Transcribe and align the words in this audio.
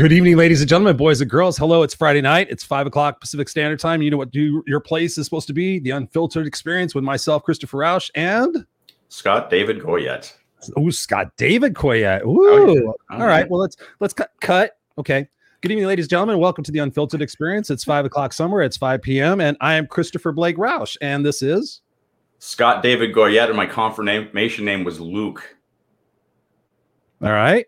Good 0.00 0.12
evening, 0.12 0.38
ladies 0.38 0.62
and 0.62 0.68
gentlemen, 0.70 0.96
boys 0.96 1.20
and 1.20 1.30
girls. 1.30 1.58
Hello, 1.58 1.82
it's 1.82 1.92
Friday 1.92 2.22
night. 2.22 2.46
It's 2.48 2.64
five 2.64 2.86
o'clock 2.86 3.20
Pacific 3.20 3.50
Standard 3.50 3.78
Time. 3.78 4.00
You 4.00 4.10
know 4.10 4.16
what 4.16 4.30
do 4.30 4.64
your 4.66 4.80
place 4.80 5.18
is 5.18 5.26
supposed 5.26 5.46
to 5.48 5.52
be? 5.52 5.78
The 5.78 5.90
unfiltered 5.90 6.46
experience 6.46 6.94
with 6.94 7.04
myself, 7.04 7.42
Christopher 7.42 7.76
Rausch, 7.76 8.08
and 8.14 8.64
Scott 9.10 9.50
David 9.50 9.78
Goyette. 9.78 10.32
oh, 10.74 10.88
Scott 10.88 11.36
David 11.36 11.74
Goyette. 11.74 12.24
Ooh. 12.24 12.48
Oh, 12.48 12.74
yeah. 12.74 13.18
All 13.18 13.26
right. 13.26 13.46
Well, 13.50 13.60
let's 13.60 13.76
let's 14.00 14.14
cut 14.14 14.30
cut. 14.40 14.78
Okay. 14.96 15.28
Good 15.60 15.70
evening, 15.70 15.86
ladies 15.86 16.06
and 16.06 16.10
gentlemen. 16.10 16.38
Welcome 16.38 16.64
to 16.64 16.72
the 16.72 16.78
Unfiltered 16.78 17.20
Experience. 17.20 17.68
It's 17.68 17.84
five 17.84 18.06
o'clock 18.06 18.32
somewhere. 18.32 18.62
It's 18.62 18.78
5 18.78 19.02
p.m. 19.02 19.38
And 19.42 19.54
I 19.60 19.74
am 19.74 19.86
Christopher 19.86 20.32
Blake 20.32 20.56
Rausch. 20.56 20.96
And 21.02 21.26
this 21.26 21.42
is 21.42 21.82
Scott 22.38 22.82
David 22.82 23.14
Goyette, 23.14 23.48
and 23.48 23.56
my 23.56 23.66
confirmation 23.66 24.64
name 24.64 24.82
was 24.82 24.98
Luke. 24.98 25.58
all 27.22 27.32
right. 27.32 27.66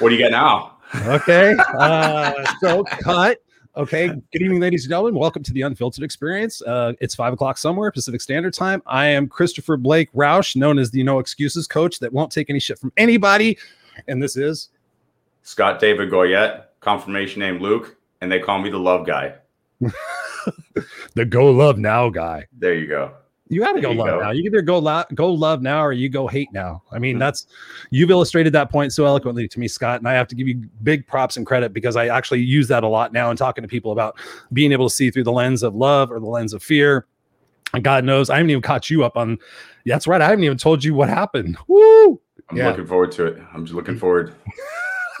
What 0.00 0.08
do 0.08 0.16
you 0.16 0.20
got 0.20 0.32
now? 0.32 0.77
Okay. 0.94 1.56
Uh, 1.78 2.32
so 2.60 2.84
cut. 2.84 3.38
Okay. 3.76 4.08
Good 4.08 4.42
evening, 4.42 4.60
ladies 4.60 4.84
and 4.84 4.90
gentlemen. 4.90 5.14
Welcome 5.14 5.42
to 5.42 5.52
the 5.52 5.62
Unfiltered 5.62 6.02
Experience. 6.02 6.62
Uh, 6.62 6.94
it's 7.00 7.14
five 7.14 7.32
o'clock 7.32 7.58
somewhere, 7.58 7.90
Pacific 7.92 8.20
Standard 8.20 8.54
Time. 8.54 8.82
I 8.86 9.06
am 9.06 9.28
Christopher 9.28 9.76
Blake 9.76 10.08
Rausch, 10.14 10.56
known 10.56 10.78
as 10.78 10.90
the 10.90 11.02
No 11.02 11.18
Excuses 11.18 11.66
Coach 11.66 11.98
that 12.00 12.12
won't 12.12 12.32
take 12.32 12.50
any 12.50 12.58
shit 12.58 12.78
from 12.78 12.92
anybody. 12.96 13.58
And 14.08 14.22
this 14.22 14.36
is 14.36 14.70
Scott 15.42 15.78
David 15.78 16.10
Goyette, 16.10 16.64
confirmation 16.80 17.40
name 17.40 17.60
Luke, 17.60 17.96
and 18.20 18.32
they 18.32 18.40
call 18.40 18.58
me 18.58 18.70
the 18.70 18.78
love 18.78 19.06
guy. 19.06 19.34
the 21.14 21.24
Go 21.24 21.50
Love 21.50 21.78
Now 21.78 22.08
guy. 22.08 22.46
There 22.52 22.74
you 22.74 22.86
go. 22.86 23.12
You 23.50 23.60
got 23.60 23.72
to 23.72 23.80
go 23.80 23.92
you 23.92 23.98
love 23.98 24.06
go. 24.08 24.20
now. 24.20 24.30
You 24.30 24.42
either 24.44 24.60
go 24.62 24.78
love, 24.78 25.06
go 25.14 25.32
love 25.32 25.62
now 25.62 25.82
or 25.84 25.92
you 25.92 26.08
go 26.08 26.26
hate 26.26 26.52
now. 26.52 26.82
I 26.92 26.98
mean, 26.98 27.16
Mhm. 27.16 27.20
that's 27.20 27.46
you've 27.90 28.10
illustrated 28.10 28.52
that 28.52 28.70
point 28.70 28.92
so 28.92 29.06
eloquently 29.06 29.48
to 29.48 29.58
me, 29.60 29.68
Scott. 29.68 30.00
And 30.00 30.08
I 30.08 30.12
have 30.12 30.28
to 30.28 30.34
give 30.34 30.46
you 30.48 30.62
big 30.82 31.06
props 31.06 31.36
and 31.36 31.46
credit 31.46 31.72
because 31.72 31.96
I 31.96 32.08
actually 32.08 32.40
use 32.40 32.68
that 32.68 32.82
a 32.84 32.88
lot 32.88 33.12
now 33.12 33.30
in 33.30 33.36
talking 33.36 33.62
to 33.62 33.68
people 33.68 33.92
about 33.92 34.16
being 34.52 34.70
able 34.72 34.88
to 34.88 34.94
see 34.94 35.10
through 35.10 35.24
the 35.24 35.32
lens 35.32 35.62
of 35.62 35.74
love 35.74 36.10
or 36.12 36.20
the 36.20 36.26
lens 36.26 36.52
of 36.52 36.62
fear. 36.62 37.06
And 37.74 37.82
God 37.84 38.04
knows 38.04 38.30
I 38.30 38.36
haven't 38.36 38.50
even 38.50 38.62
caught 38.62 38.90
you 38.90 39.04
up 39.04 39.16
on. 39.16 39.38
Yeah, 39.84 39.94
that's 39.94 40.06
right. 40.06 40.20
I 40.20 40.28
haven't 40.28 40.44
even 40.44 40.58
told 40.58 40.84
you 40.84 40.94
what 40.94 41.08
happened. 41.08 41.56
Woo! 41.68 42.20
I'm 42.50 42.56
Yeah. 42.56 42.68
looking 42.70 42.86
forward 42.86 43.12
to 43.12 43.26
it. 43.26 43.38
I'm 43.54 43.64
just 43.64 43.74
looking 43.74 43.96
forward. 43.98 44.32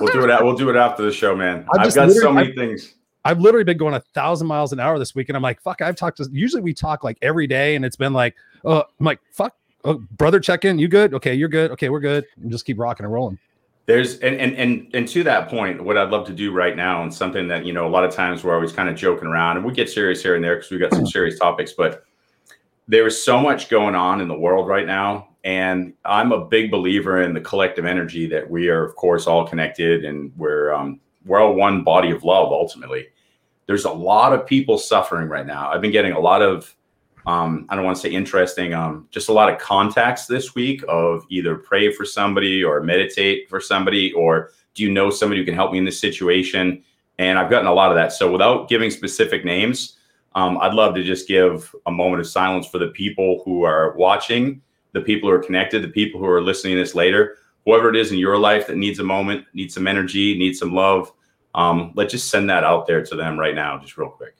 We'll 0.00 0.12
do 0.12 0.30
it. 0.30 0.44
We'll 0.44 0.54
do 0.54 0.70
it 0.70 0.76
after 0.76 1.02
the 1.02 1.10
show, 1.10 1.34
man. 1.34 1.66
I've 1.74 1.80
I've 1.88 1.92
got 1.94 2.12
so 2.12 2.14
literally- 2.30 2.34
many 2.34 2.52
things. 2.54 2.94
I've 3.24 3.40
literally 3.40 3.64
been 3.64 3.76
going 3.76 3.94
a 3.94 4.02
thousand 4.14 4.46
miles 4.46 4.72
an 4.72 4.80
hour 4.80 4.98
this 4.98 5.14
week, 5.14 5.28
and 5.28 5.36
I'm 5.36 5.42
like, 5.42 5.60
fuck. 5.60 5.82
I've 5.82 5.96
talked 5.96 6.18
to. 6.18 6.28
Usually 6.32 6.62
we 6.62 6.72
talk 6.72 7.04
like 7.04 7.18
every 7.22 7.46
day, 7.46 7.76
and 7.76 7.84
it's 7.84 7.96
been 7.96 8.12
like, 8.12 8.36
oh, 8.64 8.84
I'm 8.98 9.06
like, 9.06 9.20
fuck. 9.32 9.54
Oh, 9.84 10.02
brother, 10.16 10.40
check 10.40 10.64
in. 10.64 10.78
You 10.78 10.88
good? 10.88 11.14
Okay, 11.14 11.34
you're 11.34 11.48
good. 11.48 11.70
Okay, 11.72 11.88
we're 11.88 12.00
good. 12.00 12.24
And 12.40 12.50
just 12.50 12.64
keep 12.64 12.78
rocking 12.78 13.04
and 13.04 13.12
rolling. 13.12 13.38
There's 13.86 14.18
and 14.18 14.36
and 14.36 14.54
and 14.54 14.90
and 14.92 15.08
to 15.08 15.22
that 15.24 15.48
point, 15.48 15.82
what 15.82 15.96
I'd 15.96 16.10
love 16.10 16.26
to 16.26 16.32
do 16.32 16.52
right 16.52 16.76
now, 16.76 17.02
and 17.02 17.12
something 17.12 17.48
that 17.48 17.64
you 17.64 17.72
know, 17.72 17.86
a 17.86 17.88
lot 17.88 18.04
of 18.04 18.12
times 18.12 18.44
we're 18.44 18.54
always 18.54 18.72
kind 18.72 18.88
of 18.88 18.96
joking 18.96 19.26
around, 19.26 19.56
and 19.56 19.64
we 19.64 19.72
get 19.72 19.88
serious 19.88 20.22
here 20.22 20.34
and 20.34 20.44
there 20.44 20.56
because 20.56 20.70
we 20.70 20.78
got 20.78 20.92
some 20.92 21.06
serious 21.16 21.38
topics, 21.38 21.72
but 21.72 22.04
there 22.86 23.06
is 23.06 23.22
so 23.22 23.40
much 23.40 23.68
going 23.68 23.94
on 23.94 24.20
in 24.20 24.28
the 24.28 24.38
world 24.38 24.68
right 24.68 24.86
now, 24.86 25.28
and 25.44 25.94
I'm 26.04 26.32
a 26.32 26.44
big 26.44 26.70
believer 26.70 27.22
in 27.22 27.32
the 27.32 27.40
collective 27.40 27.86
energy 27.86 28.26
that 28.26 28.48
we 28.50 28.68
are, 28.68 28.84
of 28.84 28.94
course, 28.96 29.26
all 29.26 29.46
connected, 29.46 30.04
and 30.04 30.32
we're 30.36 30.72
um, 30.72 31.00
we're 31.24 31.40
all 31.40 31.54
one 31.54 31.84
body 31.84 32.10
of 32.10 32.24
love. 32.24 32.52
Ultimately, 32.52 33.08
there's 33.66 33.84
a 33.84 33.90
lot 33.90 34.32
of 34.32 34.46
people 34.46 34.78
suffering 34.78 35.28
right 35.28 35.46
now. 35.46 35.70
I've 35.70 35.80
been 35.80 35.92
getting 35.92 36.12
a 36.12 36.20
lot 36.20 36.42
of 36.42 36.74
um, 37.28 37.66
I 37.68 37.76
don't 37.76 37.84
want 37.84 37.98
to 37.98 38.02
say 38.02 38.10
interesting, 38.10 38.72
um, 38.72 39.06
just 39.10 39.28
a 39.28 39.32
lot 39.34 39.52
of 39.52 39.58
contacts 39.58 40.24
this 40.24 40.54
week 40.54 40.82
of 40.88 41.26
either 41.28 41.56
pray 41.56 41.92
for 41.92 42.06
somebody 42.06 42.64
or 42.64 42.80
meditate 42.82 43.50
for 43.50 43.60
somebody, 43.60 44.14
or 44.14 44.52
do 44.72 44.82
you 44.82 44.90
know 44.90 45.10
somebody 45.10 45.40
who 45.40 45.44
can 45.44 45.54
help 45.54 45.72
me 45.72 45.76
in 45.76 45.84
this 45.84 46.00
situation? 46.00 46.82
And 47.18 47.38
I've 47.38 47.50
gotten 47.50 47.66
a 47.66 47.74
lot 47.74 47.90
of 47.90 47.96
that. 47.96 48.14
So 48.14 48.32
without 48.32 48.70
giving 48.70 48.90
specific 48.90 49.44
names, 49.44 49.98
um, 50.36 50.56
I'd 50.58 50.72
love 50.72 50.94
to 50.94 51.02
just 51.02 51.28
give 51.28 51.74
a 51.84 51.90
moment 51.90 52.20
of 52.20 52.26
silence 52.26 52.66
for 52.66 52.78
the 52.78 52.88
people 52.88 53.42
who 53.44 53.64
are 53.64 53.94
watching, 53.96 54.62
the 54.92 55.00
people 55.02 55.28
who 55.28 55.34
are 55.34 55.42
connected, 55.42 55.82
the 55.82 55.88
people 55.88 56.18
who 56.18 56.26
are 56.26 56.40
listening 56.40 56.76
to 56.76 56.82
this 56.82 56.94
later, 56.94 57.36
whoever 57.64 57.90
it 57.90 57.96
is 57.96 58.12
in 58.12 58.18
your 58.18 58.38
life 58.38 58.66
that 58.66 58.76
needs 58.76 58.98
a 58.98 59.04
moment, 59.04 59.44
needs 59.52 59.74
some 59.74 59.86
energy, 59.86 60.36
needs 60.38 60.58
some 60.58 60.74
love. 60.74 61.12
Um, 61.54 61.92
let's 61.94 62.12
just 62.12 62.30
send 62.30 62.48
that 62.50 62.64
out 62.64 62.86
there 62.86 63.04
to 63.04 63.16
them 63.16 63.38
right 63.38 63.54
now, 63.54 63.78
just 63.78 63.96
real 63.96 64.10
quick. 64.10 64.34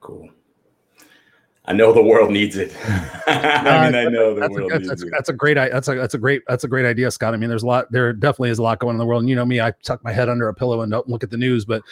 Cool. 0.00 0.30
I 1.66 1.72
know 1.72 1.92
the 1.92 2.02
world 2.02 2.32
needs 2.32 2.56
it. 2.56 2.74
I 3.26 3.86
mean, 3.86 3.94
I 3.94 4.04
know 4.04 4.34
the 4.34 4.40
that's 4.40 4.56
a, 4.56 4.58
world 4.58 4.70
that's, 4.72 4.80
needs 4.80 4.88
that's, 4.88 5.02
it. 5.02 5.10
that's 5.12 5.28
a 5.28 5.32
great 5.32 5.54
that's 5.54 5.88
a 5.88 5.94
that's 5.94 6.14
a 6.14 6.18
great 6.18 6.42
that's 6.48 6.64
a 6.64 6.68
great 6.68 6.84
idea 6.84 7.10
scott 7.10 7.32
i 7.32 7.36
mean 7.36 7.48
there's 7.48 7.62
a 7.62 7.66
lot 7.66 7.90
there 7.92 8.12
definitely 8.12 8.50
is 8.50 8.58
a 8.58 8.62
lot 8.62 8.80
going 8.80 8.90
on 8.90 8.94
in 8.96 8.98
the 8.98 9.06
world 9.06 9.22
and 9.22 9.28
you 9.28 9.36
know 9.36 9.46
me 9.46 9.60
i 9.60 9.70
tuck 9.82 10.02
my 10.02 10.12
head 10.12 10.28
under 10.28 10.48
a 10.48 10.54
pillow 10.54 10.80
and 10.80 10.90
don't 10.90 11.08
look 11.08 11.22
at 11.22 11.30
the 11.30 11.36
news 11.36 11.64
but 11.64 11.82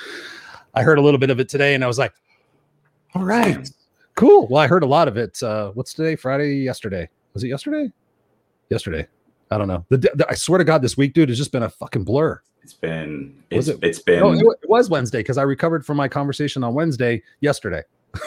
i 0.74 0.82
heard 0.82 0.98
a 0.98 1.02
little 1.02 1.18
bit 1.18 1.30
of 1.30 1.40
it 1.40 1.48
today 1.48 1.74
and 1.74 1.82
i 1.82 1.86
was 1.86 1.98
like 1.98 2.12
all 3.14 3.24
right 3.24 3.68
cool. 4.14 4.46
Well 4.48 4.60
i 4.62 4.66
heard 4.66 4.82
a 4.82 4.86
lot 4.86 5.08
of 5.08 5.16
it 5.16 5.42
uh 5.42 5.70
what's 5.72 5.94
today? 5.94 6.16
Friday? 6.16 6.56
Yesterday. 6.56 7.08
Was 7.34 7.44
it 7.44 7.48
yesterday? 7.48 7.90
Yesterday. 8.70 9.06
I 9.50 9.56
don't 9.58 9.68
know. 9.68 9.84
The, 9.88 9.98
the 9.98 10.26
i 10.28 10.34
swear 10.34 10.58
to 10.58 10.64
god 10.64 10.82
this 10.82 10.96
week 10.96 11.14
dude 11.14 11.28
has 11.28 11.38
just 11.38 11.52
been 11.52 11.62
a 11.62 11.70
fucking 11.70 12.04
blur. 12.04 12.40
It's 12.62 12.74
been 12.74 13.42
Was 13.52 13.68
it's, 13.68 13.78
it- 13.78 13.84
it's 13.86 13.98
been 14.00 14.20
no 14.20 14.32
it, 14.32 14.58
it 14.62 14.68
was 14.68 14.90
wednesday 14.90 15.20
because 15.20 15.38
i 15.38 15.42
recovered 15.42 15.86
from 15.86 15.96
my 15.96 16.08
conversation 16.08 16.62
on 16.64 16.74
wednesday 16.74 17.22
yesterday. 17.40 17.82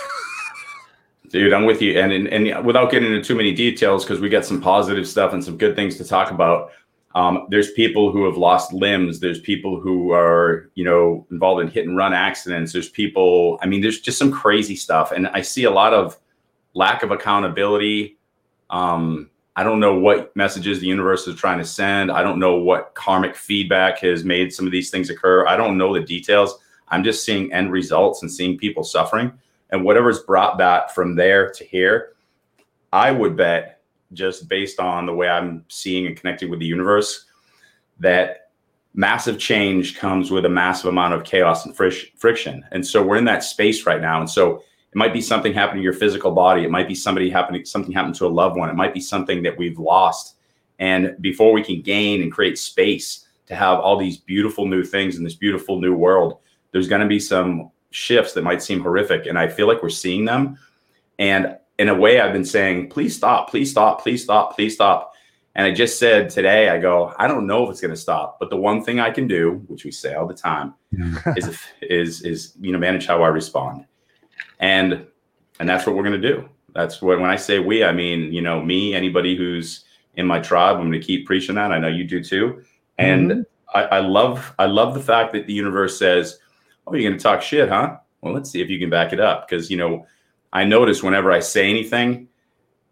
Dude 1.30 1.54
i'm 1.54 1.66
with 1.66 1.82
you. 1.82 1.98
And 2.00 2.12
and, 2.12 2.28
and 2.28 2.66
without 2.66 2.92
getting 2.92 3.14
into 3.14 3.26
too 3.26 3.36
many 3.36 3.54
details 3.54 4.04
because 4.04 4.20
we 4.20 4.28
got 4.30 4.44
some 4.46 4.60
positive 4.60 5.08
stuff 5.08 5.32
and 5.34 5.44
some 5.44 5.58
good 5.58 5.76
things 5.76 5.96
to 5.98 6.04
talk 6.04 6.30
about 6.32 6.72
um, 7.14 7.48
there's 7.50 7.72
people 7.72 8.12
who 8.12 8.26
have 8.26 8.38
lost 8.38 8.72
limbs. 8.74 9.20
There's 9.20 9.40
people 9.40 9.80
who 9.80 10.12
are 10.12 10.70
you 10.76 10.84
know 10.84 11.26
involved 11.32 11.62
in 11.62 11.68
hit 11.68 11.88
and 11.88 11.98
run 11.98 12.14
accidents. 12.14 12.72
There's 12.72 12.90
people 12.90 13.60
i 13.62 13.66
mean 13.66 13.82
there's 13.82 14.00
just 14.00 14.18
some 14.18 14.32
crazy 14.32 14.76
stuff. 14.76 15.12
And 15.12 15.28
i 15.28 15.42
see 15.42 15.66
a 15.66 15.72
lot 15.72 15.94
of 15.94 16.18
lack 16.74 17.04
of 17.04 17.12
accountability. 17.12 18.18
Um, 18.70 19.30
i 19.56 19.64
don't 19.64 19.82
know 19.82 19.98
what 19.98 20.34
messages 20.36 20.80
the 20.80 20.88
universe 20.88 21.28
is 21.28 21.36
trying 21.36 21.60
to 21.60 21.66
send. 21.66 22.12
I 22.12 22.24
don't 22.24 22.40
know 22.40 22.56
what 22.56 22.94
karmic 22.96 23.36
feedback 23.36 24.00
has 24.00 24.24
made 24.24 24.54
some 24.54 24.66
of 24.66 24.72
these 24.72 24.90
things 24.90 25.10
occur. 25.10 25.46
I 25.48 25.58
don't 25.58 25.78
know 25.78 25.94
the 25.94 26.02
details. 26.02 26.58
I'm 26.88 27.04
just 27.04 27.26
seeing 27.26 27.52
end 27.54 27.72
results 27.72 28.22
and 28.22 28.32
seeing 28.32 28.58
people 28.58 28.84
suffering. 28.84 29.32
And 29.70 29.86
whatever's 29.86 30.20
brought 30.20 30.58
that 30.58 30.94
from 30.94 31.16
there 31.16 31.50
to 31.52 31.64
here, 31.64 32.14
I 32.92 33.12
would 33.12 33.38
bet, 33.38 33.81
just 34.14 34.48
based 34.48 34.80
on 34.80 35.06
the 35.06 35.14
way 35.14 35.30
I'm 35.30 35.66
seeing 35.70 36.08
and 36.08 36.16
connecting 36.16 36.50
with 36.50 36.60
the 36.60 36.66
universe, 36.66 37.26
that 38.00 38.50
massive 38.94 39.40
change 39.40 39.98
comes 39.98 40.32
with 40.32 40.46
a 40.46 40.50
massive 40.50 40.88
amount 40.88 41.14
of 41.14 41.24
chaos 41.24 41.66
and 41.66 41.76
friction. 41.76 42.66
And 42.72 42.86
so 42.86 43.02
we're 43.04 43.18
in 43.18 43.26
that 43.26 43.44
space 43.44 43.86
right 43.86 44.02
now. 44.02 44.20
And 44.20 44.30
so 44.30 44.58
it 44.58 44.96
might 44.96 45.14
be 45.14 45.22
something 45.22 45.54
happening 45.54 45.82
to 45.82 45.84
your 45.84 45.94
physical 45.94 46.32
body. 46.32 46.64
It 46.64 46.72
might 46.72 46.88
be 46.88 46.96
somebody 46.96 47.30
happening, 47.30 47.64
something 47.64 47.94
happened 47.94 48.16
to 48.16 48.26
a 48.26 48.28
loved 48.28 48.58
one. 48.58 48.70
It 48.70 48.76
might 48.76 48.94
be 48.94 49.00
something 49.00 49.44
that 49.44 49.58
we've 49.58 49.80
lost. 49.80 50.36
And 50.80 51.16
before 51.22 51.54
we 51.54 51.64
can 51.64 51.82
gain 51.82 52.22
and 52.22 52.32
create 52.32 52.58
space 52.58 53.28
to 53.46 53.56
have 53.56 53.80
all 53.80 53.98
these 53.98 54.18
beautiful 54.18 54.66
new 54.66 54.84
things 54.84 55.16
in 55.16 55.24
this 55.24 55.36
beautiful 55.36 55.80
new 55.80 55.96
world, 55.96 56.40
there's 56.72 56.88
going 56.88 57.02
to 57.02 57.08
be 57.08 57.20
some 57.20 57.72
shifts 57.92 58.34
that 58.34 58.44
might 58.44 58.62
seem 58.62 58.82
horrific. 58.82 59.28
And 59.28 59.38
I 59.38 59.48
feel 59.48 59.68
like 59.68 59.82
we're 59.82 59.90
seeing 59.90 60.26
them. 60.26 60.58
And 61.20 61.58
in 61.82 61.90
a 61.90 61.96
way, 61.96 62.20
I've 62.20 62.32
been 62.32 62.46
saying, 62.46 62.90
please 62.90 63.16
stop, 63.16 63.50
please 63.50 63.72
stop, 63.72 64.04
please 64.04 64.22
stop, 64.22 64.56
please 64.56 64.76
stop. 64.76 65.14
And 65.56 65.66
I 65.66 65.72
just 65.72 65.98
said 65.98 66.30
today, 66.30 66.70
I 66.70 66.78
go, 66.78 67.12
I 67.18 67.28
don't 67.28 67.48
know 67.48 67.64
if 67.64 67.72
it's 67.72 67.82
going 67.82 67.94
to 67.94 68.00
stop, 68.00 68.38
but 68.40 68.52
the 68.52 68.56
one 68.56 68.84
thing 68.84 69.00
I 69.00 69.10
can 69.10 69.28
do, 69.28 69.64
which 69.68 69.84
we 69.84 69.92
say 69.92 70.14
all 70.14 70.28
the 70.28 70.36
time, 70.36 70.76
is 71.36 71.60
is 71.82 72.22
is 72.22 72.54
you 72.62 72.72
know 72.72 72.78
manage 72.78 73.08
how 73.08 73.24
I 73.24 73.30
respond, 73.30 73.86
and 74.60 75.08
and 75.60 75.68
that's 75.68 75.88
what 75.88 75.96
we're 75.96 76.04
going 76.04 76.22
to 76.22 76.28
do. 76.34 76.48
That's 76.76 77.02
what 77.02 77.20
when 77.20 77.32
I 77.32 77.36
say 77.36 77.58
we, 77.58 77.84
I 77.84 77.92
mean 77.92 78.32
you 78.32 78.44
know 78.44 78.62
me, 78.62 78.94
anybody 78.94 79.36
who's 79.36 79.84
in 80.14 80.28
my 80.28 80.40
tribe. 80.40 80.76
I'm 80.76 80.84
going 80.84 80.92
to 80.94 81.00
keep 81.00 81.26
preaching 81.26 81.56
that. 81.56 81.72
I 81.72 81.80
know 81.80 81.88
you 81.88 82.04
do 82.04 82.24
too, 82.24 82.64
and 83.00 83.32
mm-hmm. 83.32 83.78
I, 83.78 83.98
I 83.98 84.00
love 84.02 84.54
I 84.60 84.68
love 84.68 84.94
the 84.94 85.02
fact 85.02 85.34
that 85.34 85.48
the 85.48 85.54
universe 85.54 85.98
says, 85.98 86.38
"Oh, 86.86 86.94
you're 86.94 87.10
going 87.10 87.18
to 87.18 87.24
talk 87.24 87.42
shit, 87.42 87.70
huh? 87.70 87.98
Well, 88.22 88.34
let's 88.34 88.52
see 88.52 88.62
if 88.62 88.70
you 88.70 88.78
can 88.78 88.92
back 88.92 89.14
it 89.14 89.20
up." 89.20 89.50
Because 89.50 89.72
you 89.72 89.78
know, 89.78 90.06
I 90.54 90.64
notice 90.64 91.02
whenever 91.02 91.32
I 91.32 91.40
say 91.40 91.70
anything, 91.70 92.28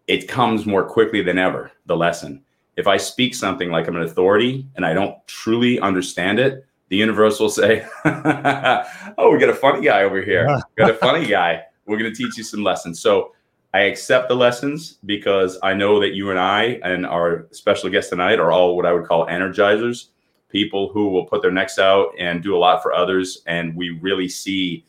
it 0.08 0.28
comes 0.28 0.66
more 0.66 0.84
quickly 0.84 1.22
than 1.22 1.38
ever. 1.38 1.72
The 1.86 1.98
lesson. 1.98 2.44
If 2.78 2.88
I 2.88 2.98
speak 2.98 3.36
something 3.36 3.70
like 3.70 3.88
I'm 3.88 3.96
an 3.96 4.04
authority 4.04 4.66
and 4.76 4.86
I 4.86 4.94
don't 4.94 5.16
truly 5.28 5.80
understand 5.80 6.40
it, 6.40 6.66
the 6.88 6.98
universe 6.98 7.40
will 7.40 7.50
say, 7.50 7.86
"Oh, 8.06 9.32
we 9.32 9.40
got 9.40 9.50
a 9.50 9.56
funny 9.56 9.86
guy 9.86 10.04
over 10.04 10.22
here. 10.22 10.46
got 10.76 10.90
a 10.90 10.96
funny 10.96 11.26
guy. 11.26 11.64
We're 11.86 11.98
going 11.98 12.12
to 12.12 12.18
teach 12.18 12.38
you 12.38 12.44
some 12.44 12.64
lessons." 12.64 13.00
So 13.00 13.34
I 13.74 13.82
accept 13.82 14.30
the 14.30 14.36
lessons 14.36 14.98
because 15.06 15.60
I 15.62 15.74
know 15.76 16.00
that 16.00 16.16
you 16.16 16.32
and 16.32 16.40
I 16.40 16.80
and 16.84 17.06
our 17.06 17.48
special 17.52 17.90
guest 17.90 18.10
tonight 18.10 18.40
are 18.40 18.52
all 18.52 18.76
what 18.76 18.88
I 18.88 18.94
would 18.94 19.06
call 19.06 19.28
energizers, 19.28 20.08
people 20.50 20.90
who 20.90 21.10
will 21.10 21.26
put 21.26 21.44
their 21.44 21.52
necks 21.52 21.78
out 21.78 22.10
and 22.18 22.42
do 22.42 22.56
a 22.56 22.58
lot 22.58 22.82
for 22.82 22.94
others. 22.94 23.44
And 23.46 23.76
we 23.76 23.92
really 23.92 24.28
see 24.28 24.86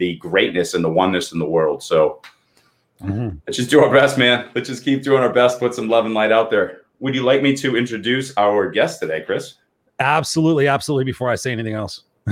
the 0.00 0.16
greatness 0.16 0.74
and 0.74 0.84
the 0.84 0.90
oneness 0.90 1.30
in 1.30 1.38
the 1.38 1.46
world. 1.46 1.82
So 1.84 2.20
Mm-hmm. 3.02 3.38
Let's 3.46 3.56
just 3.56 3.70
do 3.70 3.80
our 3.80 3.92
best, 3.92 4.18
man. 4.18 4.50
Let's 4.54 4.68
just 4.68 4.84
keep 4.84 5.02
doing 5.02 5.22
our 5.22 5.32
best. 5.32 5.58
Put 5.58 5.74
some 5.74 5.88
love 5.88 6.04
and 6.04 6.14
light 6.14 6.32
out 6.32 6.50
there. 6.50 6.82
Would 7.00 7.14
you 7.14 7.22
like 7.22 7.42
me 7.42 7.56
to 7.56 7.76
introduce 7.76 8.36
our 8.36 8.70
guest 8.70 9.00
today, 9.00 9.22
Chris? 9.22 9.54
Absolutely, 10.00 10.68
absolutely. 10.68 11.04
Before 11.04 11.30
I 11.30 11.34
say 11.34 11.52
anything 11.52 11.74
else. 11.74 12.02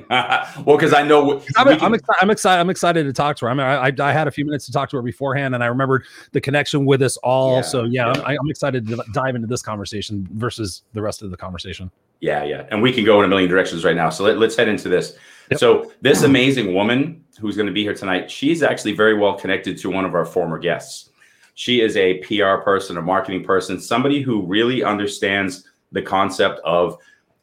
well, 0.00 0.76
because 0.76 0.94
I 0.94 1.02
know 1.02 1.42
I'm, 1.56 1.68
I'm, 1.68 1.94
excited. 1.94 2.22
I'm 2.22 2.30
excited. 2.30 2.60
I'm 2.60 2.70
excited 2.70 3.04
to 3.04 3.12
talk 3.12 3.36
to 3.38 3.46
her. 3.46 3.50
I 3.50 3.54
mean, 3.54 3.66
I, 4.00 4.08
I, 4.08 4.12
had 4.12 4.28
a 4.28 4.30
few 4.30 4.44
minutes 4.44 4.66
to 4.66 4.72
talk 4.72 4.88
to 4.90 4.96
her 4.96 5.02
beforehand, 5.02 5.54
and 5.54 5.62
I 5.62 5.66
remembered 5.66 6.04
the 6.32 6.40
connection 6.40 6.86
with 6.86 7.02
us 7.02 7.16
all. 7.18 7.56
Yeah, 7.56 7.62
so 7.62 7.84
yeah, 7.84 8.12
yeah. 8.14 8.22
I'm, 8.22 8.38
I'm, 8.40 8.50
excited 8.50 8.86
to 8.88 9.04
dive 9.12 9.34
into 9.34 9.48
this 9.48 9.62
conversation 9.62 10.28
versus 10.32 10.82
the 10.92 11.02
rest 11.02 11.22
of 11.22 11.30
the 11.30 11.36
conversation. 11.36 11.90
Yeah, 12.20 12.44
yeah, 12.44 12.66
and 12.70 12.80
we 12.82 12.92
can 12.92 13.04
go 13.04 13.18
in 13.18 13.24
a 13.24 13.28
million 13.28 13.50
directions 13.50 13.84
right 13.84 13.96
now. 13.96 14.10
So 14.10 14.24
let, 14.24 14.40
us 14.40 14.56
head 14.56 14.68
into 14.68 14.88
this. 14.88 15.18
Yep. 15.50 15.60
So 15.60 15.92
this 16.00 16.22
amazing 16.22 16.74
woman 16.74 17.24
who's 17.40 17.56
going 17.56 17.66
to 17.66 17.72
be 17.72 17.82
here 17.82 17.94
tonight, 17.94 18.30
she's 18.30 18.62
actually 18.62 18.92
very 18.92 19.14
well 19.14 19.34
connected 19.34 19.78
to 19.78 19.90
one 19.90 20.04
of 20.04 20.14
our 20.14 20.24
former 20.24 20.58
guests. 20.58 21.10
She 21.54 21.80
is 21.80 21.96
a 21.96 22.18
PR 22.18 22.62
person, 22.62 22.96
a 22.96 23.02
marketing 23.02 23.44
person, 23.44 23.80
somebody 23.80 24.20
who 24.20 24.42
really 24.42 24.82
understands 24.82 25.68
the 25.92 26.02
concept 26.02 26.60
of 26.64 26.98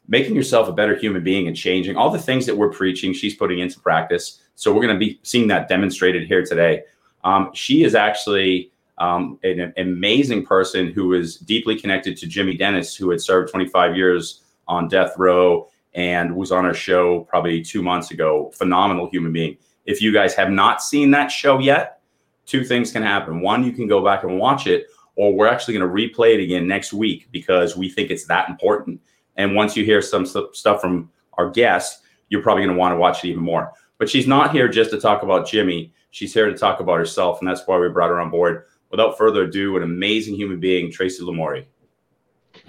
making 0.08 0.34
yourself 0.34 0.68
a 0.68 0.72
better 0.72 0.94
human 0.94 1.22
being 1.22 1.48
and 1.48 1.56
changing 1.56 1.96
all 1.96 2.10
the 2.10 2.18
things 2.18 2.46
that 2.46 2.56
we're 2.56 2.70
preaching 2.70 3.12
she's 3.12 3.34
putting 3.34 3.60
into 3.60 3.80
practice 3.80 4.40
so 4.54 4.72
we're 4.72 4.82
going 4.82 4.94
to 4.94 4.98
be 4.98 5.18
seeing 5.22 5.48
that 5.48 5.68
demonstrated 5.68 6.26
here 6.26 6.44
today 6.44 6.82
um, 7.24 7.50
she 7.54 7.84
is 7.84 7.94
actually 7.94 8.70
um, 8.98 9.38
an, 9.42 9.60
an, 9.60 9.72
amazing 9.76 10.44
person 10.44 10.92
who 10.92 11.14
is 11.14 11.36
deeply 11.36 11.78
connected 11.78 12.16
to 12.16 12.26
jimmy 12.26 12.56
dennis 12.56 12.94
who 12.94 13.10
had 13.10 13.20
served 13.20 13.50
25 13.50 13.96
years 13.96 14.42
on 14.68 14.88
death 14.88 15.14
row 15.18 15.68
and 15.94 16.34
was 16.34 16.52
on 16.52 16.64
our 16.64 16.74
show 16.74 17.20
probably 17.28 17.62
two 17.62 17.82
months 17.82 18.10
ago 18.10 18.50
phenomenal 18.54 19.08
human 19.10 19.32
being 19.32 19.56
if 19.86 20.00
you 20.00 20.12
guys 20.12 20.34
have 20.34 20.50
not 20.50 20.82
seen 20.82 21.10
that 21.10 21.28
show 21.28 21.58
yet 21.58 22.00
two 22.46 22.64
things 22.64 22.92
can 22.92 23.02
happen 23.02 23.40
one 23.40 23.64
you 23.64 23.72
can 23.72 23.86
go 23.86 24.04
back 24.04 24.24
and 24.24 24.38
watch 24.38 24.66
it 24.66 24.86
or 25.16 25.32
we're 25.32 25.46
actually 25.46 25.76
going 25.76 25.88
to 25.88 25.94
replay 25.94 26.34
it 26.34 26.42
again 26.42 26.66
next 26.66 26.92
week 26.92 27.28
because 27.30 27.76
we 27.76 27.88
think 27.88 28.10
it's 28.10 28.26
that 28.26 28.48
important 28.48 29.00
and 29.36 29.54
once 29.54 29.76
you 29.76 29.84
hear 29.84 30.00
some 30.00 30.26
stuff 30.26 30.80
from 30.80 31.10
our 31.34 31.50
guests, 31.50 32.02
you're 32.28 32.42
probably 32.42 32.64
going 32.64 32.74
to 32.74 32.80
want 32.80 32.92
to 32.92 32.98
watch 32.98 33.24
it 33.24 33.28
even 33.28 33.42
more. 33.42 33.72
But 33.98 34.08
she's 34.08 34.26
not 34.26 34.52
here 34.52 34.68
just 34.68 34.90
to 34.90 35.00
talk 35.00 35.22
about 35.22 35.46
Jimmy. 35.46 35.92
She's 36.10 36.34
here 36.34 36.50
to 36.50 36.56
talk 36.56 36.80
about 36.80 36.98
herself. 36.98 37.40
And 37.40 37.48
that's 37.48 37.66
why 37.66 37.78
we 37.78 37.88
brought 37.88 38.10
her 38.10 38.20
on 38.20 38.30
board. 38.30 38.66
Without 38.90 39.18
further 39.18 39.42
ado, 39.42 39.76
an 39.76 39.82
amazing 39.82 40.34
human 40.36 40.60
being, 40.60 40.90
Tracy 40.90 41.22
Lamourie. 41.22 41.66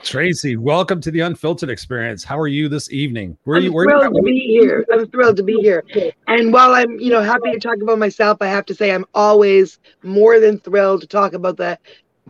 Tracy, 0.06 0.56
welcome 0.56 1.02
to 1.02 1.10
the 1.10 1.22
Unfiltered 1.22 1.72
Experience. 1.72 2.24
How 2.24 2.40
are 2.40 2.48
you 2.48 2.70
this 2.70 2.92
evening? 2.92 3.36
Where 3.44 3.58
I'm 3.58 3.64
are 3.64 3.66
you? 3.66 3.74
Where 3.74 3.86
thrilled 3.88 4.14
you, 4.14 4.22
to 4.22 4.24
be 4.24 4.40
here. 4.40 4.86
I'm 4.94 5.08
thrilled 5.08 5.36
to 5.38 5.44
be 5.44 5.56
here. 5.56 5.84
And 6.28 6.54
while 6.54 6.76
I'm, 6.76 7.00
you 7.00 7.10
know, 7.10 7.24
happy 7.24 7.52
to 7.52 7.60
talk 7.60 7.82
about 7.82 7.98
myself, 7.98 8.38
I 8.40 8.46
have 8.46 8.68
to 8.68 8.76
say 8.76 8.92
I'm 8.92 9.06
always 9.16 9.80
more 10.04 10.40
than 10.40 10.60
thrilled 10.60 11.02
to 11.02 11.08
talk 11.08 11.34
about 11.34 11.58
the 11.58 11.80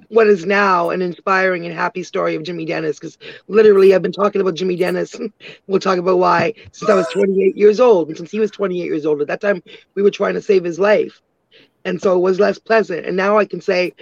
what 0.07 0.25
is 0.27 0.45
now 0.45 0.89
an 0.89 1.01
inspiring 1.01 1.65
and 1.65 1.75
happy 1.75 2.01
story 2.01 2.35
of 2.35 2.43
Jimmy 2.43 2.63
Dennis 2.63 2.97
because 2.97 3.17
literally 3.49 3.93
I've 3.93 4.01
been 4.01 4.13
talking 4.13 4.39
about 4.39 4.55
Jimmy 4.55 4.77
Dennis. 4.77 5.13
we'll 5.67 5.81
talk 5.81 5.97
about 5.97 6.17
why 6.17 6.53
since 6.71 6.89
I 6.89 6.95
was 6.95 7.07
28 7.09 7.57
years 7.57 7.81
old 7.81 8.07
and 8.07 8.17
since 8.17 8.31
he 8.31 8.39
was 8.39 8.51
28 8.51 8.85
years 8.85 9.05
old. 9.05 9.21
At 9.21 9.27
that 9.27 9.41
time, 9.41 9.61
we 9.95 10.01
were 10.01 10.11
trying 10.11 10.35
to 10.35 10.41
save 10.41 10.63
his 10.63 10.79
life, 10.79 11.21
and 11.83 12.01
so 12.01 12.15
it 12.15 12.21
was 12.21 12.39
less 12.39 12.57
pleasant. 12.57 13.05
And 13.05 13.17
now 13.17 13.37
I 13.37 13.43
can 13.43 13.59
say, 13.59 13.93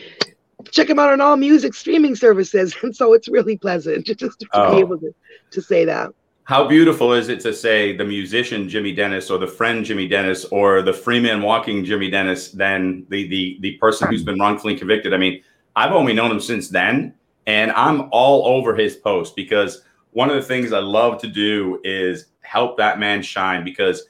check 0.72 0.90
him 0.90 1.00
out 1.00 1.12
on 1.12 1.22
all 1.22 1.38
music 1.38 1.74
streaming 1.74 2.16
services, 2.16 2.76
and 2.84 2.96
so 2.96 3.14
it's 3.14 3.28
really 3.28 3.58
pleasant 3.58 4.06
just, 4.06 4.20
just 4.22 4.40
to 4.40 4.48
oh. 4.54 4.76
be 4.76 4.80
able 4.80 4.98
to, 5.00 5.14
to 5.52 5.62
say 5.62 5.86
that. 5.86 6.12
How 6.46 6.68
beautiful 6.68 7.14
is 7.14 7.30
it 7.30 7.40
to 7.42 7.54
say 7.54 7.96
the 7.96 8.04
musician 8.04 8.68
Jimmy 8.68 8.92
Dennis 8.92 9.30
or 9.30 9.38
the 9.38 9.48
friend 9.48 9.86
Jimmy 9.86 10.10
Dennis 10.10 10.44
or 10.46 10.82
the 10.82 10.92
freeman 10.92 11.42
walking 11.42 11.86
Jimmy 11.86 12.10
Dennis 12.10 12.52
than 12.52 13.06
the 13.08 13.30
the 13.30 13.58
the 13.62 13.78
person 13.78 14.10
who's 14.10 14.24
been 14.24 14.38
wrongfully 14.38 14.78
convicted? 14.78 15.14
I 15.14 15.18
mean, 15.18 15.42
I've 15.78 15.94
only 15.94 16.12
known 16.12 16.32
him 16.32 16.42
since 16.42 16.68
then, 16.68 17.14
and 17.48 17.72
I'm 17.72 18.10
all 18.12 18.46
over 18.46 18.76
his 18.76 18.98
post 18.98 19.38
because 19.38 19.84
one 20.12 20.30
of 20.30 20.36
the 20.36 20.42
things 20.42 20.74
I 20.74 20.80
love 20.80 21.20
to 21.22 21.28
do 21.28 21.80
is 21.86 22.26
help 22.42 22.78
that 22.78 23.00
man 23.00 23.22
shine 23.22 23.64
because 23.64 24.06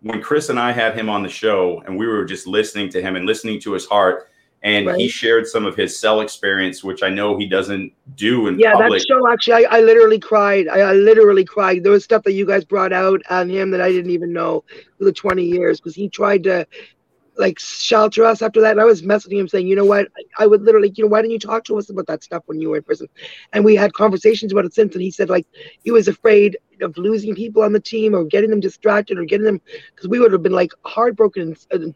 when 0.00 0.22
Chris 0.22 0.48
and 0.48 0.58
I 0.58 0.72
had 0.72 0.94
him 0.94 1.08
on 1.08 1.22
the 1.22 1.28
show 1.28 1.82
and 1.86 1.98
we 1.98 2.06
were 2.06 2.24
just 2.24 2.46
listening 2.46 2.88
to 2.90 3.02
him 3.02 3.16
and 3.16 3.26
listening 3.26 3.60
to 3.60 3.72
his 3.72 3.86
heart 3.86 4.28
and 4.62 4.86
right. 4.86 4.98
he 4.98 5.08
shared 5.08 5.46
some 5.46 5.64
of 5.64 5.76
his 5.76 5.98
cell 5.98 6.20
experience, 6.20 6.82
which 6.82 7.02
I 7.02 7.08
know 7.08 7.36
he 7.36 7.46
doesn't 7.46 7.92
do 8.16 8.48
in 8.48 8.58
yeah, 8.58 8.72
public. 8.72 9.00
that 9.00 9.06
show 9.06 9.30
actually, 9.30 9.66
I, 9.66 9.78
I 9.78 9.80
literally 9.80 10.18
cried. 10.18 10.66
I, 10.68 10.80
I, 10.80 10.92
literally 10.92 11.44
cried. 11.44 11.84
There 11.84 11.92
was 11.92 12.04
stuff 12.04 12.22
that 12.24 12.32
you 12.32 12.46
guys 12.46 12.64
brought 12.64 12.92
out 12.92 13.20
on 13.30 13.48
him 13.48 13.70
that 13.70 13.80
I 13.80 13.90
didn't 13.92 14.10
even 14.10 14.32
know 14.32 14.64
for 14.98 15.04
the 15.04 15.12
20 15.12 15.44
years 15.44 15.78
because 15.78 15.94
he 15.94 16.08
tried 16.08 16.42
to 16.44 16.66
like 17.38 17.58
shelter 17.58 18.24
us 18.24 18.42
after 18.42 18.60
that. 18.60 18.72
And 18.72 18.80
I 18.80 18.84
was 18.84 19.02
messaging 19.02 19.38
him 19.38 19.48
saying, 19.48 19.66
you 19.66 19.76
know 19.76 19.84
what, 19.84 20.08
I 20.38 20.46
would 20.46 20.62
literally, 20.62 20.92
you 20.94 21.04
know, 21.04 21.08
why 21.08 21.20
didn't 21.20 21.32
you 21.32 21.38
talk 21.38 21.64
to 21.64 21.78
us 21.78 21.90
about 21.90 22.06
that 22.06 22.24
stuff 22.24 22.42
when 22.46 22.60
you 22.60 22.70
were 22.70 22.78
in 22.78 22.82
prison? 22.82 23.08
And 23.52 23.64
we 23.64 23.76
had 23.76 23.92
conversations 23.92 24.52
about 24.52 24.64
it 24.64 24.74
since. 24.74 24.94
And 24.94 25.02
he 25.02 25.10
said 25.10 25.28
like 25.28 25.46
he 25.82 25.90
was 25.90 26.08
afraid 26.08 26.56
of 26.80 26.96
losing 26.96 27.34
people 27.34 27.62
on 27.62 27.72
the 27.72 27.80
team 27.80 28.14
or 28.14 28.24
getting 28.24 28.50
them 28.50 28.60
distracted 28.60 29.18
or 29.18 29.24
getting 29.24 29.46
them 29.46 29.60
because 29.94 30.08
we 30.08 30.18
would 30.18 30.32
have 30.32 30.42
been 30.42 30.52
like 30.52 30.72
heartbroken 30.84 31.42
and, 31.42 31.56
and 31.70 31.94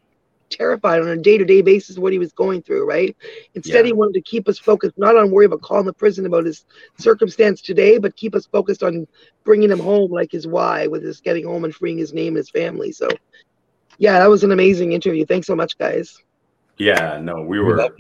terrified 0.51 1.01
on 1.01 1.09
a 1.09 1.17
day-to-day 1.17 1.63
basis 1.63 1.99
what 1.99 2.13
he 2.13 2.19
was 2.19 2.33
going 2.33 2.61
through 2.61 2.87
right 2.87 3.17
instead 3.55 3.85
yeah. 3.85 3.87
he 3.87 3.93
wanted 3.93 4.15
to 4.15 4.21
keep 4.21 4.49
us 4.49 4.59
focused 4.59 4.99
not 4.99 5.17
on 5.17 5.31
worry 5.31 5.47
about 5.47 5.63
calling 5.63 5.87
the 5.87 5.93
prison 5.93 6.27
about 6.27 6.45
his 6.45 6.65
circumstance 6.99 7.63
today 7.63 7.99
but 7.99 8.17
keep 8.17 8.35
us 8.35 8.47
focused 8.47 8.83
on 8.83 9.07
bringing 9.45 9.71
him 9.71 9.79
home 9.79 10.11
like 10.11 10.33
his 10.33 10.47
why 10.47 10.87
with 10.87 11.03
his 11.03 11.21
getting 11.21 11.47
home 11.47 11.65
and 11.65 11.75
freeing 11.75 11.99
his 11.99 12.13
name 12.13 12.29
and 12.29 12.39
his 12.39 12.51
family 12.51 12.93
so 12.93 13.09
yeah, 14.01 14.19
that 14.19 14.31
was 14.31 14.43
an 14.45 14.51
amazing 14.51 14.93
interview. 14.93 15.27
Thanks 15.27 15.47
so 15.47 15.55
much, 15.55 15.77
guys. 15.77 16.19
Yeah, 16.79 17.21
no, 17.23 17.43
we 17.43 17.61
were. 17.61 17.91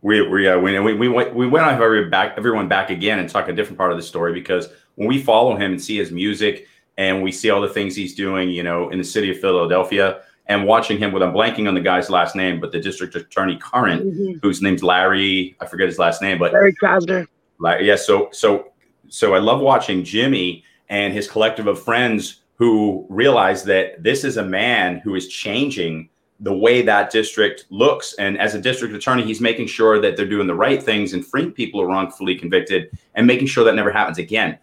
We, 0.00 0.26
we, 0.26 0.48
uh, 0.48 0.58
we, 0.58 0.78
we, 0.78 0.94
we 0.94 1.08
went, 1.08 1.34
we 1.34 1.46
went 1.46 1.66
on 1.66 1.74
every 1.74 2.08
back, 2.08 2.34
everyone 2.38 2.68
back 2.68 2.88
again 2.88 3.18
and 3.18 3.28
talk 3.28 3.48
a 3.48 3.52
different 3.52 3.76
part 3.76 3.90
of 3.90 3.98
the 3.98 4.02
story 4.02 4.32
because 4.32 4.68
when 4.94 5.08
we 5.08 5.20
follow 5.20 5.56
him 5.56 5.72
and 5.72 5.82
see 5.82 5.98
his 5.98 6.10
music 6.10 6.68
and 6.96 7.22
we 7.22 7.32
see 7.32 7.50
all 7.50 7.60
the 7.60 7.68
things 7.68 7.94
he's 7.94 8.14
doing, 8.14 8.48
you 8.48 8.62
know, 8.62 8.88
in 8.88 8.98
the 8.98 9.04
city 9.04 9.30
of 9.30 9.40
Philadelphia 9.40 10.22
and 10.50 10.66
watching 10.66 10.98
him 10.98 11.12
with, 11.12 11.22
I'm 11.22 11.32
blanking 11.32 11.68
on 11.68 11.74
the 11.74 11.80
guy's 11.80 12.10
last 12.10 12.34
name, 12.34 12.58
but 12.58 12.72
the 12.72 12.80
district 12.80 13.14
attorney 13.14 13.56
current, 13.56 14.04
mm-hmm. 14.04 14.38
whose 14.42 14.60
name's 14.60 14.82
Larry, 14.82 15.56
I 15.60 15.66
forget 15.66 15.86
his 15.86 15.96
last 15.96 16.20
name, 16.20 16.40
but 16.40 16.52
Larry 16.52 16.74
Krasner. 16.74 17.28
Like, 17.60 17.82
yeah. 17.82 17.94
So, 17.94 18.30
so, 18.32 18.72
so 19.08 19.34
I 19.34 19.38
love 19.38 19.60
watching 19.60 20.02
Jimmy 20.02 20.64
and 20.88 21.14
his 21.14 21.30
collective 21.30 21.68
of 21.68 21.80
friends 21.80 22.40
who 22.56 23.06
realize 23.08 23.62
that 23.64 24.02
this 24.02 24.24
is 24.24 24.38
a 24.38 24.42
man 24.42 24.98
who 24.98 25.14
is 25.14 25.28
changing 25.28 26.08
the 26.40 26.52
way 26.52 26.82
that 26.82 27.12
district 27.12 27.66
looks. 27.70 28.14
And 28.14 28.36
as 28.36 28.56
a 28.56 28.60
district 28.60 28.92
attorney, 28.92 29.22
he's 29.22 29.40
making 29.40 29.68
sure 29.68 30.00
that 30.00 30.16
they're 30.16 30.26
doing 30.26 30.48
the 30.48 30.54
right 30.54 30.82
things 30.82 31.12
and 31.12 31.24
freeing 31.24 31.52
people 31.52 31.78
who 31.78 31.86
are 31.86 31.88
wrongfully 31.88 32.34
convicted 32.34 32.90
and 33.14 33.24
making 33.24 33.46
sure 33.46 33.62
that 33.62 33.76
never 33.76 33.92
happens 33.92 34.18
again. 34.18 34.58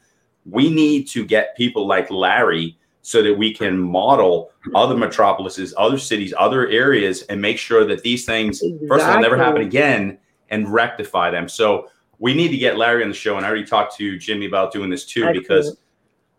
We 0.45 0.69
need 0.69 1.07
to 1.09 1.23
get 1.23 1.55
people 1.55 1.87
like 1.87 2.11
Larry 2.11 2.77
so 3.07 3.23
that 3.23 3.33
we 3.33 3.53
can 3.53 3.79
model 3.79 4.51
other 4.75 4.93
metropolises, 4.93 5.73
other 5.77 5.97
cities, 5.97 6.33
other 6.37 6.67
areas, 6.67 7.21
and 7.29 7.41
make 7.41 7.57
sure 7.57 7.85
that 7.85 8.03
these 8.03 8.25
things, 8.25 8.61
exactly. 8.61 8.85
first 8.85 9.05
of 9.05 9.15
all, 9.15 9.21
never 9.21 9.37
happen 9.37 9.61
again 9.61 10.17
and 10.49 10.67
rectify 10.73 11.31
them. 11.31 11.47
So 11.47 11.87
we 12.19 12.33
need 12.33 12.49
to 12.49 12.57
get 12.57 12.77
Larry 12.77 13.03
on 13.03 13.07
the 13.07 13.15
show. 13.15 13.37
And 13.37 13.45
I 13.45 13.47
already 13.47 13.63
talked 13.63 13.95
to 13.95 14.17
Jimmy 14.19 14.45
about 14.45 14.73
doing 14.73 14.89
this 14.89 15.05
too, 15.05 15.23
Excellent. 15.23 15.41
because 15.41 15.77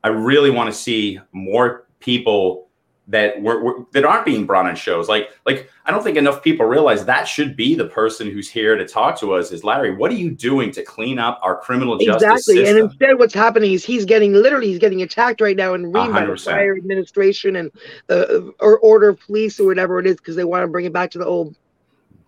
I 0.05 0.09
really 0.09 0.51
want 0.51 0.71
to 0.71 0.79
see 0.79 1.19
more 1.33 1.87
people 2.01 2.68
that 3.09 3.41
were, 3.41 3.63
were, 3.63 3.87
that 3.93 4.05
aren't 4.05 4.25
being 4.25 4.47
brought 4.47 4.67
on 4.67 4.77
shows. 4.77 5.09
Like 5.09 5.31
like 5.47 5.71
I 5.87 5.91
don't 5.91 6.05
think 6.05 6.17
enough 6.17 6.43
people 6.43 6.67
realize 6.67 7.05
that 7.07 7.25
should 7.25 7.57
be 7.57 7.75
the 7.75 7.87
person 7.87 8.31
who's 8.31 8.49
here 8.49 8.77
to 8.77 8.87
talk 8.87 9.19
to 9.21 9.33
us 9.33 9.51
is 9.51 9.65
Larry. 9.65 9.97
What 9.97 10.11
are 10.11 10.15
you 10.15 10.31
doing 10.31 10.71
to 10.73 10.83
clean 10.83 11.19
up 11.19 11.41
our 11.43 11.59
criminal 11.59 11.99
justice 11.99 12.45
system? 12.45 12.59
exactly. 12.59 12.69
And 12.69 12.79
instead, 12.79 13.19
what's 13.19 13.35
happening 13.35 13.73
is 13.73 13.85
he's 13.85 14.05
getting 14.05 14.35
literally 14.35 14.69
he's 14.69 14.79
getting 14.79 15.03
attacked 15.03 15.41
right 15.41 15.57
now 15.57 15.75
in 15.75 15.91
Ream 15.91 16.13
by 16.13 16.27
the 16.27 16.37
fire 16.37 16.77
administration 16.77 17.57
and 17.57 17.73
the 18.07 18.53
or 18.61 18.79
order 18.79 19.09
of 19.09 19.21
police 19.21 19.59
or 19.59 19.67
whatever 19.67 19.99
it 19.99 20.07
is 20.07 20.17
because 20.17 20.37
they 20.37 20.45
want 20.45 20.63
to 20.63 20.69
bring 20.69 20.85
it 20.85 20.93
back 20.93 21.11
to 21.13 21.19
the 21.19 21.27
old 21.27 21.57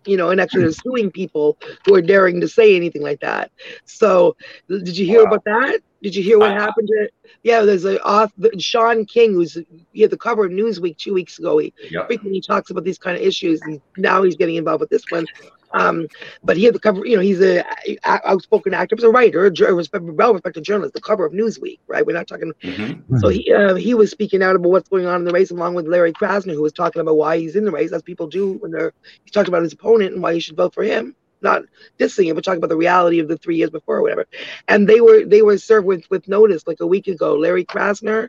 you 0.04 0.16
know, 0.16 0.30
and 0.30 0.40
actually 0.40 0.72
suing 0.72 1.10
people 1.10 1.58
who 1.84 1.94
are 1.94 2.02
daring 2.02 2.40
to 2.40 2.48
say 2.48 2.76
anything 2.76 3.02
like 3.02 3.20
that. 3.20 3.50
So, 3.84 4.36
did 4.68 4.96
you 4.96 5.06
hear 5.06 5.24
wow. 5.24 5.32
about 5.32 5.44
that? 5.44 5.80
Did 6.02 6.16
you 6.16 6.22
hear 6.22 6.38
what 6.38 6.52
happened 6.52 6.88
to? 6.88 7.10
Yeah, 7.42 7.62
there's 7.62 7.84
a 7.84 8.02
author, 8.02 8.50
Shaun 8.58 9.04
King, 9.04 9.34
who's 9.34 9.58
he 9.92 10.02
had 10.02 10.10
the 10.10 10.16
cover 10.16 10.46
of 10.46 10.52
Newsweek 10.52 10.96
two 10.96 11.12
weeks 11.12 11.38
ago. 11.38 11.58
He 11.58 11.74
yep. 11.90 12.06
frequently 12.06 12.40
talks 12.40 12.70
about 12.70 12.84
these 12.84 12.98
kind 12.98 13.16
of 13.16 13.22
issues, 13.22 13.60
and 13.62 13.80
now 13.96 14.22
he's 14.22 14.36
getting 14.36 14.56
involved 14.56 14.80
with 14.80 14.90
this 14.90 15.04
one. 15.10 15.26
Um, 15.72 16.08
but 16.42 16.56
he 16.56 16.64
had 16.64 16.74
the 16.74 16.80
cover. 16.80 17.04
You 17.06 17.16
know, 17.16 17.22
he's 17.22 17.40
a, 17.40 17.60
a 18.04 18.28
outspoken 18.28 18.74
actor, 18.74 18.96
he's 18.96 19.04
a 19.04 19.10
writer, 19.10 19.46
a 19.46 19.74
respected, 19.74 20.16
well-respected 20.16 20.64
journalist. 20.64 20.94
The 20.94 21.00
cover 21.00 21.24
of 21.24 21.32
Newsweek, 21.32 21.78
right? 21.86 22.04
We're 22.04 22.16
not 22.16 22.26
talking. 22.26 22.52
Mm-hmm. 22.62 23.18
So 23.18 23.28
he 23.28 23.52
uh, 23.52 23.74
he 23.74 23.94
was 23.94 24.10
speaking 24.10 24.42
out 24.42 24.56
about 24.56 24.70
what's 24.70 24.88
going 24.88 25.06
on 25.06 25.20
in 25.20 25.24
the 25.24 25.32
race, 25.32 25.50
along 25.50 25.74
with 25.74 25.86
Larry 25.86 26.12
Krasner, 26.12 26.54
who 26.54 26.62
was 26.62 26.72
talking 26.72 27.00
about 27.00 27.16
why 27.16 27.38
he's 27.38 27.56
in 27.56 27.64
the 27.64 27.72
race, 27.72 27.92
as 27.92 28.02
people 28.02 28.26
do 28.26 28.54
when 28.54 28.70
they're. 28.70 28.92
He 29.24 29.30
talked 29.30 29.48
about 29.48 29.62
his 29.62 29.72
opponent 29.72 30.14
and 30.14 30.22
why 30.22 30.32
you 30.32 30.40
should 30.40 30.56
vote 30.56 30.74
for 30.74 30.82
him 30.82 31.14
not 31.42 31.62
dissing 31.98 32.30
it, 32.30 32.34
but 32.34 32.44
talking 32.44 32.58
about 32.58 32.68
the 32.68 32.76
reality 32.76 33.18
of 33.18 33.28
the 33.28 33.36
three 33.38 33.56
years 33.56 33.70
before 33.70 33.96
or 33.96 34.02
whatever. 34.02 34.26
And 34.68 34.88
they 34.88 35.00
were 35.00 35.24
they 35.24 35.42
were 35.42 35.58
served 35.58 35.86
with 35.86 36.04
with 36.10 36.28
notice 36.28 36.66
like 36.66 36.80
a 36.80 36.86
week 36.86 37.08
ago. 37.08 37.34
Larry 37.34 37.64
Krasner, 37.64 38.28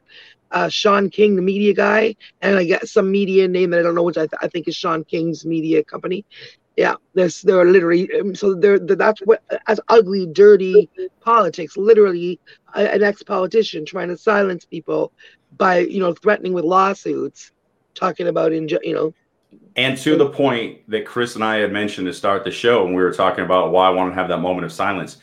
uh, 0.51 0.69
Shaun 0.69 1.09
King, 1.09 1.35
the 1.35 1.41
media 1.41 1.73
guy, 1.73 2.15
and 2.41 2.57
I 2.57 2.65
got 2.65 2.87
some 2.87 3.11
media 3.11 3.47
name 3.47 3.71
that 3.71 3.79
I 3.79 3.83
don't 3.83 3.95
know, 3.95 4.03
which 4.03 4.17
I, 4.17 4.27
th- 4.27 4.39
I 4.41 4.47
think 4.47 4.67
is 4.67 4.75
Shaun 4.75 5.03
King's 5.03 5.45
media 5.45 5.83
company. 5.83 6.25
Yeah, 6.77 6.95
there's 7.13 7.41
there 7.41 7.59
are 7.59 7.65
literally 7.65 8.09
um, 8.19 8.33
so 8.33 8.53
they're 8.53 8.79
that's 8.79 9.19
what 9.21 9.43
as 9.67 9.79
ugly, 9.89 10.25
dirty 10.25 10.89
politics. 11.19 11.75
Literally, 11.75 12.39
an 12.75 13.03
ex-politician 13.03 13.85
trying 13.85 14.07
to 14.07 14.17
silence 14.17 14.65
people 14.65 15.11
by 15.57 15.79
you 15.79 15.99
know 15.99 16.13
threatening 16.13 16.53
with 16.53 16.63
lawsuits, 16.63 17.51
talking 17.93 18.27
about 18.27 18.53
in 18.53 18.69
you 18.69 18.93
know 18.93 19.13
and 19.75 19.97
to 19.99 20.17
the 20.17 20.29
point 20.29 20.89
that 20.89 21.05
Chris 21.05 21.35
and 21.35 21.43
I 21.43 21.57
had 21.57 21.71
mentioned 21.71 22.07
to 22.07 22.13
start 22.13 22.43
the 22.43 22.51
show, 22.51 22.85
and 22.85 22.95
we 22.95 23.01
were 23.01 23.13
talking 23.13 23.43
about 23.43 23.71
why 23.71 23.87
I 23.87 23.91
want 23.91 24.11
to 24.11 24.15
have 24.15 24.27
that 24.29 24.39
moment 24.39 24.65
of 24.65 24.71
silence. 24.71 25.17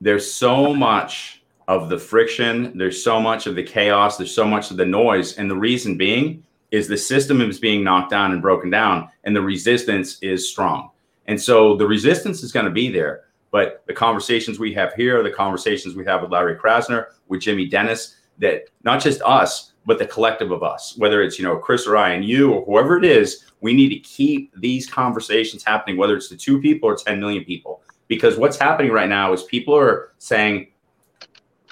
There's 0.00 0.30
so 0.30 0.74
much 0.74 1.42
of 1.68 1.88
the 1.88 1.98
friction, 1.98 2.76
there's 2.76 3.02
so 3.02 3.20
much 3.20 3.46
of 3.46 3.54
the 3.54 3.62
chaos, 3.62 4.18
there's 4.18 4.34
so 4.34 4.46
much 4.46 4.70
of 4.70 4.76
the 4.76 4.84
noise. 4.84 5.38
And 5.38 5.50
the 5.50 5.56
reason 5.56 5.96
being 5.96 6.44
is 6.70 6.88
the 6.88 6.96
system 6.96 7.40
is 7.40 7.58
being 7.58 7.82
knocked 7.82 8.10
down 8.10 8.32
and 8.32 8.42
broken 8.42 8.68
down, 8.68 9.08
and 9.24 9.34
the 9.34 9.40
resistance 9.40 10.18
is 10.20 10.48
strong. 10.48 10.90
And 11.26 11.40
so 11.40 11.76
the 11.76 11.86
resistance 11.86 12.42
is 12.42 12.52
going 12.52 12.66
to 12.66 12.72
be 12.72 12.90
there. 12.90 13.24
But 13.50 13.84
the 13.86 13.94
conversations 13.94 14.58
we 14.58 14.74
have 14.74 14.92
here, 14.94 15.22
the 15.22 15.30
conversations 15.30 15.94
we 15.94 16.04
have 16.04 16.22
with 16.22 16.32
Larry 16.32 16.56
Krasner, 16.56 17.06
with 17.28 17.40
Jimmy 17.40 17.66
Dennis, 17.66 18.16
that 18.38 18.64
not 18.82 19.00
just 19.00 19.22
us, 19.22 19.72
but 19.86 19.98
the 19.98 20.06
collective 20.06 20.50
of 20.50 20.62
us, 20.62 20.96
whether 20.96 21.22
it's, 21.22 21.38
you 21.38 21.44
know, 21.44 21.56
Chris 21.56 21.86
or 21.86 21.96
I 21.96 22.10
and 22.10 22.24
you 22.24 22.52
or 22.52 22.64
whoever 22.64 22.96
it 22.96 23.04
is, 23.04 23.44
we 23.60 23.72
need 23.72 23.90
to 23.90 23.98
keep 24.00 24.52
these 24.58 24.88
conversations 24.88 25.62
happening, 25.62 25.96
whether 25.96 26.16
it's 26.16 26.28
to 26.28 26.36
two 26.36 26.60
people 26.60 26.88
or 26.88 26.96
10 26.96 27.20
million 27.20 27.44
people. 27.44 27.82
Because 28.08 28.36
what's 28.36 28.58
happening 28.58 28.92
right 28.92 29.08
now 29.08 29.32
is 29.32 29.44
people 29.44 29.76
are 29.76 30.12
saying, 30.18 30.68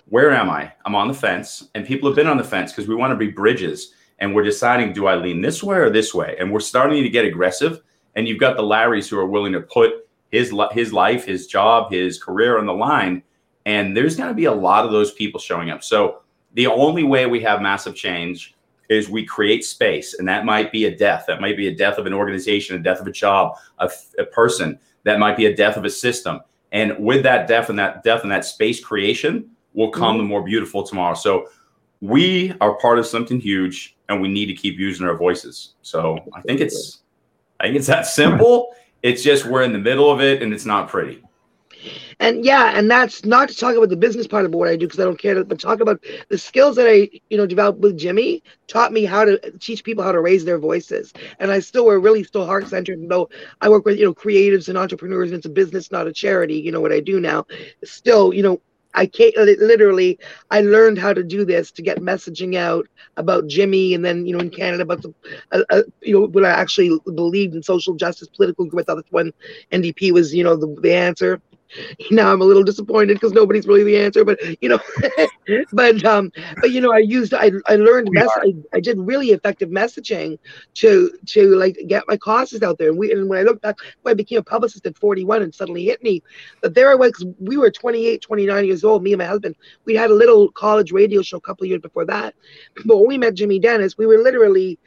Where 0.09 0.31
am 0.31 0.51
I? 0.51 0.73
I'm 0.85 0.95
on 0.95 1.09
the 1.09 1.15
fence. 1.15 1.69
And 1.75 1.87
people 1.87 2.09
have 2.09 2.17
been 2.17 2.27
on 2.27 2.37
the 2.37 2.45
fence 2.45 2.73
because 2.73 2.89
we 2.89 2.95
want 2.95 3.11
to 3.11 3.17
be 3.17 3.31
bridges. 3.31 3.93
And 4.19 4.35
we're 4.35 4.45
deciding, 4.45 4.93
do 4.93 5.07
I 5.07 5.17
lean 5.17 5.41
this 5.41 5.63
way 5.63 5.79
or 5.79 5.91
this 5.91 6.15
way? 6.15 6.37
And 6.39 6.53
we're 6.53 6.61
starting 6.61 7.03
to 7.03 7.09
get 7.09 7.25
aggressive. 7.25 7.81
And 8.15 8.29
you've 8.29 8.41
got 8.41 8.57
the 8.57 8.63
Larrys 8.63 9.09
who 9.09 9.19
are 9.19 9.27
willing 9.27 9.53
to 9.53 9.61
put 9.61 10.09
his 10.31 10.53
his 10.73 10.93
life, 10.93 11.25
his 11.25 11.47
job, 11.47 11.91
his 11.91 12.23
career 12.23 12.59
on 12.59 12.67
the 12.67 12.73
line. 12.73 13.23
And 13.65 13.97
there's 13.97 14.17
going 14.17 14.29
to 14.29 14.35
be 14.35 14.47
a 14.47 14.53
lot 14.53 14.85
of 14.85 14.91
those 14.91 15.13
people 15.13 15.39
showing 15.39 15.71
up. 15.71 15.85
So 15.85 16.23
the 16.55 16.67
only 16.67 17.03
way 17.03 17.27
we 17.27 17.41
have 17.41 17.63
massive 17.63 17.95
change 17.95 18.55
is 18.89 19.09
we 19.09 19.25
create 19.25 19.65
space 19.65 20.15
and 20.19 20.29
that 20.29 20.45
might 20.45 20.71
be 20.71 20.85
a 20.85 20.97
death 20.97 21.25
that 21.27 21.41
might 21.41 21.57
be 21.57 21.69
a 21.69 21.75
death 21.75 21.99
of 21.99 22.07
an 22.07 22.13
organization 22.13 22.77
a 22.77 22.79
death 22.79 23.01
of 23.01 23.07
a 23.07 23.13
job 23.13 23.57
a, 23.79 23.91
a 24.19 24.25
person 24.25 24.79
that 25.05 25.19
might 25.19 25.37
be 25.37 25.47
a 25.47 25.57
death 25.57 25.77
of 25.77 25.85
a 25.85 25.91
system 25.91 26.41
and 26.73 26.97
with 26.99 27.23
that 27.23 27.49
death 27.49 27.71
and 27.71 27.79
that 27.79 28.03
death 28.03 28.23
and 28.23 28.31
that 28.31 28.45
space 28.45 28.85
creation 28.85 29.49
will 29.75 29.91
come 29.91 30.15
mm-hmm. 30.15 30.19
the 30.19 30.25
more 30.25 30.43
beautiful 30.43 30.83
tomorrow 30.83 31.15
so 31.15 31.49
we 32.01 32.53
are 32.61 32.75
part 32.79 32.99
of 32.99 33.07
something 33.07 33.41
huge 33.41 33.97
and 34.09 34.21
we 34.21 34.29
need 34.29 34.47
to 34.47 34.55
keep 34.55 34.79
using 34.79 35.07
our 35.07 35.17
voices 35.17 35.75
so 35.83 36.19
i 36.35 36.41
think 36.43 36.61
it's 36.61 37.02
think 37.63 37.77
it's 37.77 37.87
that 37.87 38.07
simple 38.07 38.75
it's 39.03 39.23
just 39.23 39.47
we're 39.47 39.63
in 39.63 39.73
the 39.73 39.79
middle 39.79 40.11
of 40.11 40.21
it 40.21 40.43
and 40.43 40.53
it's 40.53 40.67
not 40.67 40.89
pretty 40.89 41.23
and 42.21 42.45
yeah, 42.45 42.73
and 42.79 42.89
that's 42.91 43.25
not 43.25 43.49
to 43.49 43.57
talk 43.57 43.75
about 43.75 43.89
the 43.89 43.97
business 43.97 44.29
part 44.29 44.45
of 44.45 44.55
what 44.55 44.69
I 44.69 44.77
do 44.77 44.87
because 44.87 45.01
I 45.01 45.05
don't 45.05 45.19
care, 45.19 45.43
but 45.43 45.59
talk 45.59 45.81
about 45.81 46.05
the 46.29 46.39
skills 46.39 46.77
that 46.77 46.89
I, 46.89 47.09
you 47.31 47.37
know, 47.37 47.47
developed 47.47 47.81
with 47.81 47.99
Jimmy 47.99 48.43
taught 48.69 48.93
me 48.93 49.05
how 49.05 49.25
to 49.25 49.39
teach 49.59 49.83
people 49.83 50.05
how 50.05 50.13
to 50.13 50.21
raise 50.21 50.45
their 50.45 50.59
voices. 50.59 51.13
And 51.41 51.51
I 51.51 51.59
still 51.59 51.85
were 51.85 51.99
really 51.99 52.23
still 52.23 52.47
heart 52.47 52.69
centered, 52.69 53.01
though 53.09 53.29
I 53.61 53.69
work 53.69 53.85
with, 53.85 53.99
you 53.99 54.05
know, 54.05 54.15
creatives 54.15 54.69
and 54.69 54.79
entrepreneurs, 54.79 55.31
and 55.31 55.39
it's 55.39 55.47
a 55.47 55.51
business, 55.51 55.91
not 55.91 56.07
a 56.07 56.13
charity, 56.13 56.55
you 56.55 56.71
know, 56.71 56.81
what 56.81 56.93
I 56.93 57.01
do 57.01 57.21
now. 57.21 57.47
Still, 57.83 58.33
you 58.33 58.45
know, 58.45 58.61
I 58.95 59.07
can't 59.07 59.35
literally. 59.37 60.19
I 60.51 60.61
learned 60.61 60.99
how 60.99 61.13
to 61.15 61.23
do 61.23 61.45
this 61.45 61.71
to 61.73 61.83
get 61.83 61.99
messaging 61.99 62.57
out 62.57 62.87
about 63.17 63.47
Jimmy, 63.47 63.95
and 63.95 64.05
then 64.05 64.27
you 64.27 64.35
know 64.35 64.41
in 64.41 64.51
Canada 64.51 64.83
about 64.83 65.03
the, 65.03 65.15
uh, 65.53 65.63
uh, 65.71 65.83
you 66.03 66.13
know 66.19 66.27
when 66.27 66.45
I 66.45 66.51
actually 66.51 66.99
believed 67.15 67.55
in 67.55 67.63
social 67.63 67.95
justice, 67.95 68.29
political. 68.29 68.69
I 68.79 68.83
thought 68.83 68.97
that's 68.97 69.13
when 69.13 69.33
NDP 69.73 70.13
was 70.13 70.35
you 70.35 70.45
know 70.45 70.57
the, 70.57 70.75
the 70.83 70.93
answer. 70.93 71.41
now 72.11 72.33
I'm 72.33 72.41
a 72.41 72.45
little 72.45 72.63
disappointed 72.63 73.15
because 73.15 73.33
nobody's 73.33 73.67
really 73.67 73.85
the 73.85 73.99
answer, 73.99 74.25
but 74.25 74.39
you 74.63 74.69
know, 74.69 74.79
but 75.73 76.05
um, 76.05 76.33
but 76.61 76.71
you 76.71 76.81
know, 76.81 76.93
I 76.93 76.99
used 76.99 77.35
I 77.35 77.51
I 77.67 77.77
learned 77.77 78.09
mess 78.13 78.31
I, 78.37 78.55
I 78.73 78.81
did 78.81 78.99
really 78.99 79.29
effective 79.31 79.71
messaging 79.71 80.39
to 80.75 81.11
to 81.27 81.55
like 81.57 81.79
get 81.87 82.05
my 82.09 82.17
causes 82.17 82.63
out 82.63 82.79
there. 82.79 82.89
And 82.89 82.99
we 82.99 83.13
and 83.13 83.29
when 83.29 83.39
I 83.39 83.43
look 83.43 83.61
back, 83.61 83.77
when 84.03 84.13
I 84.13 84.15
became 84.15 84.39
a 84.39 84.43
publicist 84.43 84.87
at 84.87 84.99
41 84.99 85.43
and 85.43 85.55
suddenly 85.55 85.85
hit 85.85 86.03
me 86.03 86.23
that 86.63 86.75
there 86.75 86.91
I 86.91 86.95
was. 86.95 87.13
Cause 87.13 87.27
We 87.41 87.57
were 87.57 87.71
28, 87.71 88.21
29 88.23 88.65
years 88.65 88.85
old. 88.85 89.03
Me 89.03 89.13
and 89.13 89.19
my 89.19 89.27
husband. 89.27 89.57
We 89.85 89.95
had 89.95 90.11
a 90.11 90.15
little 90.15 90.51
college 90.53 90.93
radio 90.93 91.23
show 91.23 91.39
a 91.39 91.41
couple 91.41 91.67
years 91.67 91.81
before 91.81 92.05
that. 92.07 92.35
But 92.85 92.99
when 92.99 93.09
we 93.09 93.19
met 93.19 93.35
Jimmy 93.35 93.59
Dennis, 93.59 93.99
we 93.99 94.07
were 94.07 94.19
literally 94.19 94.79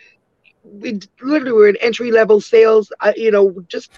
we 0.64 1.00
literally 1.22 1.52
were 1.52 1.70
in 1.70 1.78
entry 1.78 2.12
level 2.12 2.42
sales. 2.42 2.92
Uh, 3.00 3.14
you 3.16 3.32
know, 3.32 3.56
just 3.68 3.92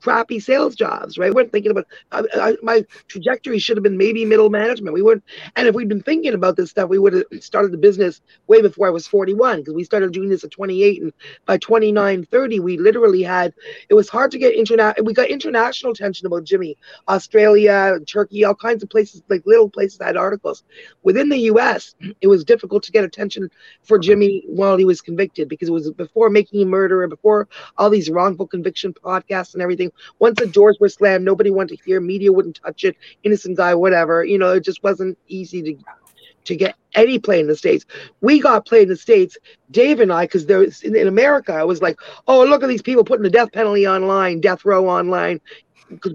crappy 0.00 0.40
sales 0.40 0.74
jobs, 0.74 1.18
right? 1.18 1.30
We 1.30 1.34
weren't 1.34 1.52
thinking 1.52 1.70
about 1.70 1.86
I, 2.12 2.24
I, 2.34 2.56
my 2.62 2.84
trajectory 3.08 3.58
should 3.58 3.76
have 3.76 3.84
been 3.84 3.96
maybe 3.96 4.24
middle 4.24 4.50
management. 4.50 4.94
We 4.94 5.02
weren't, 5.02 5.24
and 5.56 5.68
if 5.68 5.74
we'd 5.74 5.88
been 5.88 6.02
thinking 6.02 6.34
about 6.34 6.56
this 6.56 6.70
stuff, 6.70 6.88
we 6.88 6.98
would 6.98 7.12
have 7.12 7.24
started 7.40 7.72
the 7.72 7.78
business 7.78 8.20
way 8.46 8.62
before 8.62 8.86
I 8.86 8.90
was 8.90 9.06
41 9.06 9.60
because 9.60 9.74
we 9.74 9.84
started 9.84 10.12
doing 10.12 10.28
this 10.28 10.44
at 10.44 10.50
28, 10.50 11.02
and 11.02 11.12
by 11.46 11.58
29, 11.58 12.24
30, 12.24 12.60
we 12.60 12.78
literally 12.78 13.22
had. 13.22 13.54
It 13.88 13.94
was 13.94 14.08
hard 14.08 14.30
to 14.32 14.38
get 14.38 14.54
international. 14.54 15.04
We 15.04 15.14
got 15.14 15.28
international 15.28 15.92
attention 15.92 16.26
about 16.26 16.44
Jimmy, 16.44 16.76
Australia, 17.08 17.98
Turkey, 18.06 18.44
all 18.44 18.54
kinds 18.54 18.82
of 18.82 18.90
places, 18.90 19.22
like 19.28 19.44
little 19.46 19.68
places 19.68 20.00
had 20.00 20.16
articles. 20.16 20.64
Within 21.02 21.28
the 21.28 21.38
U.S., 21.38 21.94
it 22.20 22.26
was 22.26 22.44
difficult 22.44 22.82
to 22.84 22.92
get 22.92 23.04
attention 23.04 23.50
for 23.82 23.98
Jimmy 23.98 24.44
while 24.46 24.76
he 24.76 24.84
was 24.84 25.00
convicted 25.00 25.48
because 25.48 25.68
it 25.68 25.72
was 25.72 25.90
before 25.92 26.30
making 26.30 26.62
a 26.62 26.66
murderer, 26.66 27.06
before 27.06 27.48
all 27.76 27.90
these 27.90 28.10
wrongful 28.10 28.46
conviction 28.46 28.92
podcasts 28.92 29.54
and 29.54 29.62
everything 29.62 29.89
once 30.18 30.38
the 30.38 30.46
doors 30.46 30.78
were 30.80 30.88
slammed, 30.88 31.24
nobody 31.24 31.50
wanted 31.50 31.78
to 31.78 31.84
hear. 31.84 32.00
Media 32.00 32.32
wouldn't 32.32 32.60
touch 32.62 32.84
it. 32.84 32.96
Innocent 33.22 33.56
guy, 33.56 33.74
whatever. 33.74 34.24
You 34.24 34.38
know, 34.38 34.52
it 34.52 34.64
just 34.64 34.82
wasn't 34.82 35.18
easy 35.28 35.62
to 35.62 35.76
to 36.44 36.56
get 36.56 36.74
any 36.94 37.18
play 37.18 37.38
in 37.38 37.46
the 37.46 37.56
states. 37.56 37.84
We 38.22 38.40
got 38.40 38.66
play 38.66 38.82
in 38.82 38.88
the 38.88 38.96
states. 38.96 39.36
Dave 39.70 40.00
and 40.00 40.12
I, 40.12 40.24
because 40.24 40.46
there's 40.46 40.82
in, 40.82 40.96
in 40.96 41.06
America, 41.06 41.52
I 41.52 41.64
was 41.64 41.82
like, 41.82 41.98
oh, 42.26 42.44
look 42.44 42.62
at 42.62 42.68
these 42.68 42.82
people 42.82 43.04
putting 43.04 43.22
the 43.22 43.30
death 43.30 43.52
penalty 43.52 43.86
online, 43.86 44.40
death 44.40 44.64
row 44.64 44.88
online 44.88 45.40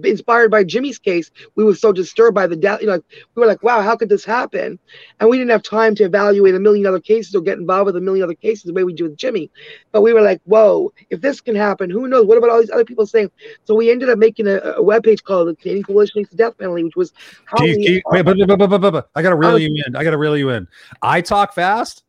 inspired 0.04 0.50
by 0.50 0.64
Jimmy's 0.64 0.98
case, 0.98 1.30
we 1.54 1.64
were 1.64 1.74
so 1.74 1.92
disturbed 1.92 2.34
by 2.34 2.46
the 2.46 2.56
death. 2.56 2.80
You 2.80 2.88
know, 2.88 3.02
we 3.34 3.40
were 3.40 3.46
like, 3.46 3.62
wow, 3.62 3.82
how 3.82 3.96
could 3.96 4.08
this 4.08 4.24
happen? 4.24 4.78
And 5.20 5.30
we 5.30 5.38
didn't 5.38 5.50
have 5.50 5.62
time 5.62 5.94
to 5.96 6.04
evaluate 6.04 6.54
a 6.54 6.60
million 6.60 6.86
other 6.86 7.00
cases 7.00 7.34
or 7.34 7.40
get 7.40 7.58
involved 7.58 7.86
with 7.86 7.96
a 7.96 8.00
million 8.00 8.24
other 8.24 8.34
cases 8.34 8.64
the 8.64 8.72
way 8.72 8.84
we 8.84 8.92
do 8.92 9.04
with 9.04 9.16
Jimmy. 9.16 9.50
But 9.92 10.02
we 10.02 10.12
were 10.12 10.22
like, 10.22 10.40
whoa, 10.44 10.92
if 11.10 11.20
this 11.20 11.40
can 11.40 11.54
happen, 11.54 11.90
who 11.90 12.08
knows? 12.08 12.26
What 12.26 12.38
about 12.38 12.50
all 12.50 12.60
these 12.60 12.70
other 12.70 12.84
people 12.84 13.06
saying? 13.06 13.30
So 13.64 13.74
we 13.74 13.90
ended 13.90 14.08
up 14.08 14.18
making 14.18 14.46
a, 14.46 14.56
a 14.56 14.82
webpage 14.82 15.22
called 15.22 15.48
the 15.48 15.54
Canadian 15.54 15.84
Coalition 15.84 16.18
Against 16.18 16.30
the 16.32 16.36
Death 16.36 16.58
Penalty, 16.58 16.84
which 16.84 16.96
was 16.96 17.12
how 17.44 17.58
Keith, 17.58 17.76
we, 17.76 17.86
Keith, 17.86 18.02
wait, 18.06 18.22
but, 18.22 18.36
but, 18.46 18.68
but, 18.68 18.78
but, 18.80 19.10
I 19.14 19.22
gotta 19.22 19.36
reel 19.36 19.58
you 19.58 19.82
in. 19.86 19.96
I 19.96 20.04
gotta 20.04 20.18
reel 20.18 20.36
you 20.36 20.50
in. 20.50 20.66
I 21.02 21.20
talk 21.20 21.54
fast, 21.54 22.04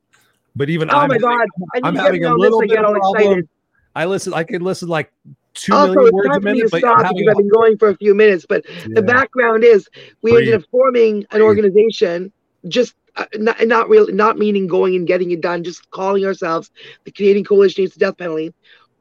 but 0.56 0.70
even 0.70 0.90
oh 0.90 0.98
I'm, 0.98 1.10
my 1.10 1.18
god, 1.18 1.48
I'm 1.84 1.96
having 1.96 2.26
a 2.26 2.34
little 2.34 2.62
bit 2.62 2.78
of 2.78 2.96
problem. 2.96 3.16
Excited. 3.16 3.50
I 3.96 4.06
listen. 4.06 4.34
I 4.34 4.44
can 4.44 4.62
listen 4.62 4.88
like 4.88 5.12
two 5.58 5.74
also, 5.74 5.94
million 5.94 6.14
words 6.14 6.38
a 6.38 6.40
minute. 6.40 6.72
But 6.72 6.80
stop 6.80 7.00
because 7.00 7.28
I've 7.30 7.38
been 7.38 7.50
going 7.50 7.78
for 7.78 7.90
a 7.90 7.98
few 7.98 8.16
minutes. 8.16 8.46
But 8.48 8.66
yeah. 8.66 8.88
the 8.96 9.02
background 9.02 9.64
is 9.64 9.88
we 10.22 10.32
Breathe. 10.32 10.48
ended 10.48 10.62
up 10.62 10.70
forming 10.72 11.26
an 11.32 11.42
organization, 11.42 12.32
just 12.68 12.96
uh, 13.16 13.26
not, 13.36 13.66
not 13.68 13.90
really, 13.90 14.14
not 14.14 14.38
meaning 14.38 14.68
going 14.68 14.96
and 14.96 15.08
getting 15.08 15.32
it 15.32 15.42
done, 15.42 15.64
just 15.64 15.90
calling 15.92 16.26
ourselves 16.26 16.72
the 17.04 17.12
Canadian 17.12 17.46
Coalition 17.46 17.82
Against 17.82 18.00
the 18.00 18.06
Death 18.06 18.18
Penalty. 18.18 18.54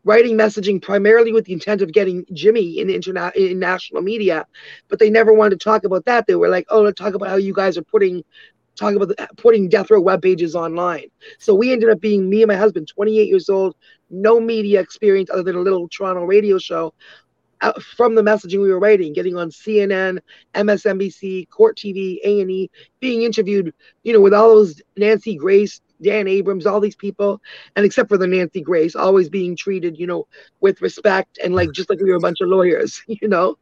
Writing 0.05 0.37
messaging 0.37 0.81
primarily 0.81 1.33
with 1.33 1.47
the 1.47 1.53
intent 1.53 1.83
of 1.83 1.93
getting 1.93 2.25
Jimmy 2.33 2.79
in 2.79 2.87
interna- 2.87 3.35
in 3.35 3.59
national 3.59 4.03
media, 4.03 4.47
but 4.89 5.01
they 5.01 5.11
never 5.11 5.33
wanted 5.33 5.59
to 5.59 5.65
talk 5.65 5.83
about 5.83 6.05
that. 6.05 6.29
They 6.29 6.37
were 6.37 6.49
like, 6.49 6.65
"Oh, 6.71 6.83
let's 6.83 6.97
talk 6.97 7.15
about 7.15 7.29
how 7.29 7.35
you 7.35 7.53
guys 7.53 7.77
are 7.77 7.83
putting 7.83 8.23
talking 8.76 8.97
about 8.97 9.09
the, 9.09 9.28
putting 9.37 9.68
death 9.68 9.90
row 9.90 10.00
web 10.00 10.23
pages 10.23 10.54
online. 10.54 11.09
So 11.38 11.54
we 11.54 11.73
ended 11.73 11.90
up 11.90 12.00
being 12.00 12.28
me 12.28 12.42
and 12.42 12.49
my 12.49 12.56
husband, 12.56 12.88
28 12.88 13.28
years 13.28 13.49
old, 13.49 13.75
no 14.11 14.40
media 14.40 14.80
experience 14.80 15.30
other 15.30 15.42
than 15.42 15.56
a 15.56 15.61
little 15.61 15.88
Toronto 15.88 16.25
radio 16.25 16.59
show. 16.59 16.95
Uh, 17.62 17.73
from 17.97 18.14
the 18.14 18.23
messaging 18.23 18.61
we 18.61 18.68
were 18.68 18.78
writing, 18.78 19.14
getting 19.14 19.35
on 19.35 19.49
CNN, 19.49 20.18
MSNBC, 20.54 21.49
Court 21.49 21.75
TV, 21.75 22.18
A 22.23 22.42
and 22.42 22.50
E, 22.50 22.71
being 23.00 23.23
interviewed, 23.23 23.73
you 24.02 24.12
know, 24.12 24.21
with 24.21 24.35
all 24.35 24.50
those 24.50 24.83
Nancy 24.99 25.37
Grace, 25.37 25.80
Dan 26.02 26.28
Abrams, 26.28 26.66
all 26.66 26.80
these 26.80 26.97
people, 26.97 27.40
and 27.75 27.87
except 27.87 28.11
for 28.11 28.18
the 28.18 28.26
Nancy 28.26 28.61
Grace, 28.61 28.95
always 28.95 29.30
being 29.30 29.56
treated, 29.56 29.99
you 29.99 30.06
know, 30.06 30.26
with 30.61 30.83
respect 30.83 31.38
and 31.42 31.54
like 31.54 31.73
just 31.73 31.88
like 31.88 31.99
we 31.99 32.11
were 32.11 32.18
a 32.18 32.21
bunch 32.21 32.42
of 32.42 32.49
lawyers, 32.49 33.02
you 33.09 33.26
know. 33.26 33.56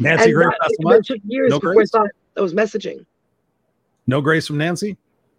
Nancy 0.00 0.24
and 0.24 0.34
Grace, 0.34 0.48
that, 0.60 0.96
it 0.98 1.06
took 1.06 1.20
years 1.28 1.50
no 1.50 1.60
before 1.60 1.82
I 1.82 1.84
thought 1.84 2.10
that 2.34 2.42
was 2.42 2.52
messaging. 2.52 3.06
No 4.06 4.20
grace 4.20 4.46
from 4.46 4.58
Nancy. 4.58 4.96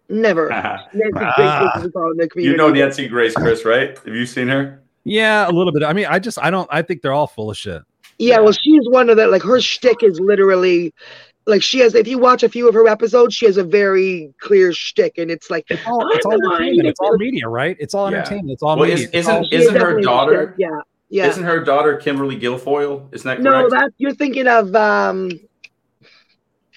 Never. 0.08 0.48
Nancy 0.94 1.12
ah. 1.16 1.82
you 2.36 2.56
know 2.56 2.70
Nancy 2.70 3.08
Grace, 3.08 3.34
Chris, 3.34 3.64
right? 3.64 3.98
Have 3.98 4.14
you 4.14 4.26
seen 4.26 4.48
her? 4.48 4.80
Yeah, 5.04 5.48
a 5.48 5.52
little 5.52 5.72
bit. 5.72 5.82
I 5.82 5.92
mean, 5.92 6.06
I 6.06 6.18
just 6.18 6.38
I 6.38 6.50
don't 6.50 6.68
I 6.72 6.82
think 6.82 7.02
they're 7.02 7.12
all 7.12 7.26
full 7.26 7.50
of 7.50 7.56
shit. 7.56 7.82
Yeah, 8.18 8.36
Yeah. 8.36 8.40
well, 8.40 8.52
she's 8.52 8.88
one 8.88 9.10
of 9.10 9.16
the 9.16 9.26
like 9.26 9.42
her 9.42 9.60
shtick 9.60 10.02
is 10.02 10.18
literally 10.20 10.94
like 11.46 11.62
she 11.62 11.78
has. 11.80 11.94
If 11.94 12.06
you 12.08 12.18
watch 12.18 12.42
a 12.42 12.48
few 12.48 12.68
of 12.68 12.74
her 12.74 12.86
episodes, 12.88 13.34
she 13.34 13.46
has 13.46 13.56
a 13.56 13.64
very 13.64 14.32
clear 14.40 14.72
shtick, 14.72 15.18
and 15.18 15.30
it's 15.30 15.50
like 15.50 15.66
It's 15.70 15.80
all, 15.86 16.06
it's 16.12 16.24
all 16.26 16.32
I'm 16.34 16.40
the 16.40 16.48
one 16.48 16.62
entertainment. 16.62 16.88
It's 16.88 17.00
all 17.00 17.16
media, 17.16 17.48
right? 17.48 17.76
It's 17.80 17.94
all 17.94 18.10
Yeah. 18.10 18.18
entertainment. 18.18 18.50
It's 18.52 18.62
all 18.62 18.76
Well, 18.76 18.88
media. 18.88 19.04
is- 19.06 19.10
It's 19.12 19.28
all- 19.28 19.44
isn't- 19.50 19.52
isn't 19.76 19.80
her 19.80 20.00
daughter- 20.00 20.46
shtick, 20.48 20.54
Yeah, 20.58 20.80
yeah. 21.10 21.28
Isn't 21.28 21.44
her 21.44 21.60
daughter 21.64 21.96
Kimberly 21.96 22.38
Guilfoyle? 22.38 23.08
Isn't 23.14 23.26
that 23.28 23.42
no, 23.42 23.68
that 23.70 23.92
you're 23.98 24.14
thinking 24.14 24.46
of. 24.46 24.74
um 24.76 25.30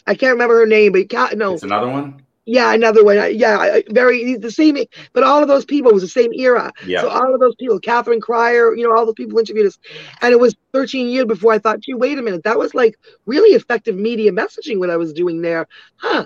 I 0.08 0.15
can't 0.15 0.34
remember 0.34 0.60
her 0.60 0.65
name, 0.65 0.91
but 0.93 1.10
Ca- 1.10 1.31
no, 1.36 1.53
It's 1.53 1.63
another 1.63 1.89
one. 1.89 2.24
yeah, 2.46 2.74
another 2.74 3.03
one. 3.03 3.17
Yeah, 3.38 3.79
very 3.89 4.36
the 4.36 4.51
same. 4.51 4.77
But 5.13 5.24
all 5.24 5.41
of 5.41 5.48
those 5.48 5.65
people 5.65 5.91
was 5.93 6.01
the 6.01 6.08
same 6.10 6.31
era. 6.34 6.72
Yeah. 6.86 7.01
So 7.01 7.10
all 7.10 7.34
of 7.34 7.39
those 7.39 7.55
people, 7.55 7.79
Catherine 7.79 8.22
Crier, 8.22 8.75
you 8.75 8.88
know, 8.88 8.96
all 8.96 9.05
those 9.05 9.15
people 9.15 9.38
interviewed 9.39 9.67
us, 9.67 9.77
and 10.22 10.31
it 10.34 10.39
was 10.39 10.55
13 10.74 11.10
years 11.10 11.25
before 11.25 11.53
I 11.53 11.60
thought, 11.60 11.79
gee, 11.81 11.93
wait 11.93 12.17
a 12.17 12.22
minute, 12.22 12.43
that 12.43 12.58
was 12.58 12.74
like 12.74 12.96
really 13.25 13.55
effective 13.55 13.96
media 13.96 14.31
messaging 14.31 14.79
what 14.79 14.89
I 14.89 14.98
was 14.98 15.13
doing 15.13 15.41
there, 15.41 15.67
huh? 15.98 16.25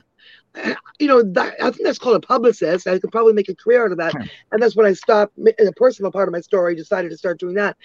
You 1.00 1.08
know, 1.08 1.22
that, 1.34 1.56
I 1.62 1.70
think 1.72 1.84
that's 1.84 2.00
called 2.00 2.16
a 2.16 2.26
publicist. 2.26 2.88
I 2.88 2.98
could 3.00 3.12
probably 3.12 3.34
make 3.34 3.50
a 3.50 3.56
career 3.56 3.84
out 3.86 3.92
of 3.92 3.98
that, 3.98 4.14
Hmm. 4.14 4.22
and 4.54 4.62
that's 4.62 4.76
when 4.78 4.86
I 4.86 4.94
stopped. 4.94 5.34
In 5.38 5.68
a 5.68 5.72
personal 5.74 6.12
part 6.12 6.30
of 6.30 6.32
my 6.32 6.40
story, 6.40 6.74
decided 6.76 7.12
to 7.12 7.18
start 7.18 7.40
doing 7.42 7.56
that. 7.56 7.76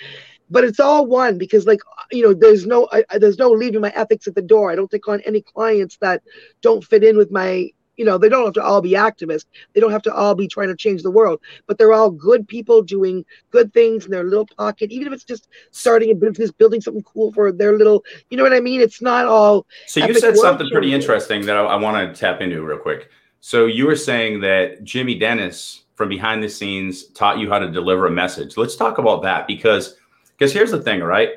But 0.50 0.64
it's 0.64 0.80
all 0.80 1.06
one 1.06 1.38
because, 1.38 1.66
like, 1.66 1.80
you 2.10 2.22
know, 2.22 2.34
there's 2.34 2.66
no, 2.66 2.88
I, 2.92 3.04
there's 3.18 3.38
no 3.38 3.50
leaving 3.50 3.80
my 3.80 3.92
ethics 3.94 4.26
at 4.26 4.34
the 4.34 4.42
door. 4.42 4.70
I 4.70 4.76
don't 4.76 4.90
take 4.90 5.06
on 5.08 5.20
any 5.20 5.42
clients 5.42 5.96
that 6.00 6.22
don't 6.60 6.84
fit 6.84 7.04
in 7.04 7.16
with 7.16 7.30
my 7.30 7.70
you 8.00 8.06
know, 8.06 8.16
they 8.16 8.30
don't 8.30 8.46
have 8.46 8.54
to 8.54 8.62
all 8.62 8.80
be 8.80 8.92
activists. 8.92 9.44
They 9.74 9.80
don't 9.80 9.92
have 9.92 10.00
to 10.04 10.14
all 10.14 10.34
be 10.34 10.48
trying 10.48 10.68
to 10.68 10.74
change 10.74 11.02
the 11.02 11.10
world, 11.10 11.38
but 11.66 11.76
they're 11.76 11.92
all 11.92 12.10
good 12.10 12.48
people 12.48 12.80
doing 12.80 13.26
good 13.50 13.74
things 13.74 14.06
in 14.06 14.10
their 14.10 14.24
little 14.24 14.46
pocket, 14.56 14.90
even 14.90 15.08
if 15.08 15.12
it's 15.12 15.24
just 15.24 15.48
starting 15.70 16.10
a 16.10 16.14
business, 16.14 16.50
building 16.50 16.80
something 16.80 17.02
cool 17.02 17.30
for 17.34 17.52
their 17.52 17.76
little, 17.76 18.02
you 18.30 18.38
know 18.38 18.42
what 18.42 18.54
I 18.54 18.60
mean? 18.60 18.80
It's 18.80 19.02
not 19.02 19.26
all, 19.26 19.66
So 19.86 20.00
you 20.00 20.14
said 20.14 20.34
something 20.38 20.70
pretty 20.70 20.92
changer. 20.92 21.02
interesting 21.02 21.44
that 21.44 21.58
I, 21.58 21.60
I 21.60 21.76
want 21.76 22.14
to 22.14 22.18
tap 22.18 22.40
into 22.40 22.62
real 22.62 22.78
quick. 22.78 23.10
So 23.40 23.66
you 23.66 23.86
were 23.86 23.96
saying 23.96 24.40
that 24.40 24.82
Jimmy 24.82 25.18
Dennis 25.18 25.84
from 25.94 26.08
behind 26.08 26.42
the 26.42 26.48
scenes 26.48 27.08
taught 27.08 27.38
you 27.38 27.50
how 27.50 27.58
to 27.58 27.70
deliver 27.70 28.06
a 28.06 28.10
message. 28.10 28.56
Let's 28.56 28.76
talk 28.76 28.96
about 28.96 29.20
that 29.24 29.46
because 29.46 29.96
because 30.40 30.54
here's 30.54 30.70
the 30.70 30.80
thing, 30.80 31.02
right? 31.02 31.32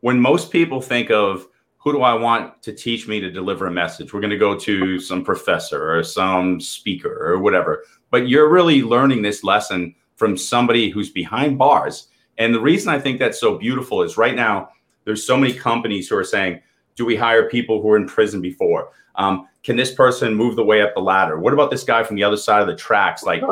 When 0.00 0.18
most 0.18 0.50
people 0.50 0.80
think 0.80 1.10
of 1.10 1.46
who 1.76 1.92
do 1.92 2.00
I 2.00 2.14
want 2.14 2.62
to 2.62 2.72
teach 2.72 3.06
me 3.06 3.20
to 3.20 3.30
deliver 3.30 3.66
a 3.66 3.70
message, 3.70 4.14
we're 4.14 4.22
going 4.22 4.30
to 4.30 4.38
go 4.38 4.58
to 4.58 4.98
some 4.98 5.22
professor 5.22 5.94
or 5.94 6.02
some 6.02 6.58
speaker 6.58 7.32
or 7.32 7.38
whatever. 7.38 7.84
But 8.10 8.28
you're 8.28 8.48
really 8.48 8.82
learning 8.82 9.20
this 9.20 9.44
lesson 9.44 9.94
from 10.16 10.38
somebody 10.38 10.88
who's 10.88 11.10
behind 11.10 11.58
bars. 11.58 12.08
And 12.38 12.54
the 12.54 12.60
reason 12.60 12.88
I 12.88 12.98
think 12.98 13.18
that's 13.18 13.38
so 13.38 13.58
beautiful 13.58 14.02
is 14.02 14.16
right 14.16 14.34
now 14.34 14.70
there's 15.04 15.24
so 15.24 15.36
many 15.36 15.52
companies 15.52 16.08
who 16.08 16.16
are 16.16 16.24
saying, 16.24 16.62
do 16.94 17.04
we 17.04 17.14
hire 17.14 17.50
people 17.50 17.82
who 17.82 17.88
were 17.88 17.98
in 17.98 18.06
prison 18.06 18.40
before? 18.40 18.88
Um, 19.16 19.48
can 19.64 19.76
this 19.76 19.92
person 19.92 20.34
move 20.34 20.56
the 20.56 20.64
way 20.64 20.80
up 20.80 20.94
the 20.94 21.00
ladder? 21.00 21.38
What 21.38 21.52
about 21.52 21.70
this 21.70 21.84
guy 21.84 22.02
from 22.04 22.16
the 22.16 22.24
other 22.24 22.38
side 22.38 22.62
of 22.62 22.68
the 22.68 22.76
tracks? 22.76 23.22
Like. 23.22 23.42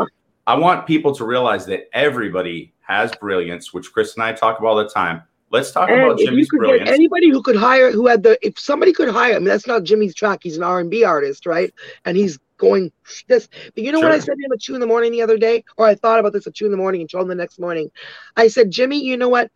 I 0.47 0.57
want 0.57 0.87
people 0.87 1.15
to 1.15 1.25
realize 1.25 1.67
that 1.67 1.89
everybody 1.93 2.75
has 2.81 3.15
brilliance, 3.17 3.73
which 3.73 3.93
Chris 3.93 4.15
and 4.15 4.23
I 4.23 4.33
talk 4.33 4.59
about 4.59 4.69
all 4.69 4.77
the 4.77 4.89
time. 4.89 5.23
Let's 5.51 5.71
talk 5.71 5.89
about 5.89 6.13
and 6.13 6.21
you 6.21 6.27
Jimmy's 6.27 6.49
brilliance. 6.49 6.91
anybody 6.91 7.31
who 7.31 7.41
could 7.41 7.57
hire, 7.57 7.93
who 7.93 8.07
had 8.09 8.23
the, 8.23 8.37
if 8.45 8.59
somebody 8.59 8.93
could 8.93 9.09
hire, 9.09 9.35
I 9.35 9.39
mean, 9.39 9.45
that's 9.45 9.67
not 9.67 9.85
Jimmy's 9.85 10.15
track. 10.15 10.41
He's 10.43 10.57
an 10.57 10.65
R&B 10.65 11.05
artist, 11.05 11.47
right? 11.47 11.73
And 12.05 12.17
he's 12.17 12.39
going 12.57 12.93
this, 13.29 13.49
but 13.75 13.85
you 13.85 13.93
know 13.93 14.01
what 14.01 14.13
I 14.13 14.19
said 14.19 14.37
to 14.37 14.45
him 14.45 14.53
at 14.53 14.61
two 14.61 14.75
in 14.75 14.81
the 14.81 14.87
morning 14.87 15.13
the 15.13 15.23
other 15.23 15.39
day? 15.39 15.65
Or 15.77 15.87
I 15.87 15.95
thought 15.95 16.19
about 16.19 16.33
this 16.33 16.47
at 16.47 16.55
two 16.55 16.65
in 16.65 16.71
the 16.71 16.77
morning 16.77 17.01
and 17.01 17.11
told 17.11 17.23
him 17.23 17.29
the 17.29 17.35
next 17.35 17.59
morning. 17.59 17.91
I 18.37 18.49
said, 18.49 18.71
Jimmy, 18.71 19.05
you 19.05 19.17
know 19.17 19.29
what? 19.29 19.51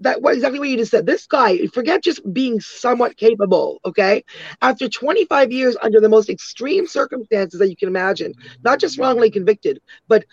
That 0.00 0.22
what 0.22 0.34
exactly 0.34 0.58
what 0.58 0.68
you 0.68 0.76
just 0.76 0.90
said. 0.90 1.06
This 1.06 1.26
guy, 1.26 1.66
forget 1.68 2.02
just 2.02 2.20
being 2.32 2.60
somewhat 2.60 3.16
capable, 3.16 3.80
okay? 3.84 4.24
After 4.62 4.88
25 4.88 5.52
years 5.52 5.76
under 5.82 6.00
the 6.00 6.08
most 6.08 6.30
extreme 6.30 6.86
circumstances 6.86 7.58
that 7.58 7.68
you 7.68 7.76
can 7.76 7.88
imagine, 7.88 8.34
not 8.62 8.78
just 8.78 8.98
wrongly 8.98 9.30
convicted, 9.30 9.80
but 10.06 10.24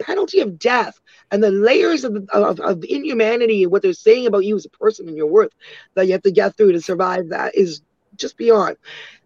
penalty 0.00 0.40
of 0.40 0.58
death 0.58 1.00
and 1.30 1.42
the 1.42 1.50
layers 1.50 2.04
of, 2.04 2.16
of, 2.32 2.60
of 2.60 2.84
inhumanity 2.84 3.62
and 3.62 3.72
what 3.72 3.82
they're 3.82 3.92
saying 3.92 4.26
about 4.26 4.44
you 4.44 4.56
as 4.56 4.66
a 4.66 4.70
person 4.70 5.08
and 5.08 5.16
your 5.16 5.26
worth 5.26 5.52
that 5.94 6.06
you 6.06 6.12
have 6.12 6.22
to 6.22 6.30
get 6.30 6.56
through 6.56 6.72
to 6.72 6.80
survive 6.80 7.30
that 7.30 7.54
is 7.54 7.82
just 8.16 8.36
beyond. 8.36 8.76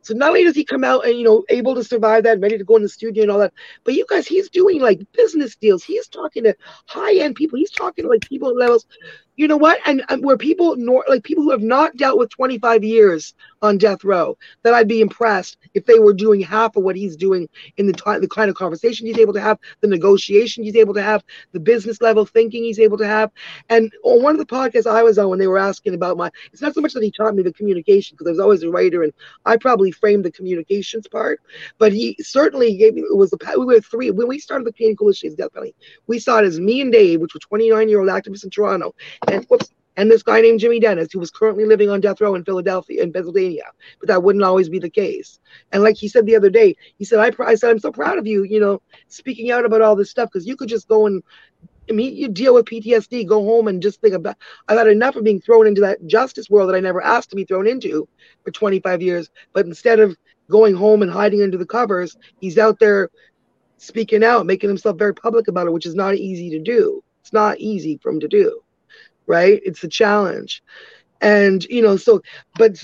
So 0.05 0.15
not 0.15 0.29
only 0.31 0.45
does 0.45 0.57
he 0.57 0.65
come 0.65 0.85
out 0.85 1.07
and 1.07 1.19
you 1.19 1.25
know 1.25 1.45
able 1.49 1.75
to 1.75 1.85
survive 1.85 2.25
that, 2.25 2.41
ready 2.41 2.59
to 2.59 2.65
go 2.65 2.77
in 2.77 2.83
the 2.83 2.89
studio 2.89 3.23
and 3.23 3.33
all 3.33 3.39
that, 3.39 3.53
but 3.85 3.95
you 3.95 4.07
guys, 4.09 4.27
he's 4.27 4.51
doing 4.51 4.81
like 4.81 5.01
business 5.13 5.57
deals. 5.57 5.83
He's 5.85 6.09
talking 6.09 6.45
to 6.45 6.55
high 6.87 7.17
end 7.17 7.37
people. 7.37 7.59
He's 7.59 7.71
talking 7.71 8.05
to 8.05 8.11
like 8.11 8.25
people 8.25 8.55
levels. 8.55 8.87
You 9.37 9.49
know 9.49 9.57
what? 9.57 9.81
And, 9.85 10.05
and 10.09 10.25
where 10.25 10.37
people 10.37 10.77
nor 10.77 11.05
like 11.09 11.25
people 11.25 11.43
who 11.43 11.51
have 11.51 11.63
not 11.63 11.97
dealt 11.97 12.19
with 12.19 12.31
25 12.31 12.85
years 12.85 13.35
on 13.63 13.79
death 13.79 14.05
row, 14.05 14.39
that 14.63 14.75
I'd 14.75 14.87
be 14.87 15.01
impressed 15.01 15.57
if 15.75 15.87
they 15.87 15.99
were 15.99 16.13
doing 16.13 16.41
half 16.41 16.77
of 16.77 16.85
what 16.85 16.95
he's 16.95 17.17
doing 17.17 17.49
in 17.77 17.87
the 17.87 17.95
the 18.21 18.29
kind 18.29 18.49
of 18.49 18.55
conversation 18.57 19.07
he's 19.07 19.19
able 19.19 19.33
to 19.33 19.41
have, 19.41 19.59
the 19.81 19.89
negotiation 19.89 20.63
he's 20.63 20.77
able 20.77 20.95
to 20.95 21.03
have, 21.03 21.25
the 21.53 21.61
business 21.61 22.01
level 22.01 22.25
thinking 22.27 22.63
he's 22.63 22.79
able 22.79 22.99
to 22.99 23.07
have. 23.07 23.31
And 23.69 23.93
on 24.05 24.23
one 24.23 24.35
of 24.35 24.39
the 24.39 24.47
podcasts 24.47 24.87
I 24.87 25.03
was 25.03 25.19
on, 25.19 25.31
when 25.31 25.39
they 25.39 25.49
were 25.49 25.59
asking 25.59 25.95
about 25.95 26.17
my, 26.17 26.31
it's 26.53 26.63
not 26.63 26.75
so 26.75 26.81
much 26.81 26.93
that 26.93 27.03
he 27.03 27.11
taught 27.11 27.35
me 27.35 27.43
the 27.43 27.53
communication 27.53 28.17
because 28.17 28.29
I 28.29 28.31
was 28.33 28.41
always 28.41 28.63
a 28.63 28.71
writer 28.71 29.03
and 29.03 29.13
I 29.45 29.57
probably 29.57 29.91
framed 29.95 30.25
the 30.25 30.33
communications 30.33 31.09
part, 31.09 31.41
but 31.79 31.93
he 31.93 32.17
certainly 32.21 32.77
gave 32.77 32.95
me 32.95 33.03
it 33.03 33.17
was 33.17 33.31
the 33.31 33.39
we 33.59 33.65
were 33.65 33.81
three 33.81 34.11
when 34.11 34.29
we 34.29 34.39
started 34.39 34.67
the 34.67 34.73
Canadian 34.73 34.97
Coalition 34.97 35.29
Against 35.29 35.39
Death 35.39 35.53
Penalty. 35.53 35.75
We 36.07 36.19
saw 36.19 36.39
it 36.39 36.45
as 36.45 36.61
me 36.61 36.81
and 36.81 36.93
Dave, 36.93 37.21
which 37.21 37.35
were 37.35 37.41
29 37.41 37.89
year 37.89 38.01
old 38.01 38.09
activists 38.09 38.45
in 38.45 38.51
Toronto, 38.51 38.95
and 39.29 39.45
whoops, 39.47 39.71
and 39.97 40.11
this 40.11 40.23
guy 40.23 40.41
named 40.41 40.61
Jimmy 40.61 40.81
Dennis, 40.81 41.13
who 41.13 41.21
was 41.21 41.31
currently 41.31 41.65
living 41.65 41.89
on 41.89 42.01
death 42.01 42.21
row 42.21 42.35
in 42.35 42.45
Philadelphia, 42.45 43.03
in 43.03 43.13
Pennsylvania. 43.13 43.65
But 44.01 44.09
that 44.09 44.23
wouldn't 44.23 44.45
always 44.45 44.69
be 44.69 44.79
the 44.79 44.91
case. 44.91 45.39
And 45.73 45.83
like 45.83 45.97
he 45.97 46.09
said 46.09 46.27
the 46.27 46.37
other 46.37 46.51
day, 46.51 46.77
he 46.99 47.05
said, 47.05 47.21
I, 47.21 47.45
I 47.45 47.55
said, 47.55 47.71
I'm 47.71 47.79
so 47.79 47.93
proud 47.93 48.19
of 48.19 48.27
you, 48.27 48.43
you 48.43 48.61
know, 48.61 48.83
speaking 49.09 49.51
out 49.51 49.65
about 49.65 49.83
all 49.83 49.95
this 49.95 50.11
stuff 50.11 50.31
because 50.33 50.47
you 50.47 50.57
could 50.57 50.69
just 50.69 50.89
go 50.89 51.07
and 51.07 51.23
I 51.89 51.93
mean, 51.93 52.17
you 52.17 52.29
deal 52.29 52.55
with 52.55 52.67
PTSD, 52.67 53.27
go 53.27 53.45
home 53.45 53.69
and 53.69 53.83
just 53.83 54.01
think 54.01 54.15
about. 54.15 54.37
I've 54.69 54.79
had 54.79 54.89
enough 54.89 55.17
of 55.17 55.25
being 55.25 55.41
thrown 55.41 55.67
into 55.67 55.81
that 55.83 56.07
justice 56.07 56.49
world 56.49 56.69
that 56.69 56.77
I 56.77 56.81
never 56.81 57.03
asked 57.03 57.31
to 57.31 57.37
be 57.37 57.45
thrown 57.45 57.67
into 57.67 58.09
for 58.45 58.51
25 58.51 59.03
years. 59.03 59.31
But 59.53 59.67
instead 59.67 60.01
of 60.01 60.17
going 60.51 60.75
home 60.75 61.03
and 61.03 61.11
hiding 61.11 61.43
under 61.43 61.59
the 61.59 61.67
covers, 61.67 62.17
he's 62.41 62.59
out 62.59 62.79
there 62.79 63.11
speaking 63.77 64.25
out, 64.25 64.47
making 64.47 64.71
himself 64.71 64.97
very 64.99 65.15
public 65.15 65.49
about 65.49 65.67
it, 65.67 65.73
which 65.73 65.87
is 65.87 65.95
not 65.95 66.15
easy 66.15 66.51
to 66.51 66.59
do. 66.59 67.03
It's 67.21 67.33
not 67.33 67.59
easy 67.59 67.99
for 68.03 68.11
him 68.11 68.21
to 68.21 68.29
do, 68.29 68.61
right? 69.27 69.61
It's 69.65 69.85
a 69.85 69.89
challenge. 69.89 70.63
And, 71.21 71.65
you 71.65 71.83
know, 71.83 71.97
so, 71.97 72.23
but 72.57 72.83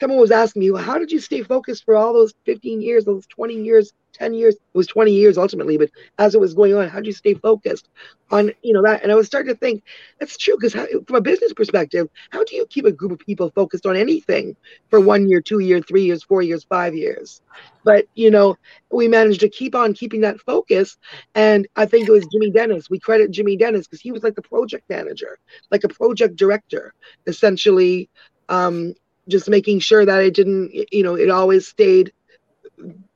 someone 0.00 0.20
was 0.20 0.30
asking 0.30 0.60
me, 0.60 0.70
well, 0.70 0.82
how 0.82 0.98
did 0.98 1.10
you 1.10 1.20
stay 1.20 1.42
focused 1.42 1.84
for 1.84 1.96
all 1.96 2.12
those 2.12 2.34
15 2.44 2.80
years, 2.80 3.04
those 3.04 3.26
20 3.26 3.54
years, 3.54 3.92
10 4.12 4.34
years? 4.34 4.54
It 4.54 4.60
was 4.74 4.86
20 4.86 5.12
years 5.12 5.38
ultimately, 5.38 5.78
but 5.78 5.90
as 6.18 6.34
it 6.34 6.40
was 6.40 6.54
going 6.54 6.74
on, 6.74 6.88
how 6.88 6.98
did 6.98 7.06
you 7.06 7.12
stay 7.12 7.34
focused 7.34 7.88
on, 8.30 8.52
you 8.62 8.72
know, 8.72 8.82
that? 8.82 9.02
And 9.02 9.12
I 9.12 9.14
was 9.14 9.26
starting 9.26 9.52
to 9.52 9.58
think 9.58 9.84
that's 10.18 10.36
true 10.36 10.56
because 10.60 10.72
from 10.72 11.16
a 11.16 11.20
business 11.20 11.52
perspective, 11.52 12.08
how 12.30 12.44
do 12.44 12.56
you 12.56 12.66
keep 12.66 12.84
a 12.84 12.92
group 12.92 13.12
of 13.12 13.18
people 13.20 13.50
focused 13.54 13.86
on 13.86 13.96
anything 13.96 14.56
for 14.90 15.00
one 15.00 15.28
year, 15.28 15.40
two 15.40 15.60
years, 15.60 15.84
three 15.88 16.04
years, 16.04 16.22
four 16.22 16.42
years, 16.42 16.64
five 16.64 16.94
years? 16.94 17.40
But, 17.84 18.06
you 18.14 18.30
know, 18.30 18.56
we 18.90 19.08
managed 19.08 19.40
to 19.40 19.48
keep 19.48 19.74
on 19.74 19.94
keeping 19.94 20.20
that 20.22 20.40
focus. 20.40 20.96
And 21.34 21.66
I 21.76 21.86
think 21.86 22.08
it 22.08 22.12
was 22.12 22.26
Jimmy 22.32 22.50
Dennis. 22.50 22.88
We 22.88 22.98
credit 22.98 23.30
Jimmy 23.30 23.56
Dennis 23.56 23.86
because 23.86 24.00
he 24.00 24.12
was 24.12 24.22
like 24.22 24.34
the 24.34 24.42
project 24.42 24.88
manager, 24.88 25.38
like 25.70 25.84
a 25.84 25.88
project 25.88 26.36
director, 26.36 26.94
essentially. 27.26 28.08
Um, 28.48 28.94
just 29.28 29.48
making 29.48 29.80
sure 29.80 30.04
that 30.04 30.22
it 30.22 30.34
didn't, 30.34 30.72
you 30.92 31.02
know, 31.02 31.14
it 31.14 31.30
always 31.30 31.66
stayed 31.68 32.12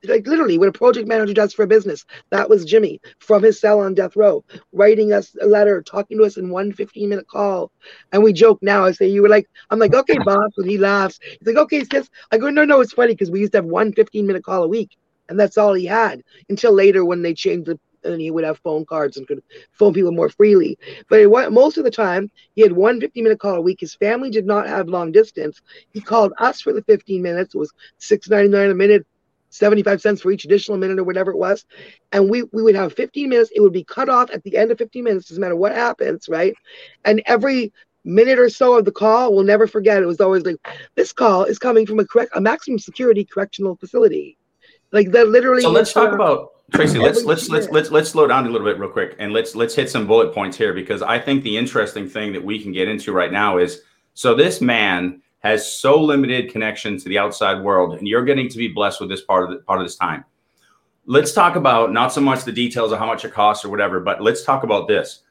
like 0.03 0.25
literally 0.27 0.57
what 0.57 0.69
a 0.69 0.71
project 0.71 1.07
manager 1.07 1.33
does 1.33 1.53
for 1.53 1.63
a 1.63 1.67
business. 1.67 2.05
That 2.29 2.49
was 2.49 2.65
Jimmy 2.65 3.01
from 3.19 3.43
his 3.43 3.59
cell 3.59 3.79
on 3.79 3.93
death 3.93 4.15
row, 4.15 4.43
writing 4.71 5.13
us 5.13 5.35
a 5.41 5.45
letter, 5.45 5.81
talking 5.81 6.17
to 6.17 6.23
us 6.25 6.37
in 6.37 6.49
one 6.49 6.71
15 6.71 7.09
minute 7.09 7.27
call. 7.27 7.71
And 8.11 8.23
we 8.23 8.33
joke 8.33 8.59
now. 8.61 8.85
I 8.85 8.91
say, 8.91 9.07
You 9.07 9.21
were 9.21 9.29
like, 9.29 9.47
I'm 9.69 9.79
like, 9.79 9.93
okay, 9.93 10.17
boss. 10.23 10.51
And 10.57 10.69
he 10.69 10.77
laughs. 10.77 11.19
He's 11.39 11.47
like, 11.47 11.57
okay, 11.57 11.83
sis. 11.91 12.09
I 12.31 12.37
go, 12.37 12.49
no, 12.49 12.65
no, 12.65 12.81
it's 12.81 12.93
funny 12.93 13.13
because 13.13 13.31
we 13.31 13.39
used 13.41 13.53
to 13.53 13.59
have 13.59 13.65
one 13.65 13.93
15 13.93 14.25
minute 14.27 14.43
call 14.43 14.63
a 14.63 14.67
week. 14.67 14.91
And 15.29 15.39
that's 15.39 15.57
all 15.57 15.73
he 15.73 15.85
had 15.85 16.21
until 16.49 16.73
later 16.73 17.03
when 17.03 17.21
they 17.21 17.33
changed 17.33 17.65
the 17.67 17.79
and 18.07 18.21
he 18.21 18.31
would 18.31 18.43
have 18.43 18.59
phone 18.59 18.85
cards 18.85 19.17
and 19.17 19.27
could 19.27 19.41
phone 19.71 19.93
people 19.93 20.11
more 20.11 20.29
freely. 20.29 20.77
But 21.09 21.19
it, 21.19 21.51
most 21.51 21.77
of 21.77 21.83
the 21.83 21.91
time, 21.91 22.31
he 22.55 22.61
had 22.61 22.71
one 22.71 22.99
15 22.99 23.23
minute 23.23 23.39
call 23.39 23.55
a 23.55 23.61
week. 23.61 23.79
His 23.79 23.95
family 23.95 24.29
did 24.29 24.45
not 24.45 24.67
have 24.67 24.89
long 24.89 25.11
distance. 25.11 25.61
He 25.91 26.01
called 26.01 26.33
us 26.39 26.61
for 26.61 26.73
the 26.73 26.83
15 26.83 27.21
minutes. 27.21 27.55
It 27.55 27.57
was 27.57 27.73
$6.99 27.99 28.71
a 28.71 28.75
minute, 28.75 29.05
75 29.49 30.01
cents 30.01 30.21
for 30.21 30.31
each 30.31 30.45
additional 30.45 30.77
minute 30.77 30.99
or 30.99 31.03
whatever 31.03 31.31
it 31.31 31.37
was. 31.37 31.65
And 32.11 32.29
we, 32.29 32.43
we 32.53 32.63
would 32.63 32.75
have 32.75 32.93
15 32.93 33.29
minutes. 33.29 33.51
It 33.55 33.61
would 33.61 33.73
be 33.73 33.83
cut 33.83 34.09
off 34.09 34.29
at 34.31 34.43
the 34.43 34.57
end 34.57 34.71
of 34.71 34.77
15 34.77 35.03
minutes, 35.03 35.29
doesn't 35.29 35.41
matter 35.41 35.55
what 35.55 35.73
happens, 35.73 36.27
right? 36.27 36.53
And 37.05 37.21
every 37.25 37.71
minute 38.03 38.39
or 38.39 38.49
so 38.49 38.77
of 38.77 38.85
the 38.85 38.91
call, 38.91 39.33
we'll 39.33 39.43
never 39.43 39.67
forget. 39.67 40.01
It 40.01 40.07
was 40.07 40.21
always 40.21 40.43
like, 40.43 40.57
this 40.95 41.13
call 41.13 41.43
is 41.43 41.59
coming 41.59 41.85
from 41.85 41.99
a 41.99 42.05
correct, 42.05 42.31
a 42.35 42.41
maximum 42.41 42.79
security 42.79 43.25
correctional 43.25 43.75
facility. 43.75 44.37
Like 44.91 45.11
that 45.11 45.27
literally. 45.27 45.61
So 45.61 45.71
let's 45.71 45.93
talk 45.93 46.13
about 46.13 46.51
Tracy. 46.73 46.99
Let's 46.99 47.23
let's 47.23 47.47
let's 47.49 47.69
let's 47.69 47.91
let's 47.91 48.09
slow 48.09 48.27
down 48.27 48.45
a 48.45 48.49
little 48.49 48.67
bit 48.67 48.77
real 48.77 48.89
quick 48.89 49.15
and 49.19 49.31
let's 49.31 49.55
let's 49.55 49.73
hit 49.73 49.89
some 49.89 50.05
bullet 50.05 50.33
points 50.33 50.57
here 50.57 50.73
because 50.73 51.01
I 51.01 51.17
think 51.17 51.43
the 51.43 51.57
interesting 51.57 52.09
thing 52.09 52.33
that 52.33 52.43
we 52.43 52.61
can 52.61 52.73
get 52.73 52.89
into 52.89 53.13
right 53.13 53.31
now 53.31 53.57
is 53.57 53.81
So 54.15 54.33
this 54.33 54.61
man 54.61 55.21
has 55.39 55.71
so 55.71 56.01
limited 56.01 56.51
connection 56.51 56.97
to 56.97 57.07
the 57.07 57.17
outside 57.19 57.63
world, 57.63 57.93
and 57.93 58.07
you're 58.07 58.25
getting 58.25 58.49
to 58.49 58.57
be 58.57 58.67
blessed 58.67 58.99
with 58.99 59.09
this 59.09 59.21
part 59.21 59.43
of 59.43 59.51
the, 59.51 59.57
part 59.63 59.79
of 59.79 59.85
this 59.85 59.95
time. 59.95 60.25
Let's 61.05 61.31
talk 61.31 61.55
about 61.55 61.93
not 61.93 62.11
so 62.11 62.19
much 62.19 62.43
the 62.43 62.51
details 62.51 62.91
of 62.91 62.99
how 62.99 63.05
much 63.05 63.23
it 63.23 63.31
costs 63.31 63.63
or 63.63 63.69
whatever, 63.69 63.99
but 64.01 64.21
let's 64.21 64.43
talk 64.43 64.63
about 64.63 64.87
this. 64.87 65.21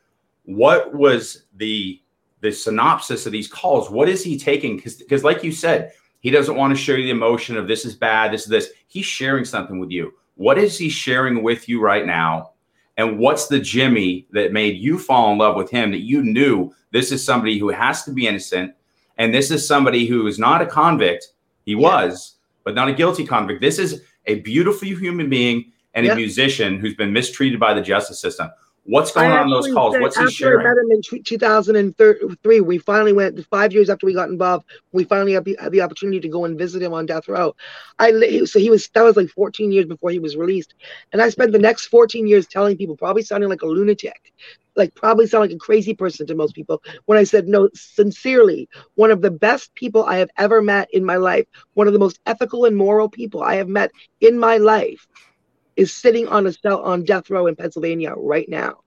What 0.44 0.94
was 0.94 1.44
the 1.56 2.00
the 2.40 2.52
synopsis 2.52 3.26
of 3.26 3.32
these 3.32 3.48
calls? 3.48 3.90
What 3.90 4.08
is 4.08 4.24
he 4.24 4.38
taking? 4.38 4.76
Because 4.76 4.96
because 4.96 5.22
like 5.22 5.44
you 5.44 5.52
said, 5.52 5.92
he 6.20 6.30
doesn't 6.30 6.56
want 6.56 6.74
to 6.74 6.82
show 6.82 6.92
you 6.92 7.04
the 7.04 7.10
emotion 7.10 7.58
of 7.58 7.68
this 7.68 7.84
is 7.84 7.94
bad, 7.94 8.32
this 8.32 8.44
is 8.44 8.48
this. 8.48 8.70
He's 8.86 9.04
sharing 9.04 9.44
something 9.44 9.78
with 9.78 9.90
you. 9.90 10.14
What 10.36 10.58
is 10.58 10.78
he 10.78 10.88
sharing 10.88 11.42
with 11.42 11.68
you 11.68 11.80
right 11.80 12.06
now? 12.06 12.52
And 12.96 13.18
what's 13.18 13.48
the 13.48 13.60
Jimmy 13.60 14.26
that 14.30 14.52
made 14.52 14.76
you 14.76 14.98
fall 14.98 15.32
in 15.32 15.38
love 15.38 15.56
with 15.56 15.70
him 15.70 15.90
that 15.90 16.00
you 16.00 16.22
knew 16.22 16.72
this 16.92 17.12
is 17.12 17.24
somebody 17.24 17.58
who 17.58 17.68
has 17.68 18.04
to 18.04 18.12
be 18.12 18.26
innocent? 18.26 18.74
And 19.18 19.34
this 19.34 19.50
is 19.50 19.66
somebody 19.66 20.06
who 20.06 20.26
is 20.26 20.38
not 20.38 20.62
a 20.62 20.66
convict. 20.66 21.32
He 21.64 21.72
yeah. 21.72 21.78
was, 21.78 22.36
but 22.64 22.74
not 22.74 22.88
a 22.88 22.94
guilty 22.94 23.26
convict. 23.26 23.60
This 23.60 23.78
is 23.78 24.02
a 24.26 24.40
beautiful 24.40 24.88
human 24.88 25.28
being 25.28 25.72
and 25.94 26.06
yeah. 26.06 26.12
a 26.12 26.16
musician 26.16 26.78
who's 26.78 26.94
been 26.94 27.12
mistreated 27.12 27.58
by 27.58 27.74
the 27.74 27.80
justice 27.80 28.20
system. 28.20 28.50
What's 28.88 29.10
going 29.10 29.32
on 29.32 29.44
in 29.44 29.50
those 29.50 29.72
calls? 29.72 29.96
What's 29.98 30.16
he 30.16 30.30
sharing? 30.30 30.64
I 30.64 30.70
met 30.70 30.78
him 30.78 30.90
in 30.92 31.22
2003. 31.24 32.60
We 32.60 32.78
finally 32.78 33.12
went 33.12 33.44
five 33.46 33.72
years 33.72 33.90
after 33.90 34.06
we 34.06 34.14
got 34.14 34.28
involved. 34.28 34.64
We 34.92 35.02
finally 35.04 35.32
had 35.32 35.44
the, 35.44 35.56
had 35.60 35.72
the 35.72 35.80
opportunity 35.80 36.20
to 36.20 36.28
go 36.28 36.44
and 36.44 36.56
visit 36.56 36.82
him 36.82 36.92
on 36.92 37.04
death 37.04 37.26
row. 37.28 37.56
I 37.98 38.44
so 38.44 38.58
he 38.60 38.70
was 38.70 38.88
that 38.94 39.02
was 39.02 39.16
like 39.16 39.28
14 39.30 39.72
years 39.72 39.86
before 39.86 40.10
he 40.10 40.20
was 40.20 40.36
released, 40.36 40.74
and 41.12 41.20
I 41.20 41.30
spent 41.30 41.52
the 41.52 41.58
next 41.58 41.86
14 41.86 42.28
years 42.28 42.46
telling 42.46 42.76
people, 42.76 42.96
probably 42.96 43.22
sounding 43.22 43.50
like 43.50 43.62
a 43.62 43.66
lunatic, 43.66 44.32
like 44.76 44.94
probably 44.94 45.26
sound 45.26 45.42
like 45.42 45.56
a 45.56 45.58
crazy 45.58 45.94
person 45.94 46.26
to 46.26 46.34
most 46.36 46.54
people, 46.54 46.80
when 47.06 47.18
I 47.18 47.24
said 47.24 47.48
no, 47.48 47.68
sincerely, 47.74 48.68
one 48.94 49.10
of 49.10 49.20
the 49.20 49.30
best 49.32 49.74
people 49.74 50.04
I 50.04 50.18
have 50.18 50.30
ever 50.38 50.62
met 50.62 50.88
in 50.92 51.04
my 51.04 51.16
life, 51.16 51.46
one 51.74 51.88
of 51.88 51.92
the 51.92 51.98
most 51.98 52.20
ethical 52.26 52.64
and 52.66 52.76
moral 52.76 53.08
people 53.08 53.42
I 53.42 53.56
have 53.56 53.68
met 53.68 53.90
in 54.20 54.38
my 54.38 54.58
life 54.58 55.08
is 55.76 55.92
sitting 55.92 56.26
on 56.28 56.46
a 56.46 56.52
cell 56.52 56.82
on 56.82 57.04
death 57.04 57.30
row 57.30 57.46
in 57.46 57.56
Pennsylvania 57.56 58.14
right 58.16 58.48
now. 58.48 58.80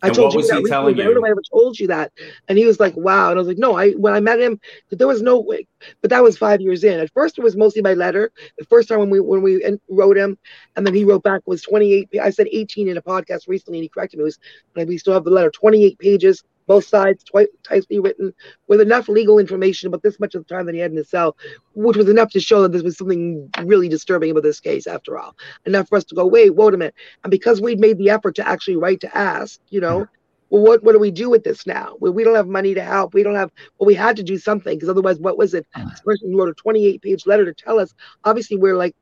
I 0.00 0.08
and 0.08 0.16
told 0.16 0.34
you 0.34 0.42
that. 0.46 0.64
telling 0.68 0.96
you? 0.96 1.02
I 1.02 1.06
don't 1.06 1.14
know 1.14 1.20
if 1.20 1.26
I 1.26 1.30
ever 1.30 1.42
told 1.50 1.78
you 1.78 1.88
that. 1.88 2.12
And 2.46 2.56
he 2.56 2.66
was 2.66 2.78
like, 2.78 2.96
"Wow!" 2.96 3.30
And 3.30 3.38
I 3.38 3.40
was 3.40 3.48
like, 3.48 3.58
"No, 3.58 3.76
I 3.76 3.90
when 3.92 4.14
I 4.14 4.20
met 4.20 4.38
him, 4.38 4.60
there 4.90 5.08
was 5.08 5.22
no 5.22 5.40
way." 5.40 5.66
But 6.00 6.10
that 6.10 6.22
was 6.22 6.38
five 6.38 6.60
years 6.60 6.84
in. 6.84 7.00
At 7.00 7.12
first, 7.12 7.36
it 7.36 7.42
was 7.42 7.56
mostly 7.56 7.82
by 7.82 7.94
letter. 7.94 8.30
The 8.58 8.64
first 8.66 8.88
time 8.88 9.00
when 9.00 9.10
we 9.10 9.18
when 9.18 9.42
we 9.42 9.60
wrote 9.88 10.16
him, 10.16 10.38
and 10.76 10.86
then 10.86 10.94
he 10.94 11.04
wrote 11.04 11.24
back 11.24 11.42
was 11.46 11.62
28. 11.62 12.10
I 12.22 12.30
said 12.30 12.46
18 12.52 12.88
in 12.88 12.96
a 12.96 13.02
podcast 13.02 13.48
recently, 13.48 13.78
and 13.78 13.84
he 13.84 13.88
corrected 13.88 14.18
me. 14.18 14.22
It 14.22 14.36
was, 14.76 14.86
we 14.86 14.98
still 14.98 15.14
have 15.14 15.24
the 15.24 15.30
letter, 15.30 15.50
28 15.50 15.98
pages 15.98 16.44
both 16.68 16.84
sides, 16.84 17.24
twice 17.24 17.48
tightly 17.64 17.98
written, 17.98 18.32
with 18.68 18.80
enough 18.80 19.08
legal 19.08 19.38
information 19.40 19.88
about 19.88 20.02
this 20.02 20.20
much 20.20 20.36
of 20.36 20.46
the 20.46 20.54
time 20.54 20.66
that 20.66 20.74
he 20.74 20.80
had 20.80 20.92
in 20.92 20.96
his 20.96 21.08
cell, 21.08 21.36
which 21.74 21.96
was 21.96 22.08
enough 22.08 22.30
to 22.30 22.40
show 22.40 22.62
that 22.62 22.68
there 22.68 22.82
was 22.84 22.98
something 22.98 23.50
really 23.64 23.88
disturbing 23.88 24.30
about 24.30 24.44
this 24.44 24.60
case 24.60 24.86
after 24.86 25.18
all. 25.18 25.34
Enough 25.66 25.88
for 25.88 25.96
us 25.96 26.04
to 26.04 26.14
go, 26.14 26.26
wait, 26.26 26.54
wait 26.54 26.74
a 26.74 26.76
minute. 26.76 26.94
And 27.24 27.30
because 27.30 27.60
we'd 27.60 27.80
made 27.80 27.98
the 27.98 28.10
effort 28.10 28.36
to 28.36 28.46
actually 28.46 28.76
write 28.76 29.00
to 29.00 29.16
ask, 29.16 29.58
you 29.70 29.80
know, 29.80 30.06
well, 30.50 30.62
what, 30.62 30.82
what 30.82 30.92
do 30.92 30.98
we 30.98 31.10
do 31.10 31.28
with 31.28 31.44
this 31.44 31.66
now? 31.66 31.96
Well, 32.00 32.12
we 32.12 32.24
don't 32.24 32.34
have 32.34 32.46
money 32.46 32.74
to 32.74 32.82
help. 32.82 33.14
We 33.14 33.22
don't 33.22 33.34
have, 33.34 33.50
well, 33.78 33.86
we 33.86 33.94
had 33.94 34.16
to 34.16 34.22
do 34.22 34.38
something 34.38 34.76
because 34.76 34.88
otherwise, 34.88 35.18
what 35.18 35.36
was 35.36 35.54
it? 35.54 35.66
This 35.76 36.00
person 36.00 36.34
wrote 36.36 36.48
a 36.48 36.54
28 36.54 37.02
page 37.02 37.26
letter 37.26 37.44
to 37.44 37.52
tell 37.52 37.78
us. 37.78 37.94
Obviously, 38.24 38.56
we're 38.56 38.76
like, 38.76 38.94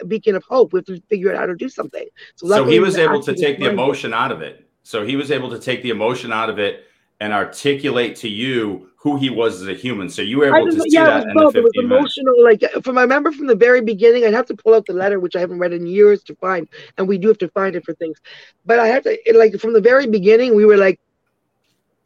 a 0.00 0.04
beacon 0.04 0.36
of 0.36 0.44
hope. 0.44 0.72
We 0.72 0.78
have 0.78 0.86
to 0.86 1.00
figure 1.08 1.32
out 1.32 1.38
how 1.38 1.46
to 1.46 1.56
do 1.56 1.68
something. 1.68 2.06
So, 2.36 2.46
so 2.46 2.64
he 2.66 2.78
was 2.78 2.96
able 2.96 3.20
to 3.22 3.34
take 3.34 3.58
the 3.58 3.68
emotion 3.68 4.14
out 4.14 4.30
of 4.30 4.42
it. 4.42 4.67
So 4.88 5.04
he 5.04 5.16
was 5.16 5.30
able 5.30 5.50
to 5.50 5.58
take 5.58 5.82
the 5.82 5.90
emotion 5.90 6.32
out 6.32 6.48
of 6.48 6.58
it 6.58 6.86
and 7.20 7.30
articulate 7.30 8.16
to 8.16 8.28
you 8.30 8.88
who 8.96 9.18
he 9.18 9.28
was 9.28 9.60
as 9.60 9.68
a 9.68 9.74
human. 9.74 10.08
So 10.08 10.22
you 10.22 10.38
were 10.38 10.46
able 10.46 10.70
to 10.70 10.80
see 10.80 10.86
yeah, 10.88 11.04
that 11.04 11.28
in 11.28 11.34
both. 11.34 11.52
the 11.52 11.60
15 11.60 11.62
it 11.62 11.88
was 11.88 11.98
emotional. 11.98 12.34
Minutes. 12.42 12.62
Like 12.62 12.84
from 12.84 12.96
I 12.96 13.02
remember 13.02 13.30
from 13.30 13.48
the 13.48 13.54
very 13.54 13.82
beginning, 13.82 14.24
I'd 14.24 14.32
have 14.32 14.46
to 14.46 14.56
pull 14.56 14.72
out 14.72 14.86
the 14.86 14.94
letter, 14.94 15.20
which 15.20 15.36
I 15.36 15.40
haven't 15.40 15.58
read 15.58 15.74
in 15.74 15.86
years 15.86 16.22
to 16.22 16.34
find, 16.36 16.66
and 16.96 17.06
we 17.06 17.18
do 17.18 17.28
have 17.28 17.36
to 17.36 17.48
find 17.48 17.76
it 17.76 17.84
for 17.84 17.92
things. 17.96 18.16
But 18.64 18.78
I 18.78 18.86
have 18.86 19.02
to 19.02 19.18
like 19.34 19.60
from 19.60 19.74
the 19.74 19.80
very 19.82 20.06
beginning, 20.06 20.54
we 20.54 20.64
were 20.64 20.78
like 20.78 20.98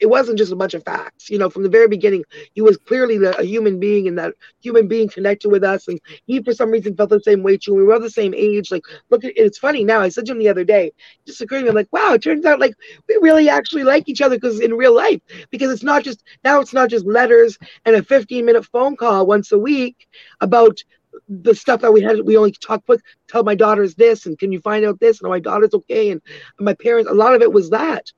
it 0.02 0.10
wasn't 0.10 0.36
just 0.36 0.50
a 0.50 0.56
bunch 0.56 0.74
of 0.74 0.82
facts. 0.82 1.30
You 1.30 1.38
know, 1.38 1.48
from 1.48 1.62
the 1.62 1.68
very 1.68 1.86
beginning, 1.86 2.24
he 2.54 2.60
was 2.60 2.76
clearly 2.76 3.18
the, 3.18 3.38
a 3.38 3.44
human 3.44 3.78
being, 3.78 4.08
and 4.08 4.18
that 4.18 4.34
human 4.60 4.88
being 4.88 5.08
connected 5.08 5.48
with 5.48 5.62
us. 5.62 5.86
And 5.86 6.00
he, 6.26 6.42
for 6.42 6.52
some 6.52 6.72
reason, 6.72 6.96
felt 6.96 7.10
the 7.10 7.20
same 7.20 7.44
way 7.44 7.56
too. 7.56 7.72
We 7.72 7.84
were 7.84 8.00
the 8.00 8.10
same 8.10 8.34
age. 8.34 8.72
Like, 8.72 8.82
look, 9.10 9.24
at, 9.24 9.32
it's 9.36 9.58
funny 9.58 9.84
now. 9.84 10.00
I 10.00 10.08
said 10.08 10.26
to 10.26 10.32
him 10.32 10.40
the 10.40 10.48
other 10.48 10.64
day, 10.64 10.90
just 11.24 11.40
occurred 11.40 11.62
me, 11.62 11.68
I'm 11.68 11.76
like, 11.76 11.92
wow, 11.92 12.14
it 12.14 12.22
turns 12.22 12.44
out 12.44 12.58
like 12.58 12.74
we 13.08 13.16
really 13.22 13.48
actually 13.48 13.84
like 13.84 14.08
each 14.08 14.20
other 14.20 14.34
because 14.34 14.58
in 14.58 14.74
real 14.74 14.94
life, 14.94 15.20
because 15.50 15.70
it's 15.70 15.84
not 15.84 16.02
just 16.02 16.24
now, 16.42 16.60
it's 16.60 16.74
not 16.74 16.90
just 16.90 17.06
letters 17.06 17.56
and 17.84 17.94
a 17.94 18.02
15 18.02 18.44
minute 18.44 18.66
phone 18.66 18.96
call 18.96 19.24
once 19.24 19.52
a 19.52 19.58
week 19.58 20.08
about 20.40 20.82
the 21.28 21.54
stuff 21.54 21.80
that 21.82 21.92
we 21.92 22.02
had, 22.02 22.26
we 22.26 22.36
only 22.36 22.50
talk 22.50 22.84
quick, 22.86 23.02
tell 23.28 23.44
my 23.44 23.54
daughters 23.54 23.94
this, 23.94 24.26
and 24.26 24.36
can 24.36 24.50
you 24.50 24.60
find 24.60 24.84
out 24.84 24.98
this? 24.98 25.20
And 25.20 25.30
my 25.30 25.38
daughter's 25.38 25.74
okay. 25.74 26.10
And 26.10 26.20
my 26.58 26.74
parents, 26.74 27.08
a 27.08 27.14
lot 27.14 27.34
of 27.36 27.42
it 27.42 27.52
was 27.52 27.70
that 27.70 28.10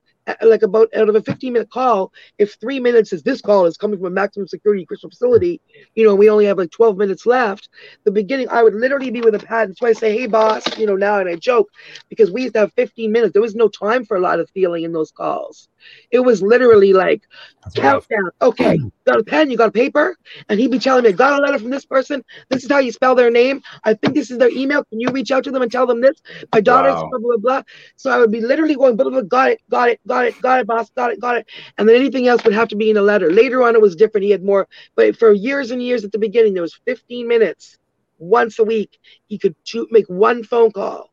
like 0.42 0.62
about 0.62 0.88
out 0.96 1.08
of 1.08 1.14
a 1.14 1.22
15 1.22 1.52
minute 1.52 1.70
call, 1.70 2.12
if 2.38 2.54
three 2.60 2.80
minutes 2.80 3.12
is 3.12 3.22
this 3.22 3.40
call 3.40 3.66
is 3.66 3.76
coming 3.76 3.98
from 3.98 4.06
a 4.06 4.10
maximum 4.10 4.46
security 4.46 4.84
crystal 4.84 5.10
facility, 5.10 5.60
you 5.94 6.04
know, 6.04 6.14
we 6.14 6.30
only 6.30 6.46
have 6.46 6.58
like 6.58 6.70
12 6.70 6.96
minutes 6.96 7.26
left. 7.26 7.68
The 8.04 8.12
beginning, 8.12 8.48
I 8.48 8.62
would 8.62 8.74
literally 8.74 9.10
be 9.10 9.20
with 9.20 9.34
a 9.34 9.38
pad. 9.38 9.68
That's 9.68 9.80
why 9.80 9.88
I 9.90 9.92
say, 9.92 10.16
hey, 10.16 10.26
boss, 10.26 10.62
you 10.78 10.87
know, 10.87 10.96
now 10.96 11.18
and 11.20 11.28
I 11.28 11.37
joke 11.37 11.68
because 12.08 12.30
we 12.30 12.42
used 12.42 12.54
to 12.54 12.60
have 12.60 12.72
15 12.74 13.12
minutes. 13.12 13.32
There 13.32 13.42
was 13.42 13.54
no 13.54 13.68
time 13.68 14.04
for 14.04 14.16
a 14.16 14.20
lot 14.20 14.40
of 14.40 14.50
feeling 14.50 14.84
in 14.84 14.92
those 14.92 15.10
calls. 15.12 15.68
It 16.11 16.20
was 16.20 16.42
literally 16.42 16.92
like 16.92 17.23
That's 17.62 17.75
countdown. 17.75 18.25
Rough. 18.25 18.35
Okay, 18.42 18.79
got 19.07 19.20
a 19.20 19.25
pen, 19.25 19.51
you 19.51 19.57
got 19.57 19.68
a 19.68 19.73
paper, 19.73 20.16
and 20.49 20.59
he'd 20.61 20.70
be 20.70 20.79
telling 20.79 21.05
me, 21.05 21.11
I 21.11 21.12
got 21.12 21.38
a 21.38 21.42
letter 21.42 21.59
from 21.59 21.70
this 21.70 21.85
person. 21.85 22.25
This 22.49 22.64
is 22.64 22.70
how 22.70 22.79
you 22.79 22.92
spell 22.92 23.14
their 23.14 23.31
name. 23.31 23.62
I 23.85 23.94
think 23.94 24.14
this 24.14 24.31
is 24.31 24.38
their 24.38 24.51
email. 24.51 24.85
Can 24.85 25.01
you 25.01 25.09
reach 25.11 25.31
out 25.31 25.44
to 25.44 25.51
them 25.51 25.62
and 25.62 25.70
tell 25.70 25.87
them 25.87 26.01
this? 26.01 26.20
My 26.53 26.61
daughter's 26.61 26.94
wow. 26.94 27.09
blah 27.11 27.18
blah 27.18 27.37
blah. 27.37 27.62
So 27.97 28.11
I 28.11 28.18
would 28.18 28.31
be 28.31 28.40
literally 28.40 28.75
going, 28.75 28.97
blah, 28.97 29.09
blah, 29.09 29.20
blah, 29.20 29.29
got 29.29 29.51
it, 29.51 29.61
got 29.70 29.88
it, 29.88 30.01
got 30.07 30.25
it, 30.27 30.40
got 30.40 30.61
it, 30.61 30.66
boss, 30.66 30.90
got 30.90 31.12
it, 31.12 31.20
got 31.20 31.37
it. 31.37 31.49
And 31.79 31.88
then 31.88 31.97
anything 31.97 32.29
else 32.29 32.44
would 32.44 32.55
have 32.55 32.68
to 32.68 32.77
be 32.77 32.90
in 32.90 32.97
a 32.97 33.03
letter. 33.03 33.31
Later 33.31 33.62
on, 33.62 33.75
it 33.75 33.81
was 33.81 33.97
different. 33.97 34.25
He 34.25 34.31
had 34.31 34.44
more, 34.44 34.68
but 34.94 35.16
for 35.16 35.33
years 35.33 35.70
and 35.70 35.83
years 35.83 36.05
at 36.05 36.12
the 36.12 36.18
beginning, 36.18 36.55
there 36.55 36.62
was 36.62 36.75
15 36.85 37.27
minutes 37.27 37.79
once 38.18 38.59
a 38.59 38.64
week. 38.64 38.99
He 39.27 39.38
could 39.38 39.55
make 39.90 40.07
one 40.07 40.42
phone 40.42 40.70
call, 40.70 41.11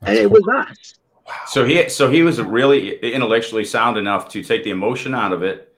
That's 0.00 0.10
and 0.10 0.18
it 0.18 0.30
was 0.30 0.46
us. 0.48 0.99
So 1.46 1.64
he 1.64 1.88
so 1.88 2.10
he 2.10 2.22
was 2.22 2.40
really 2.40 2.98
intellectually 2.98 3.64
sound 3.64 3.96
enough 3.96 4.28
to 4.30 4.42
take 4.42 4.64
the 4.64 4.70
emotion 4.70 5.14
out 5.14 5.32
of 5.32 5.42
it 5.42 5.70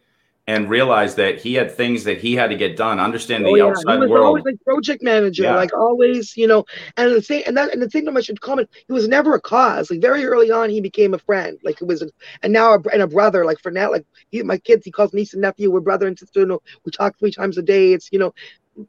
and 0.48 0.68
realize 0.68 1.14
that 1.14 1.40
he 1.40 1.54
had 1.54 1.70
things 1.70 2.02
that 2.02 2.18
he 2.18 2.34
had 2.34 2.50
to 2.50 2.56
get 2.56 2.76
done, 2.76 2.98
understand 2.98 3.46
oh, 3.46 3.52
the 3.52 3.58
yeah. 3.58 3.66
outside 3.66 3.94
he 3.94 4.00
was 4.00 4.10
world. 4.10 4.24
Always 4.24 4.44
like 4.44 4.62
project 4.64 5.00
manager, 5.02 5.44
yeah. 5.44 5.54
like 5.54 5.72
always, 5.72 6.36
you 6.36 6.48
know. 6.48 6.64
And 6.96 7.14
the 7.14 7.22
same, 7.22 7.44
and 7.46 7.56
that, 7.56 7.72
and 7.72 7.80
the 7.80 7.88
thing 7.88 8.04
that 8.06 8.16
I 8.16 8.20
should 8.20 8.40
comment, 8.40 8.68
he 8.86 8.92
was 8.92 9.06
never 9.06 9.34
a 9.34 9.40
cause. 9.40 9.90
Like 9.90 10.00
very 10.00 10.24
early 10.24 10.50
on, 10.50 10.68
he 10.68 10.80
became 10.80 11.14
a 11.14 11.18
friend. 11.18 11.58
Like 11.62 11.80
it 11.80 11.86
was, 11.86 12.02
a, 12.02 12.08
and 12.42 12.52
now 12.52 12.74
a, 12.74 12.80
and 12.92 13.02
a 13.02 13.06
brother. 13.06 13.44
Like 13.44 13.60
for 13.60 13.70
now, 13.70 13.92
like 13.92 14.04
he, 14.30 14.42
my 14.42 14.58
kids, 14.58 14.84
he 14.84 14.90
calls 14.90 15.12
niece 15.12 15.32
and 15.32 15.42
nephew. 15.42 15.70
We're 15.70 15.80
brother 15.80 16.08
and 16.08 16.18
sister. 16.18 16.40
You 16.40 16.46
know, 16.46 16.62
we 16.84 16.90
talk 16.90 17.16
three 17.18 17.30
times 17.30 17.56
a 17.56 17.62
day. 17.62 17.92
It's 17.92 18.10
you 18.10 18.18
know, 18.18 18.34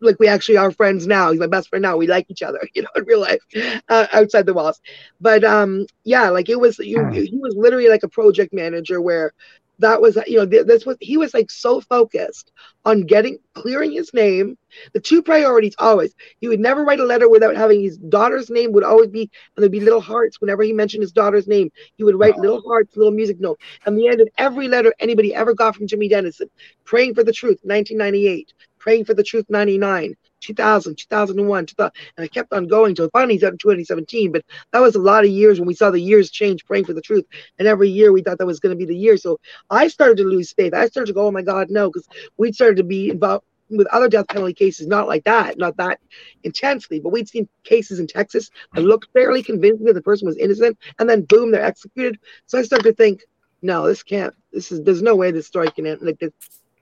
like 0.02 0.18
we 0.20 0.28
actually 0.28 0.58
are 0.58 0.72
friends 0.72 1.08
now. 1.08 1.32
He's 1.32 1.40
my 1.40 1.48
best 1.48 1.70
friend 1.70 1.82
now. 1.82 1.98
We 1.98 2.08
like 2.08 2.26
each 2.30 2.42
other, 2.42 2.60
you 2.74 2.82
know, 2.84 2.90
in 2.96 3.04
real 3.06 3.20
life, 3.22 3.42
uh, 3.90 4.08
outside 4.14 4.46
the 4.46 4.54
walls. 4.54 4.80
But 5.20 5.44
um, 5.44 5.86
yeah, 6.04 6.30
like 6.30 6.50
it 6.50 6.60
was. 6.60 6.80
You, 6.80 7.08
he 7.12 7.38
was 7.42 7.56
literally 7.58 7.90
like 7.90 8.04
a 8.04 8.10
project 8.10 8.54
manager 8.54 9.02
where 9.02 9.34
that 9.80 10.02
was 10.02 10.18
you 10.28 10.38
know 10.38 10.46
this 10.46 10.86
was 10.86 10.98
he 11.02 11.18
was 11.18 11.34
like 11.34 11.50
so 11.50 11.82
focused 11.82 12.52
on 12.86 13.02
getting 13.02 13.38
clearing 13.56 13.92
his 13.92 14.14
name 14.14 14.58
the 14.94 15.00
two 15.00 15.22
priorities 15.22 15.76
always 15.80 16.14
he 16.40 16.48
would 16.48 16.60
never 16.60 16.84
write 16.84 17.00
a 17.00 17.04
letter 17.04 17.30
without 17.30 17.56
having 17.56 17.82
his 17.82 17.98
daughter's 17.98 18.50
name 18.50 18.72
would 18.72 18.84
always 18.84 19.10
be 19.10 19.22
and 19.56 19.64
there'd 19.64 19.72
be 19.72 19.80
little 19.80 20.00
hearts 20.00 20.40
whenever 20.40 20.64
he 20.64 20.72
mentioned 20.72 21.02
his 21.02 21.12
daughter's 21.12 21.48
name 21.48 21.70
he 21.96 22.04
would 22.04 22.18
write 22.20 22.38
little 22.38 22.62
hearts 22.62 22.96
little 22.96 23.12
music 23.12 23.40
note 23.40 23.60
and 23.86 23.98
the 23.98 24.08
end 24.08 24.22
of 24.22 24.30
every 24.38 24.68
letter 24.68 24.94
anybody 25.00 25.34
ever 25.34 25.54
got 25.54 25.76
from 25.76 25.88
jimmy 25.88 26.08
dennison 26.08 26.50
praying 26.86 27.14
for 27.14 27.24
the 27.24 27.34
truth 27.34 27.60
1998 27.64 28.54
praying 28.84 29.06
for 29.06 29.14
the 29.14 29.24
truth 29.24 29.46
99 29.48 30.14
2000 30.42 30.98
2001 30.98 31.66
2000, 31.66 31.92
and 32.18 32.24
i 32.26 32.28
kept 32.28 32.52
on 32.52 32.68
going 32.68 32.90
until 32.90 33.10
finally 33.12 33.38
got 33.38 33.54
in 33.54 33.58
2017 33.58 34.32
but 34.32 34.44
that 34.72 34.82
was 34.82 34.96
a 34.96 35.00
lot 35.00 35.24
of 35.24 35.32
years 35.32 35.58
when 35.58 35.68
we 35.68 35.74
saw 35.74 35.90
the 35.90 36.00
years 36.00 36.30
change 36.30 36.66
praying 36.66 36.84
for 36.84 36.94
the 36.94 37.02
truth 37.02 37.26
and 37.58 37.68
every 37.68 37.90
year 37.90 38.12
we 38.12 38.22
thought 38.22 38.38
that 38.38 38.46
was 38.46 38.60
going 38.60 38.76
to 38.76 38.78
be 38.78 38.86
the 38.86 38.96
year 38.96 39.16
so 39.16 39.40
i 39.70 39.88
started 39.88 40.18
to 40.18 40.26
lose 40.26 40.52
faith 40.52 40.74
i 40.74 40.86
started 40.88 41.08
to 41.08 41.14
go 41.14 41.28
oh 41.28 41.32
my 41.32 41.42
god 41.42 41.70
no 41.70 41.90
because 41.90 42.08
we 42.36 42.52
started 42.52 42.76
to 42.76 42.84
be 42.84 43.10
involved 43.10 43.46
with 43.70 43.88
other 43.88 44.08
death 44.08 44.28
penalty 44.28 44.54
cases, 44.54 44.86
not 44.86 45.08
like 45.08 45.24
that, 45.24 45.58
not 45.58 45.76
that 45.78 46.00
intensely, 46.44 47.00
but 47.00 47.10
we'd 47.10 47.30
seen 47.30 47.48
cases 47.64 48.00
in 48.00 48.06
Texas 48.06 48.52
that 48.74 48.82
looked 48.82 49.12
fairly 49.14 49.42
convincing 49.42 49.86
that 49.86 49.94
the 49.94 50.02
person 50.02 50.28
was 50.28 50.38
innocent, 50.38 50.78
and 51.00 51.10
then 51.10 51.22
boom, 51.24 51.50
they're 51.50 51.64
executed. 51.64 52.20
So 52.46 52.60
I 52.60 52.64
started 52.64 52.84
to 52.84 52.94
think, 52.94 53.24
no, 53.64 53.88
this 53.88 54.04
can't. 54.04 54.34
This 54.52 54.72
is 54.72 54.84
there's 54.84 55.02
no 55.02 55.16
way 55.16 55.32
this 55.32 55.48
story 55.48 55.72
can 55.72 55.88
end 55.88 56.02
like 56.02 56.20
this. 56.20 56.32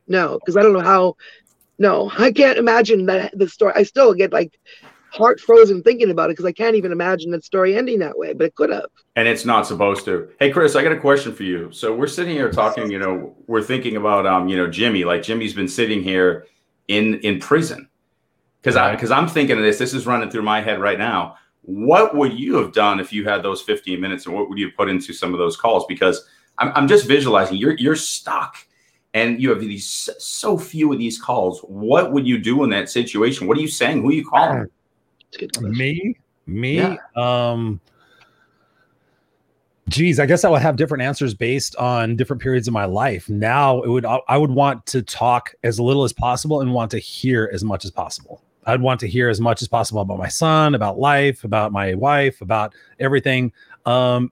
No, 0.07 0.39
because 0.39 0.57
I 0.57 0.63
don't 0.63 0.73
know 0.73 0.81
how 0.81 1.15
no, 1.79 2.11
I 2.17 2.31
can't 2.31 2.57
imagine 2.57 3.05
that 3.07 3.37
the 3.37 3.47
story. 3.47 3.73
I 3.75 3.83
still 3.83 4.13
get 4.13 4.31
like 4.31 4.59
heart 5.11 5.39
frozen 5.39 5.83
thinking 5.83 6.09
about 6.09 6.29
it 6.29 6.33
because 6.33 6.45
I 6.45 6.53
can't 6.53 6.75
even 6.75 6.91
imagine 6.91 7.31
that 7.31 7.43
story 7.43 7.75
ending 7.75 7.99
that 7.99 8.17
way, 8.17 8.33
but 8.33 8.45
it 8.47 8.55
could 8.55 8.69
have. 8.69 8.85
And 9.15 9.27
it's 9.27 9.45
not 9.45 9.67
supposed 9.67 10.05
to. 10.05 10.29
Hey, 10.39 10.51
Chris, 10.51 10.75
I 10.75 10.83
got 10.83 10.93
a 10.93 10.99
question 10.99 11.33
for 11.33 11.43
you. 11.43 11.69
So 11.71 11.93
we're 11.93 12.07
sitting 12.07 12.33
here 12.33 12.49
talking. 12.49 12.89
You 12.89 12.99
know, 12.99 13.35
we're 13.47 13.63
thinking 13.63 13.97
about 13.97 14.25
um, 14.25 14.47
you 14.47 14.57
know, 14.57 14.67
Jimmy. 14.67 15.03
Like 15.03 15.23
Jimmy's 15.23 15.53
been 15.53 15.67
sitting 15.67 16.01
here 16.01 16.47
in 16.87 17.15
in 17.19 17.39
prison 17.39 17.89
because 18.61 18.75
I 18.75 18.91
because 18.95 19.11
I'm 19.11 19.27
thinking 19.27 19.57
of 19.57 19.63
this. 19.63 19.77
This 19.77 19.93
is 19.93 20.05
running 20.05 20.29
through 20.29 20.43
my 20.43 20.61
head 20.61 20.79
right 20.79 20.97
now. 20.97 21.35
What 21.63 22.15
would 22.15 22.39
you 22.39 22.55
have 22.55 22.73
done 22.73 22.99
if 22.99 23.13
you 23.13 23.23
had 23.27 23.43
those 23.43 23.61
15 23.61 23.99
minutes, 23.99 24.25
and 24.25 24.33
what 24.33 24.49
would 24.49 24.57
you 24.57 24.67
have 24.67 24.75
put 24.75 24.89
into 24.89 25.13
some 25.13 25.33
of 25.33 25.39
those 25.39 25.55
calls? 25.55 25.85
Because 25.87 26.27
I'm, 26.57 26.71
I'm 26.73 26.87
just 26.87 27.07
visualizing 27.07 27.57
you're 27.57 27.77
you're 27.77 27.95
stuck, 27.95 28.55
and 29.13 29.41
you 29.41 29.49
have 29.49 29.59
these 29.59 30.09
so 30.17 30.57
few 30.57 30.91
of 30.91 30.99
these 30.99 31.19
calls. 31.19 31.59
What 31.61 32.11
would 32.13 32.25
you 32.25 32.37
do 32.37 32.63
in 32.63 32.69
that 32.69 32.89
situation? 32.89 33.47
What 33.47 33.57
are 33.57 33.61
you 33.61 33.67
saying? 33.67 34.01
Who 34.01 34.09
are 34.09 34.13
you 34.13 34.25
calling? 34.25 34.67
Me, 35.59 36.15
me. 36.45 36.77
Yeah. 36.77 36.97
Um, 37.15 37.79
geez, 39.89 40.19
I 40.19 40.25
guess 40.25 40.43
I 40.43 40.49
would 40.49 40.61
have 40.61 40.75
different 40.75 41.03
answers 41.03 41.33
based 41.33 41.75
on 41.75 42.15
different 42.15 42.41
periods 42.41 42.67
of 42.67 42.73
my 42.73 42.85
life. 42.85 43.29
Now, 43.29 43.81
it 43.81 43.89
would 43.89 44.05
I 44.05 44.37
would 44.37 44.51
want 44.51 44.85
to 44.87 45.01
talk 45.01 45.53
as 45.63 45.79
little 45.79 46.03
as 46.03 46.13
possible 46.13 46.61
and 46.61 46.73
want 46.73 46.91
to 46.91 46.99
hear 46.99 47.49
as 47.53 47.63
much 47.63 47.85
as 47.85 47.91
possible. 47.91 48.41
I'd 48.65 48.81
want 48.81 48.99
to 49.01 49.07
hear 49.07 49.27
as 49.27 49.41
much 49.41 49.61
as 49.61 49.67
possible 49.67 50.01
about 50.01 50.19
my 50.19 50.27
son, 50.27 50.75
about 50.75 50.99
life, 50.99 51.43
about 51.43 51.71
my 51.71 51.95
wife, 51.95 52.41
about 52.41 52.73
everything. 52.99 53.51
Um, 53.85 54.31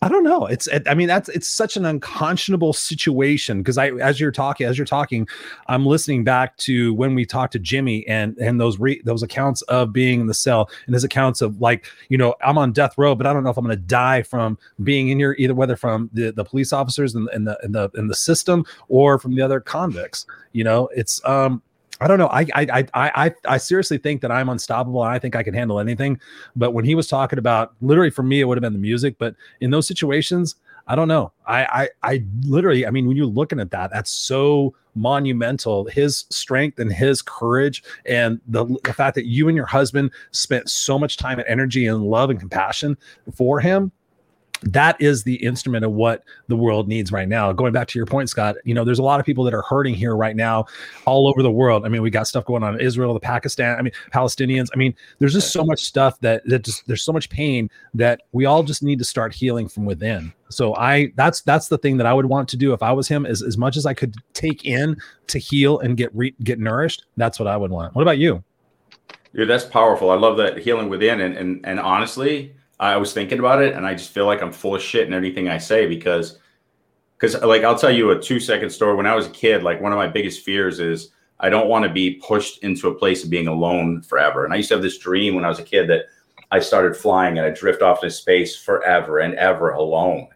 I 0.00 0.08
don't 0.08 0.22
know. 0.22 0.46
It's 0.46 0.68
I 0.86 0.94
mean 0.94 1.08
that's 1.08 1.28
it's 1.28 1.48
such 1.48 1.76
an 1.76 1.84
unconscionable 1.84 2.72
situation 2.72 3.58
because 3.58 3.78
I 3.78 3.90
as 3.90 4.20
you're 4.20 4.30
talking 4.30 4.66
as 4.66 4.78
you're 4.78 4.84
talking, 4.84 5.26
I'm 5.66 5.86
listening 5.86 6.22
back 6.22 6.56
to 6.58 6.94
when 6.94 7.16
we 7.16 7.26
talked 7.26 7.52
to 7.54 7.58
Jimmy 7.58 8.06
and 8.06 8.36
and 8.38 8.60
those 8.60 8.78
re, 8.78 9.02
those 9.04 9.24
accounts 9.24 9.62
of 9.62 9.92
being 9.92 10.20
in 10.20 10.26
the 10.28 10.34
cell 10.34 10.70
and 10.86 10.94
his 10.94 11.02
accounts 11.02 11.42
of 11.42 11.60
like 11.60 11.86
you 12.10 12.18
know 12.18 12.34
I'm 12.42 12.58
on 12.58 12.72
death 12.72 12.96
row, 12.96 13.16
but 13.16 13.26
I 13.26 13.32
don't 13.32 13.42
know 13.42 13.50
if 13.50 13.56
I'm 13.56 13.64
going 13.64 13.76
to 13.76 13.82
die 13.82 14.22
from 14.22 14.56
being 14.84 15.08
in 15.08 15.18
here 15.18 15.34
either 15.36 15.54
whether 15.54 15.74
from 15.74 16.10
the 16.12 16.30
the 16.30 16.44
police 16.44 16.72
officers 16.72 17.16
and 17.16 17.28
in 17.32 17.44
the 17.44 17.58
and 17.64 17.74
the 17.74 17.90
in 17.96 18.06
the 18.06 18.14
system 18.14 18.64
or 18.88 19.18
from 19.18 19.34
the 19.34 19.42
other 19.42 19.58
convicts. 19.60 20.26
You 20.52 20.62
know, 20.62 20.88
it's 20.94 21.24
um 21.24 21.60
I 22.00 22.06
don't 22.06 22.18
know. 22.18 22.28
I, 22.28 22.46
I 22.54 22.86
I 22.94 23.10
I 23.26 23.34
I 23.46 23.56
seriously 23.58 23.98
think 23.98 24.20
that 24.22 24.30
I'm 24.30 24.48
unstoppable. 24.48 25.02
and 25.04 25.12
I 25.12 25.18
think 25.18 25.34
I 25.34 25.42
can 25.42 25.54
handle 25.54 25.80
anything. 25.80 26.20
But 26.54 26.72
when 26.72 26.84
he 26.84 26.94
was 26.94 27.08
talking 27.08 27.38
about, 27.38 27.74
literally 27.80 28.10
for 28.10 28.22
me, 28.22 28.40
it 28.40 28.44
would 28.44 28.56
have 28.56 28.62
been 28.62 28.72
the 28.72 28.78
music. 28.78 29.16
But 29.18 29.34
in 29.60 29.70
those 29.70 29.86
situations, 29.86 30.54
I 30.86 30.94
don't 30.94 31.08
know. 31.08 31.32
I 31.46 31.64
I 31.64 32.12
I 32.14 32.24
literally, 32.46 32.86
I 32.86 32.90
mean, 32.90 33.06
when 33.06 33.16
you're 33.16 33.26
looking 33.26 33.60
at 33.60 33.70
that, 33.72 33.90
that's 33.92 34.10
so 34.10 34.74
monumental. 34.94 35.86
His 35.86 36.24
strength 36.30 36.78
and 36.78 36.92
his 36.92 37.20
courage, 37.20 37.82
and 38.06 38.40
the 38.46 38.64
the 38.84 38.92
fact 38.92 39.14
that 39.16 39.26
you 39.26 39.48
and 39.48 39.56
your 39.56 39.66
husband 39.66 40.10
spent 40.30 40.70
so 40.70 40.98
much 40.98 41.16
time 41.16 41.38
and 41.38 41.48
energy 41.48 41.86
and 41.86 42.04
love 42.04 42.30
and 42.30 42.38
compassion 42.38 42.96
for 43.34 43.60
him 43.60 43.92
that 44.62 45.00
is 45.00 45.22
the 45.22 45.36
instrument 45.36 45.84
of 45.84 45.92
what 45.92 46.24
the 46.48 46.56
world 46.56 46.88
needs 46.88 47.12
right 47.12 47.28
now. 47.28 47.52
Going 47.52 47.72
back 47.72 47.88
to 47.88 47.98
your 47.98 48.06
point, 48.06 48.28
Scott, 48.28 48.56
you 48.64 48.74
know, 48.74 48.84
there's 48.84 48.98
a 48.98 49.04
lot 49.04 49.20
of 49.20 49.26
people 49.26 49.44
that 49.44 49.54
are 49.54 49.62
hurting 49.62 49.94
here 49.94 50.16
right 50.16 50.34
now 50.34 50.66
all 51.04 51.28
over 51.28 51.42
the 51.42 51.50
world. 51.50 51.84
I 51.84 51.88
mean, 51.88 52.02
we 52.02 52.10
got 52.10 52.26
stuff 52.26 52.44
going 52.44 52.62
on 52.62 52.74
in 52.74 52.80
Israel, 52.80 53.14
the 53.14 53.20
Pakistan, 53.20 53.78
I 53.78 53.82
mean, 53.82 53.92
Palestinians. 54.12 54.68
I 54.74 54.76
mean, 54.76 54.94
there's 55.18 55.32
just 55.32 55.52
so 55.52 55.64
much 55.64 55.80
stuff 55.80 56.18
that 56.20 56.44
that 56.46 56.64
just 56.64 56.86
there's 56.86 57.02
so 57.02 57.12
much 57.12 57.30
pain 57.30 57.70
that 57.94 58.22
we 58.32 58.46
all 58.46 58.62
just 58.62 58.82
need 58.82 58.98
to 58.98 59.04
start 59.04 59.32
healing 59.32 59.68
from 59.68 59.84
within. 59.84 60.32
So 60.50 60.74
I 60.74 61.12
that's 61.14 61.42
that's 61.42 61.68
the 61.68 61.78
thing 61.78 61.96
that 61.98 62.06
I 62.06 62.14
would 62.14 62.26
want 62.26 62.48
to 62.50 62.56
do 62.56 62.72
if 62.72 62.82
I 62.82 62.92
was 62.92 63.06
him 63.06 63.26
is 63.26 63.42
as 63.42 63.58
much 63.58 63.76
as 63.76 63.86
I 63.86 63.94
could 63.94 64.14
take 64.32 64.64
in 64.64 64.96
to 65.28 65.38
heal 65.38 65.78
and 65.80 65.96
get 65.96 66.14
re- 66.14 66.34
get 66.42 66.58
nourished. 66.58 67.04
That's 67.16 67.38
what 67.38 67.46
I 67.46 67.56
would 67.56 67.70
want. 67.70 67.94
What 67.94 68.02
about 68.02 68.18
you? 68.18 68.42
Dude, 69.34 69.48
that's 69.48 69.64
powerful. 69.64 70.10
I 70.10 70.16
love 70.16 70.36
that 70.38 70.58
healing 70.58 70.88
within 70.88 71.20
and 71.20 71.36
and 71.36 71.60
and 71.64 71.78
honestly, 71.78 72.54
I 72.80 72.96
was 72.96 73.12
thinking 73.12 73.38
about 73.38 73.62
it 73.62 73.74
and 73.74 73.86
I 73.86 73.94
just 73.94 74.10
feel 74.10 74.26
like 74.26 74.42
I'm 74.42 74.52
full 74.52 74.74
of 74.74 74.82
shit 74.82 75.06
in 75.06 75.14
anything 75.14 75.48
I 75.48 75.58
say 75.58 75.86
because 75.86 76.38
because 77.16 77.40
like 77.42 77.64
I'll 77.64 77.78
tell 77.78 77.90
you 77.90 78.10
a 78.10 78.20
two 78.20 78.38
second 78.38 78.70
story. 78.70 78.94
When 78.94 79.06
I 79.06 79.16
was 79.16 79.26
a 79.26 79.30
kid, 79.30 79.62
like 79.62 79.80
one 79.80 79.92
of 79.92 79.98
my 79.98 80.06
biggest 80.06 80.44
fears 80.44 80.78
is 80.78 81.10
I 81.40 81.48
don't 81.50 81.68
want 81.68 81.84
to 81.84 81.90
be 81.90 82.14
pushed 82.14 82.62
into 82.62 82.88
a 82.88 82.94
place 82.94 83.24
of 83.24 83.30
being 83.30 83.48
alone 83.48 84.02
forever. 84.02 84.44
And 84.44 84.52
I 84.52 84.56
used 84.56 84.68
to 84.68 84.74
have 84.74 84.82
this 84.82 84.98
dream 84.98 85.34
when 85.34 85.44
I 85.44 85.48
was 85.48 85.58
a 85.58 85.64
kid 85.64 85.88
that 85.88 86.06
I 86.50 86.60
started 86.60 86.96
flying 86.96 87.38
and 87.38 87.46
I 87.46 87.50
drift 87.50 87.82
off 87.82 88.02
into 88.02 88.14
space 88.14 88.56
forever 88.56 89.18
and 89.18 89.34
ever 89.34 89.70
alone. 89.70 90.28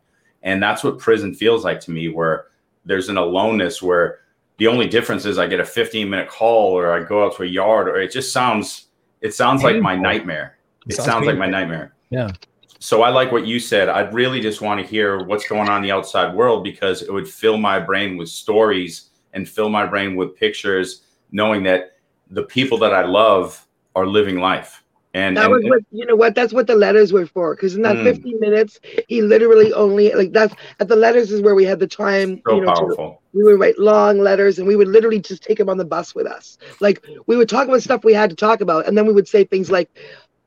And 0.42 0.62
that's 0.62 0.82
what 0.82 0.98
prison 0.98 1.34
feels 1.34 1.64
like 1.64 1.80
to 1.80 1.90
me, 1.90 2.08
where 2.08 2.46
there's 2.84 3.08
an 3.08 3.16
aloneness 3.16 3.80
where 3.80 4.20
the 4.58 4.66
only 4.66 4.88
difference 4.88 5.24
is 5.24 5.38
I 5.38 5.46
get 5.46 5.60
a 5.60 5.64
15 5.64 6.10
minute 6.10 6.28
call 6.28 6.76
or 6.76 6.92
I 6.92 7.02
go 7.02 7.24
out 7.24 7.36
to 7.36 7.44
a 7.44 7.46
yard 7.46 7.88
or 7.88 7.96
it 8.00 8.12
just 8.12 8.32
sounds 8.32 8.86
it 9.20 9.34
sounds 9.34 9.62
like 9.62 9.80
my 9.80 9.94
nightmare. 9.96 10.58
It, 10.86 10.92
it 10.92 10.96
sounds, 10.96 11.06
sounds 11.06 11.26
like 11.26 11.38
my 11.38 11.46
nightmare. 11.46 11.94
Yeah. 12.12 12.30
So 12.78 13.02
I 13.02 13.10
like 13.10 13.32
what 13.32 13.46
you 13.46 13.58
said. 13.58 13.88
I'd 13.88 14.12
really 14.12 14.40
just 14.40 14.60
want 14.60 14.80
to 14.80 14.86
hear 14.86 15.24
what's 15.24 15.48
going 15.48 15.68
on 15.68 15.78
in 15.78 15.82
the 15.82 15.92
outside 15.92 16.34
world 16.34 16.62
because 16.62 17.02
it 17.02 17.12
would 17.12 17.28
fill 17.28 17.56
my 17.56 17.78
brain 17.78 18.16
with 18.16 18.28
stories 18.28 19.10
and 19.32 19.48
fill 19.48 19.70
my 19.70 19.86
brain 19.86 20.14
with 20.14 20.36
pictures, 20.36 21.02
knowing 21.30 21.62
that 21.62 21.92
the 22.30 22.42
people 22.42 22.76
that 22.78 22.92
I 22.92 23.04
love 23.04 23.66
are 23.94 24.06
living 24.06 24.40
life. 24.40 24.82
And 25.14 25.36
that 25.36 25.44
and, 25.44 25.52
was 25.52 25.64
what 25.64 25.82
you 25.90 26.06
know 26.06 26.16
what 26.16 26.34
that's 26.34 26.54
what 26.54 26.66
the 26.66 26.74
letters 26.74 27.12
were 27.12 27.26
for. 27.26 27.54
Because 27.54 27.76
in 27.76 27.82
that 27.82 27.96
mm, 27.96 28.04
15 28.04 28.40
minutes, 28.40 28.80
he 29.08 29.20
literally 29.20 29.72
only 29.74 30.12
like 30.12 30.32
that's 30.32 30.54
at 30.80 30.88
the 30.88 30.96
letters 30.96 31.30
is 31.30 31.42
where 31.42 31.54
we 31.54 31.64
had 31.64 31.78
the 31.78 31.86
time. 31.86 32.40
So 32.48 32.56
you 32.56 32.62
know, 32.62 32.72
powerful. 32.74 33.10
To, 33.10 33.38
we 33.38 33.44
would 33.44 33.60
write 33.60 33.78
long 33.78 34.18
letters 34.18 34.58
and 34.58 34.66
we 34.66 34.74
would 34.74 34.88
literally 34.88 35.20
just 35.20 35.42
take 35.42 35.60
him 35.60 35.68
on 35.68 35.76
the 35.76 35.84
bus 35.84 36.14
with 36.14 36.26
us. 36.26 36.56
Like 36.80 37.04
we 37.26 37.36
would 37.36 37.48
talk 37.48 37.68
about 37.68 37.82
stuff 37.82 38.04
we 38.04 38.14
had 38.14 38.30
to 38.30 38.36
talk 38.36 38.60
about, 38.60 38.88
and 38.88 38.96
then 38.96 39.06
we 39.06 39.12
would 39.12 39.28
say 39.28 39.44
things 39.44 39.70
like, 39.70 39.90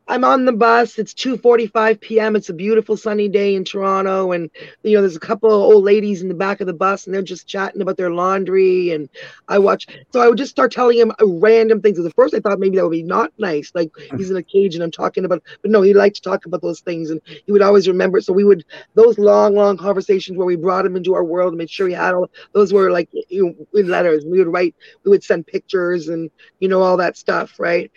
I'm 0.08 0.24
on 0.24 0.46
the 0.46 0.54
bus. 0.54 1.00
It's 1.00 1.16
2:45 1.16 2.00
p.m. 2.00 2.36
It's 2.36 2.50
a 2.50 2.54
beautiful 2.54 2.96
sunny 2.96 3.28
day 3.28 3.56
in 3.56 3.64
Toronto, 3.66 4.34
and 4.34 4.52
you 4.84 4.94
know 4.96 5.02
there's 5.02 5.16
a 5.16 5.20
couple 5.20 5.50
of 5.52 5.60
old 5.60 5.84
ladies 5.84 6.22
in 6.22 6.28
the 6.28 6.36
back 6.36 6.62
of 6.62 6.68
the 6.68 6.74
bus, 6.74 7.06
and 7.06 7.14
they're 7.16 7.24
just 7.24 7.48
chatting 7.48 7.82
about 7.82 7.98
their 7.98 8.12
laundry. 8.12 8.92
And 8.92 9.10
I 9.48 9.58
watch, 9.58 9.88
so 10.14 10.22
I 10.22 10.28
would 10.28 10.38
just 10.38 10.52
start 10.52 10.72
telling 10.72 11.00
him 11.00 11.12
uh, 11.12 11.26
random 11.26 11.82
things. 11.82 11.98
At 11.98 12.14
first, 12.16 12.36
I 12.36 12.40
thought 12.40 12.60
maybe 12.60 12.78
that 12.78 12.84
would 12.84 12.92
be 12.92 13.02
not 13.02 13.32
nice, 13.40 13.72
like 13.74 13.90
he's 14.18 14.30
in 14.30 14.38
a 14.38 14.44
cage 14.44 14.76
and 14.76 14.84
I'm 14.84 14.92
talking 14.92 15.26
about. 15.26 15.42
But 15.64 15.72
no, 15.72 15.82
he 15.82 15.96
liked 15.96 16.18
to 16.18 16.22
talk 16.22 16.46
about 16.46 16.62
those 16.62 16.82
things, 16.82 17.10
and 17.10 17.20
he 17.48 17.52
would 17.52 17.64
always 17.64 17.88
remember. 17.88 18.22
So 18.22 18.32
we 18.32 18.44
would 18.44 18.64
those 18.94 19.18
long, 19.18 19.56
long 19.56 19.76
conversations 19.76 20.38
where 20.38 20.46
we 20.48 20.56
brought 20.56 20.86
him 20.86 20.96
into 20.96 21.16
our 21.16 21.24
world 21.24 21.50
and 21.54 21.58
made 21.58 21.72
sure 21.72 21.88
he 21.88 21.96
had 21.96 22.14
all 22.14 22.30
those 22.54 22.72
were 22.72 22.92
like 22.92 23.10
you 23.30 23.44
know, 23.74 23.80
in 23.80 23.88
letters. 23.88 24.24
We 24.24 24.38
would 24.38 24.54
write, 24.54 24.76
we 25.04 25.10
would 25.10 25.24
send 25.24 25.48
pictures 25.48 26.10
and 26.10 26.30
you 26.60 26.68
know 26.68 26.84
all 26.84 26.98
that 26.98 27.18
stuff, 27.18 27.54
right? 27.60 27.92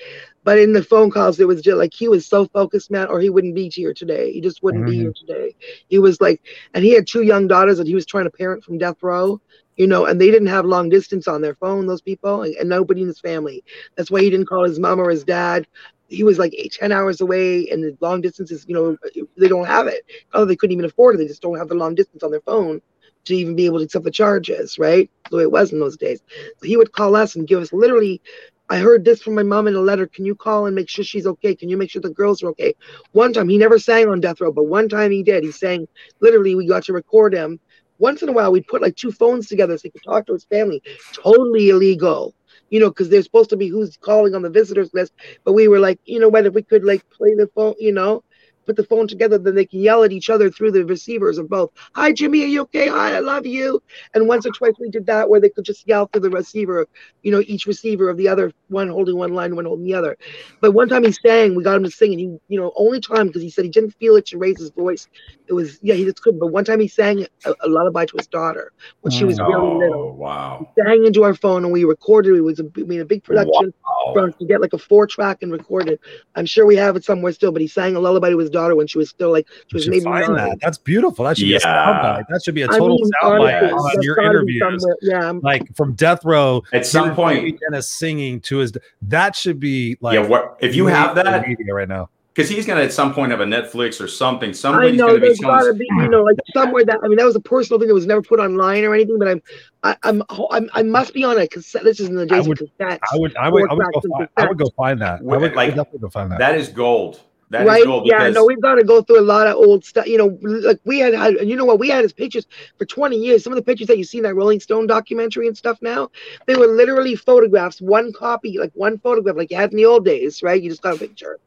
But 0.48 0.58
in 0.58 0.72
the 0.72 0.82
phone 0.82 1.11
calls, 1.11 1.38
it 1.38 1.46
was 1.46 1.61
just 1.61 1.76
like 1.76 1.92
he 1.92 2.08
was 2.08 2.24
so 2.24 2.46
focused, 2.46 2.90
man, 2.90 3.08
or 3.08 3.20
he 3.20 3.28
wouldn't 3.28 3.54
be 3.54 3.68
here 3.68 3.92
today. 3.92 4.32
He 4.32 4.40
just 4.40 4.62
wouldn't 4.62 4.84
mm-hmm. 4.84 4.90
be 4.92 4.96
here 4.96 5.12
today. 5.12 5.54
He 5.88 5.98
was 5.98 6.22
like, 6.22 6.40
and 6.72 6.82
he 6.82 6.94
had 6.94 7.06
two 7.06 7.20
young 7.20 7.48
daughters 7.48 7.76
that 7.76 7.87
he 7.87 7.94
was 7.94 8.06
trying 8.06 8.24
to 8.24 8.30
parent 8.30 8.64
from 8.64 8.78
death 8.78 8.96
row, 9.02 9.42
you 9.76 9.87
know, 9.87 10.06
and 10.06 10.18
they 10.18 10.30
didn't 10.30 10.48
have 10.48 10.64
long 10.64 10.88
distance 10.88 11.28
on 11.28 11.42
their 11.42 11.54
phone, 11.56 11.87
those 11.87 12.00
people, 12.00 12.44
and, 12.44 12.54
and 12.54 12.66
nobody 12.66 13.02
in 13.02 13.08
his 13.08 13.20
family. 13.20 13.62
That's 13.94 14.11
why 14.11 14.22
he 14.22 14.30
didn't 14.30 14.46
call 14.46 14.64
his 14.64 14.78
mom 14.78 15.00
or 15.00 15.11
his 15.11 15.22
dad. 15.22 15.66
He 16.06 16.24
was 16.24 16.38
like 16.38 16.54
eight, 16.54 16.72
10 16.72 16.92
hours 16.92 17.20
away, 17.20 17.68
and 17.68 17.84
the 17.84 17.94
long 18.00 18.22
distances, 18.22 18.64
you 18.66 18.74
know, 18.74 18.96
they 19.37 19.48
don't 19.48 19.66
have 19.66 19.87
it. 19.87 20.06
Oh, 20.32 20.46
they 20.46 20.56
couldn't 20.56 20.72
even 20.72 20.87
afford 20.87 21.16
it. 21.16 21.18
They 21.18 21.26
just 21.26 21.42
don't 21.42 21.58
have 21.58 21.68
the 21.68 21.74
long 21.74 21.94
distance 21.94 22.22
on 22.22 22.30
their 22.30 22.40
phone 22.40 22.80
to 23.26 23.37
even 23.37 23.54
be 23.54 23.66
able 23.66 23.80
to 23.80 23.84
accept 23.84 24.06
the 24.06 24.11
charges, 24.11 24.78
right? 24.78 25.11
The 25.30 25.37
way 25.37 25.42
it 25.42 25.52
was 25.52 25.74
in 25.74 25.78
those 25.78 25.98
days. 25.98 26.22
So 26.56 26.66
he 26.66 26.78
would 26.78 26.92
call 26.92 27.14
us 27.14 27.37
and 27.37 27.46
give 27.46 27.61
us 27.61 27.70
literally 27.74 28.22
I 28.70 28.78
heard 28.78 29.04
this 29.04 29.22
from 29.22 29.35
my 29.35 29.42
mom 29.42 29.66
in 29.66 29.74
a 29.74 29.81
letter. 29.81 30.07
Can 30.07 30.24
you 30.24 30.35
call 30.35 30.66
and 30.66 30.74
make 30.74 30.88
sure 30.88 31.04
she's 31.04 31.26
okay? 31.26 31.54
Can 31.54 31.68
you 31.68 31.76
make 31.76 31.90
sure 31.90 32.02
the 32.02 32.11
girls 32.11 32.42
are 32.42 32.48
okay? 32.48 32.74
One 33.12 33.33
time, 33.33 33.48
he 33.48 33.57
never 33.57 33.78
sang 33.78 34.09
on 34.09 34.20
death 34.20 34.40
row, 34.40 34.52
but 34.52 34.64
one 34.64 34.88
time 34.88 35.11
he 35.11 35.22
did. 35.22 35.42
He 35.42 35.52
sang, 35.52 35.88
literally, 36.20 36.54
we 36.54 36.66
got 36.66 36.85
to 36.85 36.92
record 36.92 37.35
him. 37.35 37.61
Once 37.98 38.22
in 38.22 38.28
a 38.28 38.33
while, 38.33 38.52
we'd 38.52 38.66
put 38.66 38.83
like 38.83 38.94
two 38.96 39.11
phones 39.11 39.48
together 39.48 39.76
so 39.76 39.83
he 39.85 39.90
could 39.90 40.02
talk 40.04 40.26
to 40.26 40.35
his 40.35 40.44
family. 40.44 40.83
Totally 41.12 41.70
illegal, 41.70 42.35
you 42.70 42.78
know, 42.78 42.90
because 42.90 43.09
they're 43.09 43.22
supposed 43.22 43.50
to 43.50 43.57
be 43.57 43.68
who's 43.68 43.96
calling 43.96 44.35
on 44.35 44.42
the 44.42 44.50
visitors 44.50 44.92
list. 44.92 45.14
But 45.44 45.54
we 45.54 45.66
were 45.66 45.81
like, 45.81 45.98
you 46.04 46.20
know 46.20 46.28
what, 46.28 46.46
if 46.46 46.54
we 46.54 46.62
could 46.62 46.85
like 46.85 47.09
play 47.11 47.35
the 47.35 47.48
phone, 47.54 47.74
you 47.78 47.92
know, 47.92 48.22
put 48.68 48.76
the 48.76 48.85
phone 48.85 49.09
together, 49.09 49.38
then 49.38 49.54
they 49.54 49.64
can 49.64 49.81
yell 49.81 50.04
at 50.04 50.12
each 50.12 50.28
other 50.28 50.50
through 50.50 50.70
the 50.70 50.85
receivers 50.85 51.38
of 51.38 51.48
both. 51.48 51.70
Hi, 51.94 52.12
Jimmy, 52.12 52.42
are 52.42 52.46
you 52.46 52.61
okay? 52.62 52.87
Hi, 52.87 53.16
I 53.16 53.20
love 53.20 53.46
you. 53.46 53.83
And 54.12 54.28
once 54.28 54.44
or 54.44 54.50
twice 54.50 54.74
we 54.78 54.90
did 54.90 55.07
that 55.07 55.31
where 55.31 55.40
they 55.40 55.48
could 55.48 55.64
just 55.64 55.88
yell 55.88 56.07
through 56.07 56.20
the 56.20 56.31
receiver, 56.31 56.87
you 57.22 57.33
know, 57.33 57.42
each 57.46 57.64
receiver 57.64 58.11
of 58.11 58.18
the 58.18 58.28
other, 58.28 58.52
one 58.68 58.88
holding 58.88 59.16
one 59.16 59.33
line, 59.33 59.57
one 59.57 59.64
holding 59.64 59.87
the 59.87 59.94
other. 59.94 60.18
But 60.61 60.72
one 60.72 60.90
time 60.90 61.02
he 61.02 61.12
sang, 61.12 61.54
we 61.54 61.64
got 61.64 61.76
him 61.76 61.85
to 61.85 61.90
sing, 61.90 62.12
and 62.12 62.20
he, 62.20 62.38
you 62.48 62.61
know, 62.61 62.72
only 62.76 63.00
time 63.00 63.28
because 63.28 63.40
he 63.40 63.48
said 63.48 63.64
he 63.64 63.70
didn't 63.70 63.94
feel 63.98 64.16
it 64.16 64.26
to 64.26 64.38
raise 64.38 64.59
his 64.59 64.70
voice. 64.70 65.09
It 65.46 65.54
was, 65.54 65.78
yeah, 65.81 65.94
he 65.94 66.04
just 66.04 66.20
couldn't. 66.20 66.38
But 66.38 66.48
one 66.48 66.66
time 66.66 66.78
he 66.78 66.88
sang 66.88 67.26
a, 67.46 67.54
a 67.64 67.68
lullaby 67.68 68.04
to 68.04 68.16
his 68.18 68.26
daughter 68.26 68.72
when 69.00 69.12
she 69.12 69.24
was 69.24 69.40
oh, 69.40 69.46
really 69.46 69.87
little. 69.87 70.14
Wow. 70.14 70.68
He 70.76 70.83
sang 70.83 71.07
into 71.07 71.24
our 71.24 71.35
phone 71.35 71.64
and 71.64 71.72
we 71.72 71.85
recorded. 71.85 72.37
It 72.37 72.42
was 72.42 72.61
a, 72.61 72.64
we 72.76 72.85
made 72.85 73.00
a 73.00 73.07
big 73.07 73.24
production 73.24 73.72
wow. 73.83 74.12
for 74.12 74.28
us 74.28 74.35
to 74.38 74.44
get 74.44 74.61
like 74.61 74.74
a 74.74 74.78
four 74.78 75.07
track 75.07 75.38
and 75.40 75.50
record 75.50 75.88
it. 75.88 76.00
I'm 76.35 76.44
sure 76.44 76.66
we 76.66 76.76
have 76.76 76.96
it 76.96 77.04
somewhere 77.04 77.33
still, 77.33 77.50
but 77.50 77.62
he 77.62 77.66
sang 77.66 77.96
a 77.96 78.00
lullaby 78.00 78.28
to 78.28 78.38
his 78.38 78.50
daughter 78.50 78.57
daughter 78.58 78.74
when 78.74 78.86
she 78.86 78.98
was 78.98 79.08
still 79.08 79.30
like 79.30 79.46
she 79.68 79.76
was 79.76 79.88
maybe 79.88 80.04
find 80.04 80.26
nine. 80.34 80.48
that. 80.50 80.58
That's 80.60 80.78
beautiful. 80.78 81.24
That 81.24 81.36
should 81.38 81.44
be 81.46 81.54
a 81.54 81.58
Yeah. 81.58 81.86
soundbite. 81.86 82.24
That 82.28 82.42
should 82.44 82.54
be 82.54 82.62
a 82.62 82.66
I 82.70 82.78
total 82.78 82.98
mean, 82.98 83.10
soundbite 83.22 83.72
on 83.72 83.90
that's 83.92 84.04
your 84.04 84.20
interviews. 84.20 84.86
Yeah, 85.02 85.24
I'm- 85.26 85.40
Like 85.42 85.74
from 85.76 85.92
death 85.94 86.24
row, 86.24 86.62
At 86.72 86.86
some 86.86 87.06
here's 87.06 87.16
point- 87.16 87.38
Jamie 87.38 87.58
Dennis 87.70 87.90
singing 87.90 88.40
to 88.42 88.58
his. 88.58 88.72
That 89.02 89.34
should 89.36 89.60
be 89.60 89.96
like. 90.00 90.14
yeah, 90.14 90.26
what 90.26 90.56
if 90.60 90.74
you 90.74 90.86
have 90.86 91.14
that? 91.14 91.46
media 91.48 91.72
right 91.74 91.88
now. 91.88 92.08
Because 92.34 92.50
he's 92.50 92.66
gonna 92.66 92.82
at 92.82 92.92
some 92.92 93.12
point 93.12 93.32
have 93.32 93.40
a 93.40 93.44
Netflix 93.44 94.00
or 94.00 94.06
something. 94.06 94.54
I 94.64 94.90
know 94.92 95.08
gonna 95.08 95.18
there's 95.18 95.38
showing. 95.38 95.56
gotta 95.58 95.74
be, 95.74 95.84
you 95.96 96.08
know, 96.08 96.22
like 96.22 96.36
somewhere 96.54 96.84
that 96.84 96.98
I 97.02 97.08
mean, 97.08 97.16
that 97.18 97.24
was 97.24 97.34
a 97.34 97.40
personal 97.40 97.80
thing 97.80 97.88
that 97.88 97.94
was 97.94 98.06
never 98.06 98.22
put 98.22 98.38
online 98.38 98.84
or 98.84 98.94
anything. 98.94 99.18
But 99.18 99.26
I'm, 99.28 99.42
I, 99.82 99.96
I'm, 100.04 100.22
I'm, 100.52 100.70
I 100.72 100.82
must 100.84 101.14
be 101.14 101.24
on 101.24 101.36
a 101.36 101.48
cassette. 101.48 101.82
This 101.82 101.98
is 101.98 102.08
in 102.08 102.14
the 102.14 102.26
days 102.26 102.46
would- 102.46 102.62
of. 102.62 102.68
I 102.80 102.96
would, 103.14 103.36
I 103.36 103.48
would, 103.48 103.68
I 103.68 103.74
would 103.74 103.86
go. 103.92 104.00
Find, 104.16 104.28
I 104.36 104.46
would 104.46 104.58
go 104.58 104.70
find 104.76 105.00
that. 105.02 105.18
I 105.18 105.22
would, 105.24 105.34
I 105.34 105.38
would 105.38 105.54
Like, 105.56 105.70
definitely 105.70 105.98
go 105.98 106.10
find 106.10 106.30
that. 106.30 106.38
That 106.38 106.56
is 106.56 106.68
gold. 106.68 107.20
That 107.50 107.62
is 107.62 107.68
right? 107.68 107.84
gold 107.84 108.06
Yeah, 108.06 108.28
no, 108.28 108.44
we've 108.44 108.61
got 108.61 108.74
to 108.74 108.84
go 108.84 109.02
through 109.02 109.20
a 109.20 109.22
lot 109.22 109.46
of 109.46 109.56
old 109.56 109.84
stuff. 109.84 110.06
You 110.06 110.18
know, 110.18 110.38
like 110.42 110.80
we 110.84 110.98
had, 110.98 111.14
had, 111.14 111.34
and 111.34 111.48
you 111.48 111.56
know 111.56 111.64
what? 111.64 111.78
We 111.78 111.88
had 111.88 112.02
his 112.02 112.12
pictures 112.12 112.46
for 112.76 112.84
20 112.84 113.16
years. 113.16 113.42
Some 113.42 113.52
of 113.52 113.56
the 113.56 113.62
pictures 113.62 113.87
that 113.88 113.96
you 113.96 114.04
see 114.04 114.18
in 114.18 114.24
that 114.24 114.34
Rolling 114.34 114.61
Stone 114.61 114.87
documentary 114.87 115.46
and 115.46 115.56
stuff 115.56 115.78
now, 115.80 116.11
they 116.46 116.56
were 116.56 116.66
literally 116.66 117.14
photographs, 117.14 117.80
one 117.80 118.12
copy, 118.12 118.58
like 118.58 118.72
one 118.74 118.98
photograph, 118.98 119.37
like 119.37 119.50
you 119.50 119.56
had 119.56 119.70
in 119.70 119.76
the 119.76 119.87
old 119.87 120.04
days, 120.04 120.42
right? 120.42 120.62
You 120.62 120.68
just 120.68 120.82
got 120.82 120.96
a 120.96 120.98
picture. 120.98 121.38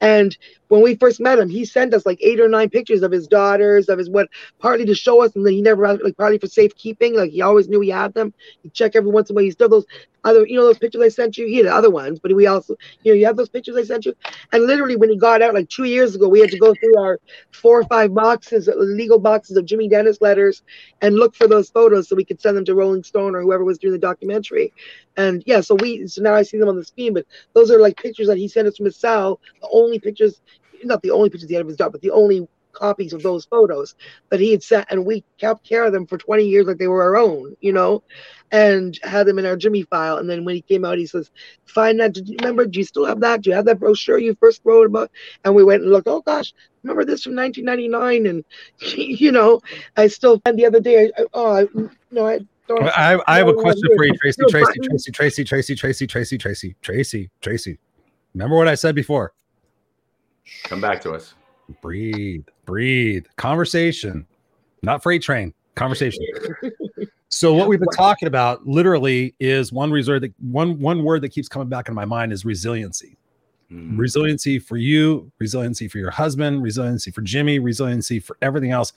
And 0.00 0.36
when 0.72 0.82
we 0.82 0.94
first 0.96 1.20
met 1.20 1.38
him, 1.38 1.50
he 1.50 1.66
sent 1.66 1.92
us 1.92 2.06
like 2.06 2.18
eight 2.22 2.40
or 2.40 2.48
nine 2.48 2.70
pictures 2.70 3.02
of 3.02 3.12
his 3.12 3.28
daughters, 3.28 3.90
of 3.90 3.98
his 3.98 4.08
what, 4.08 4.28
partly 4.58 4.86
to 4.86 4.94
show 4.94 5.22
us, 5.22 5.36
and 5.36 5.44
then 5.44 5.52
he 5.52 5.60
never, 5.60 5.86
like, 5.98 6.16
partly 6.16 6.38
for 6.38 6.46
safekeeping. 6.46 7.14
Like 7.14 7.30
he 7.30 7.42
always 7.42 7.68
knew 7.68 7.80
he 7.82 7.90
had 7.90 8.14
them. 8.14 8.32
He 8.62 8.70
check 8.70 8.96
every 8.96 9.10
once 9.10 9.28
in 9.28 9.34
a 9.34 9.36
while. 9.36 9.44
He 9.44 9.50
still 9.50 9.68
those 9.68 9.84
other, 10.24 10.46
you 10.46 10.56
know, 10.56 10.64
those 10.64 10.78
pictures 10.78 11.02
I 11.02 11.08
sent 11.08 11.36
you. 11.36 11.46
He 11.46 11.58
had 11.58 11.66
other 11.66 11.90
ones, 11.90 12.20
but 12.20 12.34
we 12.34 12.46
also, 12.46 12.76
you 13.02 13.12
know, 13.12 13.16
you 13.18 13.26
have 13.26 13.36
those 13.36 13.50
pictures 13.50 13.76
I 13.76 13.82
sent 13.82 14.06
you. 14.06 14.14
And 14.52 14.64
literally, 14.66 14.96
when 14.96 15.10
he 15.10 15.18
got 15.18 15.42
out 15.42 15.52
like 15.52 15.68
two 15.68 15.84
years 15.84 16.14
ago, 16.14 16.26
we 16.26 16.40
had 16.40 16.50
to 16.50 16.58
go 16.58 16.74
through 16.74 16.98
our 16.98 17.18
four 17.50 17.80
or 17.80 17.84
five 17.84 18.14
boxes, 18.14 18.66
uh, 18.66 18.72
legal 18.76 19.18
boxes 19.18 19.58
of 19.58 19.66
Jimmy 19.66 19.88
Dennis 19.88 20.22
letters, 20.22 20.62
and 21.02 21.16
look 21.16 21.34
for 21.34 21.46
those 21.46 21.68
photos 21.68 22.08
so 22.08 22.16
we 22.16 22.24
could 22.24 22.40
send 22.40 22.56
them 22.56 22.64
to 22.64 22.74
Rolling 22.74 23.02
Stone 23.02 23.34
or 23.34 23.42
whoever 23.42 23.64
was 23.64 23.78
doing 23.78 23.92
the 23.92 23.98
documentary. 23.98 24.72
And 25.16 25.42
yeah, 25.46 25.60
so 25.60 25.74
we 25.74 26.06
so 26.06 26.22
now 26.22 26.34
I 26.34 26.42
see 26.42 26.58
them 26.58 26.68
on 26.68 26.76
the 26.76 26.84
screen, 26.84 27.12
but 27.12 27.26
those 27.54 27.70
are 27.70 27.80
like 27.80 27.96
pictures 27.96 28.28
that 28.28 28.38
he 28.38 28.48
sent 28.48 28.68
us 28.68 28.76
from 28.76 28.86
his 28.86 28.96
cell. 28.96 29.40
The 29.60 29.68
only 29.72 29.98
pictures, 29.98 30.40
not 30.88 31.02
the 31.02 31.10
only 31.10 31.30
pictures 31.30 31.48
he 31.48 31.54
had 31.54 31.62
of 31.62 31.68
his 31.68 31.76
dog, 31.76 31.92
but 31.92 32.00
the 32.00 32.10
only 32.10 32.46
copies 32.72 33.12
of 33.12 33.22
those 33.22 33.44
photos 33.44 33.94
that 34.30 34.40
he 34.40 34.50
had 34.50 34.62
sent, 34.62 34.86
and 34.90 35.04
we 35.04 35.22
kept 35.38 35.62
care 35.66 35.84
of 35.84 35.92
them 35.92 36.06
for 36.06 36.18
20 36.18 36.44
years 36.44 36.66
like 36.66 36.78
they 36.78 36.88
were 36.88 37.02
our 37.02 37.16
own, 37.16 37.54
you 37.60 37.72
know, 37.72 38.02
and 38.50 38.98
had 39.02 39.26
them 39.26 39.38
in 39.38 39.46
our 39.46 39.56
Jimmy 39.56 39.82
file. 39.82 40.16
And 40.18 40.28
then 40.28 40.44
when 40.44 40.54
he 40.54 40.62
came 40.62 40.84
out, 40.84 40.98
he 40.98 41.06
says, 41.06 41.30
"Find 41.66 42.00
that. 42.00 42.12
Did 42.14 42.28
you 42.28 42.36
remember? 42.40 42.66
Do 42.66 42.78
you 42.78 42.84
still 42.84 43.04
have 43.04 43.20
that? 43.20 43.42
Do 43.42 43.50
you 43.50 43.56
have 43.56 43.66
that 43.66 43.78
brochure 43.78 44.18
you 44.18 44.34
first 44.40 44.60
wrote 44.64 44.86
about?" 44.86 45.10
And 45.44 45.54
we 45.54 45.64
went 45.64 45.82
and 45.82 45.92
looked. 45.92 46.08
Oh 46.08 46.22
gosh, 46.22 46.52
remember 46.82 47.04
this 47.04 47.22
from 47.22 47.36
1999? 47.36 48.26
And 48.26 48.44
you 48.96 49.32
know, 49.32 49.60
I 49.96 50.06
still. 50.08 50.40
And 50.44 50.58
the 50.58 50.66
other 50.66 50.80
day, 50.80 51.10
I, 51.16 51.22
I- 51.22 51.26
oh, 51.34 51.56
I, 51.56 51.66
no, 52.10 52.26
I 52.26 52.40
don't. 52.68 52.82
I, 52.84 53.18
I 53.26 53.38
have 53.38 53.48
a 53.48 53.54
question 53.54 53.88
for 53.94 54.04
you, 54.04 54.14
Tracy. 54.16 54.42
Tracy. 54.48 54.80
Tracy, 55.12 55.44
Tracy, 55.44 55.44
Tracy, 55.44 56.06
Tracy, 56.06 56.06
Tracy, 56.06 56.38
Tracy, 56.38 56.76
Tracy, 56.80 57.30
Tracy. 57.40 57.78
Remember 58.34 58.56
what 58.56 58.68
I 58.68 58.74
said 58.74 58.94
before? 58.94 59.34
Come 60.64 60.80
back 60.80 61.00
to 61.02 61.12
us. 61.12 61.34
Breathe, 61.80 62.44
breathe. 62.66 63.26
Conversation, 63.36 64.26
not 64.82 65.02
freight 65.02 65.22
train. 65.22 65.54
Conversation. 65.74 66.22
So 67.28 67.54
what 67.54 67.66
we've 67.66 67.80
been 67.80 67.88
talking 67.96 68.28
about 68.28 68.66
literally 68.66 69.34
is 69.40 69.72
one 69.72 69.90
resort 69.90 70.20
that 70.20 70.34
one 70.38 70.78
one 70.78 71.02
word 71.02 71.22
that 71.22 71.30
keeps 71.30 71.48
coming 71.48 71.68
back 71.68 71.88
in 71.88 71.94
my 71.94 72.04
mind 72.04 72.30
is 72.30 72.44
resiliency. 72.44 73.16
Mm. 73.72 73.98
Resiliency 73.98 74.58
for 74.58 74.76
you, 74.76 75.32
resiliency 75.38 75.88
for 75.88 75.96
your 75.96 76.10
husband, 76.10 76.62
resiliency 76.62 77.10
for 77.10 77.22
Jimmy, 77.22 77.58
resiliency 77.58 78.20
for 78.20 78.36
everything 78.42 78.70
else. 78.70 78.92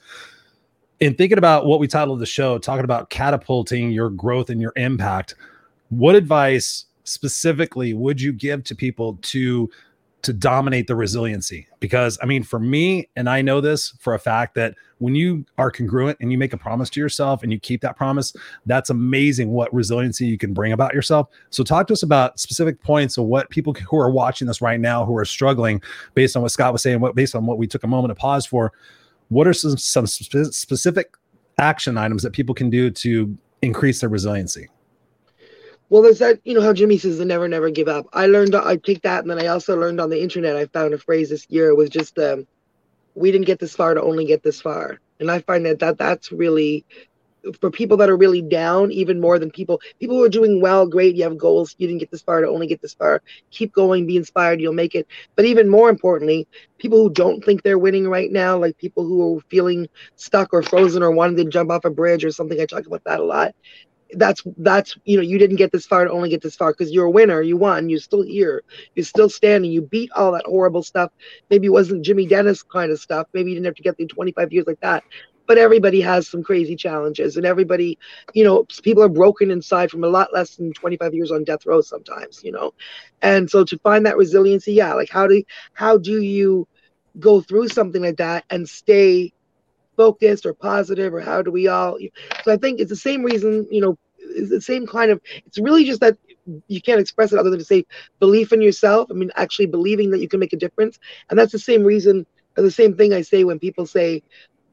In 1.00 1.14
thinking 1.14 1.38
about 1.38 1.64
what 1.64 1.80
we 1.80 1.88
titled 1.88 2.20
the 2.20 2.26
show, 2.26 2.58
talking 2.58 2.84
about 2.84 3.08
catapulting 3.08 3.90
your 3.90 4.10
growth 4.10 4.50
and 4.50 4.60
your 4.60 4.74
impact, 4.76 5.34
what 5.88 6.14
advice 6.14 6.86
specifically 7.04 7.94
would 7.94 8.20
you 8.20 8.34
give 8.34 8.64
to 8.64 8.74
people 8.74 9.18
to 9.22 9.70
to 10.26 10.32
dominate 10.32 10.88
the 10.88 10.96
resiliency. 10.96 11.68
Because 11.80 12.18
i 12.20 12.26
mean 12.26 12.42
for 12.42 12.58
me 12.58 13.08
and 13.16 13.30
i 13.30 13.40
know 13.40 13.60
this 13.60 13.94
for 14.00 14.14
a 14.14 14.18
fact 14.18 14.54
that 14.56 14.74
when 14.98 15.14
you 15.14 15.44
are 15.56 15.70
congruent 15.70 16.16
and 16.20 16.32
you 16.32 16.38
make 16.38 16.52
a 16.52 16.56
promise 16.56 16.90
to 16.90 17.00
yourself 17.00 17.42
and 17.42 17.52
you 17.52 17.60
keep 17.60 17.80
that 17.82 17.96
promise 17.96 18.32
that's 18.64 18.90
amazing 18.90 19.50
what 19.50 19.72
resiliency 19.72 20.26
you 20.26 20.38
can 20.38 20.52
bring 20.52 20.72
about 20.72 20.94
yourself. 20.94 21.28
So 21.50 21.62
talk 21.62 21.86
to 21.88 21.92
us 21.92 22.02
about 22.02 22.40
specific 22.40 22.82
points 22.82 23.18
of 23.18 23.26
what 23.26 23.50
people 23.50 23.72
who 23.90 23.98
are 23.98 24.10
watching 24.10 24.48
this 24.48 24.60
right 24.60 24.80
now 24.80 25.04
who 25.04 25.16
are 25.16 25.24
struggling 25.24 25.80
based 26.14 26.36
on 26.36 26.42
what 26.42 26.50
scott 26.50 26.72
was 26.72 26.82
saying 26.82 27.00
what 27.00 27.14
based 27.14 27.34
on 27.34 27.46
what 27.46 27.58
we 27.58 27.66
took 27.66 27.84
a 27.84 27.88
moment 27.88 28.10
to 28.10 28.20
pause 28.20 28.46
for. 28.46 28.72
What 29.28 29.46
are 29.46 29.52
some 29.52 29.76
some 29.76 30.06
spe- 30.06 30.52
specific 30.52 31.14
action 31.58 31.96
items 31.96 32.22
that 32.22 32.32
people 32.32 32.54
can 32.54 32.68
do 32.68 32.90
to 32.90 33.36
increase 33.62 34.00
their 34.00 34.10
resiliency 34.10 34.68
Well, 35.88 36.02
there's 36.02 36.18
that, 36.18 36.40
you 36.44 36.54
know, 36.54 36.62
how 36.62 36.72
Jimmy 36.72 36.98
says 36.98 37.18
the 37.18 37.24
never, 37.24 37.46
never 37.46 37.70
give 37.70 37.86
up. 37.86 38.06
I 38.12 38.26
learned, 38.26 38.56
I 38.56 38.76
take 38.76 39.02
that, 39.02 39.20
and 39.22 39.30
then 39.30 39.38
I 39.38 39.46
also 39.46 39.78
learned 39.78 40.00
on 40.00 40.10
the 40.10 40.20
internet, 40.20 40.56
I 40.56 40.66
found 40.66 40.94
a 40.94 40.98
phrase 40.98 41.30
this 41.30 41.46
year. 41.48 41.74
Was 41.74 41.90
just, 41.90 42.18
um, 42.18 42.46
we 43.14 43.30
didn't 43.30 43.46
get 43.46 43.60
this 43.60 43.76
far 43.76 43.94
to 43.94 44.02
only 44.02 44.24
get 44.26 44.42
this 44.42 44.60
far. 44.60 45.00
And 45.20 45.30
I 45.30 45.40
find 45.40 45.64
that, 45.64 45.78
that 45.78 45.96
that's 45.96 46.32
really, 46.32 46.84
for 47.60 47.70
people 47.70 47.96
that 47.98 48.10
are 48.10 48.16
really 48.16 48.42
down, 48.42 48.90
even 48.90 49.20
more 49.20 49.38
than 49.38 49.52
people, 49.52 49.80
people 50.00 50.16
who 50.16 50.24
are 50.24 50.28
doing 50.28 50.60
well, 50.60 50.88
great, 50.88 51.14
you 51.14 51.22
have 51.22 51.38
goals, 51.38 51.76
you 51.78 51.86
didn't 51.86 52.00
get 52.00 52.10
this 52.10 52.22
far 52.22 52.40
to 52.40 52.48
only 52.48 52.66
get 52.66 52.82
this 52.82 52.94
far. 52.94 53.22
Keep 53.52 53.72
going, 53.72 54.06
be 54.06 54.16
inspired, 54.16 54.60
you'll 54.60 54.72
make 54.72 54.96
it. 54.96 55.06
But 55.36 55.44
even 55.44 55.68
more 55.68 55.88
importantly, 55.88 56.48
people 56.78 56.98
who 56.98 57.10
don't 57.10 57.44
think 57.44 57.62
they're 57.62 57.78
winning 57.78 58.08
right 58.08 58.30
now, 58.30 58.58
like 58.58 58.76
people 58.76 59.04
who 59.04 59.36
are 59.36 59.40
feeling 59.42 59.88
stuck 60.16 60.52
or 60.52 60.62
frozen 60.62 61.04
or 61.04 61.12
wanting 61.12 61.36
to 61.36 61.44
jump 61.44 61.70
off 61.70 61.84
a 61.84 61.90
bridge 61.90 62.24
or 62.24 62.32
something, 62.32 62.60
I 62.60 62.66
talk 62.66 62.86
about 62.86 63.04
that 63.04 63.20
a 63.20 63.24
lot 63.24 63.54
that's 64.12 64.42
that's 64.58 64.96
you 65.04 65.16
know 65.16 65.22
you 65.22 65.38
didn't 65.38 65.56
get 65.56 65.72
this 65.72 65.86
far 65.86 66.04
to 66.04 66.10
only 66.10 66.28
get 66.28 66.42
this 66.42 66.56
far 66.56 66.72
because 66.72 66.92
you're 66.92 67.06
a 67.06 67.10
winner 67.10 67.42
you 67.42 67.56
won 67.56 67.88
you're 67.88 67.98
still 67.98 68.22
here 68.22 68.62
you're 68.94 69.04
still 69.04 69.28
standing 69.28 69.70
you 69.70 69.82
beat 69.82 70.10
all 70.14 70.32
that 70.32 70.44
horrible 70.46 70.82
stuff. 70.82 71.10
Maybe 71.50 71.66
it 71.66 71.70
wasn't 71.70 72.04
jimmy 72.04 72.26
dennis 72.26 72.62
kind 72.62 72.90
of 72.92 72.98
stuff 73.00 73.26
maybe 73.34 73.50
you 73.50 73.56
didn't 73.56 73.66
have 73.66 73.74
to 73.74 73.82
get 73.82 73.96
through 73.96 74.08
25 74.08 74.52
years 74.52 74.66
like 74.66 74.80
that 74.80 75.04
but 75.46 75.58
everybody 75.58 76.00
has 76.00 76.28
some 76.28 76.42
crazy 76.42 76.76
challenges 76.76 77.36
and 77.36 77.44
everybody 77.46 77.98
you 78.34 78.44
know 78.44 78.64
people 78.82 79.02
are 79.02 79.08
broken 79.08 79.50
inside 79.50 79.90
from 79.90 80.04
a 80.04 80.08
lot 80.08 80.28
less 80.32 80.56
than 80.56 80.72
25 80.72 81.14
years 81.14 81.30
on 81.32 81.44
death 81.44 81.66
row 81.66 81.80
sometimes 81.80 82.40
you 82.42 82.52
know? 82.52 82.72
And 83.22 83.50
so 83.50 83.64
to 83.64 83.78
find 83.78 84.06
that 84.06 84.16
resiliency 84.16 84.72
yeah 84.72 84.94
like 84.94 85.10
how 85.10 85.26
do 85.26 85.42
how 85.74 85.98
do 85.98 86.20
you 86.20 86.66
go 87.18 87.40
through 87.40 87.68
something 87.68 88.02
like 88.02 88.16
that 88.18 88.44
and 88.50 88.68
stay 88.68 89.32
focused 89.96 90.46
or 90.46 90.54
positive 90.54 91.14
or 91.14 91.20
how 91.20 91.42
do 91.42 91.50
we 91.50 91.68
all 91.68 91.98
so 92.44 92.52
i 92.52 92.56
think 92.56 92.80
it's 92.80 92.90
the 92.90 92.96
same 92.96 93.22
reason 93.22 93.66
you 93.70 93.80
know 93.80 93.96
it's 94.18 94.50
the 94.50 94.60
same 94.60 94.86
kind 94.86 95.10
of 95.10 95.20
it's 95.46 95.58
really 95.58 95.84
just 95.84 96.00
that 96.00 96.16
you 96.68 96.80
can't 96.80 97.00
express 97.00 97.32
it 97.32 97.38
other 97.38 97.50
than 97.50 97.58
to 97.58 97.64
say 97.64 97.84
belief 98.20 98.52
in 98.52 98.62
yourself. 98.62 99.08
I 99.10 99.14
mean 99.14 99.30
actually 99.36 99.66
believing 99.66 100.10
that 100.10 100.20
you 100.20 100.28
can 100.28 100.40
make 100.40 100.52
a 100.52 100.56
difference. 100.56 100.98
And 101.28 101.38
that's 101.38 101.52
the 101.52 101.58
same 101.58 101.82
reason 101.82 102.26
the 102.54 102.70
same 102.70 102.96
thing 102.96 103.12
i 103.12 103.20
say 103.20 103.44
when 103.44 103.58
people 103.58 103.84
say 103.84 104.22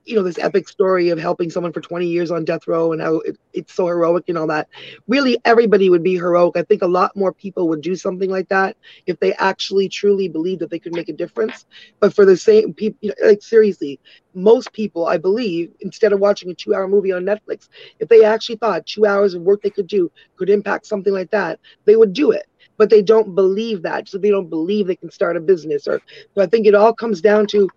you 0.05 0.15
know 0.15 0.23
this 0.23 0.37
epic 0.39 0.67
story 0.67 1.09
of 1.09 1.19
helping 1.19 1.49
someone 1.49 1.71
for 1.73 1.81
20 1.81 2.07
years 2.07 2.31
on 2.31 2.43
death 2.45 2.67
row 2.67 2.91
and 2.91 3.01
how 3.01 3.15
it, 3.19 3.37
it's 3.53 3.73
so 3.73 3.87
heroic 3.87 4.25
and 4.27 4.37
all 4.37 4.47
that. 4.47 4.67
Really 5.07 5.37
everybody 5.45 5.89
would 5.89 6.03
be 6.03 6.15
heroic. 6.15 6.57
I 6.57 6.63
think 6.63 6.81
a 6.81 6.87
lot 6.87 7.15
more 7.15 7.33
people 7.33 7.67
would 7.69 7.81
do 7.81 7.95
something 7.95 8.29
like 8.29 8.49
that 8.49 8.75
if 9.05 9.19
they 9.19 9.33
actually 9.33 9.89
truly 9.89 10.27
believed 10.27 10.61
that 10.61 10.69
they 10.69 10.79
could 10.79 10.93
make 10.93 11.09
a 11.09 11.13
difference. 11.13 11.65
But 11.99 12.13
for 12.13 12.25
the 12.25 12.37
same 12.37 12.73
people 12.73 12.97
you 13.01 13.09
know, 13.09 13.27
like 13.27 13.41
seriously 13.41 13.99
most 14.33 14.71
people 14.73 15.05
i 15.07 15.17
believe 15.17 15.71
instead 15.81 16.11
of 16.13 16.19
watching 16.19 16.49
a 16.49 16.53
two 16.53 16.73
hour 16.73 16.87
movie 16.87 17.11
on 17.11 17.23
netflix 17.23 17.69
if 17.99 18.07
they 18.09 18.23
actually 18.23 18.55
thought 18.55 18.85
two 18.85 19.05
hours 19.05 19.33
of 19.33 19.41
work 19.41 19.61
they 19.61 19.69
could 19.69 19.87
do 19.87 20.11
could 20.37 20.49
impact 20.49 20.85
something 20.85 21.13
like 21.13 21.29
that 21.31 21.59
they 21.85 21.95
would 21.95 22.13
do 22.13 22.31
it. 22.31 22.45
But 22.77 22.89
they 22.89 23.01
don't 23.01 23.35
believe 23.35 23.83
that 23.83 24.07
so 24.09 24.17
they 24.17 24.29
don't 24.31 24.49
believe 24.49 24.87
they 24.87 24.95
can 24.95 25.11
start 25.11 25.37
a 25.37 25.41
business 25.41 25.87
or 25.87 26.01
so 26.35 26.41
i 26.41 26.45
think 26.47 26.65
it 26.65 26.75
all 26.75 26.93
comes 26.93 27.21
down 27.21 27.45
to 27.47 27.69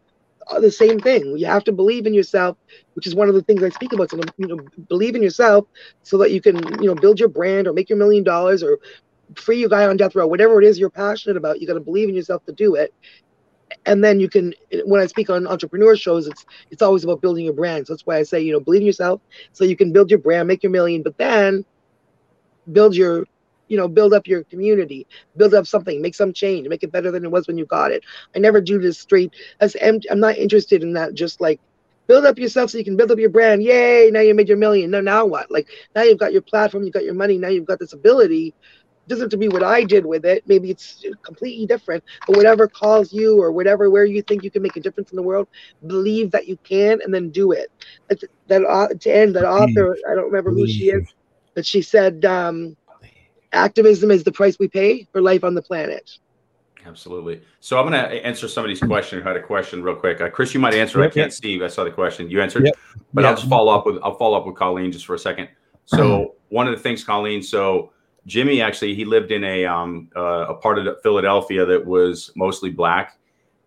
the 0.61 0.70
same 0.70 0.99
thing. 1.01 1.36
You 1.36 1.47
have 1.47 1.64
to 1.64 1.72
believe 1.72 2.07
in 2.07 2.14
yourself, 2.14 2.57
which 2.94 3.07
is 3.07 3.14
one 3.14 3.28
of 3.28 3.34
the 3.34 3.42
things 3.42 3.62
I 3.62 3.70
speak 3.70 3.92
about. 3.92 4.11
So, 4.11 4.18
you 4.38 4.47
know, 4.47 4.59
believe 4.88 5.14
in 5.14 5.22
yourself 5.22 5.66
so 6.03 6.18
that 6.18 6.30
you 6.32 6.40
can, 6.40 6.57
you 6.80 6.88
know, 6.88 6.94
build 6.94 7.18
your 7.20 7.28
brand 7.28 7.66
or 7.66 7.72
make 7.72 7.88
your 7.88 7.99
million 7.99 8.24
dollars 8.24 8.62
or 8.62 8.78
free 9.36 9.59
your 9.61 9.68
guy 9.68 9.86
on 9.86 9.97
death 9.97 10.14
row, 10.14 10.26
whatever 10.26 10.61
it 10.61 10.66
is 10.66 10.78
you're 10.78 10.90
passionate 10.90 11.36
about. 11.36 11.61
You 11.61 11.66
got 11.66 11.74
to 11.74 11.80
believe 11.80 12.09
in 12.09 12.14
yourself 12.14 12.44
to 12.47 12.53
do 12.53 12.74
it. 12.74 12.92
And 13.86 14.03
then 14.05 14.20
you 14.20 14.28
can. 14.28 14.55
When 14.84 15.01
I 15.01 15.07
speak 15.07 15.30
on 15.30 15.47
entrepreneur 15.47 15.97
shows, 15.97 16.26
it's 16.26 16.44
it's 16.70 16.82
always 16.82 17.05
about 17.05 17.20
building 17.20 17.44
your 17.44 17.55
brand. 17.55 17.86
So 17.86 17.94
that's 17.94 18.07
why 18.07 18.18
I 18.18 18.22
say, 18.22 18.40
you 18.40 18.53
know, 18.53 18.61
believe 18.61 18.82
in 18.82 18.86
yourself 18.86 19.20
so 19.53 19.64
you 19.64 19.76
can 19.76 19.92
build 19.92 20.11
your 20.11 20.20
brand, 20.20 20.49
make 20.49 20.62
your 20.62 20.72
million, 20.72 21.03
but 21.03 21.16
then 21.18 21.64
build 22.72 22.94
your 22.94 23.24
you 23.68 23.76
know, 23.76 23.88
build 23.88 24.12
up 24.14 24.26
your 24.26 24.44
community, 24.44 25.06
build 25.36 25.54
up 25.54 25.66
something, 25.66 26.00
make 26.00 26.14
some 26.14 26.32
change, 26.32 26.68
make 26.68 26.82
it 26.82 26.92
better 26.92 27.10
than 27.10 27.24
it 27.24 27.30
was 27.30 27.46
when 27.46 27.58
you 27.58 27.66
got 27.66 27.90
it. 27.90 28.04
I 28.34 28.38
never 28.38 28.60
do 28.60 28.78
this 28.78 28.98
straight. 28.98 29.34
As 29.60 29.76
I'm, 29.82 30.00
I'm 30.10 30.20
not 30.20 30.36
interested 30.36 30.82
in 30.82 30.92
that. 30.94 31.14
Just 31.14 31.40
like 31.40 31.60
build 32.06 32.24
up 32.24 32.38
yourself 32.38 32.70
so 32.70 32.78
you 32.78 32.84
can 32.84 32.96
build 32.96 33.10
up 33.10 33.18
your 33.18 33.30
brand. 33.30 33.62
Yay! 33.62 34.10
Now 34.12 34.20
you 34.20 34.34
made 34.34 34.48
your 34.48 34.58
million. 34.58 34.90
Now, 34.90 35.00
now 35.00 35.26
what? 35.26 35.50
Like 35.50 35.68
now 35.94 36.02
you've 36.02 36.18
got 36.18 36.32
your 36.32 36.42
platform, 36.42 36.84
you've 36.84 36.92
got 36.94 37.04
your 37.04 37.14
money. 37.14 37.38
Now 37.38 37.48
you've 37.48 37.66
got 37.66 37.78
this 37.78 37.92
ability. 37.92 38.54
doesn't 39.08 39.24
have 39.24 39.30
to 39.30 39.36
be 39.36 39.48
what 39.48 39.62
I 39.62 39.84
did 39.84 40.04
with 40.04 40.24
it. 40.24 40.42
Maybe 40.46 40.70
it's 40.70 41.04
completely 41.22 41.66
different, 41.66 42.04
but 42.26 42.36
whatever 42.36 42.68
calls 42.68 43.12
you 43.12 43.40
or 43.40 43.52
whatever 43.52 43.90
where 43.90 44.04
you 44.04 44.22
think 44.22 44.42
you 44.42 44.50
can 44.50 44.62
make 44.62 44.76
a 44.76 44.80
difference 44.80 45.10
in 45.10 45.16
the 45.16 45.22
world, 45.22 45.48
believe 45.86 46.30
that 46.32 46.46
you 46.48 46.56
can 46.64 47.00
and 47.02 47.12
then 47.14 47.30
do 47.30 47.52
it. 47.52 47.70
That, 48.08 48.22
that 48.48 49.00
to 49.00 49.10
end 49.10 49.34
that 49.36 49.44
author, 49.44 49.96
I 50.08 50.14
don't 50.14 50.26
remember 50.26 50.52
who 50.52 50.66
she 50.66 50.86
is, 50.90 51.14
but 51.54 51.66
she 51.66 51.82
said, 51.82 52.24
um, 52.24 52.76
activism 53.57 54.11
is 54.11 54.24
the 54.24 54.32
price 54.32 54.59
we 54.59 54.68
pay 54.68 55.09
for 55.12 55.20
life 55.20 55.42
on 55.42 55.54
the 55.54 55.62
planet. 55.62 56.18
Absolutely. 56.86 57.42
So 57.59 57.80
I'm 57.80 57.88
going 57.88 58.00
to 58.00 58.24
answer 58.24 58.46
somebody's 58.46 58.80
question. 58.80 59.20
Who 59.20 59.26
had 59.26 59.36
a 59.36 59.42
question 59.42 59.82
real 59.82 59.96
quick? 59.96 60.20
Uh, 60.20 60.30
Chris, 60.30 60.54
you 60.54 60.61
might 60.61 60.74
answer. 60.74 61.00
Yep, 61.00 61.11
I 61.11 61.14
can't 61.14 61.32
yep. 61.32 61.32
see. 61.32 61.62
I 61.62 61.66
saw 61.66 61.82
the 61.82 61.90
question. 61.90 62.30
You 62.30 62.40
answered, 62.40 62.66
yep. 62.66 62.76
but 63.12 63.24
I'll 63.24 63.34
just 63.34 63.48
follow 63.48 63.74
up 63.74 63.86
with. 63.86 63.98
I'll 64.04 64.16
follow 64.16 64.38
up 64.38 64.46
with 64.46 64.54
Colleen 64.54 64.92
just 64.92 65.04
for 65.04 65.14
a 65.14 65.18
second. 65.18 65.48
So 65.86 66.36
one 66.48 66.68
of 66.68 66.76
the 66.76 66.82
things, 66.82 67.02
Colleen. 67.02 67.42
So 67.42 67.92
Jimmy 68.26 68.61
actually 68.61 68.94
he 68.94 69.04
lived 69.04 69.30
in 69.30 69.44
a 69.44 69.64
um 69.64 70.11
uh, 70.16 70.46
a 70.48 70.54
part 70.54 70.78
of 70.78 71.00
Philadelphia 71.02 71.64
that 71.64 71.84
was 71.84 72.30
mostly 72.36 72.70
black, 72.70 73.18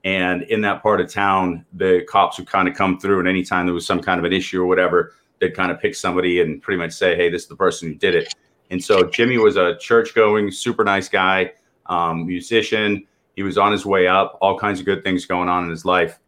and 0.04 0.44
in 0.44 0.62
that 0.62 0.84
part 0.84 1.02
of 1.02 1.12
town, 1.12 1.66
the 1.74 2.06
cops 2.08 2.38
would 2.38 2.48
kind 2.48 2.68
of 2.68 2.76
come 2.76 3.00
through, 3.00 3.20
and 3.20 3.28
anytime 3.28 3.66
there 3.66 3.74
was 3.74 3.86
some 3.86 4.02
kind 4.02 4.20
of 4.20 4.26
an 4.26 4.34
issue 4.34 4.62
or 4.62 4.66
whatever, 4.66 5.14
they'd 5.40 5.56
kind 5.56 5.72
of 5.72 5.80
pick 5.80 5.96
somebody 5.96 6.42
and 6.42 6.62
pretty 6.62 6.78
much 6.78 6.92
say, 6.92 7.16
"Hey, 7.16 7.30
this 7.30 7.44
is 7.44 7.48
the 7.48 7.56
person 7.56 7.90
who 7.90 7.96
did 7.96 8.16
it." 8.16 8.34
And 8.70 8.84
so 8.84 9.04
Jimmy 9.04 9.38
was 9.38 9.58
a 9.58 9.78
church 9.78 10.14
going, 10.14 10.52
super 10.52 10.84
nice 10.84 11.10
guy, 11.10 11.54
um, 11.88 12.26
musician. 12.26 13.06
He 13.36 13.44
was 13.44 13.58
on 13.58 13.72
his 13.72 13.86
way 13.86 14.08
up, 14.08 14.38
all 14.42 14.58
kinds 14.58 14.80
of 14.80 14.86
good 14.86 15.04
things 15.04 15.26
going 15.26 15.50
on 15.50 15.64
in 15.64 15.70
his 15.70 15.86
life. 15.86 16.20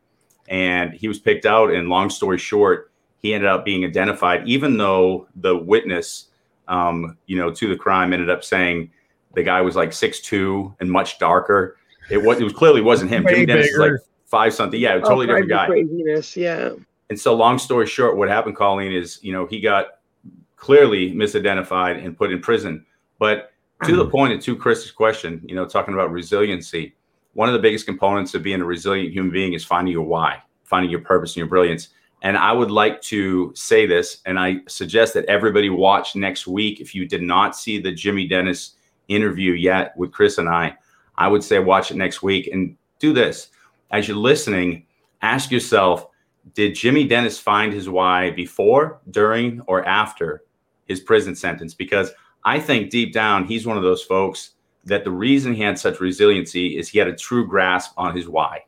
And 0.48 0.94
he 0.94 1.08
was 1.08 1.20
picked 1.20 1.46
out. 1.46 1.72
And 1.72 1.90
long 1.90 2.10
story 2.10 2.38
short, 2.38 2.92
he 3.20 3.34
ended 3.34 3.50
up 3.50 3.64
being 3.64 3.86
identified, 3.86 4.48
even 4.48 4.78
though 4.78 5.28
the 5.36 5.56
witness, 5.56 6.30
um, 6.68 7.18
you 7.28 7.38
know, 7.38 7.52
to 7.52 7.70
the 7.70 7.76
crime 7.76 8.14
ended 8.14 8.30
up 8.30 8.44
saying 8.44 8.92
the 9.34 9.44
guy 9.44 9.62
was 9.62 9.76
like 9.76 9.94
six 9.94 10.20
two 10.20 10.76
and 10.80 10.92
much 10.92 11.20
darker. 11.20 11.78
It 12.10 12.18
was 12.18 12.40
it 12.40 12.44
was 12.44 12.54
clearly 12.54 12.82
wasn't 12.82 13.12
him. 13.12 13.24
Way 13.24 13.34
Jimmy 13.34 13.46
Dennis 13.46 13.68
is 13.68 13.78
like 13.78 13.92
five 14.26 14.54
something. 14.54 14.80
Yeah, 14.80 14.96
a 14.96 15.02
totally 15.02 15.28
different 15.28 15.50
guy. 15.50 15.68
Craziness, 15.68 16.36
yeah. 16.36 16.72
And 17.10 17.20
so, 17.20 17.36
long 17.36 17.60
story 17.60 17.86
short, 17.88 18.18
what 18.18 18.30
happened, 18.30 18.56
Colleen, 18.56 18.92
is 18.92 19.20
you 19.22 19.34
know 19.34 19.46
he 19.46 19.60
got 19.60 20.00
clearly 20.62 21.12
misidentified 21.12 22.06
and 22.06 22.16
put 22.16 22.32
in 22.32 22.40
prison. 22.40 22.86
But 23.18 23.52
to 23.84 23.96
the 23.96 24.06
hmm. 24.06 24.12
point 24.12 24.34
of 24.34 24.40
to 24.42 24.56
Chris's 24.56 24.92
question, 24.92 25.42
you 25.44 25.56
know, 25.56 25.66
talking 25.66 25.94
about 25.94 26.12
resiliency, 26.12 26.96
one 27.34 27.50
of 27.50 27.54
the 27.54 27.60
biggest 27.60 27.88
components 27.88 28.36
of 28.36 28.44
being 28.44 28.62
a 28.62 28.66
resilient 28.66 29.12
human 29.12 29.32
being 29.32 29.54
is 29.54 29.66
finding 29.66 29.92
your 29.92 30.04
why, 30.04 30.38
finding 30.64 30.92
your 30.92 31.02
purpose 31.02 31.32
and 31.32 31.38
your 31.38 31.48
brilliance. 31.48 31.90
And 32.22 32.38
I 32.38 32.52
would 32.52 32.70
like 32.70 33.02
to 33.04 33.52
say 33.56 33.88
this, 33.88 34.22
and 34.28 34.38
I 34.38 34.58
suggest 34.68 35.16
that 35.16 35.26
everybody 35.26 35.72
watch 35.72 36.16
next 36.16 36.46
week. 36.46 36.80
If 36.80 36.94
you 36.94 37.08
did 37.08 37.24
not 37.24 37.56
see 37.56 37.80
the 37.80 37.92
Jimmy 37.92 38.28
Dennis 38.28 38.76
interview 39.08 39.54
yet 39.54 39.98
with 39.98 40.12
Chris 40.12 40.38
and 40.38 40.48
I, 40.48 40.76
I 41.18 41.28
would 41.28 41.44
say 41.44 41.58
watch 41.58 41.90
it 41.90 41.98
next 41.98 42.22
week 42.22 42.48
and 42.54 42.78
do 43.00 43.14
this. 43.14 43.50
As 43.90 44.08
you're 44.08 44.16
listening, 44.16 44.86
ask 45.24 45.50
yourself, 45.50 46.06
did 46.54 46.76
Jimmy 46.76 47.08
Dennis 47.08 47.40
find 47.40 47.74
his 47.74 47.90
why 47.90 48.30
before, 48.30 49.02
during, 49.10 49.62
or 49.62 49.84
after 49.88 50.44
his 50.92 51.00
prison 51.00 51.36
sentence? 51.36 51.74
Because 51.74 52.12
I 52.44 52.60
think 52.60 52.90
deep 52.90 53.14
down, 53.14 53.46
he's 53.46 53.66
one 53.66 53.78
of 53.78 53.84
those 53.84 54.04
folks 54.04 54.52
that 54.86 55.04
the 55.04 55.12
reason 55.12 55.54
he 55.54 55.62
had 55.62 55.78
such 55.78 56.00
resiliency 56.00 56.78
is 56.78 56.88
he 56.88 57.00
had 57.00 57.08
a 57.08 57.16
true 57.16 57.48
grasp 57.48 57.94
on 57.98 58.16
his 58.16 58.28
why. 58.28 58.64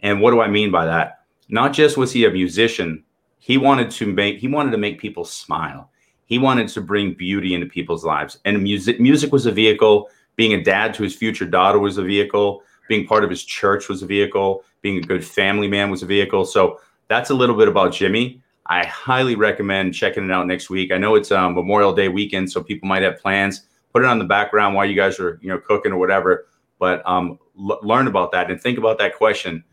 And 0.00 0.20
what 0.20 0.32
do 0.32 0.40
I 0.40 0.48
mean 0.48 0.70
by 0.70 0.86
that? 0.86 1.20
Not 1.48 1.72
just 1.72 1.96
was 1.96 2.12
he 2.12 2.24
a 2.24 2.30
musician, 2.30 3.04
he 3.38 3.58
wanted 3.58 3.90
to 3.92 4.06
make 4.06 4.38
he 4.38 4.48
wanted 4.48 4.70
to 4.70 4.78
make 4.78 5.00
people 5.00 5.24
smile. 5.24 5.90
He 6.26 6.38
wanted 6.38 6.68
to 6.68 6.80
bring 6.80 7.14
beauty 7.14 7.54
into 7.54 7.66
people's 7.66 8.04
lives. 8.04 8.38
And 8.44 8.62
music 8.62 9.00
music 9.00 9.32
was 9.32 9.46
a 9.46 9.52
vehicle, 9.52 10.08
being 10.36 10.54
a 10.54 10.62
dad 10.62 10.94
to 10.94 11.02
his 11.02 11.14
future 11.14 11.46
daughter 11.46 11.78
was 11.78 11.98
a 11.98 12.02
vehicle, 12.02 12.62
being 12.88 13.06
part 13.06 13.24
of 13.24 13.30
his 13.30 13.44
church 13.44 13.88
was 13.88 14.02
a 14.02 14.06
vehicle, 14.06 14.64
being 14.80 14.98
a 14.98 15.06
good 15.06 15.24
family 15.24 15.68
man 15.68 15.90
was 15.90 16.02
a 16.02 16.06
vehicle. 16.06 16.44
So 16.44 16.80
that's 17.08 17.30
a 17.30 17.34
little 17.34 17.56
bit 17.56 17.68
about 17.68 17.92
Jimmy. 17.92 18.41
I 18.66 18.84
highly 18.86 19.34
recommend 19.34 19.94
checking 19.94 20.24
it 20.24 20.30
out 20.30 20.46
next 20.46 20.70
week. 20.70 20.92
I 20.92 20.98
know 20.98 21.14
it's 21.14 21.32
um, 21.32 21.54
Memorial 21.54 21.92
Day 21.92 22.08
weekend, 22.08 22.50
so 22.50 22.62
people 22.62 22.88
might 22.88 23.02
have 23.02 23.18
plans. 23.18 23.66
Put 23.92 24.02
it 24.02 24.08
on 24.08 24.18
the 24.18 24.24
background 24.24 24.74
while 24.74 24.86
you 24.86 24.94
guys 24.94 25.18
are, 25.18 25.38
you 25.42 25.48
know, 25.48 25.58
cooking 25.58 25.92
or 25.92 25.98
whatever. 25.98 26.46
But 26.78 27.02
um, 27.06 27.38
l- 27.58 27.80
learn 27.82 28.06
about 28.06 28.32
that 28.32 28.50
and 28.50 28.60
think 28.60 28.78
about 28.78 28.98
that 28.98 29.16
question. 29.16 29.64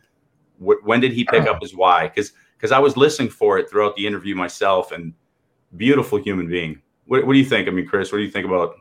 W- 0.59 0.79
when 0.83 0.99
did 0.99 1.13
he 1.13 1.23
pick 1.23 1.47
up 1.47 1.61
his 1.61 1.75
why? 1.75 2.07
Because 2.07 2.33
because 2.57 2.71
I 2.71 2.79
was 2.79 2.97
listening 2.97 3.29
for 3.29 3.57
it 3.57 3.69
throughout 3.69 3.95
the 3.95 4.05
interview 4.05 4.35
myself, 4.35 4.91
and 4.91 5.13
beautiful 5.77 6.19
human 6.19 6.47
being. 6.47 6.81
What, 7.05 7.25
what 7.25 7.33
do 7.33 7.39
you 7.39 7.45
think? 7.45 7.67
I 7.67 7.71
mean, 7.71 7.87
Chris, 7.87 8.11
what 8.11 8.17
do 8.17 8.23
you 8.23 8.31
think 8.31 8.45
about, 8.45 8.75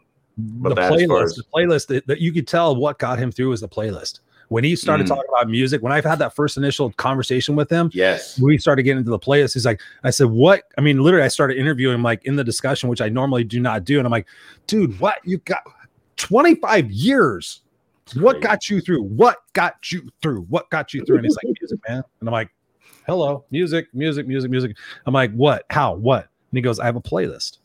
about 0.60 0.68
the 0.70 0.74
that? 0.74 0.92
as 0.92 1.06
far 1.06 1.18
playlist, 1.20 1.24
as- 1.24 1.34
the 1.36 1.44
playlist 1.54 1.86
that, 1.88 2.06
that 2.06 2.20
you 2.20 2.32
could 2.32 2.48
tell 2.48 2.74
what 2.74 2.98
got 2.98 3.18
him 3.18 3.30
through 3.30 3.50
was 3.50 3.60
the 3.60 3.68
playlist. 3.68 4.20
When 4.48 4.64
he 4.64 4.74
started 4.76 5.04
Mm. 5.06 5.10
talking 5.10 5.28
about 5.28 5.48
music, 5.50 5.82
when 5.82 5.92
I've 5.92 6.04
had 6.04 6.18
that 6.20 6.34
first 6.34 6.56
initial 6.56 6.90
conversation 6.92 7.54
with 7.54 7.68
him, 7.70 7.90
yes. 7.92 8.38
we 8.40 8.56
started 8.58 8.82
getting 8.84 8.98
into 8.98 9.10
the 9.10 9.18
playlist. 9.18 9.54
He's 9.54 9.66
like, 9.66 9.80
I 10.04 10.10
said, 10.10 10.28
what? 10.28 10.64
I 10.78 10.80
mean, 10.80 11.00
literally, 11.02 11.24
I 11.24 11.28
started 11.28 11.58
interviewing 11.58 11.94
him 11.96 12.02
like 12.02 12.24
in 12.24 12.36
the 12.36 12.44
discussion, 12.44 12.88
which 12.88 13.00
I 13.02 13.08
normally 13.10 13.44
do 13.44 13.60
not 13.60 13.84
do. 13.84 13.98
And 13.98 14.06
I'm 14.06 14.10
like, 14.10 14.26
dude, 14.66 14.98
what? 15.00 15.18
You 15.24 15.38
got 15.38 15.62
25 16.16 16.90
years. 16.90 17.60
What 18.14 18.40
got 18.40 18.70
you 18.70 18.80
through? 18.80 19.02
What 19.02 19.36
got 19.52 19.92
you 19.92 20.08
through? 20.22 20.42
What 20.44 20.70
got 20.70 20.94
you 20.94 21.04
through? 21.04 21.16
And 21.16 21.26
he's 21.26 21.36
like, 21.36 21.54
music, 21.60 21.78
man. 21.86 22.02
And 22.20 22.28
I'm 22.28 22.32
like, 22.32 22.48
hello, 23.06 23.44
music, 23.50 23.88
music, 23.92 24.26
music, 24.26 24.50
music. 24.50 24.76
I'm 25.04 25.12
like, 25.12 25.32
what? 25.34 25.64
How? 25.68 25.94
What? 25.94 26.22
And 26.50 26.56
he 26.56 26.62
goes, 26.62 26.78
I 26.80 26.86
have 26.86 26.96
a 26.96 27.02
playlist. 27.02 27.58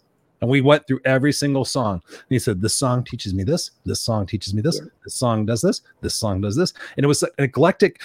And 0.43 0.49
we 0.49 0.59
went 0.59 0.85
through 0.85 0.99
every 1.05 1.31
single 1.31 1.63
song. 1.63 2.01
And 2.09 2.25
he 2.27 2.37
said, 2.37 2.59
This 2.59 2.75
song 2.75 3.05
teaches 3.05 3.33
me 3.33 3.43
this. 3.45 3.71
This 3.85 4.01
song 4.01 4.25
teaches 4.25 4.53
me 4.53 4.61
this. 4.61 4.81
This 5.05 5.13
song 5.13 5.45
does 5.45 5.61
this. 5.61 5.79
This 6.01 6.15
song 6.15 6.41
does 6.41 6.57
this. 6.57 6.73
And 6.97 7.05
it 7.05 7.07
was 7.07 7.23
an 7.23 7.29
eclectic 7.37 8.01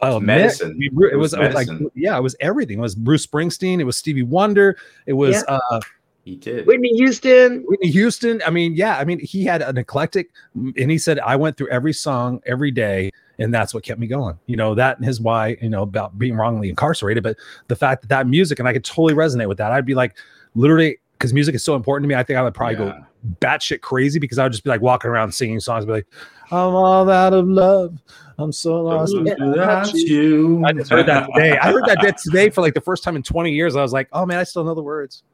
uh, 0.00 0.18
mix. 0.18 0.62
medicine. 0.62 0.78
We 0.78 0.86
It 0.86 1.12
It 1.12 1.16
was, 1.16 1.32
was 1.32 1.34
it 1.34 1.40
was 1.40 1.54
like, 1.54 1.66
medicine. 1.68 1.90
yeah, 1.94 2.16
it 2.16 2.22
was 2.22 2.34
everything. 2.40 2.78
It 2.78 2.80
was 2.80 2.94
Bruce 2.94 3.26
Springsteen. 3.26 3.80
It 3.80 3.84
was 3.84 3.98
Stevie 3.98 4.22
Wonder. 4.22 4.78
It 5.04 5.12
was 5.12 5.44
uh, 5.46 5.80
He 6.24 6.36
did. 6.36 6.66
Whitney 6.66 6.96
Houston. 6.96 7.62
Whitney 7.68 7.90
Houston. 7.90 8.40
I 8.46 8.50
mean, 8.50 8.72
yeah, 8.74 8.96
I 8.96 9.04
mean, 9.04 9.18
he 9.20 9.44
had 9.44 9.60
an 9.60 9.76
eclectic, 9.76 10.30
and 10.54 10.90
he 10.90 10.96
said, 10.96 11.18
I 11.18 11.36
went 11.36 11.58
through 11.58 11.68
every 11.68 11.92
song 11.92 12.40
every 12.46 12.70
day, 12.70 13.10
and 13.38 13.52
that's 13.52 13.74
what 13.74 13.82
kept 13.82 14.00
me 14.00 14.06
going. 14.06 14.38
You 14.46 14.56
know, 14.56 14.74
that 14.74 14.96
and 14.96 15.04
his 15.04 15.20
why, 15.20 15.58
you 15.60 15.68
know, 15.68 15.82
about 15.82 16.18
being 16.18 16.34
wrongly 16.34 16.70
incarcerated, 16.70 17.22
but 17.22 17.36
the 17.66 17.76
fact 17.76 18.00
that 18.00 18.08
that 18.08 18.26
music, 18.26 18.58
and 18.58 18.66
I 18.66 18.72
could 18.72 18.86
totally 18.86 19.12
resonate 19.12 19.48
with 19.48 19.58
that. 19.58 19.70
I'd 19.70 19.84
be 19.84 19.94
like, 19.94 20.16
literally, 20.54 20.98
because 21.18 21.34
music 21.34 21.54
is 21.54 21.64
so 21.64 21.74
important 21.74 22.04
to 22.04 22.08
me, 22.08 22.14
I 22.14 22.22
think 22.22 22.38
I 22.38 22.42
would 22.42 22.54
probably 22.54 22.76
go 22.76 22.86
Yeah. 22.86 23.00
batshit 23.40 23.80
crazy 23.80 24.20
because 24.20 24.38
I 24.38 24.44
would 24.44 24.52
just 24.52 24.62
be 24.62 24.70
like 24.70 24.80
walking 24.80 25.10
around 25.10 25.32
singing 25.32 25.58
songs, 25.58 25.84
be 25.84 25.92
like, 25.92 26.06
I'm 26.52 26.74
all 26.74 27.10
out 27.10 27.32
of 27.32 27.48
love. 27.48 27.98
I'm 28.38 28.52
so 28.52 28.80
lost. 28.82 29.18
Without 29.18 29.92
you. 29.94 30.62
I 30.64 30.72
just 30.72 30.90
heard 30.90 31.06
that 31.06 31.28
today. 31.34 31.58
I 31.58 31.72
heard 31.72 31.84
that 31.86 32.18
today 32.18 32.50
for 32.50 32.60
like 32.60 32.74
the 32.74 32.80
first 32.80 33.02
time 33.02 33.16
in 33.16 33.22
20 33.24 33.50
years. 33.52 33.74
I 33.74 33.82
was 33.82 33.92
like, 33.92 34.08
oh 34.12 34.24
man, 34.24 34.38
I 34.38 34.44
still 34.44 34.62
know 34.62 34.74
the 34.74 34.82
words. 34.82 35.24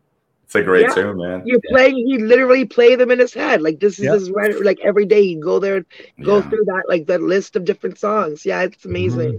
It's 0.45 0.55
a 0.55 0.62
great 0.62 0.87
Yeah. 0.89 0.95
tune, 0.95 1.18
man. 1.18 1.43
You're 1.45 1.61
playing. 1.70 1.97
He 1.97 2.18
literally 2.18 2.64
play 2.64 2.97
them 2.97 3.11
in 3.11 3.18
his 3.18 3.35
head. 3.35 3.61
Like 3.61 3.78
this 3.80 3.99
is 3.99 4.07
Yeah. 4.07 4.14
his 4.14 4.30
right. 4.30 4.59
Like 4.62 4.78
every 4.82 5.05
day, 5.05 5.22
he'd 5.22 5.43
go 5.43 5.59
there 5.59 5.76
and 5.76 5.87
go 6.22 6.37
Yeah. 6.39 6.49
through 6.49 6.64
that 6.66 6.85
like 6.89 7.07
that 7.09 7.20
list 7.22 7.57
of 7.57 7.64
different 7.66 7.99
songs. 7.99 8.45
Yeah, 8.47 8.62
it's 8.62 8.85
amazing. 8.87 9.32
Mm-hmm. 9.32 9.39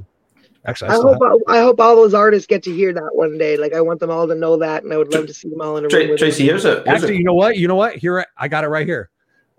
Actually, 0.68 0.90
I, 0.90 0.94
I 0.94 0.98
hope 0.98 1.42
I, 1.48 1.60
hope 1.60 1.80
all 1.80 1.96
those 1.96 2.14
artists 2.14 2.48
get 2.48 2.64
to 2.64 2.74
hear 2.74 2.92
that 2.94 3.10
one 3.14 3.38
day. 3.38 3.56
Like 3.58 3.74
I 3.74 3.82
want 3.82 4.00
them 4.00 4.10
all 4.10 4.28
to 4.28 4.36
know 4.36 4.58
that, 4.58 4.84
and 4.84 4.92
I 4.92 4.98
would 4.98 5.14
love 5.14 5.28
to 5.28 5.34
see 5.34 5.50
them 5.50 5.62
all 5.62 5.78
in 5.78 5.86
a 5.86 5.88
room. 5.88 6.08
Tra- 6.08 6.18
Tracy, 6.18 6.44
them. 6.44 6.48
here's 6.54 6.66
a, 6.66 6.76
here's 6.84 6.88
Actually, 6.88 7.16
a 7.16 7.18
you 7.20 7.24
know 7.24 7.34
what? 7.36 7.58
You 7.58 7.68
know 7.68 7.76
what? 7.76 7.96
Here 7.98 8.20
I- 8.22 8.26
I 8.46 8.48
got 8.48 8.64
it 8.64 8.68
right 8.70 8.88
here. 8.88 9.10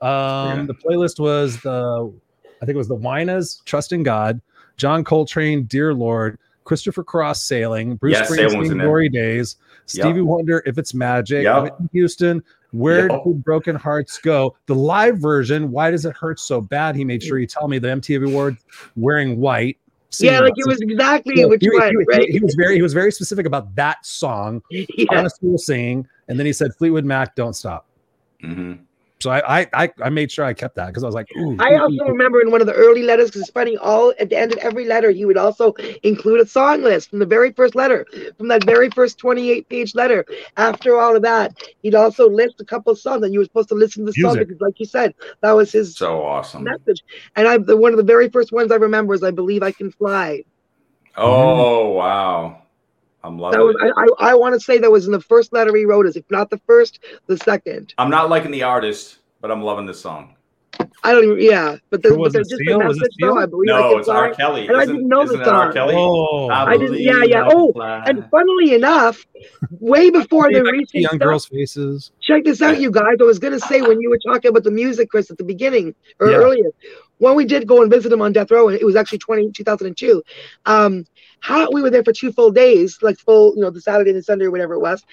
Um, 0.03 0.09
Yeah. 0.11 0.65
the 0.67 0.75
playlist 0.75 1.21
was 1.21 1.61
the, 1.63 2.13
I 2.61 2.67
think 2.67 2.75
it 2.75 2.79
was 2.79 2.89
the 2.89 2.95
Winans, 2.97 3.63
Trust 3.65 3.93
in 3.93 4.03
God, 4.03 4.41
John 4.77 5.05
Coltrane, 5.05 5.65
Dear 5.65 5.95
Lord, 5.95 6.39
Christopher 6.65 7.05
Cross, 7.05 7.45
Sailing, 7.45 7.97
Bruce 7.97 8.15
Yeah, 8.15 8.25
Sailing 8.25 8.59
was 8.59 8.71
in 8.71 8.77
Springsteen. 8.79 8.83
Glory 8.83 9.09
Days, 9.09 9.57
Yep. 9.95 10.05
Stevie 10.05 10.21
Wonder, 10.23 10.63
If 10.67 10.77
It's 10.79 10.93
Magic, 10.93 11.45
Yep. 11.45 11.63
Whitney 11.63 11.89
Houston, 11.93 12.43
Where 12.73 13.09
Yep. 13.11 13.25
Did 13.25 13.45
Broken 13.45 13.77
Hearts 13.77 14.19
Go? 14.19 14.57
The 14.67 14.75
live 14.75 15.19
version, 15.19 15.71
Why 15.71 15.91
Does 15.93 16.05
It 16.05 16.15
Hurt 16.17 16.41
So 16.41 16.61
Bad? 16.61 16.95
He 16.97 17.05
made 17.05 17.23
sure 17.23 17.39
he 17.39 17.47
tell 17.47 17.69
me 17.69 17.79
the 17.79 17.89
MTV 17.89 18.27
Awards 18.29 18.59
wearing 18.97 19.39
white. 19.39 19.79
Yeah, 20.21 20.41
like 20.41 20.53
it. 20.57 20.63
it 20.65 20.69
was 20.69 20.81
exactly 20.81 21.35
Yeah, 21.39 21.47
which 21.47 21.61
he, 21.63 21.69
he- 21.71 21.79
one, 21.79 21.91
he- 21.91 22.05
right? 22.17 22.29
he 22.29 22.41
was 22.41 22.55
very 22.55 22.75
he 22.77 22.83
was 22.83 22.93
very 22.95 23.11
specific 23.13 23.47
about 23.47 23.75
that 23.77 24.05
song 24.05 24.63
yeah. 24.71 24.85
on 25.11 25.27
a 25.27 25.31
school 25.31 25.59
singing, 25.59 26.07
and 26.29 26.39
then 26.39 26.47
he 26.47 26.53
said 26.53 26.73
Fleetwood 26.79 27.05
Mac, 27.05 27.35
"Don't 27.35 27.55
Stop." 27.55 27.87
Mhm. 28.43 28.81
So 29.21 29.31
I 29.31 29.61
I 29.61 29.67
I, 29.73 29.91
I 30.03 30.09
made 30.11 30.31
sure 30.31 30.45
I 30.45 30.53
kept 30.53 30.77
that 30.77 30.89
because 30.89 31.03
I 31.03 31.07
was 31.07 31.15
like, 31.15 31.29
ooh, 31.35 31.57
I 31.59 31.73
ooh, 31.73 31.79
also 31.81 31.95
ooh, 31.95 32.03
ooh. 32.03 32.09
remember 32.09 32.41
in 32.43 32.51
one 32.51 32.61
of 32.61 32.67
the 32.67 32.75
early 32.75 33.03
letters, 33.03 33.27
because 33.31 33.43
it's 33.43 33.51
funny, 33.51 33.77
all 33.79 34.13
at 34.21 34.29
the 34.29 34.37
end 34.39 34.53
of 34.53 34.59
every 34.59 34.85
letter, 34.85 35.11
he 35.11 35.25
would 35.25 35.39
also 35.39 35.73
include 36.03 36.41
a 36.41 36.47
song 36.47 36.83
list 36.83 37.11
from 37.11 37.19
the 37.19 37.27
very 37.27 37.53
first 37.53 37.75
letter, 37.75 38.07
from 38.37 38.49
that 38.49 38.65
very 38.65 38.91
first 38.91 39.19
28 39.19 39.69
page 39.69 39.95
letter. 39.95 40.25
After 40.57 40.99
all 41.01 41.17
of 41.17 41.23
that, 41.23 41.53
he'd 41.83 41.95
also 41.95 42.29
list 42.29 42.61
a 42.61 42.65
couple 42.65 42.93
of 42.93 42.99
songs, 42.99 43.25
and 43.25 43.33
you 43.33 43.39
were 43.41 43.45
supposed 43.47 43.71
to 43.71 43.75
listen 43.75 44.05
to 44.05 44.13
the 44.13 44.19
song 44.21 44.37
because, 44.39 44.61
like 44.61 44.79
you 44.79 44.87
said, 44.87 45.15
that 45.41 45.53
was 45.53 45.73
his 45.73 45.97
So 45.97 46.23
awesome. 46.23 46.65
message. 46.65 47.03
And 47.37 47.49
I, 47.49 47.57
the, 47.59 47.77
one 47.77 47.93
of 47.93 47.97
the 47.99 48.05
very 48.05 48.29
first 48.29 48.53
ones 48.53 48.71
I 48.71 48.77
remember 48.77 49.15
is 49.15 49.23
"I 49.23 49.31
Believe 49.31 49.63
I 49.63 49.73
Can 49.73 49.91
Fly." 49.93 50.43
Oh 51.17 51.93
wow. 51.93 52.66
I'm 53.27 53.39
loving 53.39 53.59
That 53.59 53.65
was, 53.65 53.77
it. 53.81 53.93
I, 54.21 54.27
I, 54.29 54.31
I 54.31 54.35
want 54.35 54.55
to 54.55 54.61
say 54.61 54.79
that 54.79 54.91
was 54.91 55.07
in 55.07 55.13
the 55.13 55.21
first 55.21 55.53
letter 55.53 55.75
he 55.77 55.85
wrote 55.85 56.07
us, 56.07 56.17
if 56.17 56.25
not 56.31 56.51
the 56.51 56.61
first, 56.67 57.01
the 57.27 57.37
second. 57.39 57.93
I'm 57.99 58.11
not 58.11 58.31
liking 58.31 58.51
the 58.53 58.63
artist, 58.63 59.19
but 59.41 59.51
I'm 59.51 59.63
loving 59.63 59.87
this 59.87 60.01
song. 60.01 60.33
I 61.03 61.13
don't 61.13 61.25
even. 61.25 61.41
Yeah, 61.41 61.77
but 61.89 62.03
the, 62.03 62.11
Who 62.11 62.19
was 62.19 62.35
but 62.35 62.41
it, 62.43 62.49
just 62.51 62.61
Seal? 62.67 62.79
the 62.81 62.85
Was 62.87 62.97
it 62.99 63.01
message, 63.01 63.15
though, 63.21 63.39
I 63.39 63.47
believe 63.47 63.67
No, 63.69 63.91
can 63.93 63.99
it's 64.01 64.09
R. 64.09 64.29
fly. 64.29 64.37
Kelly. 64.37 64.67
And 64.69 64.77
I 64.77 64.83
Isn't- 64.83 64.95
didn't 64.97 65.09
know 65.09 65.23
isn't 65.23 65.37
the 65.39 65.43
it 65.43 65.49
R. 65.49 65.65
song. 65.67 65.73
Kelly? 65.73 65.95
Oh, 65.97 66.49
I 66.51 66.77
didn't- 66.77 66.99
yeah, 67.01 67.23
yeah. 67.25 67.49
Oh. 67.51 67.73
And 67.81 68.29
funnily 68.31 68.75
enough, 68.75 69.25
way 69.81 70.11
before 70.11 70.53
the 70.53 70.61
Back 70.63 70.73
recent 70.73 70.95
young 71.03 71.11
stuff, 71.13 71.21
girls' 71.21 71.47
faces. 71.47 72.13
check 72.21 72.45
this 72.45 72.61
out, 72.61 72.79
you 72.79 72.91
guys. 72.91 73.17
I 73.21 73.25
was 73.25 73.39
gonna 73.39 73.59
say 73.61 73.81
when 73.81 74.01
you 74.03 74.11
were 74.11 74.19
talking 74.19 74.51
about 74.51 74.65
the 74.65 74.71
music, 74.71 75.09
Chris, 75.11 75.31
at 75.31 75.39
the 75.39 75.45
beginning 75.45 75.95
or 76.21 76.31
Yeah. 76.31 76.37
earlier, 76.37 76.71
when 77.19 77.35
we 77.35 77.45
did 77.45 77.67
go 77.67 77.83
and 77.83 77.91
visit 77.91 78.13
him 78.13 78.23
on 78.23 78.33
death 78.33 78.51
row, 78.51 78.69
it 78.69 78.85
was 78.85 78.97
actually 78.97 79.19
20, 79.19 79.53
2002. 79.53 80.23
Um, 80.67 81.07
how 81.41 81.71
we 81.71 81.83
were 81.83 81.91
there 81.91 82.05
for 82.05 82.13
two 82.13 82.33
full 82.33 82.51
days, 82.51 82.99
like 83.03 83.19
full, 83.19 83.55
you 83.55 83.63
know, 83.63 83.71
the 83.71 83.81
Saturday 83.81 84.11
and 84.11 84.19
the 84.19 84.23
Sunday 84.23 84.47
or 84.47 84.51
whatever 84.51 84.75
it 84.75 84.81
was, 84.81 85.05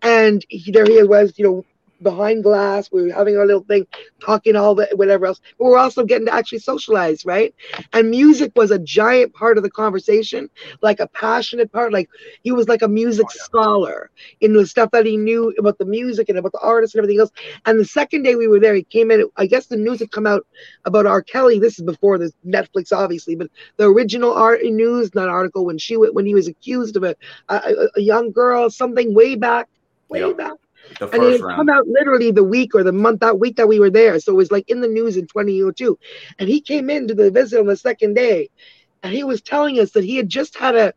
and 0.00 0.44
he, 0.48 0.72
there 0.72 0.84
he 0.84 1.02
was, 1.02 1.32
you 1.36 1.44
know, 1.44 1.64
behind 2.02 2.42
glass. 2.42 2.90
We 2.92 3.02
were 3.02 3.12
having 3.12 3.36
our 3.36 3.46
little 3.46 3.64
thing, 3.64 3.86
talking 4.24 4.56
all 4.56 4.74
the 4.74 4.88
whatever 4.94 5.26
else. 5.26 5.40
But 5.58 5.66
we're 5.66 5.78
also 5.78 6.04
getting 6.04 6.26
to 6.26 6.34
actually 6.34 6.58
socialize, 6.60 7.24
right? 7.24 7.54
And 7.92 8.10
music 8.10 8.52
was 8.56 8.70
a 8.70 8.78
giant 8.78 9.34
part 9.34 9.56
of 9.58 9.64
the 9.64 9.70
conversation, 9.70 10.48
like 10.82 11.00
a 11.00 11.08
passionate 11.08 11.72
part. 11.72 11.92
Like 11.92 12.08
he 12.42 12.52
was 12.52 12.68
like 12.68 12.82
a 12.82 12.88
music 12.88 13.30
oh, 13.30 13.32
scholar 13.32 14.10
in 14.40 14.52
the 14.54 14.66
stuff 14.66 14.90
that 14.92 15.06
he 15.06 15.16
knew 15.16 15.52
about 15.58 15.78
the 15.78 15.86
music 15.86 16.28
and 16.28 16.38
about 16.38 16.52
the 16.52 16.60
artists 16.60 16.94
and 16.94 17.00
everything 17.00 17.20
else. 17.20 17.30
And 17.66 17.78
the 17.78 17.84
second 17.84 18.22
day 18.22 18.34
we 18.36 18.48
were 18.48 18.60
there, 18.60 18.74
he 18.74 18.84
came 18.84 19.10
in. 19.10 19.24
I 19.36 19.46
guess 19.46 19.66
the 19.66 19.76
news 19.76 20.00
had 20.00 20.10
come 20.10 20.26
out 20.26 20.46
about 20.84 21.06
R. 21.06 21.22
Kelly. 21.22 21.58
This 21.58 21.78
is 21.78 21.84
before 21.84 22.18
the 22.18 22.32
Netflix, 22.46 22.92
obviously, 22.92 23.34
but 23.36 23.48
the 23.76 23.84
original 23.88 24.32
art 24.34 24.62
news, 24.64 25.14
not 25.14 25.28
article, 25.28 25.64
when 25.66 25.78
she 25.78 25.94
when 25.96 26.26
he 26.26 26.34
was 26.34 26.48
accused 26.48 26.96
of 26.96 27.04
a 27.04 27.14
a, 27.48 27.88
a 27.96 28.00
young 28.00 28.32
girl, 28.32 28.70
something 28.70 29.14
way 29.14 29.34
back, 29.36 29.68
way 30.08 30.32
Yep. 30.32 30.32
back. 30.32 30.54
The 30.98 31.08
And 31.08 31.22
it 31.22 31.40
first 31.40 31.44
had 31.50 31.56
come 31.56 31.68
out 31.68 31.86
literally 31.88 32.30
the 32.30 32.44
week 32.44 32.74
or 32.74 32.82
the 32.82 32.92
month 32.92 33.20
that 33.20 33.38
week 33.38 33.56
that 33.56 33.68
we 33.68 33.80
were 33.80 33.90
there. 33.90 34.18
So 34.20 34.32
it 34.32 34.36
was 34.36 34.50
like 34.50 34.68
in 34.68 34.80
the 34.80 34.88
news 34.88 35.16
in 35.16 35.26
2002. 35.26 35.98
And 36.38 36.48
he 36.48 36.60
came 36.60 36.90
into 36.90 37.14
the 37.14 37.30
visit 37.30 37.60
on 37.60 37.66
the 37.66 37.76
second 37.76 38.14
day 38.14 38.50
and 39.02 39.12
he 39.12 39.24
was 39.24 39.42
telling 39.42 39.78
us 39.80 39.92
that 39.92 40.04
he 40.04 40.16
had 40.16 40.28
just 40.28 40.56
had 40.56 40.76
a 40.76 40.94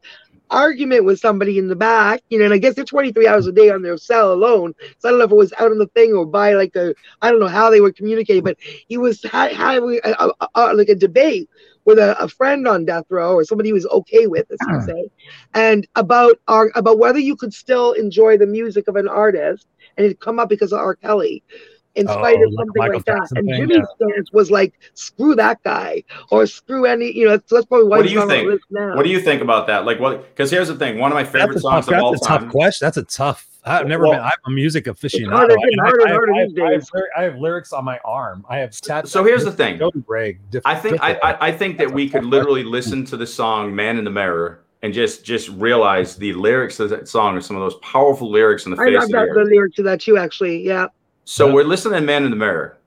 argument 0.49 1.05
with 1.05 1.19
somebody 1.19 1.57
in 1.57 1.67
the 1.67 1.75
back, 1.75 2.21
you 2.29 2.38
know, 2.38 2.45
and 2.45 2.53
I 2.53 2.57
guess 2.57 2.75
they're 2.75 2.86
23 2.86 3.27
hours 3.27 3.47
a 3.47 3.51
day 3.51 3.69
on 3.69 3.81
their 3.81 3.97
cell 3.97 4.31
alone. 4.31 4.73
So 4.99 5.09
I 5.09 5.11
don't 5.11 5.19
know 5.19 5.25
if 5.25 5.31
it 5.31 5.36
was 5.36 5.53
out 5.53 5.71
on 5.71 5.77
the 5.77 5.88
thing 5.88 6.13
or 6.13 6.25
by 6.25 6.53
like 6.53 6.75
a, 6.75 6.93
I 7.21 7.31
don't 7.31 7.39
know 7.39 7.47
how 7.47 7.69
they 7.69 7.81
were 7.81 7.91
communicating, 7.91 8.43
but 8.43 8.57
he 8.88 8.97
was 8.97 9.23
having 9.23 9.99
a, 10.03 10.11
a, 10.11 10.47
a, 10.55 10.73
like 10.73 10.89
a 10.89 10.95
debate 10.95 11.49
with 11.86 11.99
a, 11.99 12.21
a 12.21 12.27
friend 12.27 12.67
on 12.67 12.86
death 12.86 13.05
row 13.09 13.33
or 13.33 13.43
somebody 13.43 13.69
he 13.69 13.73
was 13.73 13.86
okay 13.88 14.27
with, 14.27 14.49
as 14.51 14.57
you 14.67 14.79
hmm. 14.79 14.86
say, 14.86 15.09
and 15.53 15.88
about 15.95 16.39
our 16.47 16.71
about 16.75 16.97
whether 16.97 17.19
you 17.19 17.36
could 17.36 17.53
still 17.53 17.93
enjoy 17.93 18.38
the 18.38 18.47
music 18.47 18.88
of 18.88 18.95
an 18.95 19.07
artist, 19.07 19.67
and 19.98 20.06
it 20.06 20.20
come 20.20 20.39
up 20.39 20.50
because 20.50 20.72
of 20.74 20.80
R. 20.80 20.96
Kelly. 20.96 21.43
In 21.96 22.08
spite 22.10 22.38
Oh, 22.39 22.43
of 22.48 22.54
something 22.58 22.74
Michael 22.76 22.96
like 22.98 23.06
that, 23.06 23.18
Jackson 23.20 23.38
and 23.38 23.48
thing, 23.48 23.70
Jimmy's 23.70 23.88
stance 23.96 24.30
was 24.34 24.52
like, 24.52 24.74
"Screw 24.96 25.34
that 25.36 25.64
guy," 25.64 26.04
or 26.30 26.46
"Screw 26.46 26.84
any," 26.86 27.10
you 27.18 27.26
know. 27.26 27.39
So 27.46 27.56
that's 27.56 27.66
probably 27.68 27.88
why 27.88 28.00
What 28.00 28.06
do 28.08 28.12
you 28.12 28.28
think? 28.28 28.50
list 28.50 28.66
now. 28.70 28.98
What 28.98 29.04
do 29.04 29.10
you 29.10 29.22
think 29.22 29.41
about 29.41 29.66
that? 29.68 29.86
Like, 29.86 30.02
what? 30.02 30.28
Because 30.36 30.52
here's 30.52 30.68
the 30.68 30.76
thing. 30.76 31.00
One 31.00 31.10
of 31.10 31.16
my 31.16 31.24
favorite 31.24 31.54
That's 31.54 31.62
songs 31.62 31.86
tough, 31.86 31.96
of 31.96 32.02
all 32.04 32.12
time. 32.12 32.20
that's 32.20 32.26
a 32.26 32.30
tough 32.46 32.52
question. 32.52 32.86
That's 32.86 32.98
a 32.98 33.04
tough. 33.04 33.48
I've 33.64 33.88
never 33.88 34.04
Well, 34.04 34.12
been. 34.12 34.20
I'm 34.24 34.32
a 34.46 34.50
music 34.52 34.86
aficionado. 34.86 35.46
I, 35.46 35.48
getting 35.48 35.80
I- 35.80 35.84
harder 35.84 36.00
and 36.02 36.10
I- 36.10 36.14
harder 36.14 36.34
I- 36.34 36.46
these 36.48 36.60
I 36.60 36.64
have 36.74 36.82
days. 36.82 36.91
lyri- 36.93 37.18
I 37.18 37.24
have 37.24 37.38
lyrics 37.38 37.72
on 37.72 37.86
my 37.86 37.98
arm. 38.04 38.46
I 38.50 38.58
have 38.58 38.72
tats. 38.82 39.10
So 39.10 39.24
here's 39.24 39.46
the 39.46 39.52
thing. 39.54 39.80
Jody 39.80 40.00
Bragg. 40.00 40.39
diff- 40.52 40.64
I 40.66 40.76
think 40.76 41.02
I. 41.02 41.18
I 41.24 41.48
I 41.48 41.52
think 41.54 41.78
that 41.78 41.89
we 41.89 42.10
could 42.10 42.26
literally 42.26 42.64
listen 42.66 43.06
to 43.06 43.16
the 43.16 43.26
song 43.26 43.74
"Man 43.74 43.98
in 43.98 44.04
the 44.04 44.12
Mirror" 44.12 44.60
and 44.86 44.93
just 44.93 45.25
just 45.25 45.49
realize 45.49 46.15
the 46.15 46.33
lyrics 46.33 46.79
of 46.79 46.91
that 46.91 47.07
song 47.07 47.36
are 47.36 47.41
some 47.41 47.55
of 47.55 47.63
those 47.63 47.75
powerful 47.81 48.29
lyrics 48.29 48.65
in 48.65 48.71
the 48.71 48.77
I 48.77 48.86
face 48.86 48.93
love 48.93 49.03
of 49.05 49.09
the 49.09 49.17
that 49.17 49.33
the 49.33 49.43
lyrics 49.43 49.49
lyric 49.51 49.73
to 49.75 49.83
that 49.83 50.01
too. 50.01 50.17
Actually, 50.17 50.63
yeah. 50.63 50.88
So 51.25 51.47
Yeah. 51.47 51.53
we're 51.53 51.63
listening 51.63 51.99
to 51.99 52.01
"Man 52.01 52.23
in 52.23 52.29
the 52.29 52.38
Mirror." 52.38 52.77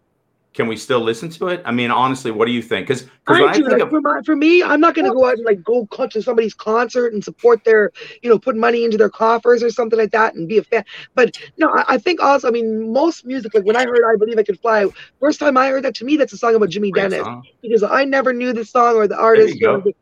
Can 0.55 0.67
we 0.67 0.77
still 0.77 1.01
listen 1.01 1.29
to 1.31 1.49
it? 1.49 1.63
I 1.65 1.71
mean, 1.73 1.91
honestly, 1.91 2.31
what 2.33 2.47
do 2.47 2.53
you 2.53 2.63
think? 2.63 2.87
Because 2.89 3.07
I 3.29 3.45
I 3.45 3.53
do. 3.53 3.65
think 3.65 3.73
Like, 3.73 3.83
of 3.83 3.91
for, 3.91 4.01
my, 4.01 4.21
for 4.25 4.35
me, 4.35 4.63
I'm 4.63 4.81
not 4.81 4.95
gonna 4.95 5.11
go 5.13 5.27
out 5.27 5.35
and 5.35 5.45
like 5.45 5.63
go 5.63 5.87
cut 5.87 6.11
to 6.13 6.23
somebody's 6.23 6.55
concert 6.55 7.13
and 7.13 7.23
support 7.23 7.63
their, 7.65 7.93
you 8.23 8.31
know, 8.31 8.39
put 8.39 8.57
money 8.57 8.85
into 8.85 8.97
their 8.97 9.11
coffers 9.11 9.63
or 9.63 9.71
something 9.71 9.99
like 9.99 10.11
that 10.13 10.35
and 10.35 10.49
be 10.49 10.59
a 10.59 10.65
fan. 10.65 10.85
But 11.15 11.37
no, 11.59 11.69
I, 11.69 11.95
I 11.95 11.99
think 11.99 12.21
also, 12.21 12.49
I 12.49 12.51
mean, 12.51 12.93
most 12.93 13.25
music, 13.25 13.55
like 13.55 13.65
when 13.65 13.77
I 13.77 13.85
heard 13.85 14.01
"I 14.05 14.17
Believe 14.17 14.39
I 14.39 14.43
Can 14.43 14.57
Fly," 14.57 14.87
first 15.21 15.39
time 15.39 15.57
I 15.57 15.69
heard 15.69 15.85
that, 15.85 15.95
to 15.97 16.05
me, 16.05 16.17
that's 16.17 16.33
a 16.33 16.39
song 16.39 16.55
about 16.57 16.71
Jimmy 16.71 16.91
great 16.91 17.11
Dennis 17.11 17.25
song. 17.25 17.43
because 17.63 17.83
I 17.85 18.05
never 18.05 18.33
knew 18.33 18.53
the 18.53 18.65
song 18.65 18.97
or 18.97 19.07
the 19.07 19.17
There 19.17 19.23
artist. 19.23 19.55
you 19.61 19.67
know, 19.69 19.81
go. 19.81 19.93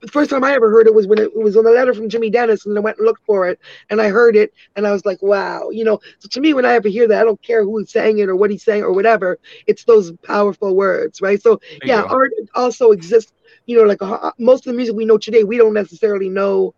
The 0.00 0.08
first 0.08 0.30
time 0.30 0.44
I 0.44 0.52
ever 0.52 0.70
heard 0.70 0.86
it 0.86 0.94
was 0.94 1.06
when 1.06 1.18
it 1.18 1.34
was 1.34 1.56
on 1.56 1.64
the 1.64 1.70
letter 1.70 1.94
from 1.94 2.08
Jimmy 2.08 2.30
Dennis, 2.30 2.66
and 2.66 2.76
I 2.76 2.80
went 2.80 2.98
and 2.98 3.06
looked 3.06 3.24
for 3.24 3.48
it, 3.48 3.58
and 3.90 4.00
I 4.00 4.08
heard 4.08 4.36
it, 4.36 4.52
and 4.76 4.86
I 4.86 4.92
was 4.92 5.04
like, 5.04 5.22
"Wow!" 5.22 5.70
You 5.70 5.84
know. 5.84 6.00
So 6.18 6.28
to 6.30 6.40
me, 6.40 6.54
when 6.54 6.64
I 6.66 6.74
ever 6.74 6.88
hear 6.88 7.08
that, 7.08 7.20
I 7.20 7.24
don't 7.24 7.42
care 7.42 7.64
who 7.64 7.84
sang 7.86 8.18
it 8.18 8.28
or 8.28 8.36
what 8.36 8.50
he's 8.50 8.64
saying 8.64 8.82
or 8.82 8.92
whatever. 8.92 9.38
It's 9.66 9.84
those 9.84 10.12
powerful 10.24 10.74
words, 10.76 11.20
right? 11.20 11.40
So 11.40 11.60
yeah, 11.84 12.02
art 12.02 12.32
also 12.54 12.90
exists. 12.92 13.32
You 13.66 13.78
know, 13.78 13.84
like 13.84 14.02
uh, 14.02 14.32
most 14.38 14.66
of 14.66 14.72
the 14.72 14.76
music 14.76 14.96
we 14.96 15.04
know 15.04 15.18
today, 15.18 15.44
we 15.44 15.56
don't 15.58 15.74
necessarily 15.74 16.28
know. 16.28 16.74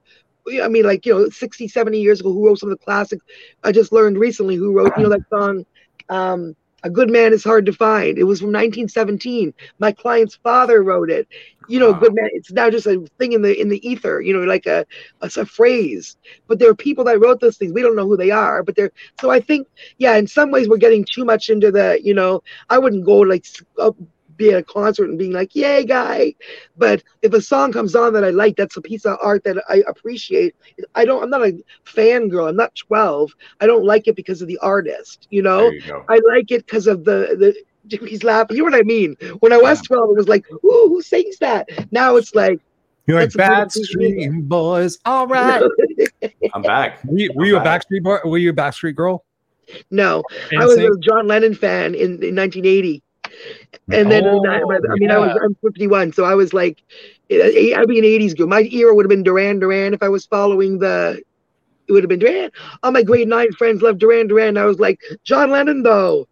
I 0.63 0.69
mean, 0.69 0.85
like 0.85 1.07
you 1.07 1.15
know, 1.15 1.29
60, 1.29 1.69
70 1.69 2.01
years 2.01 2.21
ago, 2.21 2.33
who 2.33 2.47
wrote 2.47 2.59
some 2.59 2.71
of 2.71 2.79
the 2.79 2.85
classics? 2.85 3.25
I 3.63 3.73
just 3.73 3.93
learned 3.93 4.19
recently 4.19 4.57
who 4.57 4.73
wrote, 4.73 4.93
you 4.97 5.05
know, 5.05 5.11
that 5.11 5.29
song. 5.31 5.65
Um, 6.09 6.55
a 6.83 6.91
good 6.91 7.11
man 7.11 7.33
is 7.33 7.45
hard 7.45 7.67
to 7.67 7.73
find. 7.73 8.19
It 8.19 8.25
was 8.25 8.41
from 8.41 8.53
1917. 8.53 9.53
My 9.79 9.93
client's 9.93 10.37
father 10.37 10.83
wrote 10.83 11.11
it. 11.11 11.29
You 11.69 11.79
know, 11.81 11.91
a 11.91 11.95
good 11.95 12.15
man. 12.15 12.29
It's 12.33 12.53
now 12.53 12.71
just 12.71 12.87
a 12.87 13.05
thing 13.19 13.33
in 13.33 13.43
the 13.43 13.59
in 13.61 13.69
the 13.69 13.87
ether. 13.89 14.21
You 14.21 14.35
know, 14.35 14.45
like 14.45 14.67
a, 14.67 14.85
a 15.21 15.31
a 15.37 15.45
phrase. 15.47 16.17
But 16.49 16.59
there 16.59 16.71
are 16.71 16.75
people 16.75 17.05
that 17.05 17.21
wrote 17.21 17.41
those 17.41 17.57
things. 17.57 17.73
We 17.73 17.83
don't 17.83 17.97
know 17.97 18.07
who 18.07 18.17
they 18.17 18.31
are. 18.31 18.63
But 18.63 18.77
they're 18.77 18.93
so 19.21 19.31
I 19.31 19.41
think 19.41 19.69
yeah. 19.99 20.17
In 20.17 20.27
some 20.27 20.51
ways, 20.51 20.69
we're 20.69 20.77
getting 20.77 21.07
too 21.11 21.25
much 21.25 21.51
into 21.51 21.71
the. 21.71 22.01
You 22.03 22.15
know, 22.15 22.43
I 22.69 22.79
wouldn't 22.79 23.05
go 23.05 23.19
like 23.19 23.45
be 24.37 24.51
at 24.51 24.59
a 24.61 24.63
concert 24.63 25.09
and 25.09 25.19
being 25.19 25.33
like, 25.33 25.55
"Yay, 25.55 25.85
guy!" 25.85 26.35
But 26.77 27.03
if 27.23 27.33
a 27.33 27.41
song 27.41 27.73
comes 27.73 27.95
on 27.95 28.13
that 28.15 28.25
I 28.25 28.31
like, 28.31 28.57
that's 28.57 28.77
a 28.77 28.83
piece 28.83 29.05
of 29.05 29.19
art 29.23 29.45
that 29.45 29.63
I 29.69 29.83
appreciate. 29.87 30.55
I 30.95 31.05
don't. 31.05 31.23
I'm 31.23 31.31
not 31.31 31.43
a 31.43 31.59
fangirl. 31.85 32.49
I'm 32.49 32.57
not 32.57 32.75
12. 32.75 33.33
I 33.61 33.67
don't 33.67 33.85
like 33.85 34.09
it 34.09 34.17
because 34.17 34.43
of 34.43 34.49
the 34.49 34.59
artist. 34.59 35.29
You 35.31 35.43
know. 35.43 35.71
You. 35.71 36.05
I 36.09 36.21
like 36.29 36.51
it 36.51 36.67
because 36.67 36.87
of 36.87 37.05
the 37.05 37.37
the 37.39 37.55
Jimmy's 37.87 38.23
laughing. 38.25 38.57
You 38.57 38.63
know 38.63 38.77
what 38.77 38.81
I 38.81 38.85
mean? 38.85 39.17
When 39.41 39.53
I 39.53 39.59
was 39.59 39.81
12, 39.83 40.11
it 40.11 40.17
was 40.17 40.29
like, 40.29 40.47
ooh, 40.51 40.89
who 40.89 41.03
sings 41.03 41.39
that? 41.39 41.69
Now 41.91 42.17
it's 42.17 42.35
like, 42.35 42.61
You're 43.07 43.21
like 43.21 43.33
that's 43.33 43.35
a 43.35 43.39
beautiful 43.39 43.57
bad 43.57 43.73
piece 43.73 43.95
of 43.95 43.99
music. 44.01 44.21
street 44.31 44.49
boys. 44.49 44.99
All 45.05 45.27
right. 45.27 45.63
I'm 46.55 46.63
back. 46.63 47.03
Were 47.05 47.19
you, 47.19 47.33
were 47.35 47.47
you 47.47 47.57
a 47.57 47.61
I'm. 47.61 47.67
Backstreet 47.67 48.03
boy? 48.03 48.19
Were 48.25 48.39
you 48.39 48.51
a 48.51 48.55
Backstreet 48.55 48.95
girl? 48.95 49.25
no, 49.91 50.23
I 50.59 50.67
was 50.67 50.77
NSYNC? 50.77 50.97
a 50.97 51.01
John 51.01 51.27
Lennon 51.27 51.55
fan 51.55 51.95
in, 51.95 52.23
in 52.23 52.37
1980. 52.37 53.03
And 53.91 54.11
then 54.11 54.25
Oh, 54.25 54.45
I, 54.47 54.61
I 54.61 54.95
mean, 54.97 55.11
I 55.11 55.19
was. 55.19 55.37
I'm 55.43 55.55
51, 55.57 56.13
so 56.13 56.25
I 56.25 56.35
was 56.35 56.53
like, 56.53 56.83
I'd 57.31 57.89
be 57.89 57.99
an 57.99 58.05
80s 58.05 58.37
girl. 58.37 58.47
My 58.47 58.63
era 58.63 58.95
would 58.95 59.05
have 59.05 59.11
been 59.11 59.23
Duran 59.23 59.59
Duran 59.59 59.95
if 59.95 60.03
I 60.03 60.09
was 60.09 60.27
following 60.27 60.79
the. 60.79 61.21
It 61.89 61.93
would 61.93 62.03
have 62.05 62.09
been 62.09 62.21
Duran. 62.21 62.51
All 62.83 62.93
my 62.93 63.03
grade 63.03 63.29
nine 63.29 63.53
friends 63.53 63.83
loved 63.83 63.99
Duran 63.99 64.29
Duran. 64.29 64.57
I 64.57 64.65
was 64.65 64.79
like, 64.79 65.01
John 65.25 65.51
Lennon 65.51 65.83
though. 65.83 66.29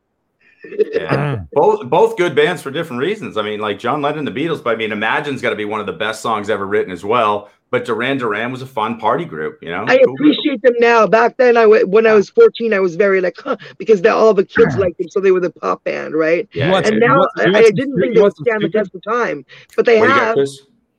Yeah. 0.65 1.41
both 1.53 1.89
both 1.89 2.17
good 2.17 2.35
bands 2.35 2.63
for 2.63 2.71
different 2.71 3.03
reasons. 3.03 3.37
I 3.37 3.43
mean, 3.43 3.61
like 3.61 3.79
John 3.79 4.03
Lennon, 4.03 4.25
the 4.25 4.31
Beatles, 4.31 4.63
but 4.63 4.75
I 4.75 4.77
mean, 4.77 4.93
Imagine's 4.93 5.43
got 5.43 5.51
to 5.51 5.57
be 5.57 5.65
one 5.65 5.81
of 5.81 5.87
the 5.87 5.93
best 5.93 6.21
songs 6.21 6.51
ever 6.51 6.67
written 6.67 6.93
as 6.93 7.05
well. 7.05 7.51
But 7.71 7.85
Duran 7.85 8.19
Duran 8.19 8.51
was 8.51 8.63
a 8.63 8.67
fun 8.67 8.99
party 8.99 9.25
group, 9.25 9.59
you 9.63 9.69
know. 9.71 9.85
I 9.87 9.99
Cool 9.99 10.17
group. 10.17 10.19
appreciate 10.35 10.61
them 10.63 10.75
now. 10.81 11.07
Back 11.07 11.37
then, 11.37 11.57
I 11.57 11.67
when 11.67 12.05
I 12.07 12.15
was 12.15 12.29
14, 12.31 12.75
I 12.75 12.81
was 12.81 12.97
very 12.97 13.21
like, 13.21 13.37
huh, 13.39 13.57
because 13.79 14.03
they, 14.03 14.09
all 14.09 14.35
the 14.35 14.45
kids 14.45 14.77
liked 14.77 14.99
them, 14.99 15.09
so 15.09 15.21
they 15.21 15.31
were 15.31 15.39
the 15.41 15.51
pop 15.51 15.85
band, 15.85 16.15
right? 16.15 16.49
Yeah. 16.53 16.77
And 16.85 16.99
now 16.99 17.19
want- 17.19 17.31
I, 17.37 17.59
I 17.59 17.63
didn't 17.71 17.77
think 18.01 18.15
they 18.15 18.21
would 18.21 18.23
want 18.23 18.37
some 18.37 18.45
stand 18.45 18.63
the 18.63 18.71
test 18.71 18.93
of 18.95 19.03
time, 19.05 19.45
but 19.77 19.87
they 19.87 20.01
What 20.01 20.07
do 20.09 20.13
you 20.13 20.19
got, 20.19 20.39
have. 20.39 20.49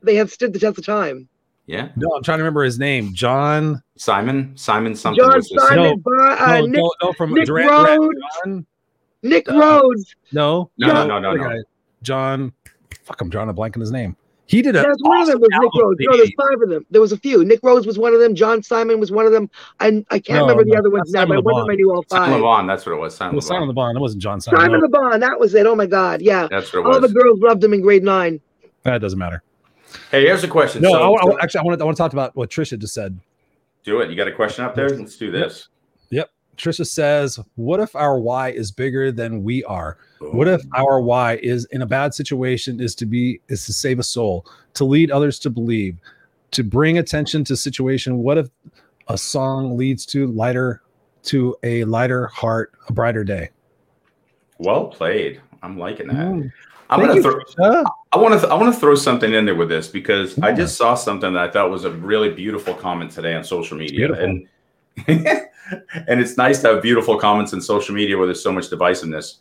They 0.02 0.14
have 0.16 0.30
stood 0.32 0.52
the 0.54 0.58
test 0.58 0.78
of 0.78 0.86
time. 0.86 1.28
Yeah. 1.66 1.90
No, 1.94 2.08
I'm 2.16 2.22
trying 2.22 2.38
to 2.38 2.42
remember 2.42 2.64
his 2.64 2.78
name. 2.78 3.12
John. 3.14 3.82
Simon. 3.96 4.52
Simon 4.56 4.96
something. 4.96 5.22
John 5.22 5.36
was 5.36 5.48
Simon, 5.68 5.76
No, 5.84 5.96
Bar- 5.98 6.30
uh, 6.30 6.58
no, 6.60 6.66
Nick, 6.66 6.76
no, 6.82 6.92
no, 7.02 7.12
from 7.12 7.34
Nick 7.34 7.46
Duran, 7.46 7.66
Duran, 7.68 8.00
Rhodes. 8.00 8.18
John. 8.44 8.66
Nick 9.22 9.48
uh, 9.50 9.56
Rhodes. 9.58 10.16
No, 10.32 10.70
No, 10.78 10.88
no, 10.88 11.06
no, 11.06 11.18
no, 11.20 11.34
no. 11.34 11.62
John. 12.02 12.52
Fuck, 13.04 13.20
I'm 13.20 13.28
drawing 13.30 13.48
a 13.48 13.52
blank 13.52 13.76
on 13.76 13.80
his 13.80 13.92
name. 13.92 14.16
He 14.52 14.60
did 14.60 14.76
a. 14.76 14.82
That's 14.82 15.02
one 15.02 15.18
of 15.22 15.28
them 15.28 15.40
was 15.40 15.48
Nick 15.50 15.62
album 15.62 15.80
Rhodes. 15.82 16.00
No, 16.02 16.14
there's 16.14 16.32
five 16.36 16.60
of 16.62 16.68
them. 16.68 16.84
There 16.90 17.00
was 17.00 17.10
a 17.10 17.16
few. 17.16 17.42
Nick 17.42 17.60
Rhodes 17.62 17.86
was 17.86 17.98
one 17.98 18.12
of 18.12 18.20
them. 18.20 18.34
John 18.34 18.62
Simon 18.62 19.00
was 19.00 19.10
one 19.10 19.24
of 19.24 19.32
them. 19.32 19.48
I 19.80 20.04
I 20.10 20.18
can't 20.18 20.40
No, 20.40 20.42
remember 20.42 20.64
the 20.64 20.72
no, 20.72 20.78
other 20.80 20.90
ones 20.90 21.10
now, 21.10 21.24
but 21.24 21.42
one 21.42 21.54
of 21.54 21.66
them 21.66 21.70
I 21.72 21.74
knew 21.76 21.90
all 21.90 22.04
Simon 22.10 22.28
five. 22.28 22.36
Le 22.36 22.42
Bon, 22.42 22.66
That's 22.66 22.84
what 22.84 22.92
it 22.92 22.98
was. 22.98 23.14
It 23.14 23.16
Simon 23.16 23.36
was 23.36 23.46
Le 23.46 23.54
Simon 23.54 23.74
Bon. 23.74 23.94
Le 23.94 23.98
It 23.98 24.02
wasn't 24.02 24.22
John 24.22 24.42
Simon. 24.42 24.60
Simon 24.60 24.80
no. 24.80 24.84
Le 24.86 24.88
Bon, 24.90 25.20
that 25.20 25.40
was 25.40 25.54
it. 25.54 25.64
Oh 25.64 25.74
my 25.74 25.86
God, 25.86 26.20
yeah. 26.20 26.48
That's 26.50 26.70
what 26.70 26.80
it 26.80 26.86
All 26.86 27.00
the 27.00 27.08
girls 27.08 27.40
loved 27.40 27.64
him 27.64 27.72
in 27.72 27.80
grade 27.80 28.04
nine. 28.04 28.42
That 28.82 29.00
doesn't 29.00 29.18
matter. 29.18 29.42
Hey, 30.10 30.26
here's 30.26 30.44
a 30.44 30.48
question. 30.48 30.82
No, 30.82 30.90
so, 30.92 31.14
I, 31.16 31.32
I, 31.32 31.42
actually, 31.42 31.60
I 31.60 31.62
want 31.64 31.78
to. 31.78 31.82
I 31.82 31.86
want 31.86 31.96
to 31.96 32.02
talk 32.02 32.12
about 32.12 32.36
what 32.36 32.50
Trisha 32.50 32.78
just 32.78 32.92
said. 32.92 33.18
do 33.84 34.00
it. 34.02 34.10
You 34.10 34.16
got 34.16 34.28
a 34.28 34.32
question 34.32 34.66
up 34.66 34.74
there? 34.74 34.90
Let's 34.90 35.16
do 35.16 35.30
this. 35.30 35.68
Trisha 36.56 36.86
says, 36.86 37.38
"What 37.56 37.80
if 37.80 37.96
our 37.96 38.18
why 38.18 38.50
is 38.50 38.70
bigger 38.70 39.10
than 39.10 39.42
we 39.42 39.64
are? 39.64 39.98
What 40.20 40.48
if 40.48 40.62
our 40.74 41.00
why 41.00 41.36
is 41.36 41.64
in 41.66 41.82
a 41.82 41.86
bad 41.86 42.14
situation 42.14 42.80
is 42.80 42.94
to 42.96 43.06
be 43.06 43.40
is 43.48 43.64
to 43.66 43.72
save 43.72 43.98
a 43.98 44.02
soul, 44.02 44.46
to 44.74 44.84
lead 44.84 45.10
others 45.10 45.38
to 45.40 45.50
believe, 45.50 45.96
to 46.52 46.62
bring 46.62 46.98
attention 46.98 47.44
to 47.44 47.56
situation? 47.56 48.18
What 48.18 48.38
if 48.38 48.48
a 49.08 49.18
song 49.18 49.76
leads 49.76 50.06
to 50.06 50.26
lighter 50.28 50.82
to 51.24 51.56
a 51.62 51.84
lighter 51.84 52.26
heart, 52.26 52.72
a 52.88 52.92
brighter 52.92 53.24
day?" 53.24 53.50
Well 54.58 54.86
played. 54.86 55.40
I'm 55.62 55.78
liking 55.78 56.08
that. 56.08 56.16
Mm. 56.16 56.52
I'm 56.90 57.00
Thank 57.00 57.24
gonna 57.24 57.36
you, 57.36 57.42
throw. 57.52 57.84
I 58.12 58.18
want 58.18 58.38
to. 58.38 58.48
I 58.48 58.54
want 58.54 58.74
to 58.74 58.78
throw 58.78 58.94
something 58.94 59.32
in 59.32 59.46
there 59.46 59.54
with 59.54 59.70
this 59.70 59.88
because 59.88 60.38
I 60.40 60.52
just 60.52 60.76
saw 60.76 60.94
something 60.94 61.32
that 61.32 61.42
I 61.42 61.50
thought 61.50 61.70
was 61.70 61.86
a 61.86 61.90
really 61.90 62.28
beautiful 62.28 62.74
comment 62.74 63.10
today 63.12 63.34
on 63.34 63.42
social 63.42 63.78
media, 63.78 64.08
beautiful. 64.08 64.24
and 64.24 64.48
and 65.06 66.20
it's 66.20 66.36
nice 66.36 66.60
to 66.62 66.68
have 66.68 66.82
beautiful 66.82 67.18
comments 67.18 67.52
in 67.52 67.60
social 67.60 67.94
media 67.94 68.16
where 68.16 68.26
there's 68.26 68.42
so 68.42 68.52
much 68.52 68.70
divisiveness. 68.70 69.38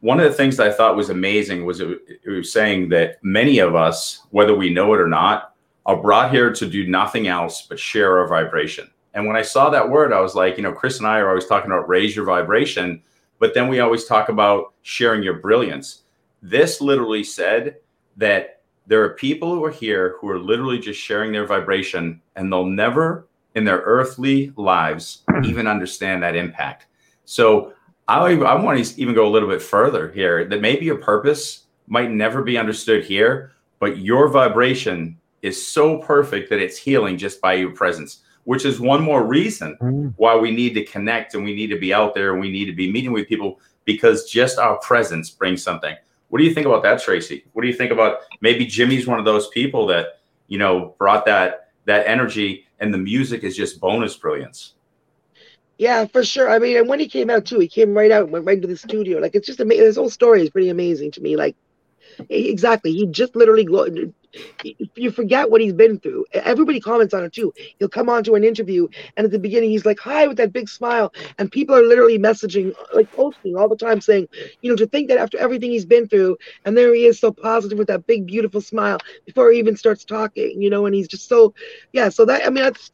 One 0.00 0.20
of 0.20 0.30
the 0.30 0.36
things 0.36 0.56
that 0.56 0.68
I 0.68 0.72
thought 0.72 0.96
was 0.96 1.10
amazing 1.10 1.64
was 1.64 1.80
it, 1.80 1.98
it 2.24 2.30
was 2.30 2.52
saying 2.52 2.90
that 2.90 3.22
many 3.22 3.58
of 3.58 3.74
us, 3.74 4.26
whether 4.30 4.54
we 4.54 4.70
know 4.70 4.94
it 4.94 5.00
or 5.00 5.08
not, 5.08 5.54
are 5.86 6.00
brought 6.00 6.30
here 6.30 6.52
to 6.52 6.66
do 6.66 6.86
nothing 6.86 7.28
else 7.28 7.62
but 7.62 7.78
share 7.78 8.18
our 8.18 8.28
vibration. 8.28 8.90
And 9.14 9.26
when 9.26 9.36
I 9.36 9.42
saw 9.42 9.70
that 9.70 9.88
word, 9.88 10.12
I 10.12 10.20
was 10.20 10.34
like, 10.34 10.56
you 10.56 10.62
know, 10.62 10.72
Chris 10.72 10.98
and 10.98 11.06
I 11.06 11.18
are 11.18 11.28
always 11.28 11.46
talking 11.46 11.70
about 11.70 11.88
raise 11.88 12.14
your 12.14 12.26
vibration, 12.26 13.02
but 13.38 13.54
then 13.54 13.68
we 13.68 13.80
always 13.80 14.04
talk 14.04 14.28
about 14.28 14.74
sharing 14.82 15.22
your 15.22 15.34
brilliance. 15.34 16.02
This 16.42 16.80
literally 16.80 17.24
said 17.24 17.76
that 18.16 18.60
there 18.86 19.02
are 19.02 19.10
people 19.10 19.54
who 19.54 19.64
are 19.64 19.70
here 19.70 20.16
who 20.20 20.28
are 20.28 20.38
literally 20.38 20.78
just 20.78 21.00
sharing 21.00 21.32
their 21.32 21.46
vibration 21.46 22.20
and 22.36 22.52
they'll 22.52 22.66
never 22.66 23.27
in 23.58 23.64
their 23.64 23.78
earthly 23.84 24.52
lives 24.56 25.22
even 25.44 25.66
understand 25.66 26.22
that 26.22 26.34
impact. 26.34 26.86
So 27.26 27.74
I, 28.06 28.32
I 28.32 28.54
want 28.62 28.82
to 28.82 29.00
even 29.00 29.14
go 29.14 29.26
a 29.26 29.32
little 29.34 29.48
bit 29.48 29.60
further 29.60 30.10
here 30.12 30.46
that 30.46 30.62
maybe 30.62 30.86
your 30.86 30.96
purpose 30.96 31.64
might 31.88 32.10
never 32.10 32.42
be 32.42 32.56
understood 32.56 33.04
here, 33.04 33.52
but 33.80 33.98
your 33.98 34.28
vibration 34.28 35.18
is 35.42 35.64
so 35.66 35.98
perfect 35.98 36.48
that 36.50 36.58
it's 36.60 36.78
healing 36.78 37.18
just 37.18 37.40
by 37.40 37.54
your 37.54 37.72
presence, 37.72 38.22
which 38.44 38.64
is 38.64 38.80
one 38.80 39.02
more 39.02 39.24
reason 39.26 39.76
Mm. 39.82 40.14
why 40.16 40.34
we 40.36 40.50
need 40.50 40.72
to 40.74 40.84
connect 40.84 41.34
and 41.34 41.44
we 41.44 41.54
need 41.54 41.68
to 41.68 41.78
be 41.78 41.92
out 41.92 42.14
there 42.14 42.32
and 42.32 42.40
we 42.40 42.50
need 42.50 42.66
to 42.66 42.74
be 42.74 42.90
meeting 42.90 43.12
with 43.12 43.28
people 43.28 43.60
because 43.84 44.30
just 44.30 44.58
our 44.58 44.78
presence 44.78 45.30
brings 45.30 45.62
something. 45.62 45.94
What 46.28 46.38
do 46.38 46.44
you 46.44 46.52
think 46.54 46.66
about 46.66 46.82
that, 46.82 47.00
Tracy? 47.02 47.44
What 47.52 47.62
do 47.62 47.68
you 47.68 47.74
think 47.74 47.90
about 47.90 48.18
maybe 48.40 48.66
Jimmy's 48.66 49.06
one 49.06 49.18
of 49.18 49.24
those 49.24 49.48
people 49.48 49.86
that 49.88 50.20
you 50.48 50.58
know 50.58 50.94
brought 50.98 51.24
that 51.26 51.68
that 51.86 52.06
energy 52.06 52.66
and 52.80 52.92
the 52.92 52.98
music 52.98 53.44
is 53.44 53.56
just 53.56 53.80
bonus 53.80 54.16
brilliance. 54.16 54.74
Yeah, 55.78 56.06
for 56.06 56.24
sure. 56.24 56.50
I 56.50 56.58
mean, 56.58 56.76
and 56.76 56.88
when 56.88 56.98
he 56.98 57.08
came 57.08 57.30
out 57.30 57.44
too, 57.44 57.60
he 57.60 57.68
came 57.68 57.94
right 57.94 58.10
out, 58.10 58.24
and 58.24 58.32
went 58.32 58.44
right 58.44 58.56
into 58.56 58.68
the 58.68 58.76
studio. 58.76 59.18
Like 59.20 59.34
it's 59.34 59.46
just 59.46 59.60
amazing. 59.60 59.84
This 59.84 59.96
whole 59.96 60.10
story 60.10 60.42
is 60.42 60.50
pretty 60.50 60.70
amazing 60.70 61.12
to 61.12 61.20
me. 61.20 61.36
Like 61.36 61.56
exactly, 62.28 62.92
he 62.92 63.06
just 63.06 63.36
literally. 63.36 63.66
You 64.94 65.10
forget 65.10 65.50
what 65.50 65.60
he's 65.60 65.72
been 65.72 65.98
through. 65.98 66.26
Everybody 66.32 66.80
comments 66.80 67.14
on 67.14 67.24
it 67.24 67.32
too. 67.32 67.52
He'll 67.78 67.88
come 67.88 68.08
on 68.08 68.24
to 68.24 68.34
an 68.34 68.44
interview, 68.44 68.88
and 69.16 69.24
at 69.24 69.30
the 69.30 69.38
beginning, 69.38 69.70
he's 69.70 69.86
like, 69.86 69.98
"Hi" 70.00 70.26
with 70.26 70.36
that 70.36 70.52
big 70.52 70.68
smile, 70.68 71.12
and 71.38 71.50
people 71.50 71.74
are 71.74 71.82
literally 71.82 72.18
messaging, 72.18 72.72
uh, 72.72 72.84
like 72.94 73.10
posting 73.12 73.56
all 73.56 73.68
the 73.68 73.76
time, 73.76 74.00
saying, 74.00 74.28
"You 74.60 74.70
know, 74.70 74.76
to 74.76 74.86
think 74.86 75.08
that 75.08 75.18
after 75.18 75.38
everything 75.38 75.70
he's 75.70 75.86
been 75.86 76.08
through, 76.08 76.36
and 76.64 76.76
there 76.76 76.94
he 76.94 77.06
is, 77.06 77.18
so 77.18 77.32
positive 77.32 77.78
with 77.78 77.88
that 77.88 78.06
big, 78.06 78.26
beautiful 78.26 78.60
smile 78.60 78.98
before 79.26 79.50
he 79.50 79.58
even 79.58 79.76
starts 79.76 80.04
talking." 80.04 80.60
You 80.60 80.70
know, 80.70 80.86
and 80.86 80.94
he's 80.94 81.08
just 81.08 81.28
so, 81.28 81.54
yeah. 81.92 82.08
So 82.08 82.24
that 82.26 82.46
I 82.46 82.50
mean, 82.50 82.64
that's 82.64 82.90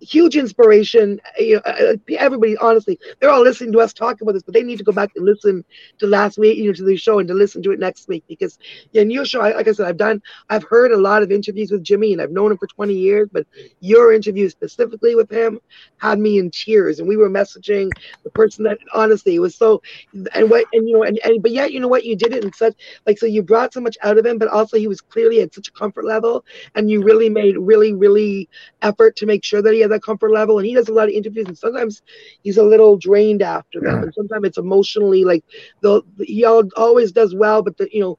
huge 0.00 0.36
inspiration. 0.36 1.20
Uh, 1.38 1.42
you 1.42 1.54
know, 1.56 1.62
uh, 1.66 1.94
uh 1.94 2.16
everybody, 2.18 2.56
honestly, 2.58 2.98
they're 3.20 3.30
all 3.30 3.42
listening 3.42 3.72
to 3.72 3.80
us 3.80 3.92
talk 3.92 4.20
about 4.20 4.32
this, 4.32 4.42
but 4.42 4.54
they 4.54 4.62
need 4.62 4.78
to 4.78 4.84
go 4.84 4.92
back 4.92 5.10
and 5.16 5.24
listen 5.24 5.64
to 5.98 6.06
last 6.06 6.38
week, 6.38 6.58
you 6.58 6.66
know, 6.66 6.72
to 6.72 6.84
the 6.84 6.96
show 6.96 7.18
and 7.18 7.28
to 7.28 7.34
listen 7.34 7.62
to 7.62 7.72
it 7.72 7.78
next 7.78 8.08
week 8.08 8.24
because 8.28 8.58
in 8.92 9.10
your 9.10 9.24
show, 9.24 9.40
like 9.40 9.68
I 9.68 9.72
said, 9.72 9.86
I've 9.86 9.96
done, 9.96 10.22
I've 10.50 10.64
heard 10.64 10.85
a 10.92 10.96
lot 10.96 11.22
of 11.22 11.30
interviews 11.30 11.70
with 11.70 11.82
Jimmy 11.82 12.12
and 12.12 12.20
I've 12.22 12.30
known 12.30 12.50
him 12.52 12.58
for 12.58 12.66
20 12.66 12.94
years, 12.94 13.28
but 13.32 13.46
your 13.80 14.12
interview 14.12 14.48
specifically 14.48 15.14
with 15.14 15.30
him 15.30 15.58
had 15.98 16.18
me 16.18 16.38
in 16.38 16.50
tears, 16.50 16.98
and 16.98 17.08
we 17.08 17.16
were 17.16 17.28
messaging 17.30 17.94
the 18.24 18.30
person 18.30 18.64
that 18.64 18.78
honestly 18.94 19.34
it 19.36 19.40
was 19.40 19.56
so, 19.56 19.80
and 20.34 20.50
what 20.50 20.66
and 20.72 20.88
you 20.88 20.96
know, 20.96 21.02
and, 21.04 21.18
and 21.24 21.42
but 21.42 21.50
yet 21.52 21.72
you 21.72 21.80
know 21.80 21.88
what, 21.88 22.04
you 22.04 22.16
did 22.16 22.32
it 22.34 22.44
in 22.44 22.52
such 22.52 22.74
like 23.06 23.18
so 23.18 23.26
you 23.26 23.42
brought 23.42 23.72
so 23.72 23.80
much 23.80 23.96
out 24.02 24.18
of 24.18 24.26
him, 24.26 24.38
but 24.38 24.48
also 24.48 24.76
he 24.76 24.88
was 24.88 25.00
clearly 25.00 25.40
at 25.40 25.54
such 25.54 25.68
a 25.68 25.72
comfort 25.72 26.04
level, 26.04 26.44
and 26.74 26.90
you 26.90 27.02
really 27.02 27.28
made 27.28 27.56
really 27.58 27.92
really 27.92 28.48
effort 28.82 29.16
to 29.16 29.26
make 29.26 29.44
sure 29.44 29.62
that 29.62 29.72
he 29.74 29.80
had 29.80 29.90
that 29.90 30.02
comfort 30.02 30.30
level. 30.32 30.58
And 30.58 30.66
he 30.66 30.74
does 30.74 30.88
a 30.88 30.92
lot 30.92 31.08
of 31.08 31.14
interviews, 31.14 31.46
and 31.48 31.58
sometimes 31.58 32.02
he's 32.42 32.58
a 32.58 32.62
little 32.62 32.96
drained 32.96 33.42
after 33.42 33.80
them, 33.80 34.02
and 34.02 34.12
sometimes 34.14 34.46
it's 34.46 34.58
emotionally 34.58 35.24
like 35.24 35.44
the 35.82 36.02
he 36.20 36.44
always 36.44 37.12
does 37.12 37.34
well, 37.34 37.62
but 37.62 37.76
the 37.76 37.88
you 37.92 38.00
know. 38.00 38.18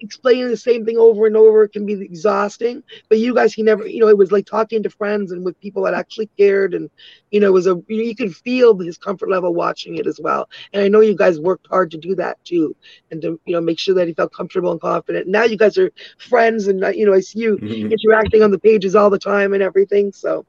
Explaining 0.00 0.48
the 0.48 0.56
same 0.56 0.84
thing 0.84 0.98
over 0.98 1.26
and 1.26 1.36
over 1.36 1.66
can 1.66 1.86
be 1.86 1.94
exhausting, 1.94 2.82
but 3.08 3.18
you 3.18 3.34
guys, 3.34 3.54
he 3.54 3.62
never, 3.62 3.86
you 3.86 4.00
know, 4.00 4.08
it 4.08 4.18
was 4.18 4.30
like 4.30 4.46
talking 4.46 4.82
to 4.82 4.90
friends 4.90 5.32
and 5.32 5.44
with 5.44 5.58
people 5.60 5.82
that 5.84 5.94
actually 5.94 6.28
cared, 6.36 6.74
and 6.74 6.90
you 7.30 7.40
know, 7.40 7.46
it 7.46 7.52
was 7.52 7.66
a 7.66 7.80
you, 7.88 8.14
could 8.14 8.34
feel 8.34 8.76
his 8.78 8.98
comfort 8.98 9.30
level 9.30 9.54
watching 9.54 9.96
it 9.96 10.06
as 10.06 10.20
well. 10.22 10.48
And 10.72 10.82
I 10.82 10.88
know 10.88 11.00
you 11.00 11.16
guys 11.16 11.40
worked 11.40 11.66
hard 11.68 11.90
to 11.92 11.98
do 11.98 12.14
that 12.16 12.42
too, 12.44 12.76
and 13.10 13.22
to 13.22 13.40
you 13.46 13.54
know 13.54 13.60
make 13.60 13.78
sure 13.78 13.94
that 13.94 14.08
he 14.08 14.14
felt 14.14 14.32
comfortable 14.32 14.72
and 14.72 14.80
confident. 14.80 15.26
Now 15.26 15.44
you 15.44 15.56
guys 15.56 15.78
are 15.78 15.90
friends, 16.18 16.68
and 16.68 16.80
you 16.94 17.06
know, 17.06 17.14
I 17.14 17.20
see 17.20 17.40
you 17.40 17.56
mm-hmm. 17.56 17.92
interacting 17.92 18.42
on 18.42 18.50
the 18.50 18.58
pages 18.58 18.94
all 18.94 19.10
the 19.10 19.18
time 19.18 19.54
and 19.54 19.62
everything. 19.62 20.12
So 20.12 20.44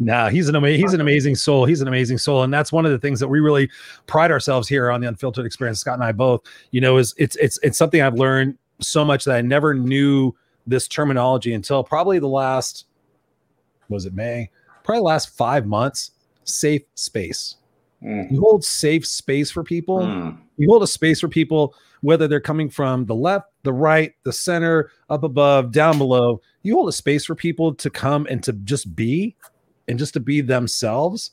Nah, 0.00 0.28
he's 0.28 0.48
an 0.48 0.56
amazing, 0.56 0.80
he's 0.84 0.92
an 0.92 1.00
amazing 1.00 1.36
soul. 1.36 1.64
He's 1.64 1.80
an 1.80 1.86
amazing 1.88 2.18
soul, 2.18 2.42
and 2.42 2.52
that's 2.52 2.72
one 2.72 2.84
of 2.84 2.90
the 2.90 2.98
things 2.98 3.20
that 3.20 3.28
we 3.28 3.38
really 3.40 3.70
pride 4.06 4.30
ourselves 4.32 4.68
here 4.68 4.90
on 4.90 5.00
the 5.00 5.06
Unfiltered 5.08 5.46
Experience. 5.46 5.78
Scott 5.78 5.94
and 5.94 6.02
I 6.02 6.10
both, 6.12 6.42
you 6.72 6.80
know, 6.80 6.96
is 6.96 7.14
it's 7.16 7.36
it's 7.36 7.58
it's 7.62 7.78
something 7.78 8.02
I've 8.02 8.14
learned 8.14 8.58
so 8.80 9.04
much 9.04 9.24
that 9.24 9.36
I 9.36 9.40
never 9.40 9.72
knew 9.72 10.34
this 10.66 10.88
terminology 10.88 11.54
until 11.54 11.84
probably 11.84 12.18
the 12.18 12.26
last 12.28 12.86
was 13.88 14.04
it 14.06 14.14
May, 14.14 14.50
probably 14.82 15.00
the 15.00 15.04
last 15.04 15.36
five 15.36 15.66
months. 15.66 16.10
Safe 16.42 16.82
space. 16.94 17.56
Mm. 18.02 18.30
You 18.32 18.40
hold 18.40 18.64
safe 18.64 19.06
space 19.06 19.50
for 19.50 19.62
people 19.64 20.00
Mm. 20.00 20.36
you 20.58 20.68
hold 20.68 20.82
a 20.82 20.86
space 20.86 21.20
for 21.20 21.28
people 21.28 21.74
whether 22.02 22.28
they're 22.28 22.38
coming 22.40 22.68
from 22.68 23.06
the 23.06 23.14
left 23.14 23.46
the 23.62 23.72
right 23.72 24.12
the 24.24 24.32
center 24.32 24.90
up 25.08 25.22
above 25.22 25.72
down 25.72 25.96
below 25.96 26.38
you 26.62 26.74
hold 26.74 26.88
a 26.88 26.92
space 26.92 27.24
for 27.24 27.34
people 27.34 27.74
to 27.74 27.88
come 27.88 28.26
and 28.28 28.42
to 28.42 28.52
just 28.52 28.94
be 28.94 29.34
and 29.88 29.98
just 29.98 30.14
to 30.14 30.20
be 30.20 30.40
themselves 30.40 31.32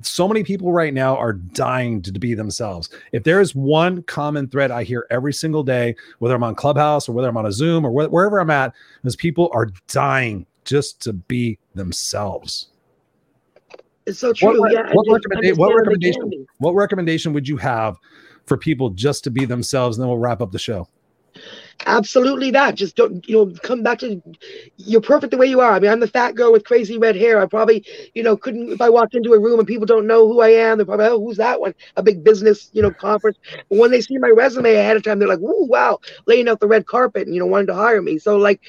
so 0.00 0.26
many 0.26 0.42
people 0.42 0.72
right 0.72 0.94
now 0.94 1.16
are 1.16 1.32
dying 1.32 2.02
to 2.02 2.12
be 2.12 2.34
themselves 2.34 2.88
if 3.12 3.22
there 3.24 3.40
is 3.40 3.54
one 3.54 4.02
common 4.04 4.48
thread 4.48 4.70
i 4.70 4.82
hear 4.82 5.06
every 5.10 5.32
single 5.32 5.62
day 5.62 5.94
whether 6.18 6.34
i'm 6.34 6.42
on 6.42 6.54
clubhouse 6.54 7.08
or 7.08 7.12
whether 7.12 7.28
i'm 7.28 7.36
on 7.36 7.46
a 7.46 7.52
zoom 7.52 7.84
or 7.84 7.90
wh- 7.90 8.12
wherever 8.12 8.40
i'm 8.40 8.50
at 8.50 8.72
is 9.04 9.14
people 9.14 9.50
are 9.52 9.68
dying 9.88 10.46
just 10.64 11.00
to 11.00 11.12
be 11.12 11.58
themselves 11.74 12.68
it's 14.06 14.18
so 14.18 14.32
true. 14.32 14.58
What, 14.58 14.72
yeah. 14.72 14.90
what, 14.92 15.06
recommenda- 15.06 15.56
what 15.56 15.74
recommendation? 15.74 16.46
What 16.58 16.74
recommendation 16.74 17.32
would 17.32 17.46
you 17.46 17.56
have 17.58 17.96
for 18.46 18.56
people 18.56 18.90
just 18.90 19.24
to 19.24 19.30
be 19.30 19.44
themselves? 19.44 19.96
And 19.96 20.02
then 20.02 20.08
we'll 20.08 20.18
wrap 20.18 20.40
up 20.40 20.52
the 20.52 20.58
show. 20.58 20.88
Absolutely 21.86 22.50
that. 22.52 22.74
Just 22.74 22.96
don't, 22.96 23.26
you 23.28 23.36
know, 23.36 23.52
come 23.62 23.82
back 23.82 23.98
to 24.00 24.22
you're 24.76 25.00
perfect 25.00 25.30
the 25.30 25.36
way 25.36 25.46
you 25.46 25.60
are. 25.60 25.72
I 25.72 25.80
mean, 25.80 25.90
I'm 25.90 26.00
the 26.00 26.06
fat 26.06 26.34
girl 26.34 26.52
with 26.52 26.64
crazy 26.64 26.98
red 26.98 27.16
hair. 27.16 27.40
I 27.40 27.46
probably, 27.46 27.84
you 28.14 28.22
know, 28.22 28.36
couldn't 28.36 28.72
if 28.72 28.80
I 28.80 28.88
walked 28.90 29.14
into 29.14 29.32
a 29.32 29.40
room 29.40 29.58
and 29.58 29.66
people 29.66 29.86
don't 29.86 30.06
know 30.06 30.28
who 30.28 30.40
I 30.40 30.50
am, 30.50 30.78
they're 30.78 30.86
probably, 30.86 31.06
oh, 31.06 31.20
who's 31.20 31.36
that 31.38 31.60
one? 31.60 31.74
A 31.96 32.02
big 32.02 32.24
business, 32.24 32.70
you 32.72 32.82
know, 32.82 32.90
conference. 32.90 33.38
But 33.68 33.78
when 33.78 33.90
they 33.90 34.00
see 34.00 34.18
my 34.18 34.28
resume 34.28 34.74
ahead 34.74 34.96
of 34.96 35.02
time, 35.02 35.18
they're 35.18 35.28
like, 35.28 35.40
oh, 35.42 35.66
wow, 35.66 35.98
laying 36.26 36.48
out 36.48 36.60
the 36.60 36.66
red 36.68 36.86
carpet 36.86 37.26
and, 37.26 37.34
you 37.34 37.40
know, 37.40 37.46
wanting 37.46 37.68
to 37.68 37.74
hire 37.74 38.02
me. 38.02 38.18
So, 38.18 38.36
like, 38.36 38.60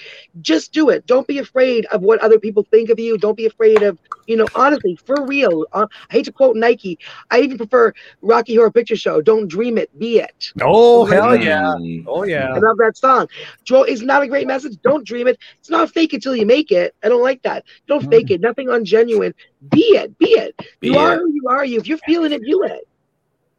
just 0.41 0.71
do 0.73 0.89
it. 0.89 1.05
Don't 1.05 1.27
be 1.27 1.39
afraid 1.39 1.85
of 1.87 2.01
what 2.01 2.19
other 2.21 2.39
people 2.39 2.65
think 2.71 2.89
of 2.89 2.99
you. 2.99 3.17
Don't 3.17 3.37
be 3.37 3.45
afraid 3.45 3.83
of, 3.83 3.99
you 4.27 4.37
know, 4.37 4.47
honestly, 4.55 4.97
for 5.05 5.25
real. 5.25 5.65
Uh, 5.73 5.87
I 6.09 6.13
hate 6.13 6.25
to 6.25 6.31
quote 6.31 6.55
Nike. 6.55 6.99
I 7.29 7.39
even 7.41 7.57
prefer 7.57 7.93
Rocky 8.21 8.55
Horror 8.55 8.71
Picture 8.71 8.95
Show. 8.95 9.21
Don't 9.21 9.47
dream 9.47 9.77
it, 9.77 9.97
be 9.99 10.19
it. 10.19 10.51
Oh 10.61 11.05
hell 11.05 11.35
yeah! 11.35 11.73
Mm. 11.79 12.05
Oh 12.07 12.23
yeah! 12.23 12.49
I 12.53 12.59
love 12.59 12.77
that 12.77 12.95
song. 13.03 13.27
Joel, 13.63 13.83
is 13.83 14.01
not 14.01 14.23
a 14.23 14.27
great 14.27 14.47
message. 14.47 14.77
Don't 14.81 15.05
dream 15.05 15.27
it. 15.27 15.37
It's 15.59 15.69
not 15.69 15.91
fake 15.91 16.13
until 16.13 16.35
you 16.35 16.45
make 16.45 16.71
it. 16.71 16.95
I 17.03 17.09
don't 17.09 17.21
like 17.21 17.41
that. 17.43 17.65
Don't 17.87 18.09
fake 18.09 18.31
it. 18.31 18.41
Nothing 18.41 18.67
ungenuine. 18.67 19.33
Be 19.69 19.81
it. 19.81 20.17
Be 20.17 20.27
it. 20.27 20.55
Be 20.79 20.87
you 20.87 20.97
are 20.97 21.17
who 21.17 21.31
you 21.33 21.47
are. 21.49 21.65
You. 21.65 21.79
If 21.79 21.87
you're 21.87 21.97
feeling 21.99 22.31
it, 22.31 22.41
do 22.45 22.63
it. 22.63 22.87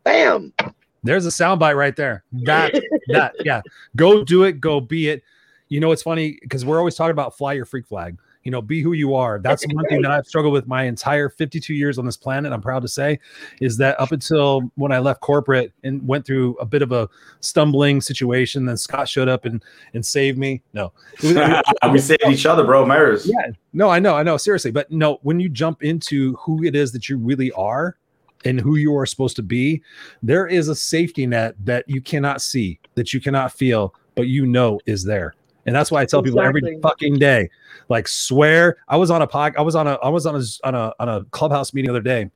Bam. 0.03 0.53
There's 1.03 1.27
a 1.27 1.31
soundbite 1.31 1.77
right 1.77 1.95
there. 1.95 2.25
That 2.33 2.73
that 3.09 3.35
yeah. 3.45 3.61
Go 3.95 4.25
do 4.25 4.45
it. 4.45 4.61
Go 4.61 4.81
be 4.81 5.09
it. 5.11 5.23
You 5.69 5.81
know, 5.81 5.93
it's 5.93 6.03
funny 6.03 6.39
because 6.41 6.65
we're 6.65 6.79
always 6.79 6.95
talking 6.95 7.11
about 7.11 7.37
fly 7.37 7.53
your 7.53 7.65
freak 7.67 7.87
flag. 7.87 8.19
You 8.45 8.51
know, 8.51 8.61
be 8.63 8.83
who 8.83 8.93
you 8.93 9.15
are. 9.15 9.39
That's 9.39 9.67
one 9.73 9.87
thing 9.87 10.03
that 10.03 10.11
I've 10.11 10.27
struggled 10.27 10.53
with 10.53 10.67
my 10.67 10.85
entire 10.85 11.29
52 11.31 11.73
years 11.75 11.99
on 11.99 12.05
this 12.05 12.17
planet. 12.17 12.53
I'm 12.53 12.61
proud 12.61 12.83
to 12.83 12.89
say, 12.89 13.19
is 13.61 13.77
that 13.79 13.99
up 13.99 14.13
until 14.13 14.71
when 14.75 14.93
I 14.93 14.99
left 14.99 15.21
corporate 15.23 15.73
and 15.83 16.07
went 16.07 16.27
through 16.27 16.55
a 16.57 16.67
bit 16.67 16.83
of 16.83 16.93
a 16.93 17.09
stumbling 17.41 18.01
situation, 18.03 18.67
then 18.67 18.77
Scott 18.77 19.09
showed 19.09 19.29
up 19.29 19.47
and 19.47 19.63
and 19.95 20.05
saved 20.05 20.37
me. 20.39 20.63
No, 20.75 20.93
It 21.23 21.23
was- 21.23 21.33
it 21.37 21.65
was- 21.83 21.93
we 21.93 21.99
saved 21.99 22.23
each 22.29 22.47
other, 22.47 22.65
bro. 22.65 22.85
Maris. 22.85 23.27
yeah 23.27 23.47
no 23.73 23.89
i 23.91 23.99
know 23.99 24.15
i 24.15 24.23
know 24.23 24.37
seriously 24.37 24.71
but 24.71 24.91
no 24.91 25.19
when 25.23 25.41
you 25.41 25.49
jump 25.49 25.83
into 25.83 26.35
who 26.37 26.63
it 26.65 26.77
is 26.77 26.93
that 26.93 27.09
you 27.09 27.17
really 27.19 27.51
are 27.53 27.97
and 28.45 28.61
who 28.61 28.77
you 28.77 28.97
are 28.97 29.05
supposed 29.07 29.35
to 29.37 29.43
be 29.43 29.83
there 30.23 30.47
is 30.47 30.69
a 30.69 30.75
safety 30.75 31.27
net 31.27 31.55
that 31.65 31.85
you 31.89 32.01
cannot 32.01 32.41
see 32.41 32.79
that 32.95 33.13
you 33.13 33.21
cannot 33.21 33.53
feel 33.53 33.93
but 34.15 34.29
you 34.29 34.47
know 34.47 34.79
is 34.87 35.03
there 35.03 35.35
and 35.67 35.75
that's 35.75 35.91
why 35.91 36.01
i 36.01 36.05
tell 36.05 36.23
people 36.23 36.41
every 36.41 36.79
fucking 36.83 37.19
day 37.19 37.49
like 37.89 38.09
swear 38.09 38.77
i 38.89 38.97
was 38.97 39.11
on 39.11 39.23
a 39.23 39.27
pod 39.27 39.55
i 39.57 39.63
was 39.63 39.75
on 39.75 39.87
a 39.87 39.95
i 39.95 40.09
was 40.09 40.27
on 40.27 40.37
a 40.37 40.43
on 40.65 40.75
a 40.75 40.93
on 40.99 41.09
a 41.09 41.25
clubhouse 41.27 41.73
meeting 41.75 41.89
the 41.89 41.93
other 41.93 42.03
day 42.03 42.31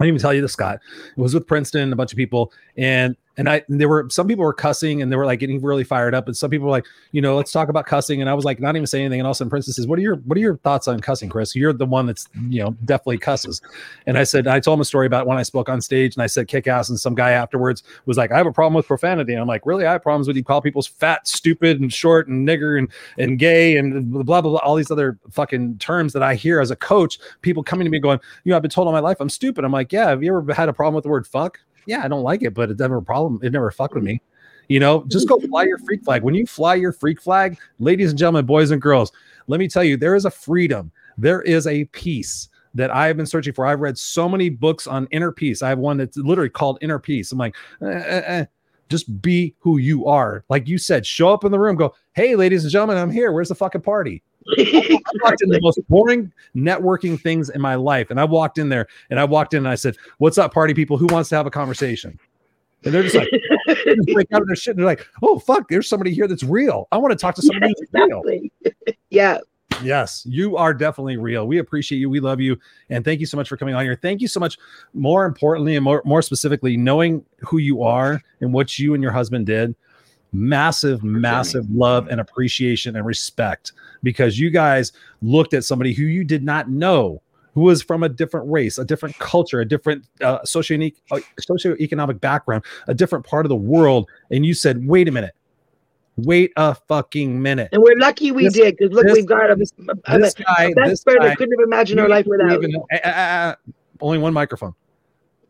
I 0.00 0.04
didn't 0.04 0.14
even 0.14 0.22
tell 0.22 0.32
you 0.32 0.40
this, 0.40 0.54
Scott. 0.54 0.80
It 1.16 1.20
was 1.20 1.34
with 1.34 1.46
Princeton, 1.46 1.92
a 1.92 1.96
bunch 1.96 2.12
of 2.12 2.16
people, 2.16 2.50
and 2.78 3.14
and 3.36 3.48
I 3.48 3.62
and 3.68 3.80
there 3.80 3.88
were 3.88 4.06
some 4.10 4.28
people 4.28 4.44
were 4.44 4.52
cussing 4.52 5.00
and 5.00 5.10
they 5.10 5.16
were 5.16 5.24
like 5.24 5.40
getting 5.40 5.60
really 5.62 5.84
fired 5.84 6.14
up, 6.14 6.26
and 6.26 6.36
some 6.36 6.50
people 6.50 6.66
were 6.66 6.70
like, 6.70 6.86
you 7.12 7.22
know, 7.22 7.36
let's 7.36 7.50
talk 7.50 7.68
about 7.68 7.86
cussing. 7.86 8.20
And 8.20 8.28
I 8.28 8.34
was 8.34 8.44
like, 8.44 8.60
not 8.60 8.76
even 8.76 8.86
saying 8.86 9.06
anything. 9.06 9.20
And 9.20 9.26
all 9.26 9.30
of 9.30 9.36
a 9.36 9.38
sudden, 9.38 9.50
Princess 9.50 9.76
says, 9.76 9.86
"What 9.86 9.98
are 9.98 10.02
your 10.02 10.16
what 10.16 10.36
are 10.36 10.40
your 10.40 10.56
thoughts 10.58 10.86
on 10.86 11.00
cussing, 11.00 11.30
Chris? 11.30 11.56
You're 11.56 11.72
the 11.72 11.86
one 11.86 12.06
that's 12.06 12.28
you 12.48 12.62
know 12.62 12.76
definitely 12.84 13.18
cusses." 13.18 13.62
And 14.06 14.18
I 14.18 14.24
said, 14.24 14.46
I 14.46 14.60
told 14.60 14.78
him 14.78 14.82
a 14.82 14.84
story 14.84 15.06
about 15.06 15.26
when 15.26 15.38
I 15.38 15.42
spoke 15.42 15.68
on 15.68 15.80
stage, 15.80 16.14
and 16.14 16.22
I 16.22 16.26
said 16.26 16.48
kick 16.48 16.66
ass, 16.66 16.88
and 16.88 17.00
some 17.00 17.14
guy 17.14 17.30
afterwards 17.30 17.82
was 18.04 18.16
like, 18.16 18.32
I 18.32 18.36
have 18.36 18.46
a 18.46 18.52
problem 18.52 18.74
with 18.74 18.86
profanity. 18.86 19.32
And 19.32 19.40
I'm 19.40 19.48
like, 19.48 19.64
really? 19.64 19.86
I 19.86 19.92
have 19.92 20.02
problems 20.02 20.26
with 20.26 20.36
you 20.36 20.44
call 20.44 20.60
people's 20.60 20.86
fat, 20.86 21.26
stupid, 21.26 21.80
and 21.80 21.92
short, 21.92 22.28
and 22.28 22.46
nigger, 22.46 22.78
and 22.78 22.88
and 23.18 23.38
gay, 23.38 23.76
and 23.76 24.12
blah 24.12 24.22
blah 24.22 24.40
blah, 24.42 24.58
all 24.58 24.76
these 24.76 24.90
other 24.90 25.18
fucking 25.30 25.78
terms 25.78 26.12
that 26.12 26.22
I 26.22 26.34
hear 26.34 26.60
as 26.60 26.70
a 26.70 26.76
coach. 26.76 27.18
People 27.40 27.62
coming 27.62 27.86
to 27.86 27.90
me 27.90 27.98
going, 27.98 28.20
you 28.44 28.50
know, 28.50 28.56
I've 28.56 28.62
been 28.62 28.70
told 28.70 28.86
all 28.86 28.92
my 28.92 29.00
life 29.00 29.18
I'm 29.20 29.30
stupid. 29.30 29.64
I'm 29.64 29.72
like, 29.72 29.92
yeah. 29.92 30.08
Have 30.08 30.22
you 30.22 30.36
ever 30.36 30.52
had 30.52 30.68
a 30.68 30.72
problem 30.72 30.94
with 30.94 31.04
the 31.04 31.10
word 31.10 31.26
fuck? 31.26 31.58
Yeah, 31.86 32.04
I 32.04 32.08
don't 32.08 32.22
like 32.22 32.42
it, 32.42 32.54
but 32.54 32.70
it's 32.70 32.80
never 32.80 32.98
a 32.98 33.02
problem. 33.02 33.40
It 33.42 33.52
never 33.52 33.70
fucked 33.70 33.94
with 33.94 34.04
me. 34.04 34.20
You 34.68 34.80
know, 34.80 35.04
just 35.08 35.28
go 35.28 35.38
fly 35.38 35.64
your 35.64 35.78
freak 35.78 36.02
flag. 36.04 36.22
When 36.22 36.34
you 36.34 36.46
fly 36.46 36.76
your 36.76 36.92
freak 36.92 37.20
flag, 37.20 37.58
ladies 37.78 38.10
and 38.10 38.18
gentlemen, 38.18 38.46
boys 38.46 38.70
and 38.70 38.80
girls, 38.80 39.12
let 39.48 39.60
me 39.60 39.68
tell 39.68 39.84
you, 39.84 39.96
there 39.96 40.14
is 40.14 40.24
a 40.24 40.30
freedom, 40.30 40.90
there 41.18 41.42
is 41.42 41.66
a 41.66 41.84
peace 41.86 42.48
that 42.74 42.94
I've 42.94 43.16
been 43.16 43.26
searching 43.26 43.52
for. 43.52 43.66
I've 43.66 43.80
read 43.80 43.98
so 43.98 44.28
many 44.28 44.48
books 44.48 44.86
on 44.86 45.06
inner 45.10 45.32
peace. 45.32 45.62
I 45.62 45.68
have 45.68 45.78
one 45.78 45.98
that's 45.98 46.16
literally 46.16 46.48
called 46.48 46.78
Inner 46.80 46.98
Peace. 46.98 47.32
I'm 47.32 47.38
like, 47.38 47.54
eh, 47.82 47.86
eh, 47.86 48.22
eh. 48.26 48.44
just 48.88 49.20
be 49.20 49.54
who 49.58 49.78
you 49.78 50.06
are. 50.06 50.44
Like 50.48 50.68
you 50.68 50.78
said, 50.78 51.04
show 51.04 51.32
up 51.32 51.44
in 51.44 51.52
the 51.52 51.58
room, 51.58 51.76
go, 51.76 51.94
hey, 52.14 52.34
ladies 52.36 52.64
and 52.64 52.72
gentlemen, 52.72 52.96
I'm 52.96 53.10
here. 53.10 53.32
Where's 53.32 53.48
the 53.48 53.54
fucking 53.54 53.82
party? 53.82 54.22
I 54.58 54.98
walked 55.22 55.42
in 55.42 55.48
the 55.48 55.60
most 55.60 55.80
boring 55.88 56.32
networking 56.56 57.20
things 57.20 57.50
in 57.50 57.60
my 57.60 57.74
life. 57.74 58.10
And 58.10 58.20
I 58.20 58.24
walked 58.24 58.58
in 58.58 58.68
there 58.68 58.86
and 59.10 59.18
I 59.18 59.24
walked 59.24 59.54
in 59.54 59.58
and 59.58 59.68
I 59.68 59.74
said, 59.74 59.96
What's 60.18 60.38
up, 60.38 60.52
party 60.52 60.74
people? 60.74 60.96
Who 60.96 61.06
wants 61.06 61.28
to 61.30 61.36
have 61.36 61.46
a 61.46 61.50
conversation? 61.50 62.18
And 62.84 62.92
they're 62.92 63.02
just 63.02 63.14
like, 63.14 63.28
they 63.66 63.94
just 63.94 64.08
break 64.12 64.28
out 64.32 64.42
of 64.42 64.48
their 64.48 64.56
shit. 64.56 64.72
And 64.72 64.80
they're 64.80 64.86
like, 64.86 65.06
Oh, 65.22 65.38
fuck, 65.38 65.68
there's 65.68 65.88
somebody 65.88 66.12
here 66.12 66.26
that's 66.26 66.42
real. 66.42 66.88
I 66.92 66.98
want 66.98 67.12
to 67.12 67.16
talk 67.16 67.34
to 67.36 67.42
somebody 67.42 67.72
yeah, 67.92 68.06
who's 68.06 68.34
real. 68.62 68.94
yeah. 69.10 69.38
Yes, 69.82 70.24
you 70.28 70.56
are 70.56 70.74
definitely 70.74 71.16
real. 71.16 71.46
We 71.46 71.58
appreciate 71.58 71.98
you. 71.98 72.08
We 72.08 72.20
love 72.20 72.40
you. 72.40 72.56
And 72.90 73.04
thank 73.04 73.20
you 73.20 73.26
so 73.26 73.36
much 73.36 73.48
for 73.48 73.56
coming 73.56 73.74
on 73.74 73.82
here. 73.82 73.98
Thank 74.00 74.20
you 74.20 74.28
so 74.28 74.38
much. 74.38 74.58
More 74.92 75.24
importantly, 75.24 75.74
and 75.74 75.82
more, 75.82 76.02
more 76.04 76.22
specifically, 76.22 76.76
knowing 76.76 77.24
who 77.40 77.58
you 77.58 77.82
are 77.82 78.20
and 78.40 78.52
what 78.52 78.78
you 78.78 78.94
and 78.94 79.02
your 79.02 79.12
husband 79.12 79.46
did 79.46 79.74
massive, 80.32 81.02
massive 81.04 81.70
love 81.70 82.08
and 82.08 82.20
appreciation 82.20 82.96
and 82.96 83.06
respect 83.06 83.72
because 84.02 84.38
you 84.38 84.50
guys 84.50 84.92
looked 85.20 85.54
at 85.54 85.64
somebody 85.64 85.92
who 85.92 86.04
you 86.04 86.24
did 86.24 86.42
not 86.42 86.68
know 86.68 87.22
who 87.54 87.62
was 87.62 87.82
from 87.82 88.02
a 88.02 88.08
different 88.08 88.50
race, 88.50 88.78
a 88.78 88.84
different 88.84 89.18
culture, 89.18 89.60
a 89.60 89.64
different 89.64 90.06
uh, 90.22 90.42
socio 90.44 90.90
uh, 91.10 91.18
socioeconomic 91.40 92.20
background, 92.20 92.64
a 92.88 92.94
different 92.94 93.26
part 93.26 93.44
of 93.44 93.50
the 93.50 93.56
world, 93.56 94.08
and 94.30 94.46
you 94.46 94.54
said, 94.54 94.86
"Wait 94.86 95.08
a 95.08 95.12
minute, 95.12 95.34
wait 96.16 96.52
a 96.56 96.74
fucking 96.74 97.40
minute." 97.40 97.68
And 97.72 97.82
we're 97.82 97.98
lucky 97.98 98.32
we 98.32 98.44
this, 98.44 98.54
did 98.54 98.76
because 98.76 98.94
look, 98.94 99.04
this, 99.04 99.14
we've 99.14 99.26
got 99.26 99.50
a, 99.50 99.56
this, 99.56 99.72
a, 100.06 100.18
this 100.18 100.34
guy, 100.34 100.64
a 100.64 100.74
best 100.74 100.90
this 100.90 101.02
friend 101.02 101.20
guy, 101.20 101.30
I 101.30 101.34
couldn't 101.34 101.58
have 101.58 101.66
imagined 101.66 102.00
our 102.00 102.08
life 102.08 102.26
without. 102.26 102.52
Even, 102.52 102.74
uh, 103.04 103.54
only 104.00 104.18
one 104.18 104.32
microphone, 104.32 104.74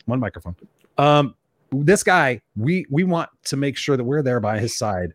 one 0.06 0.18
microphone. 0.18 0.56
Um, 0.98 1.36
this 1.70 2.02
guy, 2.02 2.40
we 2.56 2.86
we 2.90 3.04
want 3.04 3.30
to 3.44 3.56
make 3.56 3.76
sure 3.76 3.96
that 3.96 4.04
we're 4.04 4.22
there 4.22 4.40
by 4.40 4.58
his 4.58 4.76
side 4.76 5.14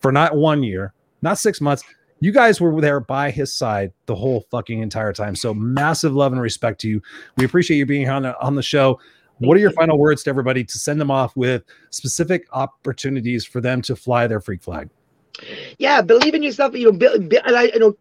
for 0.00 0.12
not 0.12 0.36
one 0.36 0.62
year, 0.62 0.94
not 1.20 1.38
six 1.38 1.60
months. 1.60 1.82
You 2.20 2.32
guys 2.32 2.60
were 2.60 2.80
there 2.80 3.00
by 3.00 3.30
his 3.30 3.54
side 3.54 3.92
the 4.06 4.14
whole 4.14 4.46
fucking 4.50 4.80
entire 4.80 5.12
time. 5.12 5.36
So 5.36 5.54
massive 5.54 6.14
love 6.14 6.32
and 6.32 6.40
respect 6.40 6.80
to 6.80 6.88
you. 6.88 7.02
We 7.36 7.44
appreciate 7.44 7.76
you 7.76 7.86
being 7.86 8.08
on 8.08 8.22
the, 8.22 8.40
on 8.40 8.54
the 8.54 8.62
show. 8.62 8.98
What 9.38 9.56
are 9.56 9.60
your 9.60 9.70
final 9.70 9.98
words 9.98 10.24
to 10.24 10.30
everybody 10.30 10.64
to 10.64 10.78
send 10.78 11.00
them 11.00 11.12
off 11.12 11.36
with 11.36 11.62
specific 11.90 12.46
opportunities 12.52 13.44
for 13.44 13.60
them 13.60 13.80
to 13.82 13.94
fly 13.94 14.26
their 14.26 14.40
freak 14.40 14.62
flag? 14.62 14.90
Yeah, 15.78 16.02
believe 16.02 16.34
in 16.34 16.42
yourself. 16.42 16.74
You 16.74 16.86
know, 16.86 16.98
build, 16.98 17.28
build, 17.28 17.42
and 17.46 17.56
I, 17.56 17.64
you 17.64 17.78
know, 17.78 17.96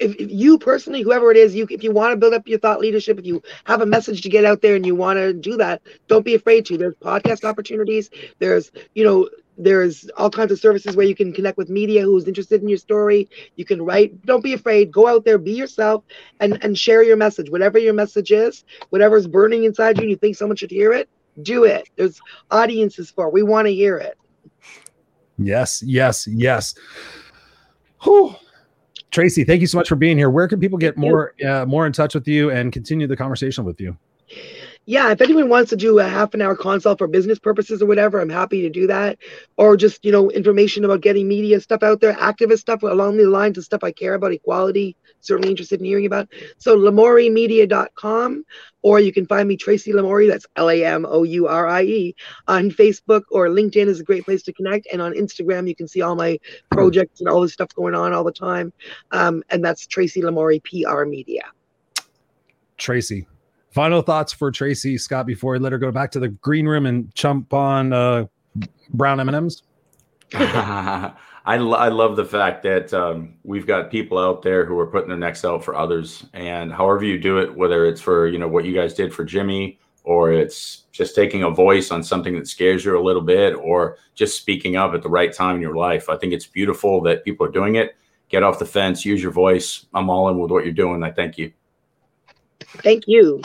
if, 0.00 0.16
if, 0.16 0.30
you 0.32 0.58
personally, 0.58 1.02
whoever 1.02 1.30
it 1.30 1.36
is, 1.36 1.54
you 1.54 1.66
if 1.70 1.84
you 1.84 1.92
want 1.92 2.12
to 2.12 2.16
build 2.16 2.34
up 2.34 2.48
your 2.48 2.58
thought 2.58 2.80
leadership, 2.80 3.20
if 3.20 3.26
you 3.26 3.40
have 3.64 3.80
a 3.80 3.86
message 3.86 4.22
to 4.22 4.28
get 4.28 4.44
out 4.44 4.62
there 4.62 4.74
and 4.74 4.84
you 4.84 4.96
want 4.96 5.18
to 5.18 5.32
do 5.32 5.56
that, 5.58 5.82
don't 6.08 6.24
be 6.24 6.34
afraid 6.34 6.66
to. 6.66 6.76
There's 6.76 6.96
podcast 6.96 7.44
opportunities. 7.44 8.10
There's 8.40 8.72
you 8.94 9.04
know 9.04 9.28
there's 9.58 10.08
all 10.16 10.30
kinds 10.30 10.52
of 10.52 10.58
services 10.58 10.96
where 10.96 11.06
you 11.06 11.14
can 11.14 11.32
connect 11.32 11.58
with 11.58 11.68
media 11.68 12.02
who's 12.02 12.26
interested 12.26 12.62
in 12.62 12.68
your 12.68 12.78
story. 12.78 13.28
You 13.56 13.64
can 13.64 13.82
write. 13.82 14.24
Don't 14.24 14.42
be 14.42 14.54
afraid. 14.54 14.90
Go 14.90 15.06
out 15.06 15.24
there, 15.24 15.38
be 15.38 15.52
yourself, 15.52 16.04
and 16.40 16.62
and 16.64 16.78
share 16.78 17.02
your 17.02 17.16
message. 17.16 17.50
Whatever 17.50 17.78
your 17.78 17.94
message 17.94 18.32
is, 18.32 18.64
whatever's 18.90 19.26
burning 19.26 19.64
inside 19.64 19.98
you, 19.98 20.02
and 20.02 20.10
you 20.10 20.16
think 20.16 20.36
someone 20.36 20.56
should 20.56 20.70
hear 20.70 20.92
it, 20.92 21.08
do 21.42 21.64
it. 21.64 21.88
There's 21.96 22.20
audiences 22.50 23.10
for. 23.10 23.26
it. 23.28 23.32
We 23.32 23.42
want 23.42 23.66
to 23.66 23.74
hear 23.74 23.98
it. 23.98 24.18
Yes, 25.38 25.82
yes, 25.84 26.26
yes. 26.26 26.74
Whew. 28.02 28.34
Tracy, 29.10 29.44
thank 29.44 29.60
you 29.60 29.66
so 29.66 29.76
much 29.76 29.88
for 29.88 29.96
being 29.96 30.16
here. 30.16 30.30
Where 30.30 30.48
can 30.48 30.58
people 30.58 30.78
get 30.78 30.96
more 30.96 31.34
uh, 31.46 31.66
more 31.66 31.86
in 31.86 31.92
touch 31.92 32.14
with 32.14 32.26
you 32.26 32.50
and 32.50 32.72
continue 32.72 33.06
the 33.06 33.16
conversation 33.16 33.64
with 33.64 33.80
you? 33.80 33.96
Yeah, 34.84 35.12
if 35.12 35.20
anyone 35.20 35.48
wants 35.48 35.70
to 35.70 35.76
do 35.76 36.00
a 36.00 36.04
half 36.04 36.34
an 36.34 36.42
hour 36.42 36.56
consult 36.56 36.98
for 36.98 37.06
business 37.06 37.38
purposes 37.38 37.80
or 37.80 37.86
whatever, 37.86 38.20
I'm 38.20 38.28
happy 38.28 38.62
to 38.62 38.70
do 38.70 38.88
that. 38.88 39.16
Or 39.56 39.76
just, 39.76 40.04
you 40.04 40.10
know, 40.10 40.28
information 40.30 40.84
about 40.84 41.02
getting 41.02 41.28
media 41.28 41.60
stuff 41.60 41.84
out 41.84 42.00
there, 42.00 42.14
activist 42.14 42.58
stuff 42.58 42.82
along 42.82 43.16
the 43.16 43.26
lines 43.26 43.56
of 43.56 43.64
stuff 43.64 43.84
I 43.84 43.92
care 43.92 44.14
about, 44.14 44.32
equality, 44.32 44.96
certainly 45.20 45.50
interested 45.50 45.78
in 45.78 45.86
hearing 45.86 46.06
about. 46.06 46.28
So 46.58 46.76
lamourie.media.com, 46.76 48.44
or 48.82 48.98
you 48.98 49.12
can 49.12 49.24
find 49.24 49.48
me 49.48 49.56
Tracy 49.56 49.92
Lamourie, 49.92 50.28
that's 50.28 50.46
L-A-M-O-U-R-I-E, 50.56 52.16
on 52.48 52.70
Facebook 52.70 53.22
or 53.30 53.46
LinkedIn 53.46 53.86
is 53.86 54.00
a 54.00 54.04
great 54.04 54.24
place 54.24 54.42
to 54.42 54.52
connect. 54.52 54.88
And 54.92 55.00
on 55.00 55.12
Instagram, 55.12 55.68
you 55.68 55.76
can 55.76 55.86
see 55.86 56.02
all 56.02 56.16
my 56.16 56.40
projects 56.72 57.20
and 57.20 57.28
all 57.28 57.40
the 57.40 57.48
stuff 57.48 57.72
going 57.76 57.94
on 57.94 58.12
all 58.12 58.24
the 58.24 58.32
time. 58.32 58.72
Um, 59.12 59.44
and 59.48 59.64
that's 59.64 59.86
Tracy 59.86 60.22
Lamourie, 60.22 60.60
PR 60.64 61.04
Media. 61.04 61.44
Tracy, 62.78 63.28
final 63.72 64.02
thoughts 64.02 64.32
for 64.32 64.50
Tracy 64.50 64.98
Scott 64.98 65.26
before 65.26 65.56
I 65.56 65.58
let 65.58 65.72
her 65.72 65.78
go 65.78 65.90
back 65.90 66.10
to 66.12 66.20
the 66.20 66.28
green 66.28 66.66
room 66.66 66.86
and 66.86 67.12
chump 67.14 67.52
on 67.52 67.92
uh, 67.92 68.26
brown 68.92 69.20
M&Ms? 69.20 69.62
I, 71.44 71.56
I 71.56 71.88
love 71.88 72.16
the 72.16 72.24
fact 72.24 72.62
that 72.62 72.94
um, 72.94 73.34
we've 73.42 73.66
got 73.66 73.90
people 73.90 74.18
out 74.18 74.42
there 74.42 74.64
who 74.64 74.78
are 74.78 74.86
putting 74.86 75.08
their 75.08 75.18
necks 75.18 75.44
out 75.44 75.64
for 75.64 75.74
others, 75.74 76.24
and 76.32 76.72
however 76.72 77.04
you 77.04 77.18
do 77.18 77.38
it, 77.38 77.54
whether 77.54 77.84
it's 77.84 78.00
for 78.00 78.28
you 78.28 78.38
know 78.38 78.48
what 78.48 78.64
you 78.64 78.72
guys 78.72 78.94
did 78.94 79.12
for 79.12 79.24
Jimmy, 79.24 79.80
or 80.04 80.32
it's 80.32 80.84
just 80.92 81.14
taking 81.14 81.42
a 81.42 81.50
voice 81.50 81.90
on 81.90 82.02
something 82.02 82.34
that 82.36 82.46
scares 82.46 82.84
you 82.84 82.96
a 82.96 83.02
little 83.02 83.22
bit, 83.22 83.54
or 83.56 83.98
just 84.14 84.38
speaking 84.38 84.76
up 84.76 84.94
at 84.94 85.02
the 85.02 85.08
right 85.08 85.32
time 85.32 85.56
in 85.56 85.62
your 85.62 85.74
life. 85.74 86.08
I 86.08 86.16
think 86.16 86.32
it's 86.32 86.46
beautiful 86.46 87.00
that 87.02 87.24
people 87.24 87.46
are 87.46 87.50
doing 87.50 87.74
it. 87.74 87.96
Get 88.28 88.42
off 88.42 88.58
the 88.58 88.64
fence, 88.64 89.04
use 89.04 89.20
your 89.20 89.32
voice. 89.32 89.86
I'm 89.92 90.08
all 90.08 90.28
in 90.28 90.38
with 90.38 90.50
what 90.50 90.64
you're 90.64 90.72
doing. 90.72 91.02
I 91.02 91.10
thank 91.10 91.36
you. 91.38 91.52
Thank 92.82 93.04
you. 93.06 93.42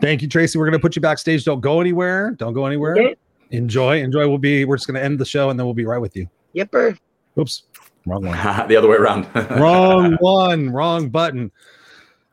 Thank 0.00 0.22
you, 0.22 0.28
Tracy. 0.28 0.58
We're 0.58 0.64
going 0.64 0.78
to 0.78 0.82
put 0.82 0.96
you 0.96 1.02
backstage. 1.02 1.44
Don't 1.44 1.60
go 1.60 1.80
anywhere. 1.80 2.30
Don't 2.32 2.54
go 2.54 2.66
anywhere. 2.66 2.92
Okay. 2.92 3.16
Enjoy. 3.50 4.00
Enjoy. 4.00 4.26
We'll 4.28 4.38
be. 4.38 4.64
We're 4.64 4.76
just 4.76 4.86
going 4.86 4.94
to 4.94 5.04
end 5.04 5.18
the 5.18 5.24
show, 5.24 5.50
and 5.50 5.58
then 5.58 5.66
we'll 5.66 5.74
be 5.74 5.84
right 5.84 5.98
with 5.98 6.16
you. 6.16 6.28
Yepper. 6.54 6.98
Oops. 7.38 7.64
Wrong 8.06 8.24
one. 8.24 8.36
the 8.68 8.76
other 8.76 8.88
way 8.88 8.96
around. 8.96 9.28
wrong 9.60 10.16
one. 10.20 10.70
Wrong 10.70 11.08
button. 11.10 11.50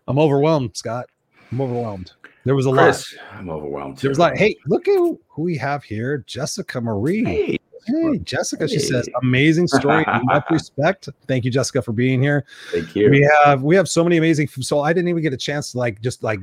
I'm 0.08 0.18
overwhelmed, 0.18 0.78
Scott. 0.78 1.08
I'm 1.52 1.62
overwhelmed. 1.62 2.14
There 2.46 2.56
was 2.56 2.66
a 2.66 2.72
Chris, 2.72 3.14
lot. 3.18 3.38
I'm 3.38 3.50
overwhelmed. 3.50 3.98
There 3.98 4.10
was 4.10 4.20
like, 4.20 4.38
hey, 4.38 4.56
look 4.68 4.88
at 4.88 4.96
who 4.96 5.20
we 5.36 5.58
have 5.58 5.84
here. 5.84 6.24
Jessica 6.28 6.80
Marie. 6.80 7.26
Hey, 7.26 7.58
hey 7.86 8.18
Jessica. 8.20 8.68
Hey. 8.68 8.76
She 8.76 8.80
says, 8.80 9.10
amazing 9.22 9.68
story. 9.68 10.06
much 10.24 10.46
respect. 10.50 11.10
Thank 11.28 11.44
you, 11.44 11.52
Jessica, 11.52 11.82
for 11.82 11.92
being 11.92 12.22
here. 12.22 12.46
Thank 12.72 12.96
you. 12.96 13.10
We 13.10 13.30
have 13.44 13.64
we 13.64 13.76
have 13.76 13.90
so 13.90 14.02
many 14.02 14.16
amazing. 14.16 14.48
So 14.48 14.80
I 14.80 14.94
didn't 14.94 15.10
even 15.10 15.22
get 15.22 15.34
a 15.34 15.38
chance 15.38 15.74
to 15.74 15.78
like 15.78 16.02
just 16.02 16.24
like 16.24 16.40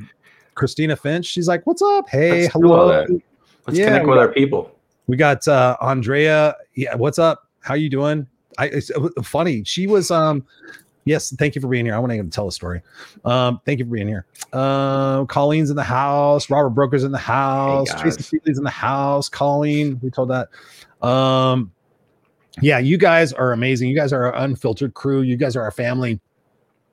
Christina 0.54 0.96
Finch. 0.96 1.26
She's 1.26 1.48
like, 1.48 1.66
"What's 1.66 1.82
up? 1.82 2.08
Hey, 2.08 2.42
Let's 2.42 2.52
hello. 2.52 3.06
Let's 3.66 3.78
yeah, 3.78 3.86
connect 3.86 4.06
with 4.06 4.18
our 4.18 4.28
people." 4.28 4.70
We 5.06 5.16
got 5.16 5.46
uh 5.48 5.76
Andrea. 5.80 6.56
Yeah, 6.74 6.94
what's 6.94 7.18
up? 7.18 7.48
How 7.60 7.74
you 7.74 7.90
doing? 7.90 8.26
I 8.58 8.66
it's 8.66 8.90
funny. 9.22 9.64
She 9.64 9.86
was 9.86 10.10
um 10.10 10.44
yes, 11.04 11.34
thank 11.36 11.54
you 11.54 11.60
for 11.60 11.68
being 11.68 11.84
here. 11.84 11.94
I 11.94 11.98
want 11.98 12.12
to 12.12 12.22
tell 12.30 12.48
a 12.48 12.52
story. 12.52 12.82
Um, 13.24 13.60
thank 13.64 13.78
you 13.78 13.84
for 13.84 13.92
being 13.92 14.08
here. 14.08 14.26
Uh, 14.52 15.24
Colleen's 15.26 15.70
in 15.70 15.76
the 15.76 15.84
house, 15.84 16.50
Robert 16.50 16.70
Broker's 16.70 17.04
in 17.04 17.12
the 17.12 17.18
house, 17.18 17.90
hey 17.90 18.00
Tracy 18.00 18.22
Feely's 18.22 18.58
in 18.58 18.64
the 18.64 18.70
house, 18.70 19.28
Colleen, 19.28 19.98
we 20.02 20.10
told 20.10 20.30
that. 20.30 20.48
Um, 21.06 21.72
yeah, 22.60 22.78
you 22.78 22.96
guys 22.96 23.32
are 23.32 23.52
amazing. 23.52 23.88
You 23.88 23.96
guys 23.96 24.12
are 24.12 24.26
our 24.26 24.44
unfiltered 24.44 24.94
crew. 24.94 25.22
You 25.22 25.36
guys 25.36 25.56
are 25.56 25.62
our 25.62 25.72
family. 25.72 26.20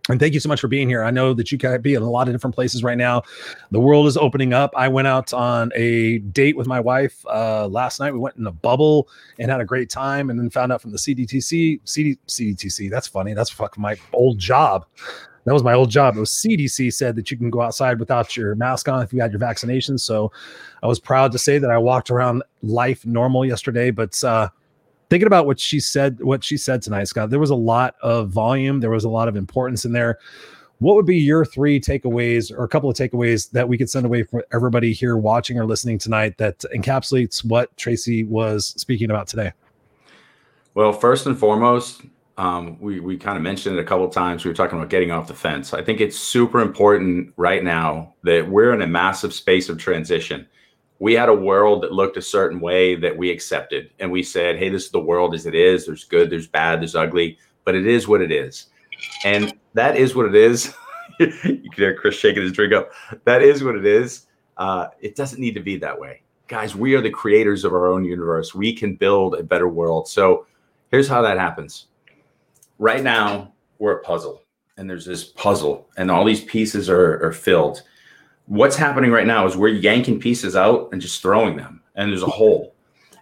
And 0.09 0.19
thank 0.19 0.33
you 0.33 0.39
so 0.39 0.49
much 0.49 0.59
for 0.59 0.67
being 0.67 0.89
here. 0.89 1.03
I 1.03 1.11
know 1.11 1.33
that 1.33 1.51
you 1.51 1.57
can 1.57 1.79
be 1.81 1.93
in 1.93 2.01
a 2.01 2.09
lot 2.09 2.27
of 2.27 2.33
different 2.33 2.55
places 2.55 2.83
right 2.83 2.97
now. 2.97 3.21
The 3.69 3.79
world 3.79 4.07
is 4.07 4.17
opening 4.17 4.51
up. 4.51 4.73
I 4.75 4.87
went 4.87 5.07
out 5.07 5.31
on 5.31 5.71
a 5.75 6.17
date 6.19 6.57
with 6.57 6.65
my 6.65 6.79
wife 6.79 7.23
uh, 7.27 7.67
last 7.67 7.99
night. 7.99 8.11
We 8.11 8.19
went 8.19 8.35
in 8.35 8.47
a 8.47 8.51
bubble 8.51 9.07
and 9.37 9.51
had 9.51 9.61
a 9.61 9.65
great 9.65 9.89
time, 9.89 10.29
and 10.29 10.39
then 10.39 10.49
found 10.49 10.71
out 10.71 10.81
from 10.81 10.91
the 10.91 10.97
CDTC, 10.97 11.81
CD, 11.83 12.17
CDTC. 12.27 12.89
That's 12.89 13.07
funny. 13.07 13.33
That's 13.33 13.51
fucking 13.51 13.81
my 13.81 13.95
old 14.11 14.39
job. 14.39 14.85
that 15.45 15.53
was 15.53 15.63
my 15.63 15.73
old 15.73 15.91
job. 15.91 16.17
It 16.17 16.19
was 16.19 16.31
CDC 16.31 16.93
said 16.93 17.15
that 17.15 17.29
you 17.29 17.37
can 17.37 17.51
go 17.51 17.61
outside 17.61 17.99
without 17.99 18.35
your 18.35 18.55
mask 18.55 18.89
on 18.89 19.03
if 19.03 19.13
you 19.13 19.21
had 19.21 19.31
your 19.31 19.39
vaccination. 19.39 19.99
So 19.99 20.31
I 20.81 20.87
was 20.87 20.99
proud 20.99 21.31
to 21.33 21.37
say 21.37 21.59
that 21.59 21.69
I 21.69 21.77
walked 21.77 22.09
around 22.09 22.41
life 22.63 23.05
normal 23.05 23.45
yesterday. 23.45 23.91
But 23.91 24.21
uh, 24.23 24.49
thinking 25.11 25.27
about 25.27 25.45
what 25.45 25.59
she 25.59 25.77
said, 25.77 26.23
what 26.23 26.41
she 26.41 26.55
said 26.55 26.81
tonight, 26.81 27.03
Scott, 27.03 27.29
there 27.29 27.39
was 27.39 27.49
a 27.49 27.55
lot 27.55 27.95
of 28.01 28.29
volume. 28.29 28.79
There 28.79 28.89
was 28.89 29.03
a 29.03 29.09
lot 29.09 29.27
of 29.27 29.35
importance 29.35 29.83
in 29.83 29.91
there. 29.91 30.19
What 30.79 30.95
would 30.95 31.05
be 31.05 31.17
your 31.17 31.43
three 31.43 31.81
takeaways 31.81 32.49
or 32.49 32.63
a 32.63 32.67
couple 32.69 32.89
of 32.89 32.95
takeaways 32.95 33.51
that 33.51 33.67
we 33.67 33.77
could 33.77 33.89
send 33.89 34.05
away 34.05 34.23
for 34.23 34.45
everybody 34.53 34.93
here 34.93 35.17
watching 35.17 35.59
or 35.59 35.65
listening 35.65 35.97
tonight 35.97 36.37
that 36.37 36.59
encapsulates 36.73 37.43
what 37.43 37.75
Tracy 37.75 38.23
was 38.23 38.67
speaking 38.77 39.09
about 39.11 39.27
today? 39.27 39.51
Well, 40.75 40.93
first 40.93 41.25
and 41.25 41.37
foremost, 41.37 42.03
um, 42.37 42.79
we 42.79 43.01
we 43.01 43.17
kind 43.17 43.35
of 43.35 43.43
mentioned 43.43 43.77
it 43.77 43.81
a 43.81 43.83
couple 43.83 44.07
times. 44.07 44.45
We 44.45 44.49
were 44.49 44.55
talking 44.55 44.77
about 44.77 44.89
getting 44.89 45.11
off 45.11 45.27
the 45.27 45.33
fence. 45.33 45.73
I 45.73 45.83
think 45.83 45.99
it's 45.99 46.17
super 46.17 46.61
important 46.61 47.33
right 47.35 47.65
now 47.65 48.13
that 48.23 48.49
we're 48.49 48.73
in 48.73 48.81
a 48.81 48.87
massive 48.87 49.33
space 49.33 49.67
of 49.67 49.77
transition. 49.77 50.47
We 51.01 51.15
had 51.15 51.29
a 51.29 51.33
world 51.33 51.81
that 51.81 51.91
looked 51.91 52.17
a 52.17 52.21
certain 52.21 52.59
way 52.59 52.93
that 52.93 53.17
we 53.17 53.31
accepted, 53.31 53.89
and 53.97 54.11
we 54.11 54.21
said, 54.21 54.57
"Hey, 54.57 54.69
this 54.69 54.85
is 54.85 54.91
the 54.91 54.99
world 54.99 55.33
as 55.33 55.47
it 55.47 55.55
is. 55.55 55.87
There's 55.87 56.03
good, 56.03 56.29
there's 56.29 56.45
bad, 56.45 56.79
there's 56.79 56.95
ugly, 56.95 57.39
but 57.65 57.73
it 57.73 57.87
is 57.87 58.07
what 58.07 58.21
it 58.21 58.31
is." 58.31 58.67
And 59.25 59.51
that 59.73 59.97
is 59.97 60.15
what 60.15 60.27
it 60.27 60.35
is. 60.35 60.71
you 61.19 61.31
can 61.31 61.71
hear 61.75 61.95
Chris 61.95 62.13
shaking 62.13 62.43
his 62.43 62.51
drink 62.51 62.71
up. 62.71 62.91
That 63.23 63.41
is 63.41 63.63
what 63.63 63.75
it 63.75 63.85
is. 63.87 64.27
Uh, 64.57 64.89
it 64.99 65.15
doesn't 65.15 65.41
need 65.41 65.55
to 65.55 65.59
be 65.59 65.75
that 65.77 65.99
way, 65.99 66.21
guys. 66.47 66.75
We 66.75 66.93
are 66.93 67.01
the 67.01 67.09
creators 67.09 67.65
of 67.65 67.73
our 67.73 67.87
own 67.87 68.05
universe. 68.05 68.53
We 68.53 68.71
can 68.71 68.93
build 68.93 69.33
a 69.33 69.41
better 69.41 69.67
world. 69.67 70.07
So 70.07 70.45
here's 70.91 71.07
how 71.07 71.23
that 71.23 71.39
happens 71.39 71.87
right 72.77 73.01
now 73.01 73.53
we're 73.79 73.93
a 73.93 74.03
puzzle 74.03 74.43
and 74.77 74.87
there's 74.87 75.05
this 75.05 75.23
puzzle 75.23 75.89
and 75.97 76.11
all 76.11 76.23
these 76.23 76.43
pieces 76.43 76.91
are, 76.91 77.25
are 77.25 77.33
filled 77.33 77.81
what's 78.45 78.75
happening 78.75 79.11
right 79.11 79.27
now 79.27 79.45
is 79.45 79.55
we're 79.55 79.69
yanking 79.69 80.19
pieces 80.19 80.55
out 80.55 80.89
and 80.91 81.01
just 81.01 81.21
throwing 81.21 81.57
them 81.57 81.81
and 81.95 82.09
there's 82.09 82.23
a 82.23 82.27
hole. 82.27 82.75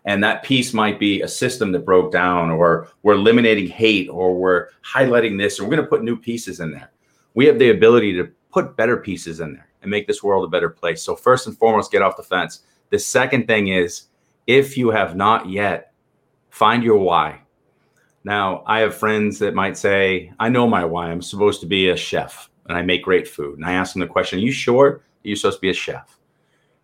And 0.05 0.23
that 0.23 0.43
piece 0.43 0.73
might 0.73 0.99
be 0.99 1.21
a 1.21 1.27
system 1.27 1.71
that 1.73 1.85
broke 1.85 2.11
down 2.11 2.49
or 2.49 2.87
we're 3.03 3.13
eliminating 3.13 3.67
hate 3.67 4.09
or 4.09 4.33
we're 4.33 4.69
highlighting 4.83 5.37
this 5.37 5.59
and 5.59 5.67
we're 5.67 5.75
going 5.75 5.85
to 5.85 5.89
put 5.89 6.03
new 6.03 6.17
pieces 6.17 6.59
in 6.59 6.71
there. 6.71 6.91
We 7.35 7.45
have 7.45 7.59
the 7.59 7.69
ability 7.69 8.13
to 8.13 8.29
put 8.51 8.75
better 8.75 8.97
pieces 8.97 9.39
in 9.39 9.53
there 9.53 9.67
and 9.81 9.91
make 9.91 10.07
this 10.07 10.23
world 10.23 10.45
a 10.45 10.49
better 10.49 10.69
place. 10.69 11.03
So 11.03 11.15
first 11.15 11.47
and 11.47 11.57
foremost 11.57 11.91
get 11.91 12.01
off 12.01 12.17
the 12.17 12.23
fence. 12.23 12.61
The 12.89 12.99
second 12.99 13.45
thing 13.45 13.67
is 13.67 14.07
if 14.47 14.77
you 14.77 14.89
have 14.89 15.15
not 15.15 15.49
yet 15.49 15.93
find 16.49 16.83
your 16.83 16.97
why. 16.97 17.41
Now, 18.23 18.63
I 18.65 18.79
have 18.79 18.95
friends 18.95 19.39
that 19.39 19.53
might 19.53 19.77
say, 19.77 20.33
I 20.39 20.49
know 20.49 20.67
my 20.67 20.83
why. 20.83 21.09
I'm 21.09 21.21
supposed 21.21 21.61
to 21.61 21.67
be 21.67 21.89
a 21.89 21.95
chef 21.95 22.49
and 22.67 22.77
I 22.77 22.81
make 22.81 23.03
great 23.03 23.27
food. 23.27 23.57
And 23.57 23.65
I 23.65 23.73
ask 23.73 23.93
them 23.93 24.01
the 24.01 24.07
question, 24.07 24.39
Are 24.39 24.41
you 24.41 24.51
sure 24.51 25.01
you're 25.23 25.35
supposed 25.35 25.57
to 25.57 25.61
be 25.61 25.69
a 25.69 25.73
chef? 25.73 26.17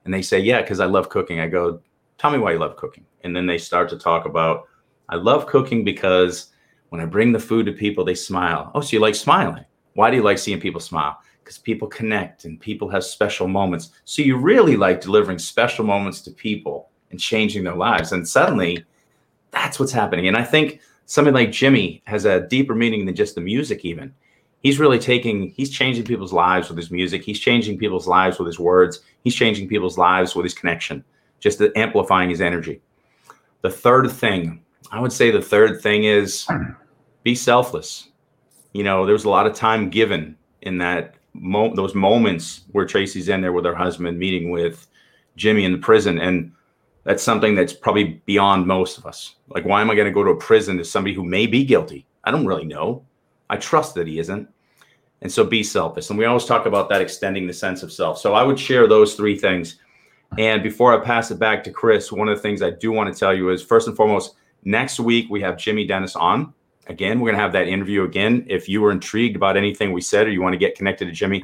And 0.04 0.14
they 0.14 0.22
say, 0.22 0.40
Yeah, 0.40 0.62
because 0.62 0.80
I 0.80 0.86
love 0.86 1.10
cooking. 1.10 1.40
I 1.40 1.48
go, 1.48 1.82
Tell 2.18 2.32
me 2.32 2.38
why 2.38 2.54
you 2.54 2.60
love 2.60 2.78
cooking. 2.78 3.06
And 3.24 3.36
then 3.36 3.46
they 3.46 3.58
start 3.58 3.90
to 3.90 3.98
talk 3.98 4.26
about, 4.26 4.68
I 5.10 5.16
love 5.16 5.48
cooking 5.48 5.84
because 5.84 6.52
when 6.90 7.02
I 7.02 7.06
bring 7.06 7.32
the 7.32 7.40
food 7.40 7.66
to 7.66 7.72
people, 7.72 8.06
they 8.06 8.16
smile. 8.16 8.72
Oh, 8.74 8.82
so 8.82 8.96
you 8.96 9.00
like 9.00 9.16
smiling. 9.16 9.66
Why 9.94 10.10
do 10.10 10.18
you 10.18 10.24
like 10.24 10.38
seeing 10.38 10.60
people 10.60 10.82
smile? 10.82 11.18
Because 11.44 11.58
people 11.58 11.88
connect 11.88 12.46
and 12.46 12.60
people 12.60 12.90
have 12.90 13.04
special 13.04 13.48
moments. 13.48 13.92
So 14.06 14.22
you 14.22 14.38
really 14.38 14.78
like 14.78 15.02
delivering 15.02 15.40
special 15.40 15.86
moments 15.86 16.22
to 16.22 16.32
people 16.32 16.90
and 17.12 17.20
changing 17.20 17.64
their 17.64 17.76
lives. 17.76 18.12
And 18.12 18.28
suddenly, 18.28 18.86
that's 19.52 19.80
what's 19.80 19.92
happening. 19.92 20.28
And 20.28 20.38
I 20.38 20.44
think 20.44 20.82
something 21.06 21.34
like 21.34 21.52
Jimmy 21.52 22.02
has 22.06 22.26
a 22.26 22.48
deeper 22.48 22.76
meaning 22.76 23.06
than 23.06 23.16
just 23.16 23.36
the 23.36 23.42
music, 23.42 23.86
even. 23.86 24.14
He's 24.66 24.80
really 24.80 24.98
taking, 24.98 25.52
he's 25.52 25.70
changing 25.70 26.06
people's 26.06 26.34
lives 26.34 26.70
with 26.70 26.78
his 26.80 26.90
music. 26.90 27.22
He's 27.22 27.40
changing 27.40 27.78
people's 27.78 28.08
lives 28.08 28.40
with 28.40 28.48
his 28.48 28.60
words. 28.60 29.02
He's 29.24 29.36
changing 29.36 29.68
people's 29.68 29.96
lives 29.96 30.36
with 30.36 30.44
his 30.44 30.56
connection, 30.56 31.04
just 31.40 31.62
amplifying 31.76 32.32
his 32.32 32.42
energy. 32.42 32.82
The 33.62 33.70
third 33.70 34.10
thing, 34.10 34.64
I 34.92 35.00
would 35.00 35.14
say 35.14 35.30
the 35.30 35.40
third 35.40 35.84
thing 35.84 36.06
is 36.06 36.48
be 37.22 37.36
selfless. 37.36 38.10
You 38.74 38.84
know, 38.84 39.06
there's 39.06 39.26
a 39.26 39.30
lot 39.30 39.46
of 39.46 39.54
time 39.54 39.92
given 39.92 40.36
in 40.64 40.80
that 40.80 41.14
mo- 41.36 41.76
those 41.76 41.94
moments 41.94 42.62
where 42.72 42.88
Tracy's 42.88 43.30
in 43.30 43.42
there 43.42 43.54
with 43.54 43.66
her 43.66 43.76
husband 43.76 44.18
meeting 44.18 44.50
with 44.50 44.88
Jimmy 45.36 45.66
in 45.66 45.74
the 45.74 45.78
prison. 45.78 46.18
And 46.18 46.52
that's 47.04 47.22
something 47.22 47.54
that's 47.54 47.74
probably 47.74 48.20
beyond 48.26 48.66
most 48.66 48.98
of 48.98 49.06
us. 49.06 49.36
Like, 49.48 49.66
why 49.66 49.82
am 49.82 49.92
I 49.92 49.96
going 49.96 50.08
to 50.08 50.12
go 50.12 50.24
to 50.24 50.32
a 50.32 50.38
prison 50.38 50.80
to 50.80 50.84
somebody 50.84 51.14
who 51.14 51.24
may 51.24 51.46
be 51.46 51.64
guilty? 51.64 52.08
I 52.24 52.32
don't 52.32 52.48
really 52.48 52.66
know. 52.66 53.06
I 53.48 53.58
trust 53.58 53.94
that 53.94 54.08
he 54.08 54.18
isn't. 54.18 54.50
And 55.26 55.32
so 55.32 55.44
be 55.44 55.64
selfish. 55.64 56.12
And 56.12 56.20
we 56.20 56.26
always 56.26 56.46
talk 56.46 56.68
about 56.68 56.88
that 56.90 57.02
extending 57.02 57.48
the 57.48 57.54
sense 57.54 57.82
of 57.82 57.92
self. 57.92 58.20
So 58.20 58.36
I 58.36 58.44
would 58.44 58.60
share 58.60 58.88
those 58.88 59.16
three 59.16 59.36
things. 59.36 59.80
And 60.38 60.62
before 60.62 60.94
I 60.94 61.04
pass 61.04 61.32
it 61.32 61.40
back 61.40 61.64
to 61.64 61.72
Chris, 61.72 62.12
one 62.12 62.30
of 62.30 62.38
the 62.38 62.42
things 62.44 62.62
I 62.62 62.70
do 62.70 62.92
want 62.92 63.12
to 63.12 63.20
tell 63.20 63.34
you 63.34 63.50
is 63.50 63.64
first 63.64 63.88
and 63.88 63.98
foremost, 63.98 64.36
next 64.66 65.00
week 65.00 65.26
we 65.32 65.42
have 65.42 65.58
Jimmy 65.58 65.88
Dennis 65.88 66.16
on. 66.16 66.54
Again, 66.86 67.20
we're 67.20 67.30
going 67.32 67.38
to 67.38 67.42
have 67.42 67.54
that 67.54 67.68
interview 67.68 68.04
again. 68.04 68.46
If 68.48 68.70
you 68.70 68.82
were 68.82 68.92
intrigued 68.92 69.36
about 69.36 69.58
anything 69.58 69.94
we 69.94 70.02
said 70.02 70.28
or 70.28 70.30
you 70.30 70.44
want 70.44 70.54
to 70.54 70.60
get 70.60 70.76
connected 70.76 71.06
to 71.06 71.12
Jimmy, 71.12 71.44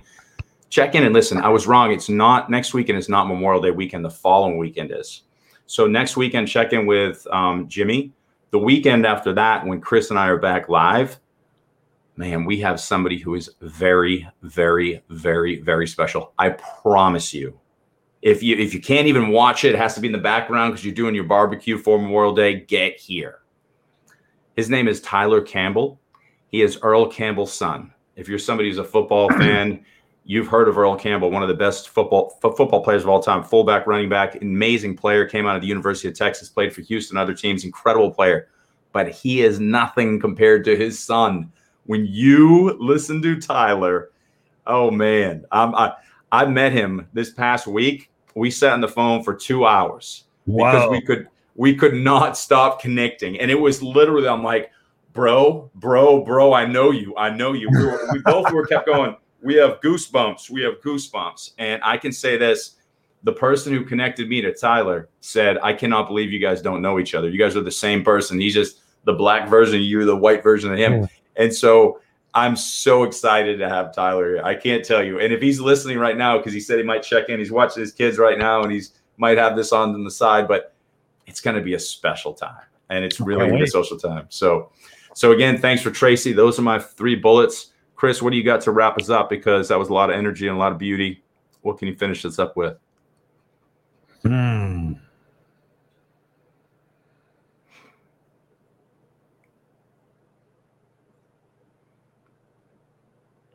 check 0.69 0.93
in 0.93 1.03
and 1.03 1.11
listen. 1.11 1.39
I 1.39 1.49
was 1.49 1.65
wrong. 1.65 1.91
It's 1.91 2.07
not 2.07 2.51
next 2.51 2.75
weekend, 2.75 2.99
it's 2.99 3.09
not 3.09 3.27
Memorial 3.27 3.63
Day 3.63 3.71
weekend. 3.71 4.05
The 4.05 4.11
following 4.11 4.59
weekend 4.59 4.91
is. 4.91 5.23
So 5.65 5.87
next 5.87 6.15
weekend, 6.15 6.47
check 6.47 6.71
in 6.71 6.85
with 6.85 7.25
um, 7.31 7.67
Jimmy. 7.67 8.13
The 8.51 8.59
weekend 8.59 9.07
after 9.07 9.33
that, 9.33 9.65
when 9.65 9.81
Chris 9.81 10.11
and 10.11 10.19
I 10.19 10.27
are 10.27 10.37
back 10.37 10.69
live, 10.69 11.19
man, 12.15 12.45
we 12.45 12.59
have 12.59 12.79
somebody 12.79 13.17
who 13.17 13.35
is 13.35 13.49
very, 13.61 14.27
very, 14.41 15.03
very, 15.09 15.59
very 15.61 15.87
special. 15.87 16.33
I 16.37 16.49
promise 16.49 17.33
you. 17.33 17.59
If 18.21 18.43
you 18.43 18.55
if 18.55 18.73
you 18.73 18.81
can't 18.81 19.07
even 19.07 19.29
watch 19.29 19.65
it, 19.65 19.73
it 19.73 19.77
has 19.77 19.95
to 19.95 20.01
be 20.01 20.07
in 20.07 20.11
the 20.11 20.19
background 20.19 20.73
because 20.73 20.85
you're 20.85 20.93
doing 20.93 21.15
your 21.15 21.23
barbecue 21.23 21.77
for 21.77 21.99
Memorial 21.99 22.35
Day. 22.35 22.59
Get 22.59 22.97
here. 22.97 23.39
His 24.55 24.69
name 24.69 24.87
is 24.87 25.01
Tyler 25.01 25.41
Campbell. 25.41 25.99
He 26.49 26.61
is 26.61 26.77
Earl 26.83 27.07
Campbell's 27.07 27.53
son. 27.53 27.93
If 28.15 28.27
you're 28.27 28.37
somebody 28.37 28.69
who's 28.69 28.77
a 28.77 28.83
football 28.83 29.29
fan, 29.37 29.83
You've 30.23 30.47
heard 30.47 30.67
of 30.67 30.77
Earl 30.77 30.95
Campbell, 30.97 31.31
one 31.31 31.41
of 31.41 31.49
the 31.49 31.55
best 31.55 31.89
football 31.89 32.37
f- 32.43 32.55
football 32.55 32.83
players 32.83 33.03
of 33.03 33.09
all 33.09 33.23
time, 33.23 33.43
fullback, 33.43 33.87
running 33.87 34.07
back, 34.07 34.39
amazing 34.41 34.95
player. 34.95 35.25
Came 35.25 35.47
out 35.47 35.55
of 35.55 35.61
the 35.61 35.67
University 35.67 36.07
of 36.07 36.13
Texas, 36.13 36.47
played 36.47 36.73
for 36.73 36.81
Houston, 36.81 37.17
other 37.17 37.33
teams, 37.33 37.65
incredible 37.65 38.11
player. 38.11 38.47
But 38.93 39.09
he 39.09 39.41
is 39.41 39.59
nothing 39.59 40.19
compared 40.19 40.63
to 40.65 40.75
his 40.75 40.99
son. 40.99 41.51
When 41.85 42.05
you 42.05 42.77
listen 42.79 43.21
to 43.23 43.39
Tyler, 43.39 44.11
oh 44.67 44.91
man, 44.91 45.45
I'm, 45.51 45.73
I 45.75 45.93
I 46.31 46.45
met 46.45 46.71
him 46.71 47.07
this 47.13 47.31
past 47.31 47.67
week. 47.67 48.09
We 48.35 48.51
sat 48.51 48.73
on 48.73 48.81
the 48.81 48.87
phone 48.87 49.23
for 49.23 49.33
two 49.33 49.65
hours 49.65 50.25
wow. 50.45 50.71
because 50.71 50.89
we 50.91 51.01
could 51.01 51.27
we 51.55 51.75
could 51.75 51.95
not 51.95 52.37
stop 52.37 52.81
connecting, 52.81 53.39
and 53.39 53.51
it 53.51 53.59
was 53.59 53.81
literally 53.81 54.27
I'm 54.27 54.43
like, 54.43 54.71
bro, 55.13 55.69
bro, 55.75 56.23
bro, 56.23 56.53
I 56.53 56.65
know 56.65 56.91
you, 56.91 57.15
I 57.17 57.29
know 57.29 57.53
you. 57.53 57.69
We, 57.69 57.85
were, 57.85 58.09
we 58.13 58.19
both 58.25 58.51
were 58.51 58.65
kept 58.65 58.85
going 58.85 59.15
we 59.41 59.55
have 59.55 59.81
goosebumps. 59.81 60.49
We 60.49 60.61
have 60.61 60.81
goosebumps. 60.81 61.53
And 61.57 61.81
I 61.83 61.97
can 61.97 62.11
say 62.11 62.37
this 62.37 62.75
the 63.23 63.33
person 63.33 63.71
who 63.73 63.85
connected 63.85 64.27
me 64.27 64.41
to 64.41 64.53
Tyler 64.53 65.09
said, 65.19 65.59
I 65.61 65.73
cannot 65.73 66.07
believe 66.07 66.31
you 66.31 66.39
guys 66.39 66.61
don't 66.61 66.81
know 66.81 66.99
each 66.99 67.13
other. 67.13 67.29
You 67.29 67.37
guys 67.37 67.55
are 67.55 67.61
the 67.61 67.69
same 67.69 68.03
person. 68.03 68.39
He's 68.39 68.53
just 68.53 68.79
the 69.03 69.13
black 69.13 69.47
version 69.47 69.75
of 69.75 69.81
you, 69.81 70.05
the 70.05 70.15
white 70.15 70.41
version 70.41 70.71
of 70.71 70.79
him. 70.79 70.93
Mm. 70.93 71.09
And 71.35 71.53
so 71.53 71.99
I'm 72.33 72.55
so 72.55 73.03
excited 73.03 73.59
to 73.59 73.69
have 73.69 73.93
Tyler 73.93 74.35
here. 74.35 74.43
I 74.43 74.55
can't 74.55 74.85
tell 74.85 75.03
you. 75.03 75.19
And 75.19 75.33
if 75.33 75.41
he's 75.41 75.59
listening 75.59 75.97
right 75.97 76.17
now, 76.17 76.37
because 76.37 76.53
he 76.53 76.59
said 76.59 76.77
he 76.77 76.83
might 76.83 77.03
check 77.03 77.29
in, 77.29 77.39
he's 77.39 77.51
watching 77.51 77.81
his 77.81 77.91
kids 77.91 78.17
right 78.17 78.37
now 78.37 78.63
and 78.63 78.71
he's 78.71 78.93
might 79.17 79.37
have 79.37 79.55
this 79.55 79.71
on 79.71 79.93
in 79.93 80.03
the 80.03 80.11
side, 80.11 80.47
but 80.47 80.73
it's 81.27 81.41
going 81.41 81.55
to 81.55 81.61
be 81.61 81.75
a 81.75 81.79
special 81.79 82.33
time. 82.33 82.63
And 82.89 83.05
it's 83.05 83.19
really 83.19 83.61
a 83.61 83.67
social 83.67 83.97
time. 83.97 84.25
So, 84.29 84.71
so 85.13 85.31
again, 85.31 85.57
thanks 85.57 85.81
for 85.81 85.91
Tracy. 85.91 86.33
Those 86.33 86.57
are 86.59 86.63
my 86.63 86.79
three 86.79 87.15
bullets. 87.15 87.71
Chris, 87.95 88.21
what 88.21 88.31
do 88.31 88.37
you 88.37 88.43
got 88.43 88.61
to 88.61 88.71
wrap 88.71 88.97
us 88.99 89.09
up? 89.09 89.29
Because 89.29 89.67
that 89.67 89.77
was 89.77 89.89
a 89.89 89.93
lot 89.93 90.09
of 90.09 90.15
energy 90.15 90.47
and 90.47 90.57
a 90.57 90.59
lot 90.59 90.71
of 90.71 90.77
beauty. 90.77 91.23
What 91.61 91.77
can 91.77 91.87
you 91.87 91.95
finish 91.95 92.23
this 92.23 92.39
up 92.39 92.57
with? 92.57 92.77
Hmm. 94.23 94.93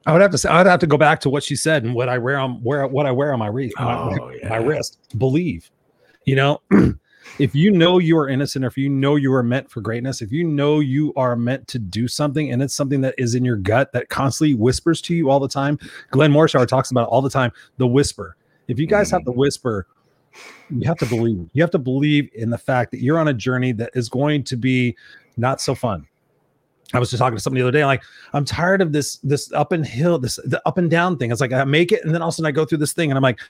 I 0.07 0.13
would 0.13 0.23
have 0.23 0.31
to 0.31 0.39
say 0.39 0.49
I 0.49 0.59
would 0.59 0.71
have 0.71 0.81
to 0.81 0.87
go 0.87 0.97
back 0.97 1.21
to 1.21 1.31
what 1.31 1.43
she 1.43 1.57
said 1.57 1.83
and 1.83 1.95
what 1.95 2.09
I 2.09 2.17
wear 2.19 2.39
on 2.39 2.63
where 2.63 2.87
what 2.87 3.07
I 3.07 3.11
wear 3.11 3.33
on 3.33 3.41
my 3.41 3.49
wrist, 3.49 3.75
oh, 3.79 4.11
my, 4.17 4.35
yeah. 4.41 4.49
my 4.49 4.57
wrist. 4.57 4.99
Believe, 5.19 5.71
you 6.25 6.37
know, 6.37 6.63
if 7.39 7.55
you 7.57 7.73
know 7.73 7.99
you 7.99 8.17
are 8.17 8.29
innocent, 8.29 8.65
or 8.65 8.69
if 8.69 8.77
you 8.77 8.89
know 8.89 9.17
you 9.17 9.35
are 9.35 9.43
meant 9.43 9.69
for 9.69 9.81
greatness, 9.81 10.23
if 10.23 10.31
you 10.31 10.45
know 10.45 10.79
you 10.79 11.13
are 11.17 11.35
meant 11.35 11.67
to 11.69 11.81
do 11.81 12.07
something 12.07 12.53
and 12.53 12.63
it's 12.63 12.75
something 12.75 13.01
that 13.01 13.17
is 13.19 13.35
in 13.35 13.45
your 13.45 13.57
gut 13.57 13.93
that 13.93 14.09
constantly 14.09 14.55
whispers 14.55 15.01
to 15.03 15.15
you 15.15 15.29
all 15.29 15.41
the 15.41 15.49
time, 15.49 15.77
Glenn 16.13 16.33
Morshower 16.33 16.69
talks 16.69 16.93
about 16.93 17.09
all 17.09 17.21
the 17.21 17.31
time 17.31 17.51
the 17.79 17.87
whisper. 17.87 18.37
If 18.69 18.79
you 18.79 18.87
guys 18.87 19.11
have 19.11 19.25
the 19.25 19.33
mm. 19.33 19.37
whisper, 19.37 19.87
you 20.71 20.87
have 20.87 20.99
to 20.99 21.07
believe. 21.07 21.49
You 21.53 21.63
have 21.63 21.71
to 21.73 21.79
believe 21.79 22.29
in 22.35 22.51
the 22.51 22.59
fact 22.59 22.93
that 22.93 23.01
you're 23.01 23.19
on 23.19 23.29
a 23.29 23.35
journey 23.35 23.73
that 23.73 23.91
is 23.95 24.09
going 24.09 24.45
to 24.45 24.57
be 24.57 24.97
not 25.37 25.61
so 25.61 25.75
fun. 25.75 26.07
I 26.95 26.99
was 26.99 27.11
just 27.11 27.21
talking 27.21 27.37
to 27.37 27.43
somebody 27.43 27.63
the 27.63 27.69
other 27.69 27.79
day, 27.79 27.85
like 27.85 28.03
I'm 28.33 28.45
tired 28.45 28.81
of 28.81 28.93
this 28.93 29.17
this 29.17 29.53
up 29.53 29.73
and 29.73 29.85
hill, 29.85 30.19
this 30.19 30.37
the 30.45 30.63
up 30.67 30.79
and 30.79 30.91
down 30.91 31.17
thing. 31.19 31.33
It's 31.33 31.41
like 31.41 31.53
I 31.53 31.65
make 31.65 31.93
it, 31.93 32.05
and 32.05 32.15
then 32.15 32.23
all 32.23 32.29
of 32.29 32.33
a 32.33 32.37
sudden 32.37 32.47
I 32.47 32.53
go 32.53 32.65
through 32.65 32.79
this 32.79 32.93
thing, 32.93 33.11
and 33.11 33.19
I'm 33.19 33.23
like, 33.23 33.41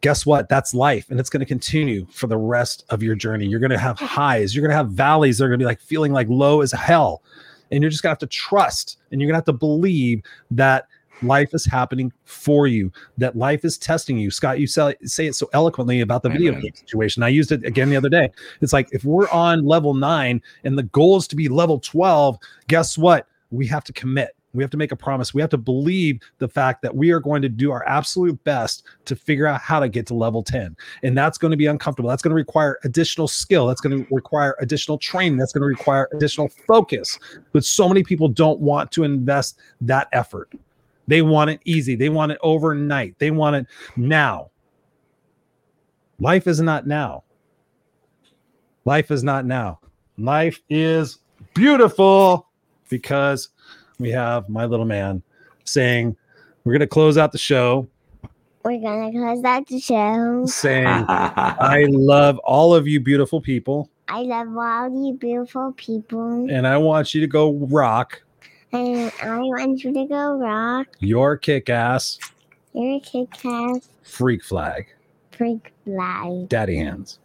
guess 0.00 0.26
what? 0.26 0.48
That's 0.48 0.74
life, 0.74 1.08
and 1.10 1.20
it's 1.20 1.30
going 1.30 1.40
to 1.40 1.46
continue 1.46 2.06
for 2.10 2.26
the 2.26 2.36
rest 2.36 2.84
of 2.90 3.02
your 3.02 3.14
journey. 3.14 3.46
You're 3.46 3.60
going 3.60 3.70
to 3.70 3.78
have 3.78 3.98
highs, 3.98 4.54
you're 4.54 4.62
going 4.62 4.70
to 4.70 4.76
have 4.76 4.90
valleys. 4.90 5.38
They're 5.38 5.48
going 5.48 5.60
to 5.60 5.62
be 5.62 5.66
like 5.66 5.80
feeling 5.80 6.12
like 6.12 6.28
low 6.28 6.60
as 6.60 6.72
hell, 6.72 7.22
and 7.70 7.82
you're 7.82 7.90
just 7.90 8.02
going 8.02 8.10
to 8.10 8.14
have 8.14 8.30
to 8.30 8.36
trust, 8.36 8.98
and 9.10 9.20
you're 9.20 9.28
going 9.28 9.34
to 9.34 9.38
have 9.38 9.44
to 9.44 9.52
believe 9.52 10.22
that 10.50 10.88
life 11.22 11.54
is 11.54 11.64
happening 11.64 12.12
for 12.24 12.66
you 12.66 12.90
that 13.18 13.36
life 13.36 13.64
is 13.64 13.78
testing 13.78 14.18
you. 14.18 14.30
Scott 14.30 14.58
you 14.58 14.66
say, 14.66 14.94
say 15.04 15.26
it 15.26 15.34
so 15.34 15.48
eloquently 15.52 16.00
about 16.00 16.22
the 16.22 16.30
video 16.30 16.52
game 16.52 16.74
situation. 16.74 17.22
I 17.22 17.28
used 17.28 17.52
it 17.52 17.64
again 17.64 17.90
the 17.90 17.96
other 17.96 18.08
day. 18.08 18.30
It's 18.60 18.72
like 18.72 18.88
if 18.92 19.04
we're 19.04 19.28
on 19.30 19.64
level 19.64 19.94
9 19.94 20.42
and 20.64 20.78
the 20.78 20.84
goal 20.84 21.16
is 21.16 21.26
to 21.28 21.36
be 21.36 21.48
level 21.48 21.78
12 21.78 22.38
guess 22.68 22.96
what? 22.96 23.26
We 23.50 23.66
have 23.66 23.84
to 23.84 23.92
commit. 23.92 24.34
We 24.54 24.62
have 24.62 24.70
to 24.70 24.76
make 24.76 24.92
a 24.92 24.96
promise. 24.96 25.32
We 25.32 25.40
have 25.40 25.50
to 25.50 25.58
believe 25.58 26.20
the 26.38 26.48
fact 26.48 26.82
that 26.82 26.94
we 26.94 27.10
are 27.10 27.20
going 27.20 27.40
to 27.42 27.48
do 27.48 27.70
our 27.70 27.86
absolute 27.88 28.42
best 28.44 28.84
to 29.06 29.16
figure 29.16 29.46
out 29.46 29.60
how 29.60 29.80
to 29.80 29.88
get 29.88 30.06
to 30.08 30.14
level 30.14 30.42
10 30.42 30.76
and 31.02 31.16
that's 31.16 31.38
going 31.38 31.50
to 31.50 31.56
be 31.56 31.66
uncomfortable. 31.66 32.10
That's 32.10 32.22
going 32.22 32.32
to 32.32 32.36
require 32.36 32.78
additional 32.84 33.28
skill. 33.28 33.66
That's 33.66 33.80
going 33.80 34.04
to 34.04 34.14
require 34.14 34.56
additional 34.60 34.98
training. 34.98 35.38
That's 35.38 35.52
going 35.52 35.62
to 35.62 35.66
require 35.66 36.08
additional 36.12 36.48
focus. 36.66 37.18
But 37.52 37.64
so 37.64 37.88
many 37.88 38.02
people 38.02 38.28
don't 38.28 38.60
want 38.60 38.90
to 38.92 39.04
invest 39.04 39.58
that 39.80 40.08
effort 40.12 40.52
they 41.06 41.22
want 41.22 41.50
it 41.50 41.60
easy. 41.64 41.96
They 41.96 42.08
want 42.08 42.32
it 42.32 42.38
overnight. 42.42 43.18
They 43.18 43.30
want 43.30 43.56
it 43.56 43.66
now. 43.96 44.50
Life 46.18 46.46
is 46.46 46.60
not 46.60 46.86
now. 46.86 47.24
Life 48.84 49.10
is 49.10 49.22
not 49.24 49.44
now. 49.44 49.80
Life 50.18 50.60
is 50.68 51.18
beautiful 51.54 52.48
because 52.88 53.48
we 53.98 54.10
have 54.10 54.48
my 54.48 54.64
little 54.64 54.84
man 54.86 55.22
saying, 55.64 56.16
We're 56.64 56.72
going 56.72 56.80
to 56.80 56.86
close 56.86 57.16
out 57.18 57.32
the 57.32 57.38
show 57.38 57.88
We're 58.64 58.80
gonna 58.80 59.10
close 59.10 59.44
out 59.44 59.66
the 59.66 59.80
show. 59.80 60.46
saying, 60.46 60.86
I 61.08 61.86
love 61.90 62.38
all 62.38 62.74
of 62.74 62.86
you 62.86 63.00
beautiful 63.00 63.40
people, 63.40 63.90
I 64.08 64.22
love 64.22 64.56
all 64.56 65.06
you 65.06 65.14
beautiful 65.14 65.72
people. 65.76 66.48
and 66.50 66.66
I 66.66 66.76
want 66.76 67.14
you 67.14 67.20
to 67.20 67.26
go 67.26 67.54
rock 67.54 68.22
And 68.72 69.12
I 69.22 69.38
want 69.38 69.84
you 69.84 69.92
to 69.92 70.06
go 70.06 70.38
rock 70.38 70.86
your 71.00 71.36
kick 71.36 71.68
ass 71.68 72.18
your 72.74 73.00
kick 73.00 73.28
ass. 73.44 73.88
freak 74.02 74.42
flag, 74.42 74.86
freak 75.30 75.72
flag. 75.84 76.48
daddy 76.48 76.76
hands. 76.76 77.18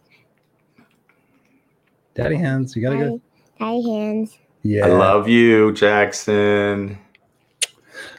Daddy 2.14 2.36
hands, 2.36 2.74
you 2.74 2.82
got 2.82 2.90
to 2.90 2.98
go. 2.98 3.20
Tie 3.58 3.88
hands. 3.88 4.38
Yeah. 4.62 4.86
I 4.86 4.88
love 4.88 5.28
you, 5.28 5.72
Jackson. 5.72 6.98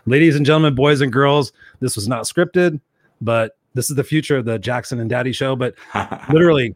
Ladies 0.05 0.36
and 0.36 0.45
gentlemen, 0.45 0.73
boys 0.73 1.01
and 1.01 1.11
girls, 1.11 1.51
this 1.82 1.95
was 1.95 2.07
not 2.07 2.23
scripted, 2.23 2.80
but 3.21 3.57
this 3.73 3.89
is 3.89 3.95
the 3.95 4.03
future 4.03 4.38
of 4.38 4.45
the 4.45 4.57
Jackson 4.57 4.99
and 4.99 5.09
Daddy 5.09 5.34
show. 5.34 5.55
But 5.55 5.75
literally, 6.32 6.75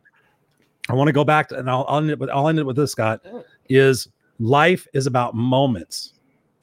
I 0.89 0.93
want 0.93 1.07
to 1.07 1.13
go 1.13 1.23
back 1.23 1.49
to, 1.49 1.57
and 1.57 1.69
I'll, 1.69 1.85
I'll 1.87 1.99
end 1.99 2.11
it 2.11 2.19
with 2.19 2.29
I'll 2.29 2.49
end 2.49 2.59
it 2.59 2.65
with 2.65 2.75
this, 2.75 2.91
Scott. 2.91 3.25
Is 3.69 4.09
life 4.39 4.87
is 4.93 5.07
about 5.07 5.33
moments. 5.33 6.12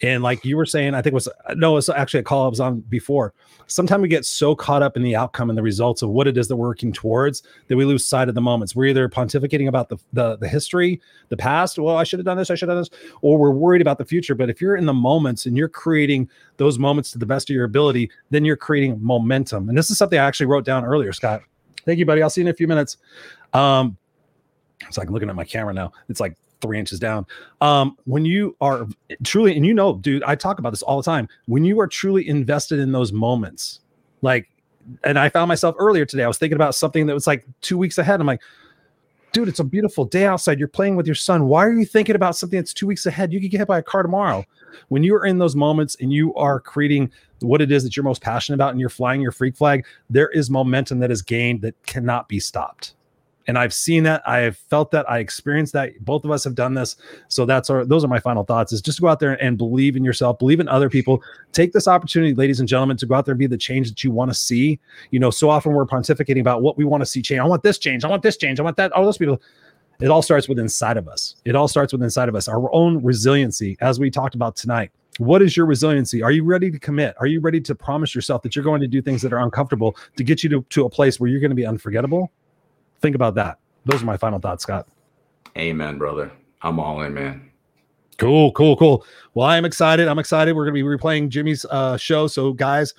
And 0.03 0.23
like 0.23 0.45
you 0.45 0.57
were 0.57 0.67
saying, 0.67 0.95
I 0.95 1.03
think 1.03 1.13
it 1.13 1.15
was 1.15 1.29
no, 1.57 1.77
it's 1.77 1.89
actually 1.89 2.21
a 2.21 2.25
call 2.25 2.47
I 2.47 2.49
was 2.49 2.61
on 2.61 2.81
before. 2.81 3.35
Sometimes 3.67 4.01
we 4.01 4.09
get 4.09 4.25
so 4.25 4.55
caught 4.55 4.83
up 4.83 4.97
in 4.97 5.03
the 5.03 5.15
outcome 5.15 5.51
and 5.51 5.59
the 5.59 5.63
results 5.63 6.03
of 6.03 6.09
what 6.09 6.27
it 6.27 6.39
is 6.39 6.49
that 6.49 6.57
we're 6.57 6.69
working 6.69 6.93
towards 6.93 7.43
that 7.69 7.77
we 7.77 7.85
lose 7.85 8.07
sight 8.07 8.29
of 8.29 8.35
the 8.35 8.41
moments. 8.41 8.75
We're 8.75 8.87
either 8.87 9.09
pontificating 9.09 9.69
about 9.69 9.91
the 9.91 9.99
the, 10.13 10.37
the 10.37 10.49
history, 10.49 11.01
the 11.29 11.37
past. 11.37 11.79
Well, 11.79 11.97
I 11.97 12.05
should 12.05 12.19
have 12.19 12.25
done 12.25 12.39
this, 12.39 12.51
I 12.51 12.55
should 12.55 12.69
have 12.69 12.77
done 12.77 12.83
this, 12.83 13.11
or 13.21 13.39
we're 13.39 13.51
worried 13.51 13.83
about 13.83 13.99
the 13.99 14.05
future. 14.05 14.35
But 14.35 14.49
if 14.49 14.61
you're 14.61 14.77
in 14.77 14.87
the 14.87 14.95
moments 14.95 15.45
and 15.47 15.57
you're 15.57 15.69
creating 15.69 16.31
those 16.57 16.79
moments 16.79 17.13
to 17.13 17.19
the 17.19 17.27
best 17.27 17.51
of 17.51 17.55
your 17.55 17.65
ability, 17.65 18.11
then 18.31 18.45
you're 18.45 18.57
creating 18.57 18.99
momentum. 19.03 19.69
And 19.69 19.77
this 19.77 19.91
is 19.91 19.99
something 19.99 20.19
I 20.19 20.25
actually 20.25 20.47
wrote 20.47 20.65
down 20.65 20.85
earlier, 20.85 21.13
Scott. 21.13 21.43
Thank 21.85 21.99
you, 21.99 22.07
buddy. 22.07 22.23
I'll 22.23 22.31
see 22.31 22.41
you 22.41 22.47
in 22.47 22.51
a 22.51 22.57
few 22.57 22.69
minutes. 22.69 22.97
Um, 23.53 23.97
it's 24.89 24.97
like 24.97 25.11
looking 25.11 25.29
at 25.29 25.37
my 25.37 25.45
camera 25.45 25.75
now. 25.75 25.93
It's 26.09 26.21
like 26.21 26.37
three 26.61 26.79
inches 26.79 26.99
down. 26.99 27.27
Um, 27.61 27.97
when 28.05 28.25
you 28.25 28.57
are 28.61 28.87
truly, 29.25 29.57
and 29.57 29.65
you 29.65 29.75
know, 29.75 29.97
dude, 29.97 30.23
I 30.25 30.35
talk 30.35 30.59
about 30.59 30.71
this 30.71 30.83
all 30.83 30.97
the 30.99 31.03
time. 31.03 31.29
When 31.47 31.65
you 31.65 31.81
are 31.81 31.87
truly 31.87 32.29
invested 32.29 32.79
in 32.79 32.93
those 32.93 33.13
moments, 33.13 33.81
like, 34.23 34.49
and 35.05 35.19
I 35.19 35.29
found 35.29 35.49
myself 35.49 35.77
earlier 35.79 36.05
today, 36.05 36.25
I 36.25 36.29
was 36.29 36.39
thinking 36.39 36.57
about 36.57 36.75
something 36.75 37.07
that 37.07 37.15
was 37.15 37.27
like 37.27 37.45
two 37.61 37.79
weeks 37.79 37.99
ahead. 37.99 38.21
I'm 38.21 38.27
like, 38.27 38.41
dude, 39.33 39.49
it's 39.49 39.61
a 39.61 39.65
beautiful 39.65 40.05
day 40.05 40.27
outside. 40.27 40.59
You're 40.59 40.69
playing 40.69 40.97
with 40.97 41.07
your 41.07 41.15
son. 41.15 41.47
Why 41.47 41.65
are 41.65 41.73
you 41.73 41.85
thinking 41.85 42.17
about 42.17 42.37
something 42.37 42.59
that's 42.59 42.73
two 42.73 42.87
weeks 42.87 43.07
ahead? 43.07 43.33
You 43.33 43.41
could 43.41 43.51
get 43.51 43.59
hit 43.59 43.69
by 43.69 43.79
a 43.79 43.83
car 43.83 44.03
tomorrow. 44.03 44.45
When 44.89 45.03
you 45.03 45.15
are 45.15 45.27
in 45.27 45.39
those 45.39 45.55
moments 45.55 45.97
and 46.01 46.13
you 46.13 46.35
are 46.35 46.61
creating 46.61 47.11
what 47.41 47.61
it 47.61 47.71
is 47.71 47.83
that 47.85 47.97
you're 47.97 48.05
most 48.05 48.23
passionate 48.23 48.57
about 48.57 48.71
and 48.71 48.81
you're 48.81 48.89
flying 48.89 49.21
your 49.21 49.33
freak 49.33 49.57
flag, 49.57 49.85
there 50.09 50.29
is 50.31 50.51
momentum 50.51 50.99
that 51.01 51.11
is 51.11 51.23
gained 51.23 51.63
that 51.63 51.81
cannot 51.87 52.29
be 52.29 52.41
stopped. 52.41 52.95
And 53.47 53.59
I've 53.59 53.73
seen 53.73 54.03
that, 54.05 54.23
I 54.27 54.39
have 54.39 54.57
felt 54.57 54.91
that, 54.91 55.11
I 55.11 55.19
experienced 55.19 55.73
that. 55.73 55.93
Both 56.05 56.25
of 56.25 56.31
us 56.31 56.45
have 56.45 56.55
done 56.55 56.75
this. 56.75 56.97
So 57.29 57.47
that's 57.47 57.71
our 57.71 57.85
those 57.85 58.05
are 58.05 58.09
my 58.09 58.21
final 58.21 58.45
thoughts 58.45 58.73
is 58.73 58.83
just 58.83 59.01
go 59.01 59.09
out 59.09 59.19
there 59.19 59.43
and 59.43 59.57
believe 59.57 59.97
in 59.97 60.05
yourself, 60.05 60.39
believe 60.39 60.61
in 60.61 60.69
other 60.69 60.91
people. 60.91 61.23
Take 61.53 61.73
this 61.73 61.89
opportunity, 61.89 62.35
ladies 62.35 62.61
and 62.61 62.69
gentlemen, 62.69 62.97
to 62.99 63.07
go 63.07 63.15
out 63.15 63.25
there 63.25 63.33
and 63.33 63.39
be 63.39 63.47
the 63.47 63.57
change 63.57 63.89
that 63.89 64.05
you 64.05 64.11
want 64.11 64.31
to 64.31 64.35
see. 64.35 64.79
You 65.11 65.21
know, 65.21 65.31
so 65.31 65.51
often 65.51 65.73
we're 65.73 65.87
pontificating 65.87 66.41
about 66.41 66.63
what 66.63 66.77
we 66.77 66.85
want 66.85 67.01
to 67.01 67.07
see 67.07 67.23
change. 67.23 67.41
I 67.41 67.47
want 67.47 67.63
this 67.63 67.79
change, 67.79 68.05
I 68.05 68.09
want 68.09 68.23
this 68.23 68.37
change, 68.37 68.61
I 68.61 68.63
want 68.63 68.77
that. 68.77 68.93
All 68.93 69.05
those 69.05 69.19
people. 69.19 69.41
It 70.01 70.09
all 70.09 70.23
starts 70.23 70.49
with 70.49 70.59
inside 70.59 70.97
of 70.97 71.09
us. 71.09 71.37
It 71.45 71.55
all 71.55 71.69
starts 71.69 71.93
with 71.93 72.03
inside 72.03 72.31
of 72.31 72.35
us. 72.35 72.49
Our 72.49 72.73
own 72.75 73.05
resiliency, 73.05 73.77
as 73.83 74.01
we 74.01 74.11
talked 74.11 74.35
about 74.35 74.57
tonight. 74.57 74.91
What 75.19 75.43
is 75.43 75.55
your 75.55 75.67
resiliency? 75.67 76.23
Are 76.23 76.31
you 76.31 76.45
ready 76.45 76.71
to 76.71 76.79
commit? 76.79 77.15
Are 77.21 77.27
you 77.27 77.41
ready 77.41 77.61
to 77.61 77.75
promise 77.75 78.15
yourself 78.15 78.41
that 78.43 78.57
you're 78.57 78.65
going 78.65 78.81
to 78.81 78.87
do 78.87 79.03
things 79.03 79.21
that 79.21 79.35
are 79.35 79.41
uncomfortable 79.41 79.95
to 80.17 80.25
get 80.25 80.43
you 80.43 80.49
to, 80.49 80.63
to 80.71 80.87
a 80.87 80.89
place 80.89 81.21
where 81.21 81.29
you're 81.29 81.41
going 81.41 81.51
to 81.51 81.57
be 81.57 81.67
unforgettable? 81.67 82.33
Think 83.01 83.15
about 83.17 83.35
that. 83.37 83.59
Those 83.85 84.03
are 84.03 84.07
my 84.07 84.17
final 84.17 84.39
thoughts, 84.39 84.63
Scott. 84.63 84.87
Amen, 85.57 85.99
brother. 85.99 86.31
I'm 86.63 86.79
all 86.79 87.03
in, 87.03 87.15
man. 87.15 87.51
Cool, 88.19 88.53
cool, 88.53 88.77
cool. 88.77 89.05
Well, 89.33 89.47
I 89.47 89.57
am 89.57 89.65
excited. 89.65 90.07
I'm 90.07 90.19
excited. 90.19 90.55
We're 90.55 90.67
going 90.67 90.75
to 90.77 90.85
be 90.85 90.99
replaying 90.99 91.31
Jimmy's 91.31 91.65
uh, 91.65 91.97
show. 91.97 92.27
So, 92.27 92.53
guys, 92.53 92.93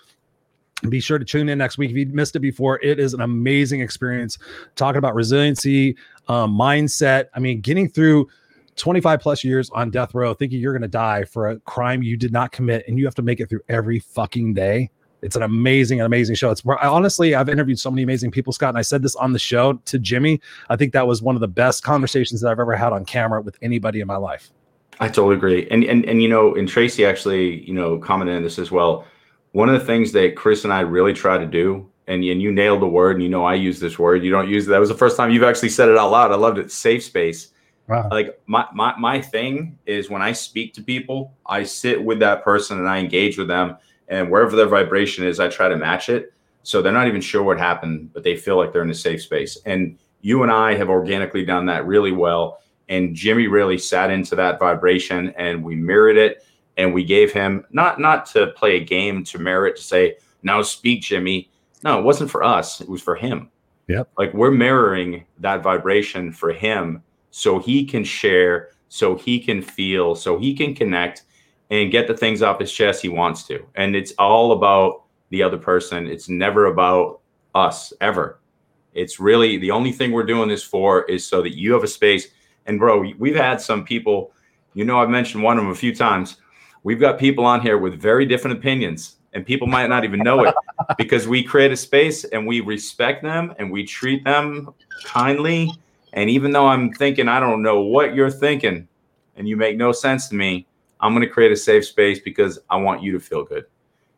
be 0.90 1.00
sure 1.00 1.20
to 1.20 1.26
tune 1.26 1.48
in 1.48 1.60
next 1.60 1.78
week 1.78 1.92
if 1.92 1.98
you 1.98 2.08
missed 2.08 2.36
it 2.36 2.40
before. 2.40 2.80
It 2.82 3.00
is 3.00 3.14
an 3.14 3.22
amazing 3.22 3.82
experience 3.82 4.40
talking 4.76 4.98
about 4.98 5.14
resiliency, 5.14 5.96
um, 6.28 6.58
mindset. 6.58 7.26
I 7.36 7.40
mean, 7.40 7.62
getting 7.62 7.88
through 7.88 8.30
25 8.78 9.20
plus 9.20 9.44
years 9.44 9.70
on 9.72 9.92
death 9.92 10.16
row, 10.16 10.34
thinking 10.34 10.60
you're 10.60 10.74
going 10.74 10.82
to 10.82 10.88
die 10.88 11.24
for 11.24 11.50
a 11.50 11.60
crime 11.60 12.02
you 12.02 12.18
did 12.18 12.32
not 12.32 12.52
commit, 12.52 12.84
and 12.88 12.98
you 12.98 13.06
have 13.06 13.16
to 13.16 13.22
make 13.22 13.40
it 13.40 13.48
through 13.50 13.62
every 13.70 14.00
fucking 14.00 14.56
day. 14.56 14.90
It's 15.22 15.36
an 15.36 15.44
amazing, 15.44 16.02
amazing 16.02 16.36
show. 16.36 16.50
It's 16.52 16.64
I, 16.66 16.88
honestly, 16.88 17.36
I've 17.36 17.50
interviewed 17.50 17.80
so 17.80 17.92
many 17.92 18.04
amazing 18.04 18.32
people, 18.32 18.54
Scott, 18.54 18.70
and 18.70 18.78
I 18.78 18.82
said 18.82 19.04
this 19.04 19.16
on 19.16 19.34
the 19.34 19.40
show 19.40 19.74
to 19.74 20.00
Jimmy. 20.00 20.42
I 20.70 20.76
think 20.76 20.94
that 20.94 21.06
was 21.06 21.22
one 21.22 21.36
of 21.36 21.42
the 21.42 21.48
best 21.48 21.84
conversations 21.84 22.42
that 22.42 22.50
I've 22.50 22.60
ever 22.60 22.76
had 22.76 22.92
on 22.94 23.06
camera 23.06 23.42
with 23.42 23.58
anybody 23.62 24.00
in 24.00 24.08
my 24.08 24.18
life. 24.18 24.52
I 25.00 25.08
totally 25.08 25.36
agree. 25.36 25.68
And 25.70 25.84
and 25.84 26.06
and 26.06 26.22
you 26.22 26.30
know, 26.30 26.56
and 26.56 26.68
Tracy 26.68 27.06
actually, 27.06 27.64
you 27.68 27.74
know, 27.74 27.98
commented 27.98 28.36
on 28.36 28.44
this 28.44 28.60
as 28.60 28.72
well. 28.72 29.06
One 29.52 29.70
of 29.70 29.80
the 29.80 29.86
things 29.86 30.12
that 30.14 30.36
Chris 30.36 30.64
and 30.64 30.72
I 30.72 30.82
really 30.82 31.14
try 31.14 31.38
to 31.38 31.46
do, 31.46 31.90
and, 32.08 32.24
and 32.24 32.42
you 32.42 32.52
nailed 32.52 32.82
the 32.82 32.88
word, 32.88 33.18
and 33.18 33.24
you 33.24 33.30
know 33.30 33.44
I 33.44 33.56
use 33.56 33.80
this 33.80 34.00
word. 34.00 34.24
You 34.24 34.32
don't 34.32 34.50
use 34.50 34.66
that 34.66 34.80
was 34.80 34.90
the 34.90 34.96
first 34.96 35.18
time 35.18 35.32
you've 35.32 35.44
actually 35.44 35.70
said 35.70 35.90
it 35.90 35.98
out 35.98 36.12
loud. 36.12 36.32
I 36.32 36.36
loved 36.36 36.58
it. 36.58 36.72
Safe 36.72 37.04
space. 37.04 37.50
Wow. 37.88 38.08
Like 38.10 38.40
my 38.46 38.66
my 38.74 38.96
my 38.98 39.22
thing 39.22 39.78
is 39.86 40.10
when 40.10 40.22
I 40.22 40.32
speak 40.32 40.74
to 40.76 40.84
people, 40.84 41.34
I 41.46 41.64
sit 41.64 42.04
with 42.04 42.20
that 42.20 42.44
person 42.44 42.80
and 42.80 42.88
I 42.88 43.00
engage 43.00 43.38
with 43.38 43.48
them, 43.48 43.78
and 44.12 44.30
wherever 44.30 44.56
their 44.56 44.68
vibration 44.68 45.26
is, 45.26 45.40
I 45.40 45.48
try 45.48 45.70
to 45.70 45.78
match 45.78 46.10
it. 46.10 46.34
So 46.64 46.82
they're 46.82 46.92
not 46.92 47.08
even 47.08 47.22
sure 47.22 47.42
what 47.42 47.58
happened, 47.58 48.14
but 48.14 48.24
they 48.24 48.36
feel 48.36 48.58
like 48.58 48.72
they're 48.72 48.84
in 48.84 48.92
a 48.92 48.94
safe 48.94 49.24
space. 49.24 49.58
And 49.66 49.98
you 50.20 50.44
and 50.44 50.52
I 50.52 50.76
have 50.76 50.90
organically 50.90 51.46
done 51.46 51.66
that 51.68 51.88
really 51.88 52.12
well. 52.12 52.62
And 52.90 53.16
Jimmy 53.16 53.48
really 53.48 53.78
sat 53.78 54.12
into 54.12 54.36
that 54.36 54.60
vibration 54.60 55.34
and 55.38 55.64
we 55.64 55.76
mirrored 55.76 56.18
it 56.18 56.46
and 56.78 56.94
we 56.94 57.06
gave 57.06 57.32
him 57.32 57.66
not 57.72 58.00
not 58.00 58.26
to 58.28 58.48
play 58.48 58.76
a 58.76 58.84
game 58.84 59.24
to 59.24 59.40
merit 59.40 59.78
to 59.78 59.82
say, 59.82 60.18
now 60.44 60.62
speak, 60.62 61.02
Jimmy. 61.02 61.50
No, 61.84 61.98
it 61.98 62.04
wasn't 62.04 62.30
for 62.30 62.44
us, 62.44 62.82
it 62.82 62.90
was 62.90 63.02
for 63.02 63.16
him. 63.16 63.50
Yep. 63.88 64.10
Like 64.18 64.34
we're 64.34 64.52
mirroring 64.52 65.26
that 65.40 65.64
vibration 65.64 66.32
for 66.32 66.52
him 66.52 67.02
so 67.32 67.60
he 67.60 67.86
can 67.86 68.04
share, 68.04 68.72
so 68.90 69.16
he 69.16 69.40
can 69.40 69.62
feel, 69.62 70.16
so 70.16 70.38
he 70.38 70.54
can 70.54 70.76
connect 70.76 71.24
and 71.72 71.90
get 71.90 72.06
the 72.06 72.16
things 72.16 72.42
off 72.42 72.60
his 72.60 72.72
chest 72.72 73.02
he 73.02 73.10
wants 73.10 73.44
to. 73.48 73.66
And 73.76 73.96
it's 73.96 74.12
all 74.20 74.52
about 74.52 75.04
the 75.30 75.42
other 75.42 75.58
person. 75.58 76.06
It's 76.06 76.30
never 76.30 76.66
about 76.66 77.22
us 77.56 77.94
ever. 78.02 78.40
It's 78.94 79.22
really 79.22 79.58
the 79.58 79.72
only 79.72 79.94
thing 79.94 80.12
we're 80.12 80.26
doing 80.26 80.50
this 80.50 80.64
for 80.64 81.04
is 81.06 81.26
so 81.26 81.42
that 81.42 81.58
you 81.58 81.72
have 81.72 81.84
a 81.84 81.88
space. 81.88 82.28
And 82.66 82.78
bro, 82.78 83.14
we've 83.18 83.36
had 83.36 83.62
some 83.62 83.86
people, 83.86 84.34
you 84.74 84.84
know, 84.84 85.00
I've 85.00 85.10
mentioned 85.10 85.44
one 85.44 85.58
of 85.58 85.64
them 85.64 85.72
a 85.72 85.76
few 85.76 85.96
times. 85.96 86.38
We've 86.84 87.00
got 87.00 87.18
people 87.18 87.46
on 87.46 87.62
here 87.62 87.78
with 87.78 88.00
very 88.02 88.26
different 88.26 88.58
opinions, 88.58 89.18
and 89.34 89.46
people 89.46 89.68
might 89.68 89.88
not 89.88 90.04
even 90.04 90.20
know 90.20 90.44
it 90.44 90.56
because 90.98 91.28
we 91.28 91.42
create 91.42 91.72
a 91.72 91.78
space 91.78 92.26
and 92.26 92.46
we 92.46 92.60
respect 92.60 93.24
them 93.24 93.54
and 93.60 93.72
we 93.72 93.86
treat 93.86 94.26
them 94.26 94.74
kindly. 95.06 95.72
And 96.14 96.30
even 96.30 96.52
though 96.52 96.68
I'm 96.68 96.92
thinking, 96.92 97.30
I 97.30 97.40
don't 97.40 97.62
know 97.62 97.82
what 97.82 98.14
you're 98.14 98.32
thinking, 98.32 98.90
and 99.38 99.48
you 99.48 99.56
make 99.56 99.78
no 99.78 99.94
sense 99.94 100.28
to 100.30 100.36
me, 100.36 100.68
I'm 101.02 101.14
going 101.14 101.28
to 101.28 101.34
create 101.34 101.52
a 101.52 101.56
safe 101.56 101.86
space 101.86 102.20
because 102.20 102.60
I 102.70 102.78
want 102.78 103.04
you 103.04 103.12
to 103.14 103.20
feel 103.20 103.44
good, 103.44 103.66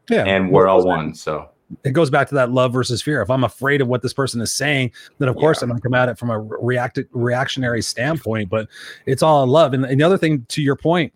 Yeah. 0.10 0.26
and 0.26 0.52
we're 0.52 0.68
all 0.68 0.86
one. 0.86 1.14
So 1.14 1.50
it 1.84 1.92
goes 1.92 2.10
back 2.10 2.28
to 2.30 2.36
that 2.36 2.52
love 2.52 2.74
versus 2.74 3.02
fear. 3.02 3.22
If 3.22 3.30
I'm 3.30 3.44
afraid 3.44 3.82
of 3.82 3.88
what 3.88 4.02
this 4.02 4.14
person 4.14 4.42
is 4.42 4.52
saying, 4.52 4.92
then 5.18 5.28
of 5.30 5.36
course 5.36 5.60
Yeah. 5.60 5.66
I'm 5.66 5.70
going 5.70 5.80
to 5.82 5.84
come 5.84 5.94
at 5.96 6.10
it 6.10 6.20
from 6.20 6.30
a 6.30 6.40
react 6.40 7.00
reactionary 7.12 7.82
standpoint. 7.82 8.50
But 8.50 8.68
it's 9.06 9.24
all 9.24 9.44
in 9.44 9.50
love. 9.50 9.74
And, 9.74 9.86
and 9.86 10.00
the 10.00 10.04
other 10.06 10.18
thing, 10.18 10.46
to 10.50 10.62
your 10.62 10.76
point, 10.76 11.14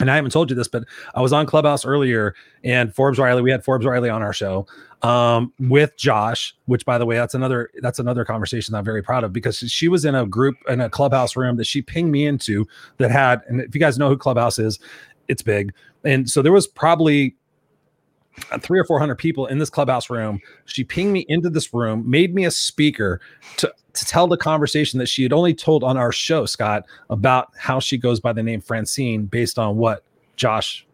and 0.00 0.10
I 0.10 0.16
haven't 0.16 0.30
told 0.32 0.50
you 0.50 0.56
this, 0.56 0.68
but 0.68 0.84
I 1.14 1.22
was 1.22 1.32
on 1.32 1.46
Clubhouse 1.46 1.84
earlier, 1.86 2.34
and 2.64 2.94
Forbes 2.94 3.18
Riley, 3.18 3.42
we 3.42 3.50
had 3.50 3.64
Forbes 3.64 3.86
Riley 3.86 4.10
on 4.10 4.22
our 4.22 4.32
show 4.32 4.66
um, 5.02 5.52
with 5.58 5.96
Josh. 5.96 6.56
Which, 6.66 6.84
by 6.84 6.98
the 6.98 7.06
way, 7.06 7.16
that's 7.16 7.34
another 7.34 7.70
that's 7.80 7.98
another 7.98 8.24
conversation 8.24 8.74
I'm 8.74 8.84
very 8.84 9.02
proud 9.02 9.24
of 9.24 9.32
because 9.32 9.58
she 9.58 9.88
was 9.88 10.04
in 10.04 10.14
a 10.14 10.26
group 10.26 10.56
in 10.68 10.80
a 10.80 10.90
Clubhouse 10.90 11.36
room 11.36 11.56
that 11.56 11.66
she 11.66 11.82
pinged 11.82 12.10
me 12.10 12.26
into 12.26 12.66
that 12.98 13.10
had, 13.10 13.42
and 13.48 13.60
if 13.60 13.74
you 13.74 13.80
guys 13.80 13.98
know 13.98 14.08
who 14.08 14.16
Clubhouse 14.16 14.58
is, 14.58 14.78
it's 15.28 15.42
big, 15.42 15.72
and 16.04 16.28
so 16.28 16.42
there 16.42 16.52
was 16.52 16.66
probably 16.66 17.36
three 18.60 18.78
or 18.78 18.84
four 18.84 18.98
hundred 18.98 19.16
people 19.16 19.46
in 19.46 19.58
this 19.58 19.70
clubhouse 19.70 20.10
room. 20.10 20.40
She 20.66 20.84
pinged 20.84 21.12
me 21.12 21.24
into 21.28 21.50
this 21.50 21.72
room, 21.72 22.08
made 22.08 22.34
me 22.34 22.44
a 22.44 22.50
speaker 22.50 23.20
to 23.58 23.72
to 23.94 24.04
tell 24.04 24.26
the 24.26 24.36
conversation 24.36 24.98
that 24.98 25.08
she 25.08 25.22
had 25.22 25.32
only 25.32 25.54
told 25.54 25.82
on 25.82 25.96
our 25.96 26.12
show, 26.12 26.46
Scott, 26.46 26.84
about 27.10 27.48
how 27.56 27.80
she 27.80 27.96
goes 27.96 28.20
by 28.20 28.32
the 28.32 28.42
name 28.42 28.60
Francine 28.60 29.26
based 29.26 29.58
on 29.58 29.76
what 29.76 30.04
Josh 30.36 30.86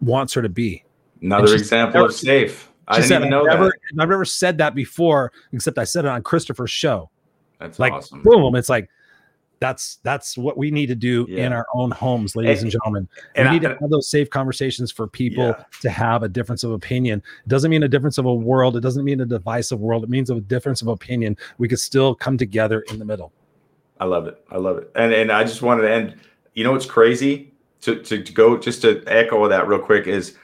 wants 0.00 0.34
her 0.34 0.42
to 0.42 0.48
be. 0.48 0.82
another 1.22 1.54
example 1.54 2.04
of 2.04 2.12
safe. 2.12 2.70
I 2.88 2.96
didn't 2.96 3.08
said, 3.08 3.16
even 3.18 3.30
know 3.30 3.40
I've 3.40 3.46
never, 3.58 3.64
that. 3.66 4.02
I've 4.02 4.08
never 4.08 4.24
said 4.24 4.58
that 4.58 4.74
before, 4.74 5.32
except 5.52 5.78
I 5.78 5.84
said 5.84 6.04
it 6.04 6.08
on 6.08 6.22
Christopher's 6.22 6.70
show. 6.70 7.10
That's 7.58 7.78
Like, 7.78 7.92
awesome. 7.92 8.22
boom, 8.22 8.54
it's 8.54 8.68
like 8.68 8.88
that's 9.58 9.96
that's 10.02 10.36
what 10.36 10.58
we 10.58 10.70
need 10.70 10.86
to 10.86 10.94
do 10.94 11.24
in 11.26 11.50
our 11.50 11.66
own 11.74 11.90
homes, 11.90 12.36
ladies 12.36 12.58
And- 12.58 12.64
and 12.66 12.72
gentlemen. 12.72 13.08
and 13.34 13.48
we 13.48 13.58
need 13.58 13.64
I- 13.64 13.72
to 13.72 13.78
have 13.80 13.88
those 13.90 14.06
safe 14.08 14.28
conversations 14.28 14.92
for 14.92 15.06
people 15.06 15.44
Yeah. 15.46 15.64
to 15.80 15.88
have 15.88 16.22
a 16.22 16.28
difference 16.28 16.62
of 16.62 16.72
opinion. 16.72 17.22
It 17.44 17.48
doesn't 17.48 17.70
mean 17.70 17.82
a 17.82 17.88
difference 17.88 18.18
of 18.18 18.26
a 18.26 18.34
world. 18.34 18.76
It 18.76 18.80
doesn't 18.80 19.02
mean 19.04 19.20
a 19.22 19.24
divisive 19.26 19.80
world. 19.80 20.04
It 20.04 20.10
means 20.10 20.28
a 20.28 20.38
difference 20.40 20.82
of 20.82 20.88
opinion. 20.88 21.38
We 21.56 21.68
could 21.68 21.78
still 21.80 22.14
come 22.14 22.36
together 22.36 22.80
in 22.90 22.98
the 22.98 23.06
middle. 23.06 23.32
I 23.98 24.04
love 24.04 24.26
it. 24.26 24.44
I 24.50 24.58
love 24.58 24.76
it. 24.76 24.90
And 24.94 25.14
and 25.14 25.32
I 25.32 25.42
just 25.44 25.62
wanted 25.62 25.82
to 25.82 25.90
end. 25.90 26.16
You 26.52 26.64
know 26.64 26.72
what's 26.72 26.86
crazy? 26.86 27.54
To, 27.82 27.96
to 28.02 28.22
to 28.22 28.32
go 28.32 28.58
just 28.58 28.82
to 28.82 29.02
echo 29.06 29.48
that 29.48 29.66
real 29.68 29.78
quick 29.78 30.06
is 30.06 30.36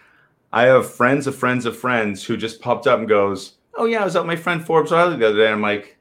I 0.52 0.64
have 0.64 0.92
friends 0.92 1.26
of 1.26 1.34
friends 1.34 1.64
of 1.64 1.76
friends 1.76 2.24
who 2.24 2.36
just 2.36 2.60
popped 2.60 2.86
up 2.86 2.98
and 2.98 3.08
goes, 3.08 3.54
Oh 3.74 3.86
yeah, 3.86 4.02
I 4.02 4.04
was 4.04 4.16
out 4.16 4.26
with 4.26 4.36
my 4.38 4.42
friend 4.42 4.64
Forbes 4.64 4.92
Riley 4.92 5.16
the 5.16 5.28
other 5.28 5.38
day. 5.38 5.50
I'm 5.50 5.62
like, 5.62 5.96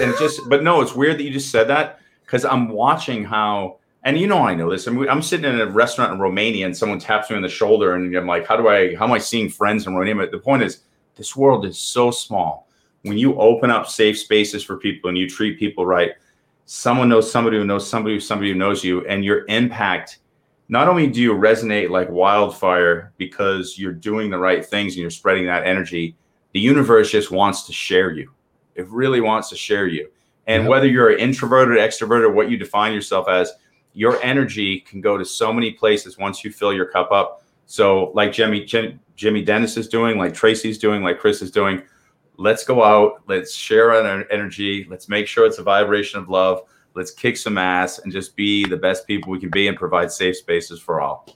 and 0.00 0.14
just 0.18 0.48
but 0.48 0.62
no, 0.62 0.80
it's 0.80 0.94
weird 0.94 1.18
that 1.18 1.24
you 1.24 1.30
just 1.30 1.50
said 1.50 1.68
that 1.68 2.00
because 2.24 2.44
I'm 2.44 2.68
watching 2.68 3.24
how 3.24 3.78
and 4.04 4.18
you 4.18 4.28
know 4.28 4.38
I 4.38 4.54
know 4.54 4.70
this. 4.70 4.86
I'm, 4.86 5.08
I'm 5.08 5.22
sitting 5.22 5.52
in 5.52 5.60
a 5.60 5.66
restaurant 5.66 6.12
in 6.12 6.20
Romania 6.20 6.66
and 6.66 6.76
someone 6.76 7.00
taps 7.00 7.30
me 7.30 7.36
on 7.36 7.42
the 7.42 7.48
shoulder 7.48 7.94
and 7.94 8.14
I'm 8.16 8.26
like, 8.26 8.46
how 8.46 8.56
do 8.56 8.68
I 8.68 8.94
how 8.94 9.06
am 9.06 9.12
I 9.12 9.18
seeing 9.18 9.48
friends 9.48 9.86
in 9.86 9.94
Romania? 9.94 10.14
But 10.14 10.30
the 10.30 10.38
point 10.38 10.62
is 10.62 10.82
this 11.16 11.34
world 11.34 11.66
is 11.66 11.78
so 11.78 12.10
small. 12.10 12.68
When 13.02 13.18
you 13.18 13.38
open 13.40 13.70
up 13.70 13.88
safe 13.88 14.18
spaces 14.18 14.62
for 14.62 14.76
people 14.76 15.08
and 15.08 15.18
you 15.18 15.28
treat 15.28 15.58
people 15.58 15.86
right, 15.86 16.12
someone 16.66 17.08
knows 17.08 17.30
somebody 17.30 17.56
who 17.56 17.64
knows 17.64 17.88
somebody 17.88 18.14
who 18.14 18.20
somebody 18.20 18.52
who 18.52 18.58
knows 18.58 18.84
you 18.84 19.04
and 19.06 19.24
your 19.24 19.44
impact 19.48 20.18
not 20.68 20.88
only 20.88 21.06
do 21.06 21.20
you 21.20 21.32
resonate 21.32 21.90
like 21.90 22.10
wildfire 22.10 23.12
because 23.18 23.78
you're 23.78 23.92
doing 23.92 24.30
the 24.30 24.38
right 24.38 24.64
things 24.64 24.94
and 24.94 25.00
you're 25.00 25.10
spreading 25.10 25.46
that 25.46 25.66
energy 25.66 26.16
the 26.52 26.60
universe 26.60 27.10
just 27.10 27.30
wants 27.30 27.64
to 27.64 27.72
share 27.74 28.12
you. 28.12 28.30
It 28.76 28.88
really 28.88 29.20
wants 29.20 29.50
to 29.50 29.56
share 29.56 29.88
you. 29.88 30.08
And 30.46 30.62
Yep. 30.62 30.70
whether 30.70 30.86
you're 30.86 31.10
an 31.10 31.18
introverted 31.18 31.76
extroverted 31.76 32.32
what 32.32 32.50
you 32.50 32.56
define 32.56 32.94
yourself 32.94 33.28
as 33.28 33.52
your 33.92 34.22
energy 34.22 34.80
can 34.80 35.02
go 35.02 35.18
to 35.18 35.24
so 35.24 35.52
many 35.52 35.72
places 35.72 36.16
once 36.16 36.42
you 36.44 36.50
fill 36.50 36.72
your 36.72 36.86
cup 36.86 37.12
up. 37.12 37.42
So 37.66 38.10
like 38.14 38.32
jimmy 38.32 38.64
Jim, 38.64 38.98
jimmy 39.16 39.42
dennis 39.42 39.76
is 39.76 39.86
doing 39.86 40.16
like 40.16 40.32
tracy's 40.32 40.78
doing 40.78 41.02
like 41.02 41.18
chris 41.18 41.42
is 41.42 41.50
doing 41.50 41.82
let's 42.38 42.64
go 42.64 42.82
out 42.82 43.22
let's 43.26 43.54
share 43.54 43.92
our 43.92 44.24
energy 44.30 44.86
let's 44.88 45.08
make 45.08 45.26
sure 45.26 45.46
it's 45.46 45.58
a 45.58 45.62
vibration 45.62 46.20
of 46.20 46.28
love 46.30 46.62
let's 46.96 47.10
kick 47.10 47.36
some 47.36 47.58
ass 47.58 47.98
and 48.00 48.12
just 48.12 48.34
be 48.34 48.66
the 48.66 48.76
best 48.76 49.06
people 49.06 49.30
we 49.30 49.38
can 49.38 49.50
be 49.50 49.68
and 49.68 49.76
provide 49.76 50.10
safe 50.10 50.36
spaces 50.36 50.80
for 50.80 51.00
all 51.00 51.28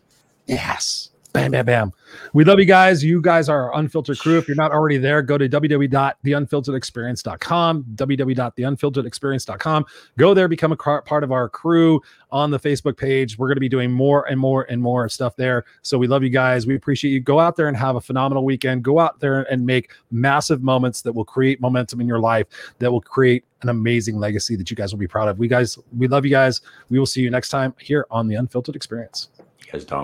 Yes. 0.47 1.10
Bam, 1.33 1.53
bam, 1.53 1.65
bam. 1.65 1.93
We 2.33 2.43
love 2.43 2.59
you 2.59 2.65
guys. 2.65 3.05
You 3.05 3.21
guys 3.21 3.49
are 3.49 3.71
our 3.71 3.79
unfiltered 3.79 4.19
crew. 4.19 4.37
If 4.37 4.49
you're 4.49 4.57
not 4.57 4.73
already 4.73 4.99
there, 4.99 5.23
go 5.23 5.39
to 5.39 5.49
www.theunfilteredexperience.com, 5.49 7.85
www.theunfilteredexperience.com. 7.95 9.87
Go 10.19 10.35
there, 10.35 10.49
become 10.49 10.73
a 10.73 10.77
part 10.77 11.23
of 11.23 11.31
our 11.31 11.49
crew 11.49 12.03
on 12.33 12.51
the 12.51 12.59
Facebook 12.59 12.97
page. 12.97 13.39
We're 13.39 13.47
going 13.47 13.57
to 13.57 13.61
be 13.61 13.69
doing 13.69 13.93
more 13.93 14.29
and 14.29 14.41
more 14.41 14.67
and 14.69 14.83
more 14.83 15.09
stuff 15.09 15.37
there. 15.37 15.65
So 15.83 15.99
we 15.99 16.09
love 16.09 16.25
you 16.25 16.31
guys. 16.31 16.67
We 16.67 16.75
appreciate 16.75 17.13
you. 17.13 17.21
Go 17.21 17.39
out 17.39 17.55
there 17.55 17.69
and 17.69 17.77
have 17.77 17.95
a 17.95 18.01
phenomenal 18.01 18.45
weekend. 18.45 18.83
Go 18.83 18.99
out 18.99 19.21
there 19.21 19.43
and 19.53 19.65
make 19.65 19.93
massive 20.11 20.65
moments 20.65 21.01
that 21.03 21.13
will 21.13 21.25
create 21.25 21.61
momentum 21.61 22.01
in 22.01 22.09
your 22.09 22.19
life, 22.19 22.49
that 22.81 22.91
will 22.91 23.01
create 23.01 23.45
an 23.63 23.69
amazing 23.69 24.19
legacy 24.19 24.57
that 24.57 24.69
you 24.69 24.77
guys 24.77 24.93
will 24.93 24.99
be 24.99 25.07
proud 25.07 25.29
of. 25.29 25.39
We 25.39 25.47
guys, 25.47 25.79
we 25.97 26.09
love 26.09 26.25
you 26.25 26.31
guys. 26.31 26.61
We 26.89 26.99
will 26.99 27.07
see 27.07 27.21
you 27.21 27.31
next 27.31 27.51
time 27.51 27.73
here 27.79 28.05
on 28.11 28.27
the 28.27 28.35
Unfiltered 28.35 28.75
Experience. 28.75 29.29
you 29.65 29.71
guys 29.71 29.85
don't 29.85 29.99